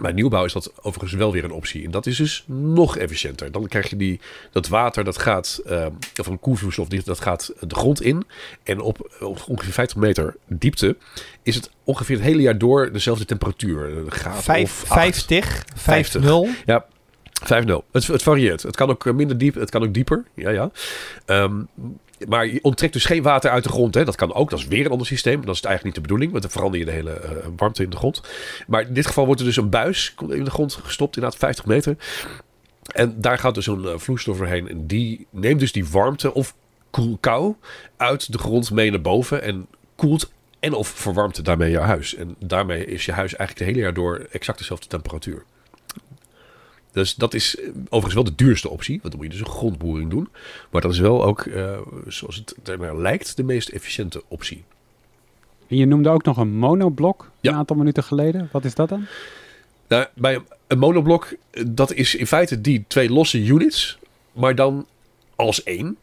Bij 0.00 0.12
nieuwbouw 0.12 0.44
is 0.44 0.52
dat 0.52 0.72
overigens 0.82 1.12
wel 1.12 1.32
weer 1.32 1.44
een 1.44 1.50
optie. 1.52 1.84
En 1.84 1.90
dat 1.90 2.06
is 2.06 2.16
dus 2.16 2.44
nog 2.46 2.96
efficiënter. 2.96 3.52
Dan 3.52 3.66
krijg 3.66 3.90
je 3.90 3.96
die, 3.96 4.20
dat 4.52 4.68
water, 4.68 5.04
dat 5.04 5.18
gaat, 5.18 5.60
eh, 5.66 5.86
of 6.20 6.26
een 6.26 6.40
koelvloeistof, 6.40 6.88
die- 6.88 7.02
dat 7.04 7.20
gaat 7.20 7.52
de 7.60 7.74
grond 7.74 8.02
in. 8.02 8.24
En 8.62 8.80
op, 8.80 9.16
op 9.20 9.44
ongeveer 9.48 9.72
50 9.72 9.96
meter 9.96 10.36
diepte 10.46 10.96
is 11.42 11.54
het 11.54 11.70
ongeveer 11.84 12.16
het 12.16 12.24
hele 12.24 12.42
jaar 12.42 12.58
door 12.58 12.92
dezelfde 12.92 13.24
temperatuur. 13.24 14.04
Graad 14.08 14.42
Vijf, 14.42 14.82
of 14.82 14.90
acht. 14.90 15.00
50, 15.00 15.64
50. 15.74 16.22
50. 16.22 16.24
Ja, 16.66 16.86
5-0. 17.44 17.84
Het, 17.92 18.06
het 18.06 18.22
varieert. 18.22 18.62
Het 18.62 18.76
kan 18.76 18.90
ook 18.90 19.12
minder 19.12 19.38
diep, 19.38 19.54
het 19.54 19.70
kan 19.70 19.82
ook 19.82 19.94
dieper. 19.94 20.24
Ja, 20.34 20.50
ja. 20.50 20.70
Ehm, 21.26 21.60
maar 22.28 22.46
je 22.46 22.62
onttrekt 22.62 22.92
dus 22.92 23.04
geen 23.04 23.22
water 23.22 23.50
uit 23.50 23.62
de 23.62 23.68
grond. 23.68 23.94
Hè. 23.94 24.04
Dat 24.04 24.16
kan 24.16 24.34
ook. 24.34 24.50
Dat 24.50 24.58
is 24.58 24.66
weer 24.66 24.84
een 24.84 24.90
ander 24.90 25.06
systeem. 25.06 25.46
Dat 25.46 25.54
is 25.54 25.62
eigenlijk 25.62 25.84
niet 25.84 25.94
de 25.94 26.00
bedoeling. 26.00 26.30
Want 26.30 26.42
dan 26.42 26.52
verander 26.52 26.78
je 26.78 26.84
de 26.84 26.92
hele 26.92 27.10
eh, 27.10 27.46
warmte 27.56 27.82
in 27.82 27.90
de 27.90 27.96
grond. 27.96 28.22
Maar 28.66 28.82
in 28.82 28.94
dit 28.94 29.06
geval 29.06 29.24
wordt 29.26 29.40
er 29.40 29.46
dus 29.46 29.56
een 29.56 29.70
buis 29.70 30.14
in 30.28 30.44
de 30.44 30.50
grond 30.50 30.74
gestopt. 30.74 31.16
Inderdaad 31.16 31.40
50 31.40 31.66
meter. 31.66 31.96
En 32.94 33.20
daar 33.20 33.38
gaat 33.38 33.54
dus 33.54 33.66
een 33.66 33.84
eh, 33.84 33.98
vloeistof 33.98 34.38
doorheen. 34.38 34.68
En 34.68 34.86
die 34.86 35.26
neemt 35.30 35.60
dus 35.60 35.72
die 35.72 35.88
warmte 35.88 36.34
of 36.34 36.54
kou 37.20 37.54
uit 37.96 38.32
de 38.32 38.38
grond 38.38 38.70
mee 38.70 38.90
naar 38.90 39.00
boven. 39.00 39.42
En 39.42 39.66
koelt 39.94 40.32
en 40.60 40.72
of 40.72 40.88
verwarmt 40.88 41.44
daarmee 41.44 41.70
je 41.70 41.78
huis. 41.78 42.14
En 42.14 42.36
daarmee 42.38 42.84
is 42.84 43.04
je 43.04 43.12
huis 43.12 43.34
eigenlijk 43.34 43.58
het 43.58 43.68
hele 43.68 43.80
jaar 43.80 43.94
door 43.94 44.26
exact 44.30 44.58
dezelfde 44.58 44.86
temperatuur. 44.86 45.44
Dus 46.92 47.14
dat 47.14 47.34
is 47.34 47.56
eh, 47.56 47.68
overigens 47.84 48.14
wel 48.14 48.24
de 48.24 48.34
duurste 48.44 48.68
optie. 48.68 48.98
Want 49.02 49.14
dan 49.14 49.22
moet 49.22 49.32
je 49.32 49.38
dus 49.38 49.48
een 49.48 49.54
grondboering 49.54 50.10
doen. 50.10 50.28
Maar 50.70 50.80
dat 50.80 50.92
is 50.92 50.98
wel 50.98 51.24
ook, 51.24 51.40
eh, 51.40 51.78
zoals 52.06 52.36
het 52.36 52.54
ernaar 52.68 52.96
lijkt, 52.96 53.36
de 53.36 53.42
meest 53.42 53.68
efficiënte 53.68 54.22
optie. 54.28 54.64
En 55.68 55.76
je 55.76 55.86
noemde 55.86 56.08
ook 56.08 56.24
nog 56.24 56.36
een 56.36 56.54
monoblok 56.56 57.30
Ja. 57.40 57.50
een 57.50 57.56
aantal 57.56 57.76
minuten 57.76 58.02
geleden. 58.04 58.48
Wat 58.52 58.64
is 58.64 58.74
dat 58.74 58.88
dan? 58.88 59.06
Nou, 59.88 60.06
bij 60.14 60.40
een- 60.66 60.78
monoblok, 60.78 61.34
eh, 61.50 61.64
dat 61.66 61.92
is 61.92 62.14
in 62.14 62.26
feite 62.26 62.60
die 62.60 62.84
twee 62.86 63.10
losse 63.10 63.44
units, 63.44 63.98
maar 64.32 64.54
dan 64.54 64.86
als 65.36 65.62
één. 65.62 65.96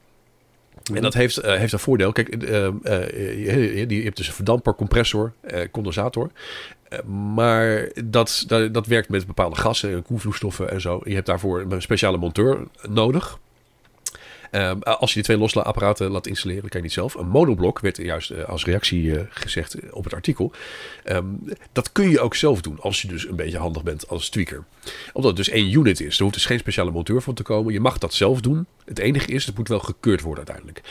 En 0.94 1.02
dat 1.02 1.14
heeft, 1.14 1.42
heeft 1.42 1.74
een 1.74 1.80
voordeel. 1.80 2.12
Kijk, 2.12 2.42
je, 2.42 4.02
hebt 4.04 4.18
dus 4.18 4.28
een 4.28 4.34
verdamper, 4.34 4.74
compressor, 4.74 5.34
condensator. 5.72 6.32
Eh, 6.90 7.04
maar 7.34 7.90
dat, 8.06 8.44
dat, 8.48 8.74
dat 8.74 8.88
werkt 8.88 9.10
met 9.10 9.28
bepaalde 9.28 9.56
gassen 9.56 9.94
en 9.94 10.04
koelvloeistoffen 10.04 10.70
en 10.70 10.82
zo. 10.82 11.02
Je 11.04 11.14
hebt 11.14 11.26
daarvoor 11.26 11.66
een 11.70 11.82
speciale 11.82 12.18
monteur 12.18 12.68
nodig. 12.90 13.40
Ehm, 14.52 14.80
als 14.80 15.10
je 15.10 15.16
die 15.16 15.24
twee 15.24 15.38
losse 15.38 15.64
apparaten 15.64 16.12
laat 16.12 16.28
installeren, 16.28 16.70
kan 16.70 16.80
je 16.80 16.82
niet 16.86 16.94
zelf. 16.94 17.14
Een 17.14 17.30
monoblok 17.30 17.80
werd 17.80 17.98
juist 17.98 18.30
eh, 18.30 18.44
als 18.44 18.66
reactie 18.66 19.18
eh, 19.18 19.26
gezegd 19.30 19.92
op 19.92 20.04
het 20.04 20.14
artikel. 20.14 20.52
Ehm, 21.04 21.26
dat 21.72 21.92
kun 21.92 22.10
je 22.10 22.20
ook 22.20 22.36
zelf 22.36 22.62
doen 22.62 22.80
als 22.80 23.02
je 23.02 23.08
dus 23.08 23.28
een 23.28 23.36
beetje 23.36 23.58
handig 23.58 23.84
bent 23.84 24.08
als 24.08 24.30
tweaker. 24.30 24.64
Omdat 25.14 25.38
het 25.38 25.46
dus 25.46 25.50
één 25.50 25.72
unit 25.72 26.02
is. 26.02 26.18
Er 26.18 26.22
hoeft 26.22 26.34
dus 26.34 26.46
geen 26.46 26.60
speciale 26.60 26.92
monteur 26.92 27.22
voor 27.22 27.34
te 27.34 27.44
komen. 27.44 27.74
Je 27.74 27.80
mag 27.80 27.98
dat 27.98 28.14
zelf 28.14 28.42
doen. 28.42 28.66
Het 28.86 29.00
enige 29.00 29.32
is, 29.32 29.46
het 29.46 29.58
moet 29.58 29.68
wel 29.68 29.80
gekeurd 29.80 30.22
worden 30.22 30.48
uiteindelijk. 30.48 30.88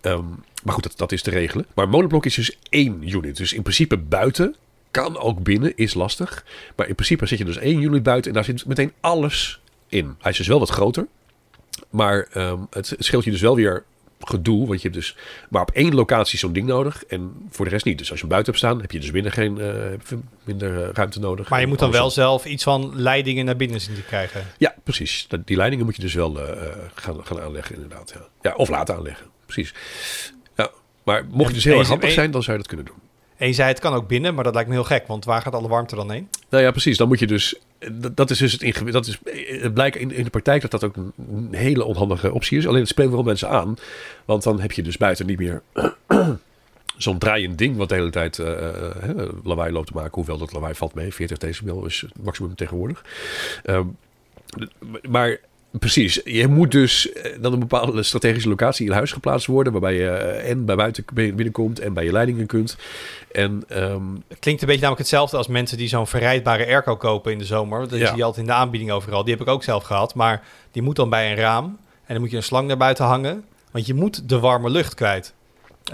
Ehm, 0.00 0.24
maar 0.64 0.74
goed, 0.74 0.82
dat, 0.82 0.98
dat 0.98 1.12
is 1.12 1.22
te 1.22 1.30
regelen. 1.30 1.66
Maar 1.74 1.88
monoblok 1.88 2.26
is 2.26 2.34
dus 2.34 2.56
één 2.68 3.08
unit. 3.08 3.36
Dus 3.36 3.52
in 3.52 3.62
principe 3.62 3.96
buiten 3.96 4.56
kan 4.90 5.18
ook 5.18 5.42
binnen, 5.42 5.76
is 5.76 5.94
lastig. 5.94 6.44
Maar 6.76 6.88
in 6.88 6.94
principe 6.94 7.26
zit 7.26 7.38
je 7.38 7.44
dus 7.44 7.56
één 7.56 7.82
unit 7.82 8.02
buiten 8.02 8.30
en 8.30 8.34
daar 8.34 8.44
zit 8.44 8.66
meteen 8.66 8.92
alles 9.00 9.60
in. 9.88 10.14
Hij 10.18 10.30
is 10.30 10.36
dus 10.36 10.46
wel 10.46 10.58
wat 10.58 10.70
groter. 10.70 11.06
Maar 11.90 12.28
ehm, 12.32 12.58
het 12.70 12.94
scheelt 12.98 13.24
je 13.24 13.30
dus 13.30 13.40
wel 13.40 13.54
weer 13.54 13.84
gedoe. 14.20 14.66
Want 14.66 14.82
je 14.82 14.88
hebt 14.88 15.00
dus 15.00 15.16
maar 15.50 15.62
op 15.62 15.70
één 15.70 15.94
locatie 15.94 16.38
zo'n 16.38 16.52
ding 16.52 16.66
nodig. 16.66 17.04
En 17.04 17.46
voor 17.50 17.64
de 17.64 17.70
rest 17.70 17.84
niet. 17.84 17.98
Dus 17.98 18.10
als 18.10 18.20
je 18.20 18.26
hem 18.26 18.34
buiten 18.34 18.52
hebt 18.52 18.64
staan, 18.64 18.80
heb 18.80 18.92
je 18.92 19.00
dus 19.00 19.10
binnen 19.10 19.32
geen 19.32 19.58
uh, 19.58 20.16
minder 20.44 20.82
eh, 20.82 20.88
ruimte 20.92 21.20
nodig. 21.20 21.48
Maar 21.48 21.60
je 21.60 21.66
moet 21.66 21.78
dan 21.78 21.90
wel 21.90 22.10
zelf 22.10 22.44
iets 22.44 22.62
van 22.62 22.92
leidingen 22.94 23.44
naar 23.44 23.56
binnen 23.56 23.80
zien 23.80 23.94
te 23.94 24.02
krijgen. 24.02 24.46
Ja, 24.58 24.74
precies. 24.84 25.26
Die 25.44 25.56
leidingen 25.56 25.84
moet 25.84 25.96
je 25.96 26.02
dus 26.02 26.14
wel 26.14 26.40
uh, 26.40 26.48
gaan, 26.94 27.24
gaan 27.24 27.40
aanleggen, 27.40 27.74
inderdaad. 27.74 28.12
Ja. 28.14 28.28
ja, 28.42 28.54
of 28.54 28.68
laten 28.68 28.94
aanleggen. 28.94 29.26
Precies. 29.46 29.74
Ja, 30.56 30.70
maar 31.04 31.24
mocht 31.30 31.48
je 31.48 31.54
dus 31.54 31.64
heel 31.64 31.78
erg 31.78 31.88
handig 31.88 32.10
zijn, 32.10 32.30
dan 32.30 32.42
zou 32.42 32.56
je 32.56 32.62
dat 32.62 32.74
kunnen 32.74 32.86
doen. 32.86 32.99
En 33.40 33.46
je 33.46 33.52
zei 33.52 33.68
het 33.68 33.78
kan 33.78 33.94
ook 33.94 34.08
binnen, 34.08 34.34
maar 34.34 34.44
dat 34.44 34.54
lijkt 34.54 34.68
me 34.68 34.74
heel 34.74 34.84
gek, 34.84 35.06
want 35.06 35.24
waar 35.24 35.42
gaat 35.42 35.54
alle 35.54 35.68
warmte 35.68 35.94
dan 35.94 36.10
heen? 36.10 36.28
Nou 36.48 36.64
ja, 36.64 36.70
precies. 36.70 36.96
Dan 36.96 37.08
moet 37.08 37.18
je 37.18 37.26
dus. 37.26 37.54
Dat, 38.14 38.30
is 38.30 38.38
dus 38.38 38.52
het 38.52 38.62
ingewikkeld. 38.62 39.04
Dat 39.04 39.18
is, 39.34 39.36
het 39.62 39.74
blijkt 39.74 39.96
in, 39.96 40.08
de 40.08 40.30
praktijk 40.30 40.60
dat 40.60 40.70
dat 40.70 40.84
ook 40.84 40.96
een 40.96 41.48
hele 41.50 41.84
onhandige 41.84 42.32
optie 42.32 42.58
is. 42.58 42.66
Alleen 42.66 42.80
het 42.80 42.88
spreekt 42.88 43.10
wel 43.10 43.22
mensen 43.22 43.48
aan. 43.48 43.76
Want 44.24 44.42
dan 44.42 44.60
heb 44.60 44.72
je 44.72 44.82
dus 44.82 44.96
buiten 44.96 45.26
niet 45.26 45.38
meer 45.38 45.62
zo'n 46.96 47.18
draaiend 47.18 47.58
ding 47.58 47.76
wat 47.76 47.88
de 47.88 47.94
hele 47.94 48.10
tijd 48.10 48.38
uh, 48.38 48.46
lawaai 49.44 49.72
loopt 49.72 49.86
te 49.86 49.94
maken. 49.94 50.14
Hoewel 50.14 50.38
dat 50.38 50.52
lawaai 50.52 50.74
valt 50.74 50.94
mee. 50.94 51.14
40 51.14 51.38
decibel 51.38 51.86
is 51.86 52.00
het 52.00 52.24
maximum 52.24 52.54
tegenwoordig. 52.54 53.04
Uh, 53.64 53.80
maar 55.08 55.38
Precies. 55.78 56.20
Je 56.24 56.48
moet 56.48 56.70
dus 56.70 57.12
eh, 57.12 57.32
dan 57.40 57.52
een 57.52 57.58
bepaalde 57.58 58.02
strategische 58.02 58.48
locatie 58.48 58.86
in 58.86 58.92
huis 58.92 59.12
geplaatst 59.12 59.46
worden. 59.46 59.72
Waarbij 59.72 59.94
je 59.94 60.08
eh, 60.08 60.50
en 60.50 60.64
bij 60.64 60.76
buiten 60.76 61.04
binnenkomt 61.14 61.80
en 61.80 61.92
bij 61.92 62.04
je 62.04 62.12
leidingen 62.12 62.46
kunt. 62.46 62.76
En, 63.32 63.64
um... 63.68 64.22
Het 64.28 64.38
klinkt 64.38 64.60
een 64.60 64.66
beetje 64.66 64.82
namelijk 64.82 64.98
hetzelfde 64.98 65.36
als 65.36 65.46
mensen 65.46 65.78
die 65.78 65.88
zo'n 65.88 66.06
verrijdbare 66.06 66.66
airco 66.66 66.96
kopen 66.96 67.32
in 67.32 67.38
de 67.38 67.44
zomer. 67.44 67.88
Dat 67.88 67.98
ja. 67.98 68.06
zie 68.06 68.16
je 68.16 68.24
altijd 68.24 68.46
in 68.46 68.52
de 68.52 68.58
aanbieding 68.58 68.90
overal. 68.90 69.24
Die 69.24 69.32
heb 69.32 69.42
ik 69.42 69.48
ook 69.48 69.62
zelf 69.62 69.84
gehad. 69.84 70.14
Maar 70.14 70.42
die 70.70 70.82
moet 70.82 70.96
dan 70.96 71.10
bij 71.10 71.30
een 71.30 71.36
raam. 71.36 71.64
En 71.64 72.14
dan 72.14 72.20
moet 72.20 72.30
je 72.30 72.36
een 72.36 72.42
slang 72.42 72.68
naar 72.68 72.76
buiten 72.76 73.04
hangen. 73.04 73.44
Want 73.70 73.86
je 73.86 73.94
moet 73.94 74.28
de 74.28 74.38
warme 74.38 74.70
lucht 74.70 74.94
kwijt. 74.94 75.34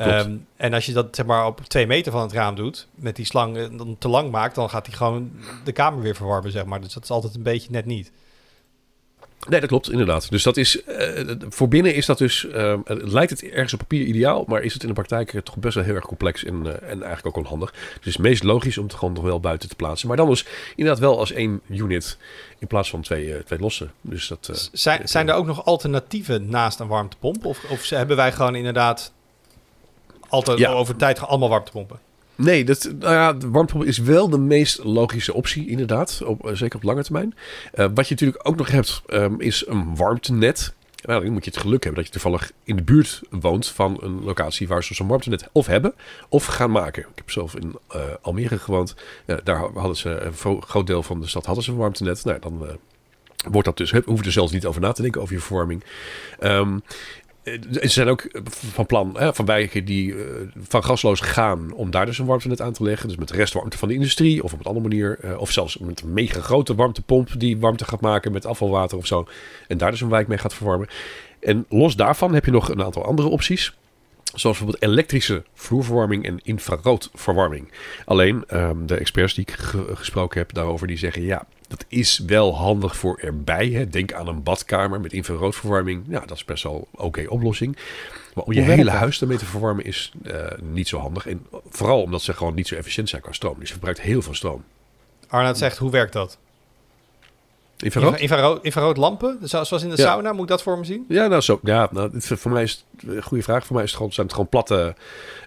Um, 0.00 0.46
en 0.56 0.72
als 0.72 0.86
je 0.86 0.92
dat 0.92 1.16
zeg 1.16 1.26
maar 1.26 1.46
op 1.46 1.60
twee 1.60 1.86
meter 1.86 2.12
van 2.12 2.22
het 2.22 2.32
raam 2.32 2.54
doet, 2.54 2.86
met 2.94 3.16
die 3.16 3.24
slang 3.24 3.56
eh, 3.56 3.64
dan 3.72 3.96
te 3.98 4.08
lang 4.08 4.30
maakt, 4.30 4.54
dan 4.54 4.70
gaat 4.70 4.86
hij 4.86 4.96
gewoon 4.96 5.30
de 5.64 5.72
kamer 5.72 6.02
weer 6.02 6.14
verwarmen, 6.14 6.50
zeg 6.50 6.64
maar. 6.64 6.80
Dus 6.80 6.92
dat 6.92 7.02
is 7.02 7.10
altijd 7.10 7.34
een 7.34 7.42
beetje 7.42 7.70
net 7.70 7.84
niet. 7.84 8.12
Nee, 9.48 9.60
dat 9.60 9.68
klopt, 9.68 9.90
inderdaad. 9.90 10.30
Dus 10.30 10.42
dat 10.42 10.56
is, 10.56 10.82
uh, 10.88 11.30
voor 11.48 11.68
binnen 11.68 11.94
is 11.94 12.06
dat 12.06 12.18
dus, 12.18 12.44
uh, 12.44 12.74
lijkt 12.86 13.30
het 13.30 13.42
ergens 13.42 13.72
op 13.72 13.78
papier 13.78 14.06
ideaal, 14.06 14.44
maar 14.46 14.62
is 14.62 14.72
het 14.72 14.82
in 14.82 14.88
de 14.88 14.94
praktijk 14.94 15.40
toch 15.44 15.56
best 15.56 15.74
wel 15.74 15.84
heel 15.84 15.94
erg 15.94 16.04
complex 16.06 16.44
en, 16.44 16.62
uh, 16.64 16.72
en 16.72 17.02
eigenlijk 17.02 17.26
ook 17.26 17.36
onhandig. 17.36 17.70
Dus 17.70 17.94
het 17.94 18.06
is 18.06 18.16
meest 18.16 18.42
logisch 18.42 18.78
om 18.78 18.84
het 18.84 18.94
gewoon 18.94 19.14
nog 19.14 19.24
wel 19.24 19.40
buiten 19.40 19.68
te 19.68 19.74
plaatsen. 19.74 20.08
Maar 20.08 20.16
dan 20.16 20.28
dus 20.28 20.46
inderdaad 20.76 21.02
wel 21.02 21.18
als 21.18 21.32
één 21.32 21.60
unit 21.68 22.18
in 22.58 22.66
plaats 22.66 22.90
van 22.90 23.02
twee, 23.02 23.44
twee 23.44 23.58
losse. 23.58 23.88
Dus 24.00 24.28
dat, 24.28 24.70
zijn, 24.72 25.08
zijn 25.08 25.28
er 25.28 25.34
ook 25.34 25.46
nog 25.46 25.64
alternatieven 25.64 26.48
naast 26.48 26.80
een 26.80 26.88
warmtepomp? 26.88 27.44
Of, 27.44 27.64
of 27.70 27.88
hebben 27.88 28.16
wij 28.16 28.32
gewoon 28.32 28.54
inderdaad 28.54 29.12
altijd 30.28 30.58
ja. 30.58 30.72
over 30.72 30.96
tijd 30.96 31.20
allemaal 31.20 31.48
warmtepompen? 31.48 31.98
Nee, 32.36 32.64
dat, 32.64 32.92
nou 32.98 33.14
ja, 33.14 33.32
de 33.32 33.50
warmtepomp 33.50 33.86
is 33.86 33.98
wel 33.98 34.28
de 34.28 34.38
meest 34.38 34.84
logische 34.84 35.34
optie, 35.34 35.68
inderdaad. 35.68 36.22
Op, 36.24 36.46
eh, 36.46 36.54
zeker 36.54 36.76
op 36.76 36.82
lange 36.82 37.02
termijn. 37.02 37.34
Uh, 37.74 37.86
wat 37.94 38.08
je 38.08 38.14
natuurlijk 38.14 38.48
ook 38.48 38.56
nog 38.56 38.70
hebt, 38.70 39.02
um, 39.08 39.40
is 39.40 39.64
een 39.66 39.96
warmtenet. 39.96 40.74
Nou, 41.02 41.24
dan 41.24 41.32
moet 41.32 41.44
je 41.44 41.50
het 41.50 41.60
geluk 41.60 41.84
hebben 41.84 42.02
dat 42.02 42.12
je 42.12 42.20
toevallig 42.20 42.52
in 42.64 42.76
de 42.76 42.82
buurt 42.82 43.22
woont 43.30 43.68
van 43.68 43.98
een 44.00 44.24
locatie 44.24 44.68
waar 44.68 44.84
ze 44.84 44.94
zo'n 44.94 45.06
warmtenet 45.06 45.48
of 45.52 45.66
hebben 45.66 45.94
of 46.28 46.44
gaan 46.44 46.70
maken. 46.70 47.02
Ik 47.02 47.08
heb 47.14 47.30
zelf 47.30 47.56
in 47.56 47.76
uh, 47.94 48.02
Almere 48.20 48.58
gewoond. 48.58 48.94
daar 49.44 49.58
hadden 49.74 49.96
ze 49.96 50.10
een 50.20 50.62
groot 50.62 50.86
deel 50.86 51.02
van 51.02 51.20
de 51.20 51.26
stad 51.26 51.46
hadden 51.46 51.64
ze 51.64 51.70
een 51.70 51.76
warmtenet. 51.76 52.24
Nou, 52.24 52.38
dan 52.40 52.78
wordt 53.50 53.66
dat 53.66 53.76
dus, 53.76 53.90
hoef 53.90 54.18
je 54.20 54.24
er 54.24 54.32
zelfs 54.32 54.52
niet 54.52 54.66
over 54.66 54.80
na 54.80 54.92
te 54.92 55.02
denken 55.02 55.20
over 55.20 55.34
je 55.34 55.40
verwarming. 55.40 55.84
Um, 56.40 56.82
eh, 56.82 56.94
ze 57.70 57.88
zijn 57.88 58.08
ook 58.08 58.28
van 58.48 58.86
plan 58.86 59.16
hè, 59.18 59.34
van 59.34 59.44
wijken 59.44 59.84
die 59.84 60.12
uh, 60.12 60.24
van 60.68 60.84
gasloos 60.84 61.20
gaan 61.20 61.72
om 61.72 61.90
daar 61.90 62.06
dus 62.06 62.18
een 62.18 62.26
warmtenet 62.26 62.60
aan 62.60 62.72
te 62.72 62.82
leggen. 62.82 63.08
Dus 63.08 63.16
met 63.16 63.30
restwarmte 63.30 63.78
van 63.78 63.88
de 63.88 63.94
industrie 63.94 64.42
of 64.42 64.52
op 64.52 64.58
een 64.58 64.64
andere 64.64 64.88
manier. 64.88 65.18
Uh, 65.24 65.40
of 65.40 65.52
zelfs 65.52 65.78
met 65.78 66.00
een 66.00 66.12
mega 66.12 66.40
grote 66.40 66.74
warmtepomp 66.74 67.28
die 67.38 67.58
warmte 67.58 67.84
gaat 67.84 68.00
maken 68.00 68.32
met 68.32 68.46
afvalwater 68.46 68.98
of 68.98 69.06
zo. 69.06 69.28
En 69.68 69.78
daar 69.78 69.90
dus 69.90 70.00
een 70.00 70.08
wijk 70.08 70.28
mee 70.28 70.38
gaat 70.38 70.54
verwarmen. 70.54 70.88
En 71.40 71.66
los 71.68 71.96
daarvan 71.96 72.34
heb 72.34 72.44
je 72.44 72.50
nog 72.50 72.68
een 72.68 72.82
aantal 72.82 73.04
andere 73.04 73.28
opties. 73.28 73.74
Zoals 74.34 74.58
bijvoorbeeld 74.58 74.92
elektrische 74.92 75.44
vloerverwarming 75.54 76.24
en 76.24 76.40
infraroodverwarming. 76.42 77.72
Alleen 78.04 78.44
um, 78.52 78.86
de 78.86 78.96
experts 78.96 79.34
die 79.34 79.46
ik 79.46 79.56
gesproken 79.94 80.38
heb 80.38 80.52
daarover, 80.52 80.86
die 80.86 80.98
zeggen 80.98 81.22
ja, 81.22 81.46
dat 81.68 81.84
is 81.88 82.18
wel 82.18 82.56
handig 82.56 82.96
voor 82.96 83.18
erbij. 83.18 83.68
Hè. 83.68 83.88
Denk 83.88 84.12
aan 84.12 84.28
een 84.28 84.42
badkamer 84.42 85.00
met 85.00 85.12
infraroodverwarming. 85.12 86.04
Ja, 86.08 86.20
dat 86.20 86.36
is 86.36 86.44
best 86.44 86.62
wel 86.62 86.88
een 86.94 87.04
oké 87.04 87.24
oplossing. 87.28 87.76
Maar 88.34 88.44
om 88.44 88.52
je 88.52 88.60
hele 88.60 88.90
huis 88.90 89.20
ermee 89.20 89.38
te 89.38 89.44
verwarmen 89.44 89.84
is 89.84 90.12
uh, 90.22 90.46
niet 90.62 90.88
zo 90.88 90.98
handig. 90.98 91.26
En 91.26 91.46
vooral 91.68 92.02
omdat 92.02 92.22
ze 92.22 92.32
gewoon 92.32 92.54
niet 92.54 92.68
zo 92.68 92.74
efficiënt 92.74 93.08
zijn 93.08 93.22
qua 93.22 93.32
stroom. 93.32 93.58
Dus 93.58 93.66
je 93.66 93.72
verbruikt 93.72 94.00
heel 94.00 94.22
veel 94.22 94.34
stroom. 94.34 94.64
Arnoud 95.28 95.58
zegt, 95.58 95.78
hoe 95.78 95.90
werkt 95.90 96.12
dat? 96.12 96.38
Infrarood? 97.76 98.20
Infrarood, 98.20 98.64
infrarood 98.64 98.96
lampen, 98.96 99.38
zoals 99.42 99.82
in 99.82 99.90
de 99.90 99.96
sauna, 99.96 100.32
moet 100.32 100.42
ik 100.42 100.48
dat 100.48 100.62
voor 100.62 100.78
me 100.78 100.84
zien? 100.84 101.04
Ja, 101.08 101.26
nou, 101.26 101.40
zo, 101.40 101.60
ja 101.62 101.88
nou, 101.90 102.10
voor 102.20 102.50
mij 102.50 102.62
is 102.62 102.84
het 102.96 103.10
een 103.10 103.22
goede 103.22 103.42
vraag. 103.42 103.66
Voor 103.66 103.74
mij 103.74 103.84
is 103.84 103.90
het 103.90 103.96
gewoon, 103.96 104.12
zijn 104.12 104.26
het 104.26 104.34
gewoon 104.34 104.50
platte 104.50 104.94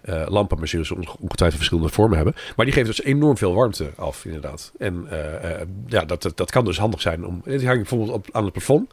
uh, 0.06 0.26
lampen, 0.28 0.58
maar 0.58 0.68
zullen 0.68 0.86
ze 0.86 0.96
ongetwijfeld 0.96 1.56
verschillende 1.56 1.90
vormen 1.90 2.16
hebben. 2.16 2.36
Maar 2.56 2.66
die 2.66 2.74
geven 2.74 2.90
dus 2.90 3.04
enorm 3.04 3.38
veel 3.38 3.54
warmte 3.54 3.90
af, 3.96 4.26
inderdaad. 4.26 4.72
En 4.78 5.08
uh, 5.12 5.52
uh, 5.52 5.62
ja, 5.88 6.06
dat, 6.06 6.32
dat, 6.36 6.52
kan 6.52 6.66
dus 6.66 6.78
handig 6.78 7.02
zijn 7.02 7.26
om. 7.26 7.42
Die 7.46 7.66
hangt 7.66 7.90
bijvoorbeeld 7.90 8.12
op, 8.12 8.28
aan 8.32 8.44
het 8.44 8.54
plafond. 8.54 8.92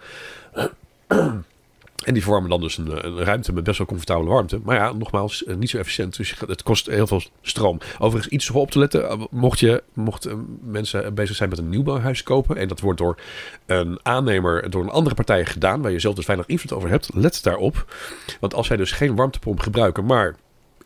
En 2.07 2.13
die 2.13 2.23
verwarmen 2.23 2.51
dan 2.51 2.61
dus 2.61 2.79
een, 2.79 3.07
een, 3.07 3.25
ruimte 3.25 3.53
met 3.53 3.65
best 3.65 3.79
wel 3.79 3.87
comfortabele 3.87 4.31
warmte. 4.31 4.61
Maar 4.65 4.77
ja, 4.77 4.93
nogmaals, 4.93 5.45
eh, 5.45 5.57
niet 5.57 5.71
zo 5.71 5.79
efficiënt. 5.79 6.17
Dus 6.17 6.35
het 6.47 6.63
kost 6.63 6.87
heel 6.87 7.07
veel 7.07 7.23
stroom. 7.43 7.79
Overigens, 7.99 8.33
iets 8.35 8.51
op 8.51 8.71
te 8.71 8.79
letten. 8.79 9.09
Eh, 9.09 9.21
mocht, 9.31 9.61
je, 9.61 9.83
mocht 9.93 10.27
eh, 10.27 10.35
mensen 10.63 11.15
bezig 11.15 11.37
zijn 11.37 11.49
met 11.49 11.59
een 11.59 11.69
nieuwbouwhuis 11.69 12.23
kopen. 12.23 12.57
En 12.57 12.69
dat 12.69 12.81
wordt 12.81 12.99
door 12.99 13.21
een 13.67 13.99
aannemer, 14.03 14.71
door 14.71 14.83
een 14.83 14.91
andere 14.91 15.15
partij 15.15 15.47
gedaan. 15.47 15.83
Waar 15.83 15.91
je 15.91 15.99
zelf 15.99 16.15
dus 16.15 16.27
weinig 16.27 16.47
invloed 16.47 16.73
over 16.73 16.89
hebt. 16.89 17.11
Let 17.15 17.43
daarop. 17.43 17.95
Want 18.41 18.55
als 18.55 18.67
zij 18.67 18.77
dus 18.77 18.93
geen 18.93 19.17
warmtepomp 19.17 19.61
gebruiken, 19.61 20.05
maar 20.05 20.37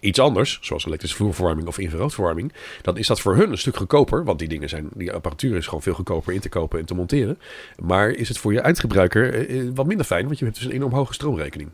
iets 0.00 0.18
anders, 0.18 0.58
zoals 0.60 0.86
elektrische 0.86 1.16
vloerverwarming 1.16 1.68
of 1.68 1.78
infraroodverwarming, 1.78 2.52
dan 2.82 2.96
is 2.96 3.06
dat 3.06 3.20
voor 3.20 3.36
hun 3.36 3.50
een 3.50 3.58
stuk 3.58 3.76
goedkoper. 3.76 4.24
Want 4.24 4.38
die 4.38 4.48
dingen 4.48 4.68
zijn, 4.68 4.88
die 4.94 5.12
apparatuur 5.12 5.56
is 5.56 5.64
gewoon 5.64 5.82
veel 5.82 5.94
goedkoper 5.94 6.32
in 6.32 6.40
te 6.40 6.48
kopen 6.48 6.78
en 6.78 6.84
te 6.84 6.94
monteren. 6.94 7.38
Maar 7.78 8.10
is 8.10 8.28
het 8.28 8.38
voor 8.38 8.52
je 8.52 8.60
eindgebruiker 8.60 9.34
eh, 9.34 9.60
eh, 9.60 9.70
wat 9.74 9.86
minder 9.86 10.06
fijn, 10.06 10.26
want 10.26 10.38
je 10.38 10.44
hebt 10.44 10.56
dus 10.56 10.66
een 10.66 10.72
enorm 10.72 10.92
hoge 10.92 11.14
stroomrekening. 11.14 11.70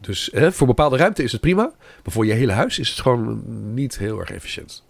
Dus 0.00 0.30
voor 0.34 0.66
bepaalde 0.66 0.96
ruimte 0.96 1.22
is 1.22 1.32
het 1.32 1.40
prima, 1.40 1.72
maar 1.78 2.12
voor 2.12 2.26
je 2.26 2.32
hele 2.32 2.52
huis 2.52 2.78
is 2.78 2.88
het 2.88 3.00
gewoon 3.00 3.42
niet 3.74 3.98
heel 3.98 4.20
erg 4.20 4.30
efficiënt. 4.30 4.84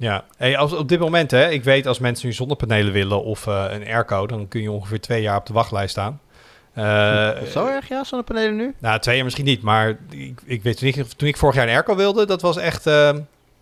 Ja, 0.00 0.24
hey, 0.36 0.56
als, 0.56 0.72
op 0.72 0.88
dit 0.88 0.98
moment, 0.98 1.30
hè, 1.30 1.48
ik 1.48 1.64
weet 1.64 1.86
als 1.86 1.98
mensen 1.98 2.26
nu 2.26 2.32
zonnepanelen 2.32 2.92
willen 2.92 3.24
of 3.24 3.46
uh, 3.46 3.64
een 3.68 3.86
airco, 3.86 4.26
dan 4.26 4.48
kun 4.48 4.62
je 4.62 4.70
ongeveer 4.70 5.00
twee 5.00 5.22
jaar 5.22 5.36
op 5.36 5.46
de 5.46 5.52
wachtlijst 5.52 5.90
staan. 5.90 6.20
Uh, 6.78 7.30
Zo 7.50 7.66
erg, 7.66 7.88
ja, 7.88 8.04
zonnepanelen 8.04 8.56
nu? 8.56 8.74
Nou, 8.78 9.00
twee 9.00 9.14
jaar 9.14 9.24
misschien 9.24 9.44
niet, 9.44 9.62
maar 9.62 9.98
ik, 10.10 10.40
ik 10.44 10.62
weet 10.62 10.82
ik, 10.82 11.06
toen 11.06 11.28
ik 11.28 11.36
vorig 11.36 11.54
jaar 11.54 11.68
een 11.68 11.74
airco 11.74 11.96
wilde, 11.96 12.26
dat 12.26 12.42
was 12.42 12.56
echt... 12.56 12.86
Uh, 12.86 13.10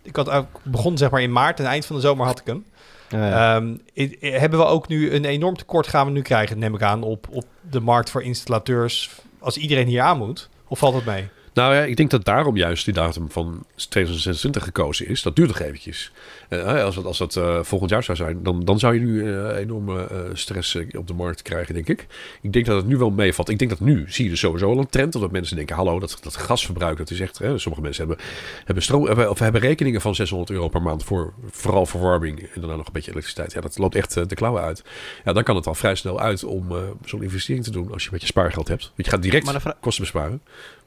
ik 0.01 0.15
had 0.15 0.29
ook 0.29 0.47
begon 0.63 0.97
zeg 0.97 1.09
maar 1.09 1.21
in 1.21 1.31
maart 1.31 1.59
en 1.59 1.65
eind 1.65 1.85
van 1.85 1.95
de 1.95 2.01
zomer 2.01 2.25
had 2.25 2.39
ik 2.39 2.45
hem. 2.45 2.65
Ja. 3.09 3.55
um, 3.55 3.81
hebben 4.19 4.59
we 4.59 4.65
ook 4.65 4.87
nu 4.87 5.13
een 5.13 5.25
enorm 5.25 5.57
tekort 5.57 5.87
gaan 5.87 6.05
we 6.05 6.11
nu 6.11 6.21
krijgen, 6.21 6.59
neem 6.59 6.75
ik 6.75 6.81
aan, 6.81 7.03
op, 7.03 7.27
op 7.29 7.45
de 7.69 7.79
markt 7.79 8.09
voor 8.09 8.23
installateurs 8.23 9.09
als 9.39 9.57
iedereen 9.57 9.87
hier 9.87 10.01
aan 10.01 10.17
moet? 10.17 10.49
Of 10.67 10.79
valt 10.79 10.95
het 10.95 11.05
mee? 11.05 11.27
Nou 11.53 11.75
ja, 11.75 11.81
ik 11.81 11.97
denk 11.97 12.09
dat 12.09 12.25
daarom 12.25 12.57
juist 12.57 12.85
die 12.85 12.93
datum 12.93 13.31
van 13.31 13.65
2026 13.75 14.63
gekozen 14.63 15.07
is. 15.07 15.21
Dat 15.21 15.35
duurt 15.35 15.47
nog 15.47 15.59
eventjes. 15.59 16.11
Uh, 16.49 16.83
als 16.83 16.95
dat, 16.95 17.05
als 17.05 17.17
dat 17.17 17.35
uh, 17.35 17.63
volgend 17.63 17.91
jaar 17.91 18.03
zou 18.03 18.17
zijn, 18.17 18.43
dan, 18.43 18.65
dan 18.65 18.79
zou 18.79 18.93
je 18.93 18.99
nu 18.99 19.23
uh, 19.23 19.57
enorme 19.57 20.07
stress 20.33 20.77
op 20.97 21.07
de 21.07 21.13
markt 21.13 21.41
krijgen, 21.41 21.73
denk 21.73 21.87
ik. 21.87 22.07
Ik 22.41 22.53
denk 22.53 22.65
dat 22.65 22.75
het 22.75 22.87
nu 22.87 22.97
wel 22.97 23.09
meevalt. 23.09 23.49
Ik 23.49 23.59
denk 23.59 23.69
dat 23.69 23.79
nu 23.79 24.05
zie 24.07 24.23
je 24.23 24.29
dus 24.29 24.39
sowieso 24.39 24.69
al 24.69 24.77
een 24.77 24.89
trend. 24.89 25.13
Dat 25.13 25.31
mensen 25.31 25.55
denken, 25.55 25.75
hallo, 25.75 25.99
dat, 25.99 26.17
dat 26.21 26.35
gasverbruik, 26.35 26.97
dat 26.97 27.11
is 27.11 27.19
echt... 27.19 27.37
Hè, 27.37 27.57
sommige 27.57 27.83
mensen 27.83 28.07
hebben, 28.07 28.25
hebben, 28.65 28.83
stroom, 28.83 29.05
hebben, 29.05 29.29
of 29.29 29.39
hebben 29.39 29.61
rekeningen 29.61 30.01
van 30.01 30.15
600 30.15 30.51
euro 30.51 30.67
per 30.67 30.81
maand 30.81 31.03
voor 31.03 31.33
vooral 31.49 31.85
verwarming. 31.85 32.39
En 32.39 32.61
daarna 32.61 32.75
nog 32.75 32.85
een 32.85 32.93
beetje 32.93 33.11
elektriciteit. 33.11 33.53
Ja, 33.53 33.61
dat 33.61 33.77
loopt 33.77 33.95
echt 33.95 34.29
de 34.29 34.35
klauwen 34.35 34.61
uit. 34.61 34.83
Ja, 35.25 35.33
dan 35.33 35.43
kan 35.43 35.55
het 35.55 35.67
al 35.67 35.75
vrij 35.75 35.95
snel 35.95 36.19
uit 36.19 36.43
om 36.43 36.67
zo'n 37.05 37.23
investering 37.23 37.63
te 37.63 37.71
doen 37.71 37.91
als 37.91 38.01
je 38.01 38.07
een 38.07 38.13
beetje 38.13 38.27
spaargeld 38.27 38.67
hebt. 38.67 38.83
Want 38.83 39.05
je 39.05 39.11
gaat 39.11 39.21
direct 39.21 39.79
kosten 39.79 40.03
besparen. 40.03 40.41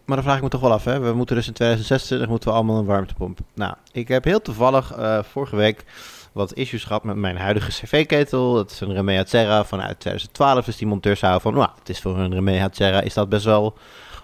Maar 0.05 0.17
dan 0.17 0.25
vraag 0.25 0.37
ik 0.37 0.43
me 0.43 0.49
toch 0.49 0.61
wel 0.61 0.73
af, 0.73 0.85
hè? 0.85 1.01
we 1.01 1.13
moeten 1.13 1.37
dus 1.37 1.47
in 1.47 1.53
2026 1.53 2.29
moeten 2.29 2.49
we 2.49 2.55
allemaal 2.55 2.79
een 2.79 2.85
warmtepomp. 2.85 3.39
Nou, 3.55 3.75
ik 3.93 4.09
heb 4.09 4.25
heel 4.25 4.43
toevallig 4.43 4.97
uh, 4.99 5.23
vorige 5.23 5.57
week 5.57 5.85
wat 6.33 6.55
issues 6.55 6.85
gehad 6.85 7.05
met 7.05 7.17
mijn 7.17 7.37
huidige 7.37 7.71
cv-ketel. 7.71 8.55
Dat 8.55 8.71
is 8.71 8.81
een 8.81 8.93
Remea 8.93 9.23
Terra 9.23 9.65
vanuit 9.65 10.01
2012. 10.01 10.65
Dus 10.65 10.77
die 10.77 10.87
monteurs 10.87 11.21
houden 11.21 11.43
van, 11.43 11.55
nou, 11.55 11.69
het 11.79 11.89
is 11.89 12.01
voor 12.01 12.19
een 12.19 12.33
Remea 12.33 12.69
Terra 12.69 13.01
is 13.01 13.15
dat 13.15 13.29
best 13.29 13.45
wel 13.45 13.75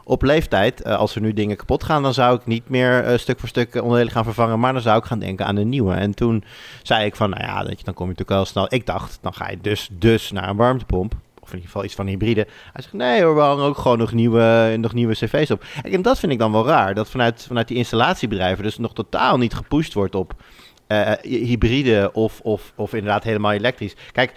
op 0.05 0.23
leeftijd. 0.23 0.87
Uh, 0.87 0.97
als 0.97 1.15
er 1.15 1.21
nu 1.21 1.33
dingen 1.33 1.57
kapot 1.57 1.85
gaan, 1.85 2.03
dan 2.03 2.15
zou 2.15 2.37
ik 2.37 2.47
niet 2.47 2.69
meer 2.69 3.11
uh, 3.11 3.19
stuk 3.19 3.39
voor 3.39 3.49
stuk 3.49 3.75
onderdelen 3.75 4.13
gaan 4.13 4.25
vervangen. 4.25 4.61
Maar 4.61 4.73
dan 4.73 4.83
zou 4.83 4.99
ik 4.99 5.05
gaan 5.05 5.19
denken 5.19 5.47
aan 5.47 5.57
een 5.57 5.69
nieuwe. 5.69 5.95
En 5.95 6.15
toen 6.15 6.45
zei 6.83 7.05
ik 7.05 7.17
van, 7.17 7.31
nou 7.31 7.43
ja, 7.43 7.63
dan 7.63 7.95
kom 7.95 8.07
je 8.07 8.13
natuurlijk 8.13 8.29
wel 8.29 8.45
snel. 8.45 8.67
Ik 8.69 8.87
dacht, 8.87 9.19
dan 9.23 9.35
ga 9.35 9.51
je 9.51 9.59
dus, 9.61 9.89
dus 9.93 10.31
naar 10.31 10.49
een 10.49 10.57
warmtepomp 10.57 11.15
in 11.51 11.57
ieder 11.57 11.71
geval 11.71 11.85
iets 11.85 11.95
van 11.95 12.07
hybride. 12.07 12.47
Hij 12.73 12.83
zegt, 12.83 12.95
nee 12.95 13.23
hoor, 13.23 13.35
we 13.35 13.41
hangen 13.41 13.65
ook 13.65 13.79
gewoon 13.79 13.99
nog 13.99 14.13
nieuwe, 14.13 14.77
nog 14.81 14.95
nieuwe 14.95 15.15
cv's 15.15 15.51
op. 15.51 15.65
En 15.83 16.03
dat 16.03 16.19
vind 16.19 16.33
ik 16.33 16.39
dan 16.39 16.53
wel 16.53 16.67
raar, 16.67 16.95
dat 16.95 17.11
vanuit, 17.11 17.45
vanuit 17.47 17.69
die 17.69 17.77
installatiebedrijven 17.77 18.65
dus 18.65 18.79
nog 18.79 18.95
totaal 18.95 19.39
niet 19.39 19.55
gepusht 19.55 19.95
wordt 19.95 20.15
op 20.15 20.35
uh, 20.89 21.13
hybride 21.23 22.11
of, 22.13 22.41
of, 22.41 22.73
of 22.77 22.95
inderdaad 22.95 23.25
helemaal 23.25 23.53
elektrisch. 23.53 23.97
Kijk, 24.13 24.33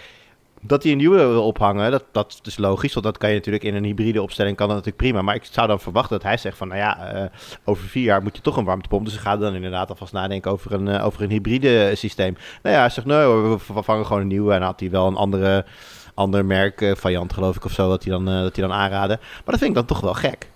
dat 0.64 0.82
hij 0.82 0.92
een 0.92 0.98
nieuwe 0.98 1.16
wil 1.16 1.44
ophangen, 1.46 1.90
dat, 1.90 2.04
dat 2.12 2.40
is 2.44 2.58
logisch. 2.58 2.92
Want 2.92 3.04
dat 3.04 3.18
kan 3.18 3.28
je 3.28 3.34
natuurlijk 3.34 3.64
in 3.64 3.74
een 3.74 3.84
hybride 3.84 4.22
opstelling, 4.22 4.56
kan 4.56 4.66
dat 4.66 4.76
natuurlijk 4.76 5.04
prima. 5.04 5.22
Maar 5.22 5.34
ik 5.34 5.44
zou 5.44 5.66
dan 5.66 5.80
verwachten 5.80 6.16
dat 6.16 6.22
hij 6.22 6.36
zegt 6.36 6.56
van, 6.56 6.68
nou 6.68 6.80
ja, 6.80 7.14
uh, 7.14 7.28
over 7.64 7.84
vier 7.84 8.04
jaar 8.04 8.22
moet 8.22 8.36
je 8.36 8.42
toch 8.42 8.56
een 8.56 8.64
warmtepomp. 8.64 9.04
Dus 9.04 9.16
gaan 9.16 9.40
dan 9.40 9.54
inderdaad 9.54 9.90
alvast 9.90 10.12
nadenken 10.12 10.50
over 10.50 10.72
een, 10.72 11.00
over 11.00 11.22
een 11.22 11.30
hybride 11.30 11.94
systeem. 11.94 12.36
Nou 12.62 12.74
ja, 12.74 12.80
hij 12.80 12.90
zegt, 12.90 13.06
nee 13.06 13.26
we 13.26 13.58
vervangen 13.58 14.06
gewoon 14.06 14.22
een 14.22 14.28
nieuwe. 14.28 14.54
En 14.54 14.62
had 14.62 14.80
hij 14.80 14.90
wel 14.90 15.06
een 15.06 15.16
andere 15.16 15.64
ander 16.14 16.44
merk, 16.44 16.80
uh, 16.80 16.94
variant 16.94 17.32
geloof 17.32 17.56
ik 17.56 17.64
of 17.64 17.72
zo, 17.72 17.88
dat 17.88 18.04
hij 18.04 18.12
dan, 18.12 18.28
uh, 18.28 18.40
dat 18.40 18.56
hij 18.56 18.66
dan 18.66 18.76
aanraden. 18.76 19.18
Maar 19.20 19.42
dat 19.44 19.58
vind 19.58 19.70
ik 19.70 19.74
dan 19.74 19.84
toch 19.84 20.00
wel 20.00 20.14
gek. 20.14 20.51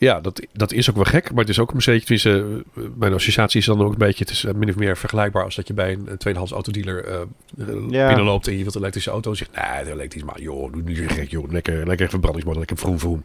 Ja, 0.00 0.20
dat, 0.20 0.46
dat 0.52 0.72
is 0.72 0.90
ook 0.90 0.96
wel 0.96 1.04
gek. 1.04 1.30
Maar 1.30 1.40
het 1.40 1.48
is 1.48 1.58
ook 1.58 1.72
een 1.72 2.02
beetje... 2.06 2.62
Uh, 2.74 2.84
mijn 2.96 3.12
associatie 3.12 3.60
is 3.60 3.66
dan 3.66 3.80
ook 3.80 3.92
een 3.92 3.98
beetje... 3.98 4.24
Het 4.24 4.32
is 4.32 4.44
min 4.54 4.68
of 4.68 4.76
meer 4.76 4.96
vergelijkbaar 4.96 5.44
als 5.44 5.54
dat 5.54 5.66
je 5.66 5.74
bij 5.74 5.92
een 5.92 6.16
tweedehands 6.18 6.52
autodealer 6.52 7.08
uh, 7.08 7.14
ja. 7.90 8.06
binnenloopt... 8.06 8.46
en 8.46 8.56
je 8.56 8.62
wilt 8.62 8.74
een 8.74 8.80
elektrische 8.80 9.10
auto. 9.10 9.30
En 9.30 9.36
zegt, 9.36 9.50
nee, 9.54 9.92
elektrisch, 9.92 10.22
maar 10.22 10.40
joh, 10.40 10.72
doe 10.72 10.82
niet 10.82 11.12
gek, 11.12 11.30
joh. 11.30 11.50
Lekker, 11.52 11.86
lekker 11.86 12.08
verbrandingsmotor, 12.08 12.58
lekker 12.58 12.76
vroom 12.76 12.98
vroom. 12.98 13.22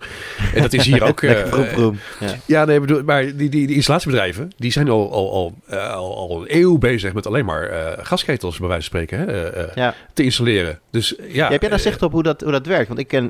En 0.53 0.61
dat 0.61 0.73
is 0.73 0.85
hier 0.85 1.03
ook... 1.03 1.21
lekker 1.25 1.47
vroom 1.47 1.65
vroom. 1.65 1.99
Ja. 2.19 2.35
ja, 2.45 2.65
nee, 2.65 2.79
bedoel, 2.79 3.03
maar 3.03 3.23
die, 3.23 3.49
die, 3.49 3.67
die 3.67 3.75
installatiebedrijven... 3.75 4.51
die 4.57 4.71
zijn 4.71 4.89
al, 4.89 5.11
al, 5.11 5.31
al, 5.31 5.77
al, 5.77 6.17
al 6.17 6.41
een 6.41 6.55
eeuw 6.55 6.77
bezig 6.77 7.13
met 7.13 7.27
alleen 7.27 7.45
maar 7.45 7.97
gasketels, 8.01 8.57
bij 8.59 8.67
wijze 8.67 8.89
van 8.89 8.99
spreken, 8.99 9.27
hè, 9.27 9.81
ja. 9.81 9.93
te 10.13 10.23
installeren. 10.23 10.79
Dus 10.89 11.15
ja... 11.27 11.49
heb 11.49 11.61
jij 11.61 11.69
daar 11.69 11.79
zicht 11.79 12.01
op 12.01 12.11
hoe 12.11 12.23
dat, 12.23 12.41
hoe 12.41 12.51
dat 12.51 12.65
werkt? 12.65 12.87
Want 12.87 12.99
ik 12.99 13.07
ken... 13.07 13.25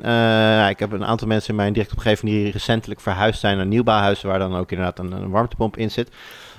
ik 0.70 0.78
heb 0.78 0.92
een 0.92 1.04
aantal 1.04 1.28
mensen 1.28 1.50
in 1.50 1.56
mijn 1.56 1.72
directe 1.72 1.94
omgeving... 1.94 2.32
die 2.32 2.50
recentelijk 2.50 3.00
verhuisd 3.00 3.35
zijn 3.40 3.56
naar 3.56 3.66
nieuwbouwhuizen 3.66 4.28
waar 4.28 4.38
dan 4.38 4.56
ook 4.56 4.70
inderdaad 4.70 4.98
een, 4.98 5.30
warmtepomp 5.30 5.76
in 5.76 5.90
zit. 5.90 6.10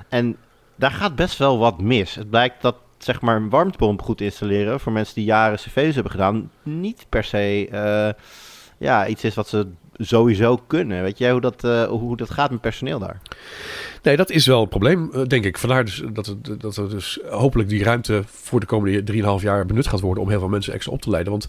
En 0.10 0.38
daar 0.76 0.92
gaat 0.92 1.16
best 1.16 1.38
wel 1.38 1.58
wat 1.58 1.82
mis. 1.82 2.16
Het 2.16 2.30
blijkt 2.30 2.62
dat 2.62 2.76
zeg 2.98 3.22
maar 3.22 3.36
een 3.36 3.50
warmtepomp 3.50 4.02
goed 4.02 4.22
installeren 4.22 4.80
voor 4.80 4.92
mensen 4.92 5.16
die 5.16 5.24
jaren 5.24 5.58
cv's 5.58 5.94
hebben 5.94 6.12
gedaan, 6.12 6.52
niet 6.64 7.06
per 7.10 7.24
se 7.24 7.70
uh, 7.72 8.24
ja, 8.78 9.08
iets 9.08 9.24
is 9.24 9.36
wat 9.36 9.48
ze 9.48 9.68
sowieso 9.98 10.58
kunnen. 10.68 11.04
Weet 11.04 11.18
jij 11.18 11.32
hoe 11.32 11.42
dat, 11.42 11.64
uh, 11.64 11.84
hoe 11.84 12.18
dat 12.18 12.30
gaat 12.30 12.52
met 12.52 12.62
personeel 12.62 13.00
daar? 13.00 13.22
Nee, 14.04 14.18
dat 14.18 14.30
is 14.30 14.46
wel 14.46 14.62
een 14.62 14.68
probleem, 14.68 15.10
eh, 15.14 15.24
denk 15.24 15.46
ik. 15.46 15.58
Vandaar 15.58 15.86
dus 15.86 16.04
dat, 16.14 16.28
er, 16.28 16.58
dat 16.58 16.78
er 16.78 16.90
dus 16.90 17.20
hopelijk 17.30 17.70
die 17.70 17.84
ruimte 17.84 18.22
voor 18.26 18.60
de 18.60 18.66
komende 18.66 19.14
3,5 19.40 19.44
jaar 19.44 19.66
benut 19.66 19.88
gaat 19.88 20.00
worden 20.00 20.24
om 20.24 20.30
heel 20.30 20.40
veel 20.40 20.48
mensen 20.48 20.74
extra 20.74 20.94
op 20.94 21.02
te 21.02 21.10
leiden. 21.10 21.32
Want 21.32 21.48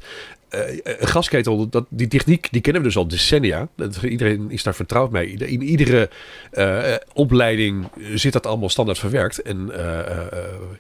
een 0.49 1.09
gasketel, 1.09 1.69
dat, 1.69 1.87
die 1.89 2.09
techniek, 2.09 2.49
die 2.51 2.61
kennen 2.61 2.83
we 2.83 2.89
dus 2.89 2.97
al 2.97 3.09
decennia. 3.09 3.69
Dat, 3.75 3.97
iedereen 4.03 4.51
is 4.51 4.63
daar 4.63 4.75
vertrouwd 4.75 5.11
mee. 5.11 5.27
In 5.27 5.63
iedere 5.63 6.11
uh, 6.53 6.95
opleiding 7.13 7.89
zit 8.15 8.33
dat 8.33 8.47
allemaal 8.47 8.69
standaard 8.69 8.99
verwerkt. 8.99 9.43
En 9.43 9.71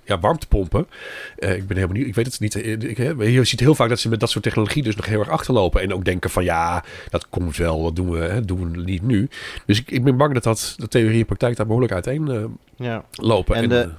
ja, 0.04 0.18
warmtepompen. 0.20 0.86
ik 1.36 1.66
ben 1.66 1.76
helemaal 1.76 1.96
niet, 1.96 2.06
ik 2.06 2.14
weet 2.14 2.26
het 2.26 2.40
niet. 2.40 2.54
Ik, 2.54 2.96
je 3.18 3.44
ziet 3.44 3.60
heel 3.60 3.74
vaak 3.74 3.88
dat 3.88 4.00
ze 4.00 4.08
met 4.08 4.20
dat 4.20 4.30
soort 4.30 4.44
technologie 4.44 4.82
dus 4.82 4.96
nog 4.96 5.06
heel 5.06 5.20
erg 5.20 5.30
achterlopen. 5.30 5.80
En 5.80 5.94
ook 5.94 6.04
denken 6.04 6.30
van 6.30 6.44
ja, 6.44 6.84
dat 7.10 7.28
komt 7.28 7.56
wel, 7.56 7.82
dat 7.82 7.96
doen 7.96 8.10
we, 8.10 8.18
hè, 8.18 8.44
doen 8.44 8.72
we 8.72 8.80
niet 8.80 9.02
nu. 9.02 9.28
Dus 9.66 9.78
ik, 9.78 9.90
ik 9.90 10.04
ben 10.04 10.16
bang 10.16 10.34
dat, 10.34 10.42
dat 10.42 10.74
de 10.76 10.88
theorie 10.88 11.20
en 11.20 11.26
praktijk 11.26 11.56
daar 11.56 11.66
behoorlijk 11.66 11.92
uiteen 11.92 12.56
ja. 12.76 13.04
lopen. 13.12 13.56
En, 13.56 13.62
en 13.62 13.68
de 13.68 13.90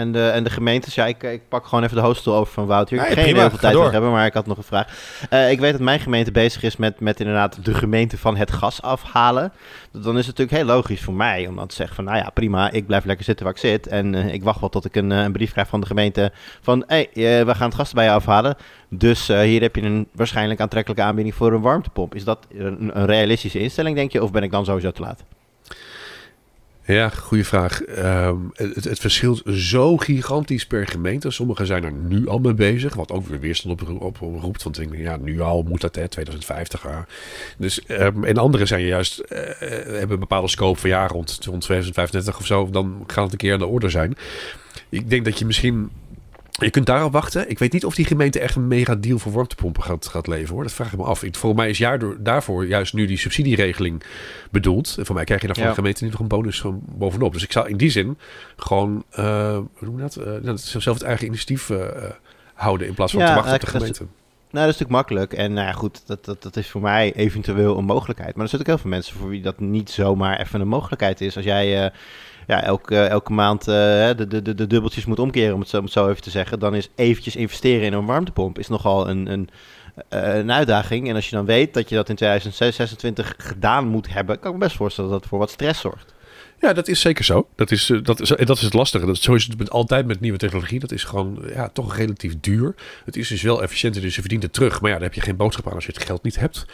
en 0.00 0.12
de, 0.12 0.28
en 0.28 0.44
de 0.44 0.50
gemeentes, 0.50 0.94
ja, 0.94 1.06
ik, 1.06 1.22
ik 1.22 1.48
pak 1.48 1.66
gewoon 1.66 1.84
even 1.84 1.96
de 1.96 2.02
hoofdstoel 2.02 2.34
over 2.34 2.52
van 2.52 2.66
Wouter. 2.66 2.96
Ik 2.96 3.02
heb 3.04 3.18
geen 3.18 3.36
heel 3.36 3.48
veel 3.48 3.58
tijd 3.58 3.92
hebben, 3.92 4.10
maar 4.10 4.26
ik 4.26 4.34
had 4.34 4.46
nog 4.46 4.56
een 4.56 4.62
vraag. 4.62 4.86
Uh, 5.32 5.50
ik 5.50 5.60
weet 5.60 5.72
dat 5.72 5.80
mijn 5.80 6.00
gemeente 6.00 6.32
bezig 6.32 6.62
is 6.62 6.76
met, 6.76 7.00
met 7.00 7.20
inderdaad 7.20 7.64
de 7.64 7.74
gemeente 7.74 8.18
van 8.18 8.36
het 8.36 8.52
gas 8.52 8.82
afhalen. 8.82 9.52
Dan 9.90 10.18
is 10.18 10.26
het 10.26 10.38
natuurlijk 10.38 10.66
heel 10.66 10.76
logisch 10.76 11.02
voor 11.02 11.14
mij 11.14 11.46
om 11.46 11.56
dan 11.56 11.66
te 11.66 11.74
zeggen 11.74 11.94
van, 11.96 12.04
nou 12.04 12.16
ja, 12.16 12.30
prima, 12.30 12.70
ik 12.70 12.86
blijf 12.86 13.04
lekker 13.04 13.24
zitten 13.24 13.44
waar 13.44 13.54
ik 13.54 13.60
zit. 13.60 13.86
En 13.86 14.14
uh, 14.14 14.34
ik 14.34 14.42
wacht 14.42 14.60
wel 14.60 14.68
tot 14.68 14.84
ik 14.84 14.94
een, 14.96 15.10
een 15.10 15.32
brief 15.32 15.52
krijg 15.52 15.68
van 15.68 15.80
de 15.80 15.86
gemeente 15.86 16.32
van, 16.60 16.84
hé, 16.86 17.06
hey, 17.12 17.38
uh, 17.40 17.46
we 17.46 17.54
gaan 17.54 17.68
het 17.68 17.78
gas 17.78 17.92
bij 17.92 18.04
je 18.04 18.10
afhalen. 18.10 18.56
Dus 18.88 19.26
hier 19.26 19.60
heb 19.60 19.76
je 19.76 19.82
een 19.82 20.08
waarschijnlijk 20.12 20.60
aantrekkelijke 20.60 21.04
aanbieding 21.04 21.34
voor 21.34 21.52
een 21.52 21.60
warmtepomp. 21.60 22.14
Is 22.14 22.24
dat 22.24 22.46
een, 22.52 22.90
een 22.98 23.06
realistische 23.06 23.58
instelling, 23.58 23.96
denk 23.96 24.12
je, 24.12 24.22
of 24.22 24.30
ben 24.30 24.42
ik 24.42 24.50
dan 24.50 24.64
sowieso 24.64 24.90
te 24.90 25.02
laat? 25.02 25.24
Ja, 26.90 27.08
goede 27.08 27.44
vraag. 27.44 27.80
Um, 27.98 28.50
het, 28.54 28.84
het, 28.84 28.98
verschilt 28.98 29.42
zo 29.46 29.96
gigantisch 29.96 30.66
per 30.66 30.86
gemeente. 30.86 31.30
Sommigen 31.30 31.66
zijn 31.66 31.84
er 31.84 31.92
nu 31.92 32.28
al 32.28 32.38
mee 32.38 32.54
bezig, 32.54 32.94
wat 32.94 33.12
ook 33.12 33.26
weer 33.26 33.40
weerstand 33.40 33.82
op, 33.82 34.02
op, 34.02 34.22
op 34.22 34.56
ja, 34.92 35.16
nu 35.16 35.40
al 35.40 35.62
moet 35.62 35.80
dat, 35.80 35.94
hè, 35.94 36.08
2050. 36.08 36.82
Ja. 36.82 37.06
Dus, 37.58 37.80
um, 37.88 38.24
en 38.24 38.36
anderen 38.36 38.66
zijn 38.66 38.84
juist, 38.84 39.22
uh, 39.28 39.38
hebben 39.58 40.10
een 40.10 40.18
bepaalde 40.18 40.48
scope 40.48 40.78
van 40.78 40.90
ja, 40.90 41.06
rond, 41.06 41.38
rond 41.44 41.62
2035 41.62 42.38
of 42.38 42.46
zo. 42.46 42.68
Dan 42.70 43.04
gaat 43.06 43.24
het 43.24 43.32
een 43.32 43.38
keer 43.38 43.52
aan 43.52 43.58
de 43.58 43.66
orde 43.66 43.88
zijn. 43.88 44.16
Ik 44.88 45.10
denk 45.10 45.24
dat 45.24 45.38
je 45.38 45.46
misschien 45.46 45.90
je 46.64 46.70
kunt 46.70 46.86
daarop 46.86 47.12
wachten. 47.12 47.50
Ik 47.50 47.58
weet 47.58 47.72
niet 47.72 47.84
of 47.84 47.94
die 47.94 48.04
gemeente 48.04 48.40
echt 48.40 48.56
een 48.56 48.68
mega 48.68 48.94
deal 48.94 49.18
voor 49.18 49.32
warmtepompen 49.32 49.82
gaat, 49.82 50.06
gaat 50.06 50.26
leveren. 50.26 50.54
Hoor. 50.54 50.62
Dat 50.62 50.72
vraag 50.72 50.92
ik 50.92 50.98
me 50.98 51.04
af. 51.04 51.24
Voor 51.30 51.54
mij 51.54 51.70
is 51.70 51.78
jaar 51.78 52.22
daarvoor 52.22 52.66
juist 52.66 52.94
nu 52.94 53.06
die 53.06 53.18
subsidieregeling 53.18 54.02
bedoeld. 54.50 54.94
En 54.98 55.06
voor 55.06 55.14
mij 55.14 55.24
krijg 55.24 55.40
je 55.40 55.46
daar 55.46 55.56
van 55.56 55.66
de 55.66 55.74
gemeente 55.74 56.02
niet 56.02 56.12
nog 56.12 56.20
een 56.20 56.28
bonus 56.28 56.60
van 56.60 56.80
bovenop. 56.84 57.32
Dus 57.32 57.42
ik 57.42 57.52
zou 57.52 57.68
in 57.68 57.76
die 57.76 57.90
zin 57.90 58.18
gewoon 58.56 59.04
uh, 59.18 59.56
hoe 59.56 59.68
noem 59.80 59.96
je 59.96 60.02
dat? 60.02 60.18
Uh, 60.44 60.52
zelf 60.54 60.96
het 60.96 61.02
eigen 61.02 61.26
initiatief 61.26 61.68
uh, 61.68 61.84
houden 62.54 62.86
in 62.86 62.94
plaats 62.94 63.12
van 63.12 63.24
te 63.26 63.34
wachten 63.34 63.54
op 63.54 63.60
de 63.60 63.66
gemeente. 63.66 64.06
Nou, 64.50 64.66
dat 64.66 64.74
is 64.74 64.80
natuurlijk 64.80 64.90
makkelijk. 64.90 65.32
En 65.32 65.52
nou 65.52 65.66
ja, 65.66 65.72
goed, 65.72 66.02
dat, 66.06 66.24
dat, 66.24 66.42
dat 66.42 66.56
is 66.56 66.68
voor 66.68 66.80
mij 66.80 67.12
eventueel 67.14 67.78
een 67.78 67.84
mogelijkheid. 67.84 68.34
Maar 68.34 68.44
er 68.44 68.50
zitten 68.50 68.68
ook 68.68 68.74
heel 68.74 68.82
veel 68.82 68.96
mensen 68.96 69.16
voor 69.16 69.28
wie 69.28 69.42
dat 69.42 69.60
niet 69.60 69.90
zomaar 69.90 70.40
even 70.40 70.60
een 70.60 70.68
mogelijkheid 70.68 71.20
is. 71.20 71.36
Als 71.36 71.44
jij 71.44 71.92
ja, 72.50 72.62
elke, 72.62 72.96
elke 72.96 73.32
maand 73.32 73.60
uh, 73.60 73.74
de, 74.16 74.26
de, 74.28 74.42
de, 74.42 74.54
de 74.54 74.66
dubbeltjes 74.66 75.04
moet 75.04 75.18
omkeren, 75.18 75.54
om 75.54 75.60
het, 75.60 75.68
zo, 75.68 75.76
om 75.76 75.84
het 75.84 75.92
zo 75.92 76.08
even 76.08 76.22
te 76.22 76.30
zeggen, 76.30 76.58
dan 76.58 76.74
is 76.74 76.88
eventjes 76.94 77.36
investeren 77.36 77.86
in 77.86 77.92
een 77.92 78.06
warmtepomp 78.06 78.58
is 78.58 78.68
nogal 78.68 79.08
een, 79.08 79.26
een, 79.26 79.48
eh, 80.08 80.36
een 80.36 80.52
uitdaging. 80.52 81.08
En 81.08 81.14
als 81.14 81.28
je 81.28 81.36
dan 81.36 81.44
weet 81.44 81.74
dat 81.74 81.88
je 81.88 81.94
dat 81.94 82.08
in 82.08 82.14
2026 82.14 83.34
gedaan 83.38 83.86
moet 83.86 84.12
hebben, 84.12 84.38
kan 84.38 84.52
ik 84.52 84.58
me 84.58 84.64
best 84.64 84.76
voorstellen 84.76 85.10
dat 85.10 85.20
dat 85.20 85.28
voor 85.28 85.38
wat 85.38 85.50
stress 85.50 85.80
zorgt. 85.80 86.14
Ja, 86.60 86.72
dat 86.72 86.88
is 86.88 87.00
zeker 87.00 87.24
zo. 87.24 87.48
Dat 87.54 87.70
is, 87.70 87.90
eh, 87.90 87.98
dat 88.02 88.20
is, 88.20 88.28
dat 88.28 88.56
is 88.56 88.62
het 88.62 88.72
lastige. 88.72 89.06
Dat, 89.06 89.16
zo 89.16 89.34
is 89.34 89.48
het 89.58 89.70
altijd 89.70 90.06
met 90.06 90.20
nieuwe 90.20 90.38
technologie. 90.38 90.80
Dat 90.80 90.92
is 90.92 91.04
gewoon 91.04 91.42
ja, 91.54 91.68
toch 91.68 91.96
relatief 91.96 92.40
duur. 92.40 92.74
Het 93.04 93.16
is 93.16 93.28
dus 93.28 93.42
wel 93.42 93.62
efficiënter, 93.62 94.02
dus 94.02 94.14
je 94.14 94.20
verdient 94.20 94.42
het 94.42 94.52
terug. 94.52 94.80
Maar 94.80 94.90
ja, 94.90 94.96
daar 94.96 95.06
heb 95.06 95.14
je 95.14 95.20
geen 95.20 95.36
boodschap 95.36 95.66
aan 95.66 95.74
als 95.74 95.86
je 95.86 95.92
het 95.92 96.04
geld 96.04 96.22
niet 96.22 96.38
hebt. 96.38 96.66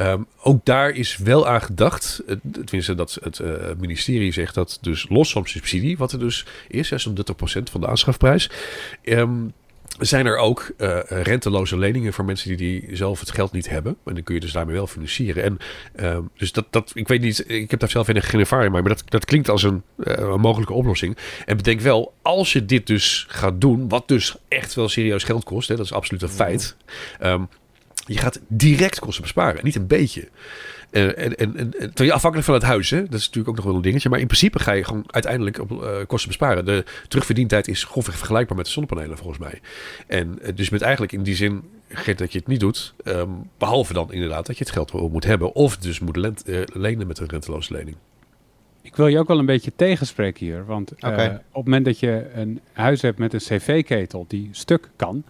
Um, 0.00 0.26
ook 0.42 0.64
daar 0.64 0.90
is 0.90 1.16
wel 1.16 1.48
aan 1.48 1.62
gedacht. 1.62 2.22
Tenminste, 2.64 2.94
dat 2.94 3.18
het 3.22 3.40
ministerie 3.80 4.32
zegt 4.32 4.54
dat 4.54 4.78
dus 4.80 5.06
los 5.08 5.32
van 5.32 5.46
subsidie, 5.46 5.96
wat 5.96 6.12
er 6.12 6.18
dus 6.18 6.46
is, 6.68 6.92
36% 6.92 6.96
van 7.70 7.80
de 7.80 7.86
aanschafprijs. 7.86 8.50
Um, 9.02 9.52
zijn 9.98 10.26
er 10.26 10.36
ook 10.36 10.72
uh, 10.78 10.98
renteloze 11.08 11.78
leningen 11.78 12.12
voor 12.12 12.24
mensen 12.24 12.48
die, 12.48 12.56
die 12.56 12.96
zelf 12.96 13.20
het 13.20 13.30
geld 13.30 13.52
niet 13.52 13.68
hebben. 13.68 13.96
En 14.04 14.14
dan 14.14 14.22
kun 14.22 14.34
je 14.34 14.40
dus 14.40 14.52
daarmee 14.52 14.74
wel 14.74 14.86
financieren. 14.86 15.42
En 15.42 15.58
uh, 15.96 16.18
dus 16.36 16.52
dat, 16.52 16.66
dat, 16.70 16.90
ik 16.94 17.08
weet 17.08 17.20
niet, 17.20 17.50
ik 17.50 17.70
heb 17.70 17.80
daar 17.80 17.90
zelf 17.90 18.06
geen 18.06 18.40
ervaring 18.40 18.72
mee, 18.72 18.82
maar 18.82 18.94
dat, 18.94 19.02
dat 19.10 19.24
klinkt 19.24 19.48
als 19.48 19.62
een, 19.62 19.82
uh, 19.96 20.14
een, 20.16 20.40
mogelijke 20.40 20.72
oplossing. 20.72 21.16
En 21.44 21.56
bedenk 21.56 21.80
wel, 21.80 22.14
als 22.22 22.52
je 22.52 22.64
dit 22.64 22.86
dus 22.86 23.26
gaat 23.28 23.60
doen, 23.60 23.88
wat 23.88 24.08
dus 24.08 24.36
echt 24.48 24.74
wel 24.74 24.88
serieus 24.88 25.24
geld 25.24 25.44
kost, 25.44 25.68
hè, 25.68 25.76
dat 25.76 25.84
is 25.84 25.92
absoluut 25.92 26.22
een 26.22 26.28
feit. 26.28 26.76
Um, 27.22 27.48
je 28.06 28.18
gaat 28.18 28.40
direct 28.48 28.98
kosten 28.98 29.22
besparen. 29.22 29.64
Niet 29.64 29.76
een 29.76 29.86
beetje. 29.86 30.28
En, 30.94 31.16
en, 31.16 31.36
en, 31.36 31.56
en, 31.56 31.70
terwijl 31.70 32.08
je 32.08 32.12
afhankelijk 32.12 32.44
van 32.44 32.54
het 32.54 32.64
huis, 32.64 32.90
hè? 32.90 33.02
dat 33.02 33.20
is 33.20 33.26
natuurlijk 33.26 33.48
ook 33.48 33.56
nog 33.56 33.64
wel 33.64 33.74
een 33.74 33.82
dingetje. 33.82 34.08
Maar 34.08 34.18
in 34.18 34.26
principe 34.26 34.58
ga 34.58 34.72
je 34.72 34.84
gewoon 34.84 35.04
uiteindelijk 35.06 35.60
op 35.60 35.70
uh, 35.70 35.88
kosten 36.06 36.28
besparen. 36.28 36.64
De 36.64 36.84
terugverdientijd 37.08 37.68
is 37.68 37.84
grofweg 37.84 38.16
vergelijkbaar 38.16 38.56
met 38.56 38.66
de 38.66 38.72
zonnepanelen, 38.72 39.16
volgens 39.16 39.38
mij. 39.38 39.60
En 40.06 40.38
uh, 40.42 40.48
dus 40.54 40.70
met 40.70 40.82
eigenlijk 40.82 41.12
in 41.12 41.22
die 41.22 41.34
zin 41.34 41.62
geen 41.88 42.16
dat 42.16 42.32
je 42.32 42.38
het 42.38 42.46
niet 42.46 42.60
doet. 42.60 42.94
Um, 43.04 43.50
behalve 43.58 43.92
dan 43.92 44.12
inderdaad 44.12 44.46
dat 44.46 44.58
je 44.58 44.64
het 44.64 44.72
geld 44.72 44.90
wel 44.90 45.08
moet 45.08 45.24
hebben. 45.24 45.54
Of 45.54 45.76
dus 45.76 46.00
moet 46.00 46.16
lent, 46.16 46.48
uh, 46.48 46.60
lenen 46.72 47.06
met 47.06 47.18
een 47.18 47.28
renteloze 47.28 47.72
lening. 47.72 47.96
Ik 48.82 48.96
wil 48.96 49.06
je 49.06 49.18
ook 49.18 49.28
wel 49.28 49.38
een 49.38 49.46
beetje 49.46 49.72
tegenspreken 49.76 50.46
hier. 50.46 50.64
Want 50.66 50.92
okay. 50.92 51.26
op 51.26 51.32
het 51.32 51.64
moment 51.64 51.84
dat 51.84 51.98
je 51.98 52.30
een 52.34 52.60
huis 52.72 53.02
hebt 53.02 53.18
met 53.18 53.32
een 53.32 53.40
cv-ketel 53.40 54.24
die 54.28 54.48
stuk 54.52 54.90
kan 54.96 55.24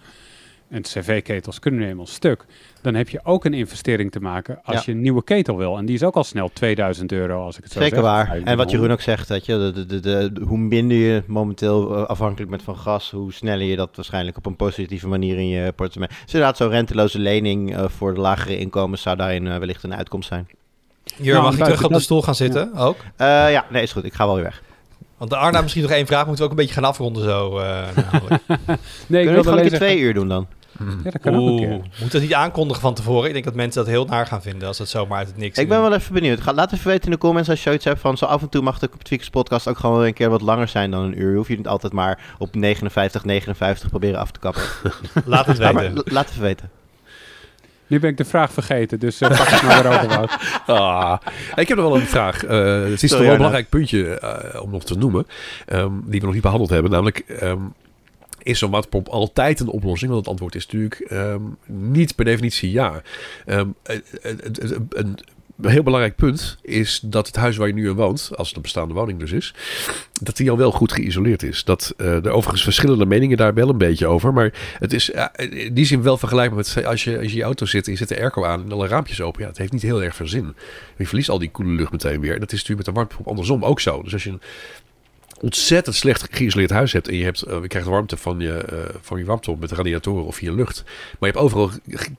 en 0.68 0.82
cv-ketels 0.82 1.58
kunnen 1.58 1.80
nu 1.80 1.86
eenmaal 1.86 2.06
stuk, 2.06 2.44
dan 2.80 2.94
heb 2.94 3.08
je 3.08 3.20
ook 3.22 3.44
een 3.44 3.54
investering 3.54 4.12
te 4.12 4.20
maken 4.20 4.60
als 4.62 4.76
ja. 4.76 4.82
je 4.84 4.92
een 4.92 5.00
nieuwe 5.00 5.24
ketel 5.24 5.56
wil. 5.56 5.76
En 5.78 5.86
die 5.86 5.94
is 5.94 6.02
ook 6.02 6.14
al 6.14 6.24
snel 6.24 6.50
2000 6.52 7.12
euro, 7.12 7.44
als 7.44 7.56
ik 7.56 7.62
het 7.62 7.72
zo 7.72 7.80
Zeker 7.80 7.96
zeg. 7.96 8.04
waar. 8.04 8.40
En 8.44 8.56
wat 8.56 8.70
Jeroen 8.70 8.90
ook 8.90 9.00
zegt, 9.00 9.28
dat 9.28 9.46
je, 9.46 9.72
de, 9.74 9.86
de, 9.86 10.00
de, 10.00 10.32
de, 10.32 10.40
hoe 10.44 10.58
minder 10.58 10.96
je 10.96 11.22
momenteel 11.26 11.98
uh, 11.98 12.04
afhankelijk 12.04 12.50
bent 12.50 12.62
van 12.62 12.76
gas, 12.76 13.10
hoe 13.10 13.32
sneller 13.32 13.66
je 13.66 13.76
dat 13.76 13.90
waarschijnlijk 13.94 14.36
op 14.36 14.46
een 14.46 14.56
positieve 14.56 15.08
manier 15.08 15.36
in 15.36 15.48
je 15.48 15.72
portemonnee. 15.72 16.16
Dus 16.24 16.34
inderdaad, 16.34 16.56
zo'n 16.56 16.68
renteloze 16.68 17.18
lening 17.18 17.76
uh, 17.76 17.84
voor 17.88 18.14
de 18.14 18.20
lagere 18.20 18.58
inkomens 18.58 19.02
zou 19.02 19.16
daarin 19.16 19.46
uh, 19.46 19.56
wellicht 19.56 19.82
een 19.82 19.94
uitkomst 19.94 20.28
zijn. 20.28 20.48
Jur, 21.16 21.42
mag 21.42 21.56
ik 21.56 21.64
terug 21.64 21.84
op 21.84 21.92
de 21.92 22.00
stoel 22.00 22.22
gaan 22.22 22.34
zitten 22.34 22.70
ja. 22.74 22.80
ook? 22.80 22.96
Uh, 22.96 23.06
ja, 23.50 23.66
nee, 23.70 23.82
is 23.82 23.92
goed. 23.92 24.04
Ik 24.04 24.14
ga 24.14 24.26
wel 24.26 24.34
weer 24.34 24.44
weg. 24.44 24.62
Want 25.24 25.36
de 25.36 25.42
Arna 25.42 25.60
misschien 25.60 25.82
nog 25.82 25.90
één 25.90 26.06
vraag. 26.06 26.26
Moeten 26.26 26.44
we 26.44 26.50
ook 26.50 26.58
een 26.58 26.64
beetje 26.64 26.80
gaan 26.80 26.90
afronden 26.90 27.22
zo. 27.22 27.58
Uh, 27.58 27.64
nee, 29.06 29.22
ik 29.22 29.28
wil 29.28 29.36
het 29.36 29.46
gewoon 29.46 29.68
twee 29.68 29.98
uur 29.98 30.14
doen 30.14 30.28
dan. 30.28 30.46
Ja, 31.04 31.10
dat 31.10 31.20
kan 31.20 31.34
Oeh, 31.34 31.52
ook 31.52 31.60
een 31.60 31.66
keer. 31.66 31.80
Moet 32.00 32.12
dat 32.12 32.20
niet 32.20 32.34
aankondigen 32.34 32.82
van 32.82 32.94
tevoren? 32.94 33.26
Ik 33.26 33.32
denk 33.32 33.44
dat 33.44 33.54
mensen 33.54 33.84
dat 33.84 33.92
heel 33.92 34.04
naar 34.04 34.26
gaan 34.26 34.42
vinden 34.42 34.68
als 34.68 34.78
het 34.78 34.88
zomaar 34.88 35.18
uit 35.18 35.26
het 35.26 35.36
niks 35.36 35.58
Ik 35.58 35.68
ben 35.68 35.80
wel 35.80 35.94
even 35.94 36.14
benieuwd. 36.14 36.40
Ga, 36.40 36.52
laat 36.52 36.72
even 36.72 36.86
weten 36.86 37.04
in 37.04 37.10
de 37.10 37.18
comments 37.18 37.48
als 37.48 37.58
je 37.58 37.64
zoiets 37.64 37.84
hebt 37.84 38.00
van... 38.00 38.16
zo 38.16 38.24
af 38.24 38.42
en 38.42 38.48
toe 38.48 38.62
mag 38.62 38.78
de 38.78 38.90
Tweakers 39.02 39.30
podcast 39.30 39.68
ook 39.68 39.78
gewoon 39.78 40.04
een 40.04 40.14
keer 40.14 40.30
wat 40.30 40.40
langer 40.40 40.68
zijn 40.68 40.90
dan 40.90 41.02
een 41.02 41.20
uur. 41.20 41.36
Hoef 41.36 41.48
je 41.48 41.56
niet 41.56 41.68
altijd 41.68 41.92
maar 41.92 42.34
op 42.38 42.54
59, 42.54 43.24
59 43.24 43.88
proberen 43.88 44.20
af 44.20 44.30
te 44.30 44.38
kappen. 44.38 44.62
laat 45.24 45.46
het 45.46 45.58
weten. 45.58 45.74
Maar, 45.74 46.02
laat 46.04 46.30
even 46.30 46.42
weten. 46.42 46.70
Nu 47.86 48.00
ben 48.00 48.10
ik 48.10 48.16
de 48.16 48.24
vraag 48.24 48.52
vergeten, 48.52 49.00
dus 49.00 49.22
uh, 49.22 49.28
pak 49.28 49.48
het 49.48 49.62
maar 49.62 49.82
weer 49.82 49.92
over, 49.92 50.08
Wout. 50.08 50.36
Ah, 50.66 51.20
ik 51.54 51.68
heb 51.68 51.76
nog 51.78 51.86
wel 51.86 51.96
een 51.96 52.06
vraag. 52.06 52.44
Uh, 52.44 52.84
het 52.84 53.02
is 53.02 53.10
toch 53.10 53.18
wel 53.18 53.30
een 53.30 53.36
belangrijk 53.36 53.68
puntje 53.68 54.20
uh, 54.54 54.62
om 54.62 54.70
nog 54.70 54.84
te 54.84 54.94
noemen, 54.94 55.26
um, 55.72 56.02
die 56.06 56.20
we 56.20 56.24
nog 56.24 56.34
niet 56.34 56.42
behandeld 56.42 56.70
hebben. 56.70 56.90
Namelijk, 56.90 57.24
um, 57.42 57.74
is 58.42 58.58
zo'n 58.58 58.70
waterpomp 58.70 59.08
altijd 59.08 59.60
een 59.60 59.68
oplossing? 59.68 60.10
Want 60.10 60.22
het 60.22 60.30
antwoord 60.30 60.54
is 60.54 60.66
natuurlijk 60.66 61.10
um, 61.12 61.56
niet 61.66 62.14
per 62.14 62.24
definitie 62.24 62.70
ja. 62.70 63.02
Um, 63.46 63.74
een, 63.82 64.02
een 64.88 65.18
heel 65.62 65.82
belangrijk 65.82 66.16
punt 66.16 66.56
is 66.62 67.00
dat 67.02 67.26
het 67.26 67.36
huis 67.36 67.56
waar 67.56 67.66
je 67.66 67.74
nu 67.74 67.88
in 67.88 67.94
woont, 67.94 68.30
als 68.36 68.46
het 68.46 68.56
een 68.56 68.62
bestaande 68.62 68.94
woning 68.94 69.18
dus 69.18 69.32
is, 69.32 69.54
dat 70.22 70.36
die 70.36 70.50
al 70.50 70.56
wel 70.56 70.70
goed 70.70 70.92
geïsoleerd 70.92 71.42
is. 71.42 71.64
Dat 71.64 71.94
uh, 71.96 72.24
er 72.24 72.30
overigens 72.30 72.62
verschillende 72.62 73.06
meningen 73.06 73.36
daar 73.36 73.54
wel 73.54 73.68
een 73.68 73.78
beetje 73.78 74.06
over, 74.06 74.32
maar 74.32 74.52
het 74.78 74.92
is 74.92 75.10
uh, 75.10 75.26
in 75.34 75.74
die 75.74 75.84
zin 75.84 76.02
wel 76.02 76.16
vergelijkbaar 76.16 76.56
met 76.58 76.66
als 76.66 76.74
je, 76.76 76.88
als 76.88 77.04
je 77.04 77.34
in 77.34 77.34
je 77.34 77.42
auto 77.42 77.66
zit 77.66 77.86
en 77.86 77.92
je 77.92 77.98
zet 77.98 78.08
de 78.08 78.20
airco 78.20 78.44
aan 78.44 78.62
en 78.62 78.72
alle 78.72 78.88
raampjes 78.88 79.20
open. 79.20 79.42
Ja, 79.42 79.48
het 79.48 79.58
heeft 79.58 79.72
niet 79.72 79.82
heel 79.82 80.02
erg 80.02 80.16
veel 80.16 80.28
zin. 80.28 80.54
Je 80.96 81.06
verliest 81.06 81.28
al 81.28 81.38
die 81.38 81.50
koele 81.50 81.72
lucht 81.72 81.92
meteen 81.92 82.20
weer. 82.20 82.34
En 82.34 82.40
dat 82.40 82.52
is 82.52 82.58
natuurlijk 82.58 82.86
met 82.86 82.94
de 82.94 83.00
warmtepomp 83.00 83.28
andersom 83.28 83.64
ook 83.64 83.80
zo. 83.80 84.02
Dus 84.02 84.12
als 84.12 84.24
je 84.24 84.30
een 84.30 84.40
ontzettend 85.44 85.96
slecht 85.96 86.26
geïsoleerd 86.30 86.70
huis 86.70 86.92
hebt 86.92 87.08
en 87.08 87.16
je, 87.16 87.24
hebt, 87.24 87.46
uh, 87.48 87.58
je 87.60 87.68
krijgt 87.68 87.88
warmte 87.88 88.16
van 88.16 88.40
je, 88.40 88.64
uh, 88.72 88.78
van 89.00 89.18
je 89.18 89.24
warmtepomp 89.24 89.60
met 89.60 89.72
radiatoren 89.72 90.24
of 90.24 90.40
je 90.40 90.52
lucht, 90.52 90.82
maar 90.84 91.16
je 91.18 91.26
hebt 91.26 91.36
overal 91.36 91.70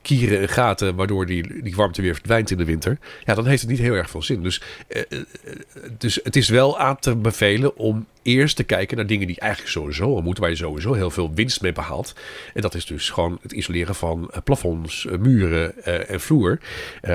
kieren 0.02 0.40
en 0.40 0.50
gaten 0.50 0.96
waardoor 0.96 1.26
die, 1.26 1.64
die 1.64 1.76
warmte 1.76 2.02
weer 2.02 2.14
verdwijnt 2.14 2.52
in 2.52 2.58
de 2.58 2.66
winter, 2.66 2.98
ja, 3.26 3.34
dan 3.34 3.46
heeft 3.46 3.62
het 3.62 3.70
niet 3.70 3.80
heel 3.80 3.94
erg 3.94 4.10
veel 4.10 4.24
zin. 4.24 4.44
Dus, 4.44 4.62
uh, 4.88 5.02
dus 5.98 6.20
het 6.24 6.36
is 6.36 6.50
wel 6.50 6.80
aan 6.80 7.00
te 7.00 7.16
bevelen 7.16 7.78
om 7.78 8.06
eerst 8.26 8.56
te 8.56 8.64
kijken 8.64 8.98
naar 8.98 9.08
dingen 9.08 9.28
die 9.28 9.40
eigenlijk 9.40 9.72
sowieso 9.72 10.16
al 10.16 10.22
moeten, 10.22 10.44
waar 10.44 10.52
je 10.52 10.58
sowieso 10.58 10.94
heel 10.94 11.12
veel 11.12 11.34
winst 11.34 11.62
mee 11.62 11.72
behaalt. 11.72 12.14
En 12.54 12.62
dat 12.62 12.74
is 12.76 12.86
dus 12.86 13.10
gewoon 13.10 13.40
het 13.42 13.52
isoleren 13.52 13.96
van 13.96 14.32
plafonds, 14.44 15.08
muren 15.20 15.84
en 16.08 16.22
vloer, 16.22 16.60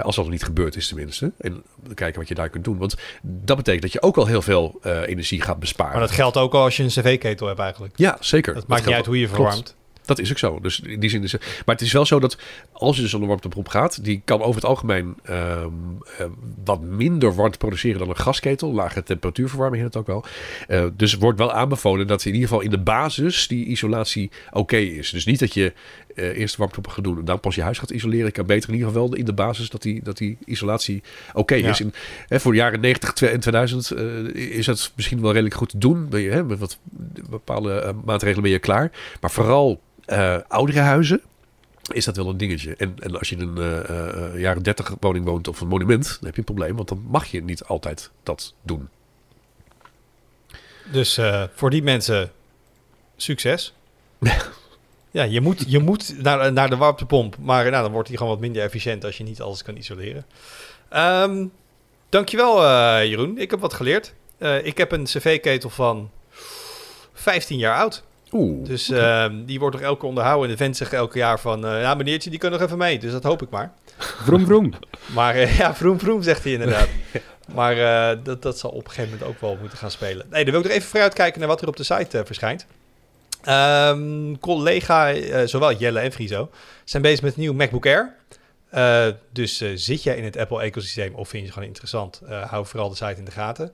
als 0.03 0.17
dat 0.17 0.25
nog 0.25 0.33
niet 0.33 0.45
gebeurd 0.45 0.77
is 0.77 0.89
tenminste. 0.89 1.33
En 1.39 1.63
kijken 1.95 2.19
wat 2.19 2.29
je 2.29 2.35
daar 2.35 2.49
kunt 2.49 2.65
doen, 2.65 2.79
want 2.79 2.97
dat 3.23 3.57
betekent 3.57 3.83
dat 3.83 3.93
je 3.93 4.03
ook 4.03 4.17
al 4.17 4.27
heel 4.27 4.43
veel 4.43 4.81
energie 5.07 5.41
gaat 5.41 5.59
besparen. 5.59 5.93
Maar 5.93 6.01
dat 6.01 6.11
geldt 6.11 6.37
ook 6.37 6.55
al 6.55 6.63
als 6.63 6.77
je 6.77 6.83
een 6.83 6.89
cv-ketel 6.89 7.47
hebt 7.47 7.61
eigenlijk. 7.61 7.93
Ja, 7.97 8.17
zeker. 8.21 8.53
Dat, 8.53 8.63
dat 8.63 8.71
maakt 8.71 8.87
niet 8.87 8.95
uit 8.95 9.07
hoe 9.07 9.19
je 9.19 9.29
verwarmt. 9.29 9.79
Dat 10.11 10.19
is 10.19 10.31
ook 10.31 10.39
zo. 10.39 10.61
Dus 10.61 10.81
in 10.81 11.01
die 11.01 11.11
zin 11.11 11.23
is 11.23 11.33
Maar 11.33 11.75
het 11.75 11.81
is 11.81 11.93
wel 11.93 12.05
zo 12.05 12.21
dat 12.21 12.39
als 12.73 12.97
je 12.97 13.03
dus 13.03 13.13
een 13.13 13.27
warmtepomp 13.27 13.69
gaat, 13.69 14.05
die 14.05 14.23
kan 14.25 14.43
over 14.43 14.55
het 14.55 14.65
algemeen 14.65 15.17
um, 15.31 15.99
uh, 16.21 16.27
wat 16.65 16.81
minder 16.81 17.35
warmte 17.35 17.59
produceren 17.59 17.99
dan 17.99 18.09
een 18.09 18.17
gasketel. 18.17 18.73
Lage 18.73 19.03
temperatuurverwarming 19.03 19.83
heet 19.83 19.95
het 19.95 20.03
ook 20.03 20.07
wel. 20.07 20.25
Uh, 20.69 20.85
dus 20.97 21.15
wordt 21.15 21.39
wel 21.39 21.53
aanbevolen 21.53 22.07
dat 22.07 22.25
in 22.25 22.35
ieder 22.35 22.49
geval 22.49 22.65
in 22.65 22.71
de 22.71 22.79
basis 22.79 23.49
die 23.49 23.65
isolatie 23.65 24.31
oké 24.51 24.77
is. 24.77 25.11
Dus 25.11 25.25
niet 25.25 25.39
dat 25.39 25.55
je 25.55 25.73
uh, 26.15 26.39
eerst 26.39 26.57
warmtepomp 26.57 26.95
gaat 26.95 27.05
doen 27.05 27.19
en 27.19 27.25
dan 27.25 27.41
pas 27.41 27.55
je 27.55 27.63
huis 27.63 27.79
gaat 27.79 27.91
isoleren. 27.91 28.27
Ik 28.27 28.33
kan 28.33 28.47
beter 28.47 28.69
in 28.69 28.75
ieder 28.75 28.91
geval 28.91 29.15
in 29.15 29.25
de 29.25 29.33
basis 29.33 29.71
dat 29.71 29.83
die, 29.83 30.03
dat 30.03 30.17
die 30.17 30.39
isolatie 30.45 31.03
oké 31.29 31.39
okay 31.39 31.59
ja. 31.59 31.71
is. 31.71 31.81
En, 31.81 31.95
hè, 32.29 32.41
voor 32.41 32.53
de 32.53 32.59
jaren 32.59 32.81
90 32.81 33.23
en 33.23 33.41
2000 33.41 33.93
is 34.35 34.67
dat 34.67 34.93
misschien 34.97 35.21
wel 35.21 35.33
redelijk 35.33 35.55
goed 35.55 35.69
te 35.69 35.79
doen. 35.79 36.09
Ben 36.09 36.21
je, 36.21 36.31
hè, 36.31 36.45
met 36.45 36.59
wat 36.59 36.79
bepaalde 37.31 37.95
maatregelen 38.05 38.43
ben 38.43 38.53
je 38.53 38.59
klaar. 38.59 38.91
Maar 39.21 39.31
vooral 39.31 39.81
oudere 40.49 40.81
huizen 40.81 41.21
is 41.93 42.05
dat 42.05 42.17
wel 42.17 42.29
een 42.29 42.37
dingetje. 42.37 42.75
En, 42.77 42.95
en 42.99 43.19
als 43.19 43.29
je 43.29 43.37
in 43.37 43.57
een 43.57 43.85
uh, 43.91 44.41
jaren 44.41 44.63
30 44.63 44.95
woning 45.01 45.25
woont 45.25 45.49
of 45.49 45.61
een 45.61 45.69
monument, 45.69 46.05
dan 46.05 46.25
heb 46.25 46.33
je 46.33 46.39
een 46.39 46.55
probleem, 46.55 46.77
want 46.77 46.89
dan 46.89 47.05
mag 47.09 47.27
je 47.27 47.43
niet 47.43 47.65
altijd 47.65 48.11
dat 48.23 48.55
doen. 48.63 48.89
Dus 50.93 51.19
uh, 51.19 51.45
voor 51.55 51.71
die 51.71 51.83
mensen 51.83 52.33
succes. 53.17 53.75
ja, 55.11 55.23
je 55.23 55.41
moet, 55.41 55.65
je 55.67 55.79
moet 55.79 56.23
naar, 56.23 56.53
naar 56.53 56.71
de 56.71 56.77
warmtepomp, 56.77 57.37
maar 57.41 57.71
nou, 57.71 57.83
dan 57.83 57.93
wordt 57.93 58.09
die 58.09 58.17
gewoon 58.17 58.33
wat 58.33 58.43
minder 58.43 58.63
efficiënt 58.63 59.05
als 59.05 59.17
je 59.17 59.25
niet 59.25 59.41
alles 59.41 59.63
kan 59.63 59.77
isoleren. 59.77 60.25
Um, 60.97 61.53
dankjewel 62.09 62.63
uh, 62.63 63.05
Jeroen, 63.05 63.39
ik 63.39 63.51
heb 63.51 63.61
wat 63.61 63.75
geleerd. 63.75 64.13
Uh, 64.39 64.67
ik 64.67 64.79
heb 64.79 64.93
een 64.93 65.05
cv-ketel 65.05 65.71
van 65.71 66.11
15 67.13 67.59
jaar 67.59 67.77
oud. 67.77 68.03
Oeh, 68.33 68.67
dus 68.67 68.91
okay. 68.91 69.29
uh, 69.29 69.37
die 69.47 69.59
wordt 69.59 69.77
nog 69.77 69.85
elke 69.85 70.07
onderhouden. 70.07 70.45
En 70.45 70.57
de 70.57 70.63
vent 70.63 70.77
zegt 70.77 70.93
elke 70.93 71.19
jaar 71.19 71.41
van... 71.41 71.67
Uh, 71.67 71.81
ja, 71.81 71.95
meneertje, 71.95 72.31
die 72.31 72.39
kan 72.39 72.51
nog 72.51 72.61
even 72.61 72.79
mee. 72.79 72.99
Dus 72.99 73.13
dat 73.13 73.23
hoop 73.23 73.43
ik 73.43 73.51
maar. 73.51 73.73
Vroom, 73.99 74.47
vroom. 74.47 74.73
maar 75.15 75.37
uh, 75.37 75.59
ja, 75.59 75.75
vroom, 75.75 75.99
vroom, 75.99 76.23
zegt 76.23 76.45
hij 76.45 76.53
inderdaad. 76.53 76.89
maar 77.55 77.77
dat, 78.23 78.43
dat 78.43 78.59
zal 78.59 78.71
op 78.71 78.85
een 78.85 78.91
gegeven 78.91 79.11
moment 79.11 79.29
ook 79.29 79.41
wel 79.41 79.57
moeten 79.61 79.79
gaan 79.79 79.91
spelen. 79.91 80.27
Nee, 80.31 80.45
dan 80.45 80.53
wil 80.53 80.63
ik 80.63 80.69
er 80.69 80.75
even 80.77 80.89
vooruit 80.89 81.15
kijken 81.15 81.41
naar 81.41 81.49
wat 81.49 81.63
er 81.63 81.69
op 81.69 81.77
de 81.77 81.83
site 81.83 82.23
verschijnt. 82.25 82.67
Um, 83.49 84.39
collega, 84.39 85.15
zowel 85.47 85.73
Jelle 85.75 85.99
en 86.01 86.13
Friso, 86.13 86.51
zijn 86.85 87.03
bezig 87.03 87.23
met 87.23 87.35
een 87.35 87.41
nieuw 87.41 87.53
MacBook 87.53 87.87
Air. 87.87 88.15
dus 89.33 89.57
zit 89.75 90.03
jij 90.03 90.17
in 90.17 90.25
het 90.25 90.37
Apple-ecosysteem 90.37 91.15
of 91.15 91.29
vind 91.29 91.33
je 91.33 91.45
het 91.45 91.53
gewoon 91.53 91.69
interessant? 91.69 92.23
hou 92.47 92.67
vooral 92.67 92.89
de 92.89 92.97
site 92.97 93.15
in 93.17 93.25
de 93.25 93.31
gaten. 93.31 93.73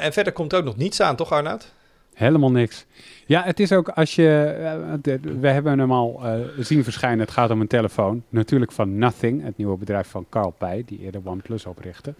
en 0.00 0.12
verder 0.12 0.32
komt 0.32 0.52
er 0.52 0.58
ook 0.58 0.64
nog 0.64 0.76
niets 0.76 1.00
aan, 1.00 1.16
toch 1.16 1.32
Arnoud? 1.32 1.72
Helemaal 2.14 2.50
niks. 2.50 2.84
Ja, 3.26 3.42
het 3.42 3.60
is 3.60 3.72
ook 3.72 3.88
als 3.88 4.14
je. 4.14 5.00
We 5.40 5.48
hebben 5.48 5.78
hem 5.78 5.92
al 5.92 6.20
zien 6.58 6.84
verschijnen. 6.84 7.20
Het 7.20 7.30
gaat 7.30 7.50
om 7.50 7.60
een 7.60 7.66
telefoon. 7.66 8.22
Natuurlijk 8.28 8.72
van 8.72 8.98
Nothing, 8.98 9.42
het 9.42 9.56
nieuwe 9.56 9.76
bedrijf 9.76 10.08
van 10.08 10.26
Carl 10.30 10.50
Pei, 10.58 10.84
die 10.84 11.00
eerder 11.00 11.20
OnePlus 11.24 11.66
oprichtte. 11.66 12.14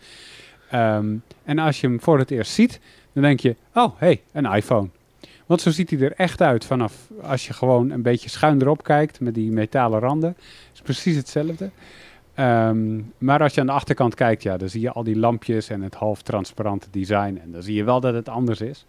Um, 0.74 1.22
en 1.44 1.58
als 1.58 1.80
je 1.80 1.86
hem 1.86 2.00
voor 2.00 2.18
het 2.18 2.30
eerst 2.30 2.52
ziet, 2.52 2.80
dan 3.12 3.22
denk 3.22 3.40
je: 3.40 3.56
oh, 3.74 3.92
hey, 3.98 4.22
een 4.32 4.44
iPhone. 4.44 4.88
Want 5.50 5.62
zo 5.62 5.70
ziet 5.70 5.90
hij 5.90 6.00
er 6.00 6.12
echt 6.12 6.40
uit 6.40 6.64
vanaf 6.64 6.92
als 7.22 7.46
je 7.46 7.52
gewoon 7.52 7.90
een 7.90 8.02
beetje 8.02 8.28
schuin 8.28 8.62
erop 8.62 8.82
kijkt 8.82 9.20
met 9.20 9.34
die 9.34 9.50
metalen 9.50 10.00
randen. 10.00 10.36
is 10.72 10.80
precies 10.80 11.16
hetzelfde. 11.16 11.70
Um, 12.36 13.12
maar 13.18 13.42
als 13.42 13.54
je 13.54 13.60
aan 13.60 13.66
de 13.66 13.72
achterkant 13.72 14.14
kijkt, 14.14 14.42
ja, 14.42 14.56
dan 14.56 14.68
zie 14.68 14.80
je 14.80 14.90
al 14.90 15.04
die 15.04 15.18
lampjes 15.18 15.68
en 15.68 15.82
het 15.82 15.94
half 15.94 16.22
transparante 16.22 16.86
design. 16.90 17.40
En 17.42 17.52
dan 17.52 17.62
zie 17.62 17.74
je 17.74 17.84
wel 17.84 18.00
dat 18.00 18.14
het 18.14 18.28
anders 18.28 18.60
is. 18.60 18.86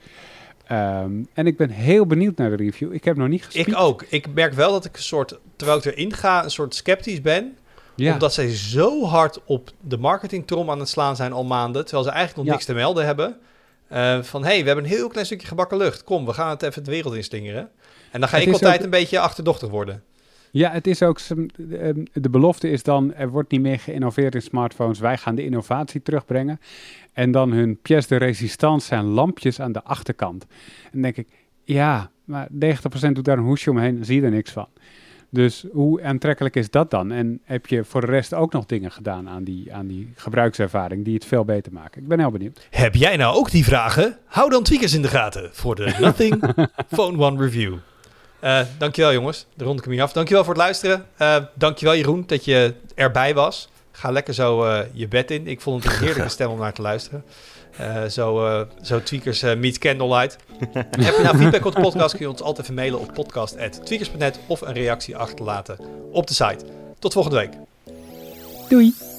Um, 0.72 1.28
en 1.34 1.48
ik 1.48 1.58
ben 1.58 1.70
heel 1.70 2.06
benieuwd 2.06 2.38
naar 2.38 2.50
de 2.50 2.56
review. 2.56 2.94
Ik 2.94 3.04
heb 3.04 3.18
nog 3.18 3.28
niet 3.28 3.46
gespeeld. 3.46 3.68
Ik 3.68 3.78
ook. 3.78 4.06
Ik 4.10 4.34
merk 4.34 4.54
wel 4.54 4.72
dat 4.72 4.86
ik 4.86 4.96
een 4.96 5.04
soort, 5.04 5.40
terwijl 5.56 5.78
ik 5.78 5.86
erin 5.86 6.14
ga, 6.14 6.44
een 6.44 6.52
soort 6.52 6.76
sceptisch 6.76 7.22
ben. 7.22 7.58
Ja. 7.96 8.14
Omdat 8.14 8.34
zij 8.34 8.56
zo 8.56 9.06
hard 9.06 9.42
op 9.46 9.72
de 9.80 9.98
marketingtrom 9.98 10.70
aan 10.70 10.80
het 10.80 10.90
slaan 10.90 11.16
zijn 11.16 11.32
al 11.32 11.46
maanden. 11.46 11.84
Terwijl 11.84 12.04
ze 12.04 12.12
eigenlijk 12.12 12.38
nog 12.38 12.48
ja. 12.48 12.52
niks 12.52 12.66
te 12.66 12.74
melden 12.74 13.06
hebben. 13.06 13.38
Uh, 13.94 14.24
van, 14.24 14.44
hé, 14.44 14.48
hey, 14.48 14.60
we 14.60 14.66
hebben 14.66 14.86
een 14.86 14.92
heel 14.92 15.08
klein 15.08 15.26
stukje 15.26 15.48
gebakken 15.48 15.78
lucht. 15.78 16.04
Kom, 16.04 16.26
we 16.26 16.34
gaan 16.34 16.50
het 16.50 16.62
even 16.62 16.84
de 16.84 16.92
wereld 16.92 17.16
inslingeren. 17.16 17.70
En 18.12 18.20
dan 18.20 18.30
ga 18.30 18.38
het 18.38 18.48
ik 18.48 18.54
altijd 18.54 18.78
ook... 18.78 18.84
een 18.84 18.90
beetje 18.90 19.20
achterdochtig 19.20 19.70
worden. 19.70 20.04
Ja, 20.52 20.72
het 20.72 20.88
is 20.88 21.04
ook, 21.04 21.20
de 22.14 22.30
belofte 22.30 22.70
is 22.70 22.84
dan, 22.84 23.14
er 23.14 23.30
wordt 23.30 23.52
niet 23.52 23.62
meer 23.62 23.80
geïnnoveerd 23.80 24.36
in 24.36 24.42
smartphones. 24.42 25.00
Wij 25.00 25.18
gaan 25.18 25.36
de 25.36 25.44
innovatie 25.44 26.02
terugbrengen. 26.02 26.60
En 27.14 27.32
dan 27.32 27.52
hun 27.52 27.80
pièce 27.82 28.08
de 28.08 28.16
résistance 28.16 28.88
zijn 28.88 29.06
lampjes 29.06 29.60
aan 29.60 29.72
de 29.72 29.84
achterkant. 29.84 30.44
En 30.84 30.90
dan 30.92 31.02
denk 31.02 31.18
ik, 31.18 31.28
ja, 31.64 32.12
maar 32.26 32.48
90% 32.48 33.12
doet 33.12 33.26
daar 33.26 33.38
een 33.38 33.44
hoesje 33.44 33.70
omheen, 33.70 34.06
zie 34.06 34.16
je 34.16 34.26
er 34.26 34.32
niks 34.32 34.52
van. 34.52 34.68
Dus 35.34 35.66
hoe 35.72 36.04
aantrekkelijk 36.04 36.56
is 36.56 36.70
dat 36.70 36.92
dan? 36.92 37.12
En 37.12 37.42
heb 37.44 37.68
je 37.68 37.84
voor 37.84 38.02
de 38.02 38.08
rest 38.08 38.34
ook 38.34 38.54
nog 38.54 38.66
dingen 38.66 38.92
gedaan 38.92 39.30
aan 39.30 39.44
die, 39.44 39.74
aan 39.74 39.88
die 39.88 40.14
gebruikservaring 40.16 41.06
die 41.06 41.14
het 41.14 41.26
veel 41.26 41.46
beter 41.46 41.74
maken? 41.74 42.02
Ik 42.02 42.08
ben 42.08 42.20
heel 42.20 42.32
benieuwd. 42.32 42.68
Heb 42.70 42.96
jij 42.96 43.18
nou 43.18 43.36
ook 43.36 43.52
die 43.52 43.64
vragen? 43.64 44.18
Hou 44.26 44.50
dan 44.50 44.64
Tweakers 44.64 44.94
in 44.94 45.02
de 45.02 45.08
gaten 45.08 45.50
voor 45.54 45.76
de 45.76 45.96
Nothing 46.00 46.54
Phone 46.92 47.26
One 47.26 47.44
Review. 47.44 47.74
Uh, 48.44 48.60
dankjewel 48.78 49.14
jongens, 49.14 49.46
de 49.54 49.64
ronde 49.64 49.82
kom 49.82 49.92
hier 49.92 50.02
af. 50.02 50.14
Dankjewel 50.14 50.44
voor 50.44 50.54
het 50.54 50.62
luisteren. 50.64 51.06
Uh, 51.22 51.36
dankjewel 51.54 51.96
Jeroen 51.96 52.24
dat 52.28 52.46
je 52.46 52.74
erbij 52.96 53.34
was. 53.34 53.70
Ga 53.92 54.12
lekker 54.12 54.34
zo 54.34 54.66
uh, 54.66 54.80
je 54.92 55.08
bed 55.08 55.32
in. 55.32 55.48
Ik 55.48 55.62
vond 55.62 55.84
het 55.84 55.94
een 55.94 56.00
heerlijke 56.00 56.30
stem 56.38 56.50
om 56.50 56.60
naar 56.60 56.74
te 56.74 56.82
luisteren. 56.82 57.24
Uh, 57.80 58.06
zo, 58.06 58.46
uh, 58.46 58.62
zo 58.82 59.04
Tweakers 59.04 59.44
uh, 59.44 59.56
meet 59.56 59.78
Candlelight. 59.78 60.38
Heb 60.76 61.16
je 61.16 61.24
nou 61.24 61.38
feedback 61.38 61.66
op 61.66 61.76
de 61.76 61.82
podcast, 61.82 62.16
kun 62.16 62.26
je 62.26 62.32
ons 62.32 62.42
altijd 62.42 62.64
even 62.64 62.76
mailen 62.76 63.00
op 63.00 63.14
podcast.tweakers.net 63.14 64.40
of 64.48 64.62
een 64.62 64.74
reactie 64.74 65.18
achterlaten 65.18 65.78
op 66.12 66.28
de 66.28 66.34
site. 66.34 66.66
Tot 67.00 67.14
volgende 67.14 67.38
week. 67.38 67.54
Doei. 68.70 69.11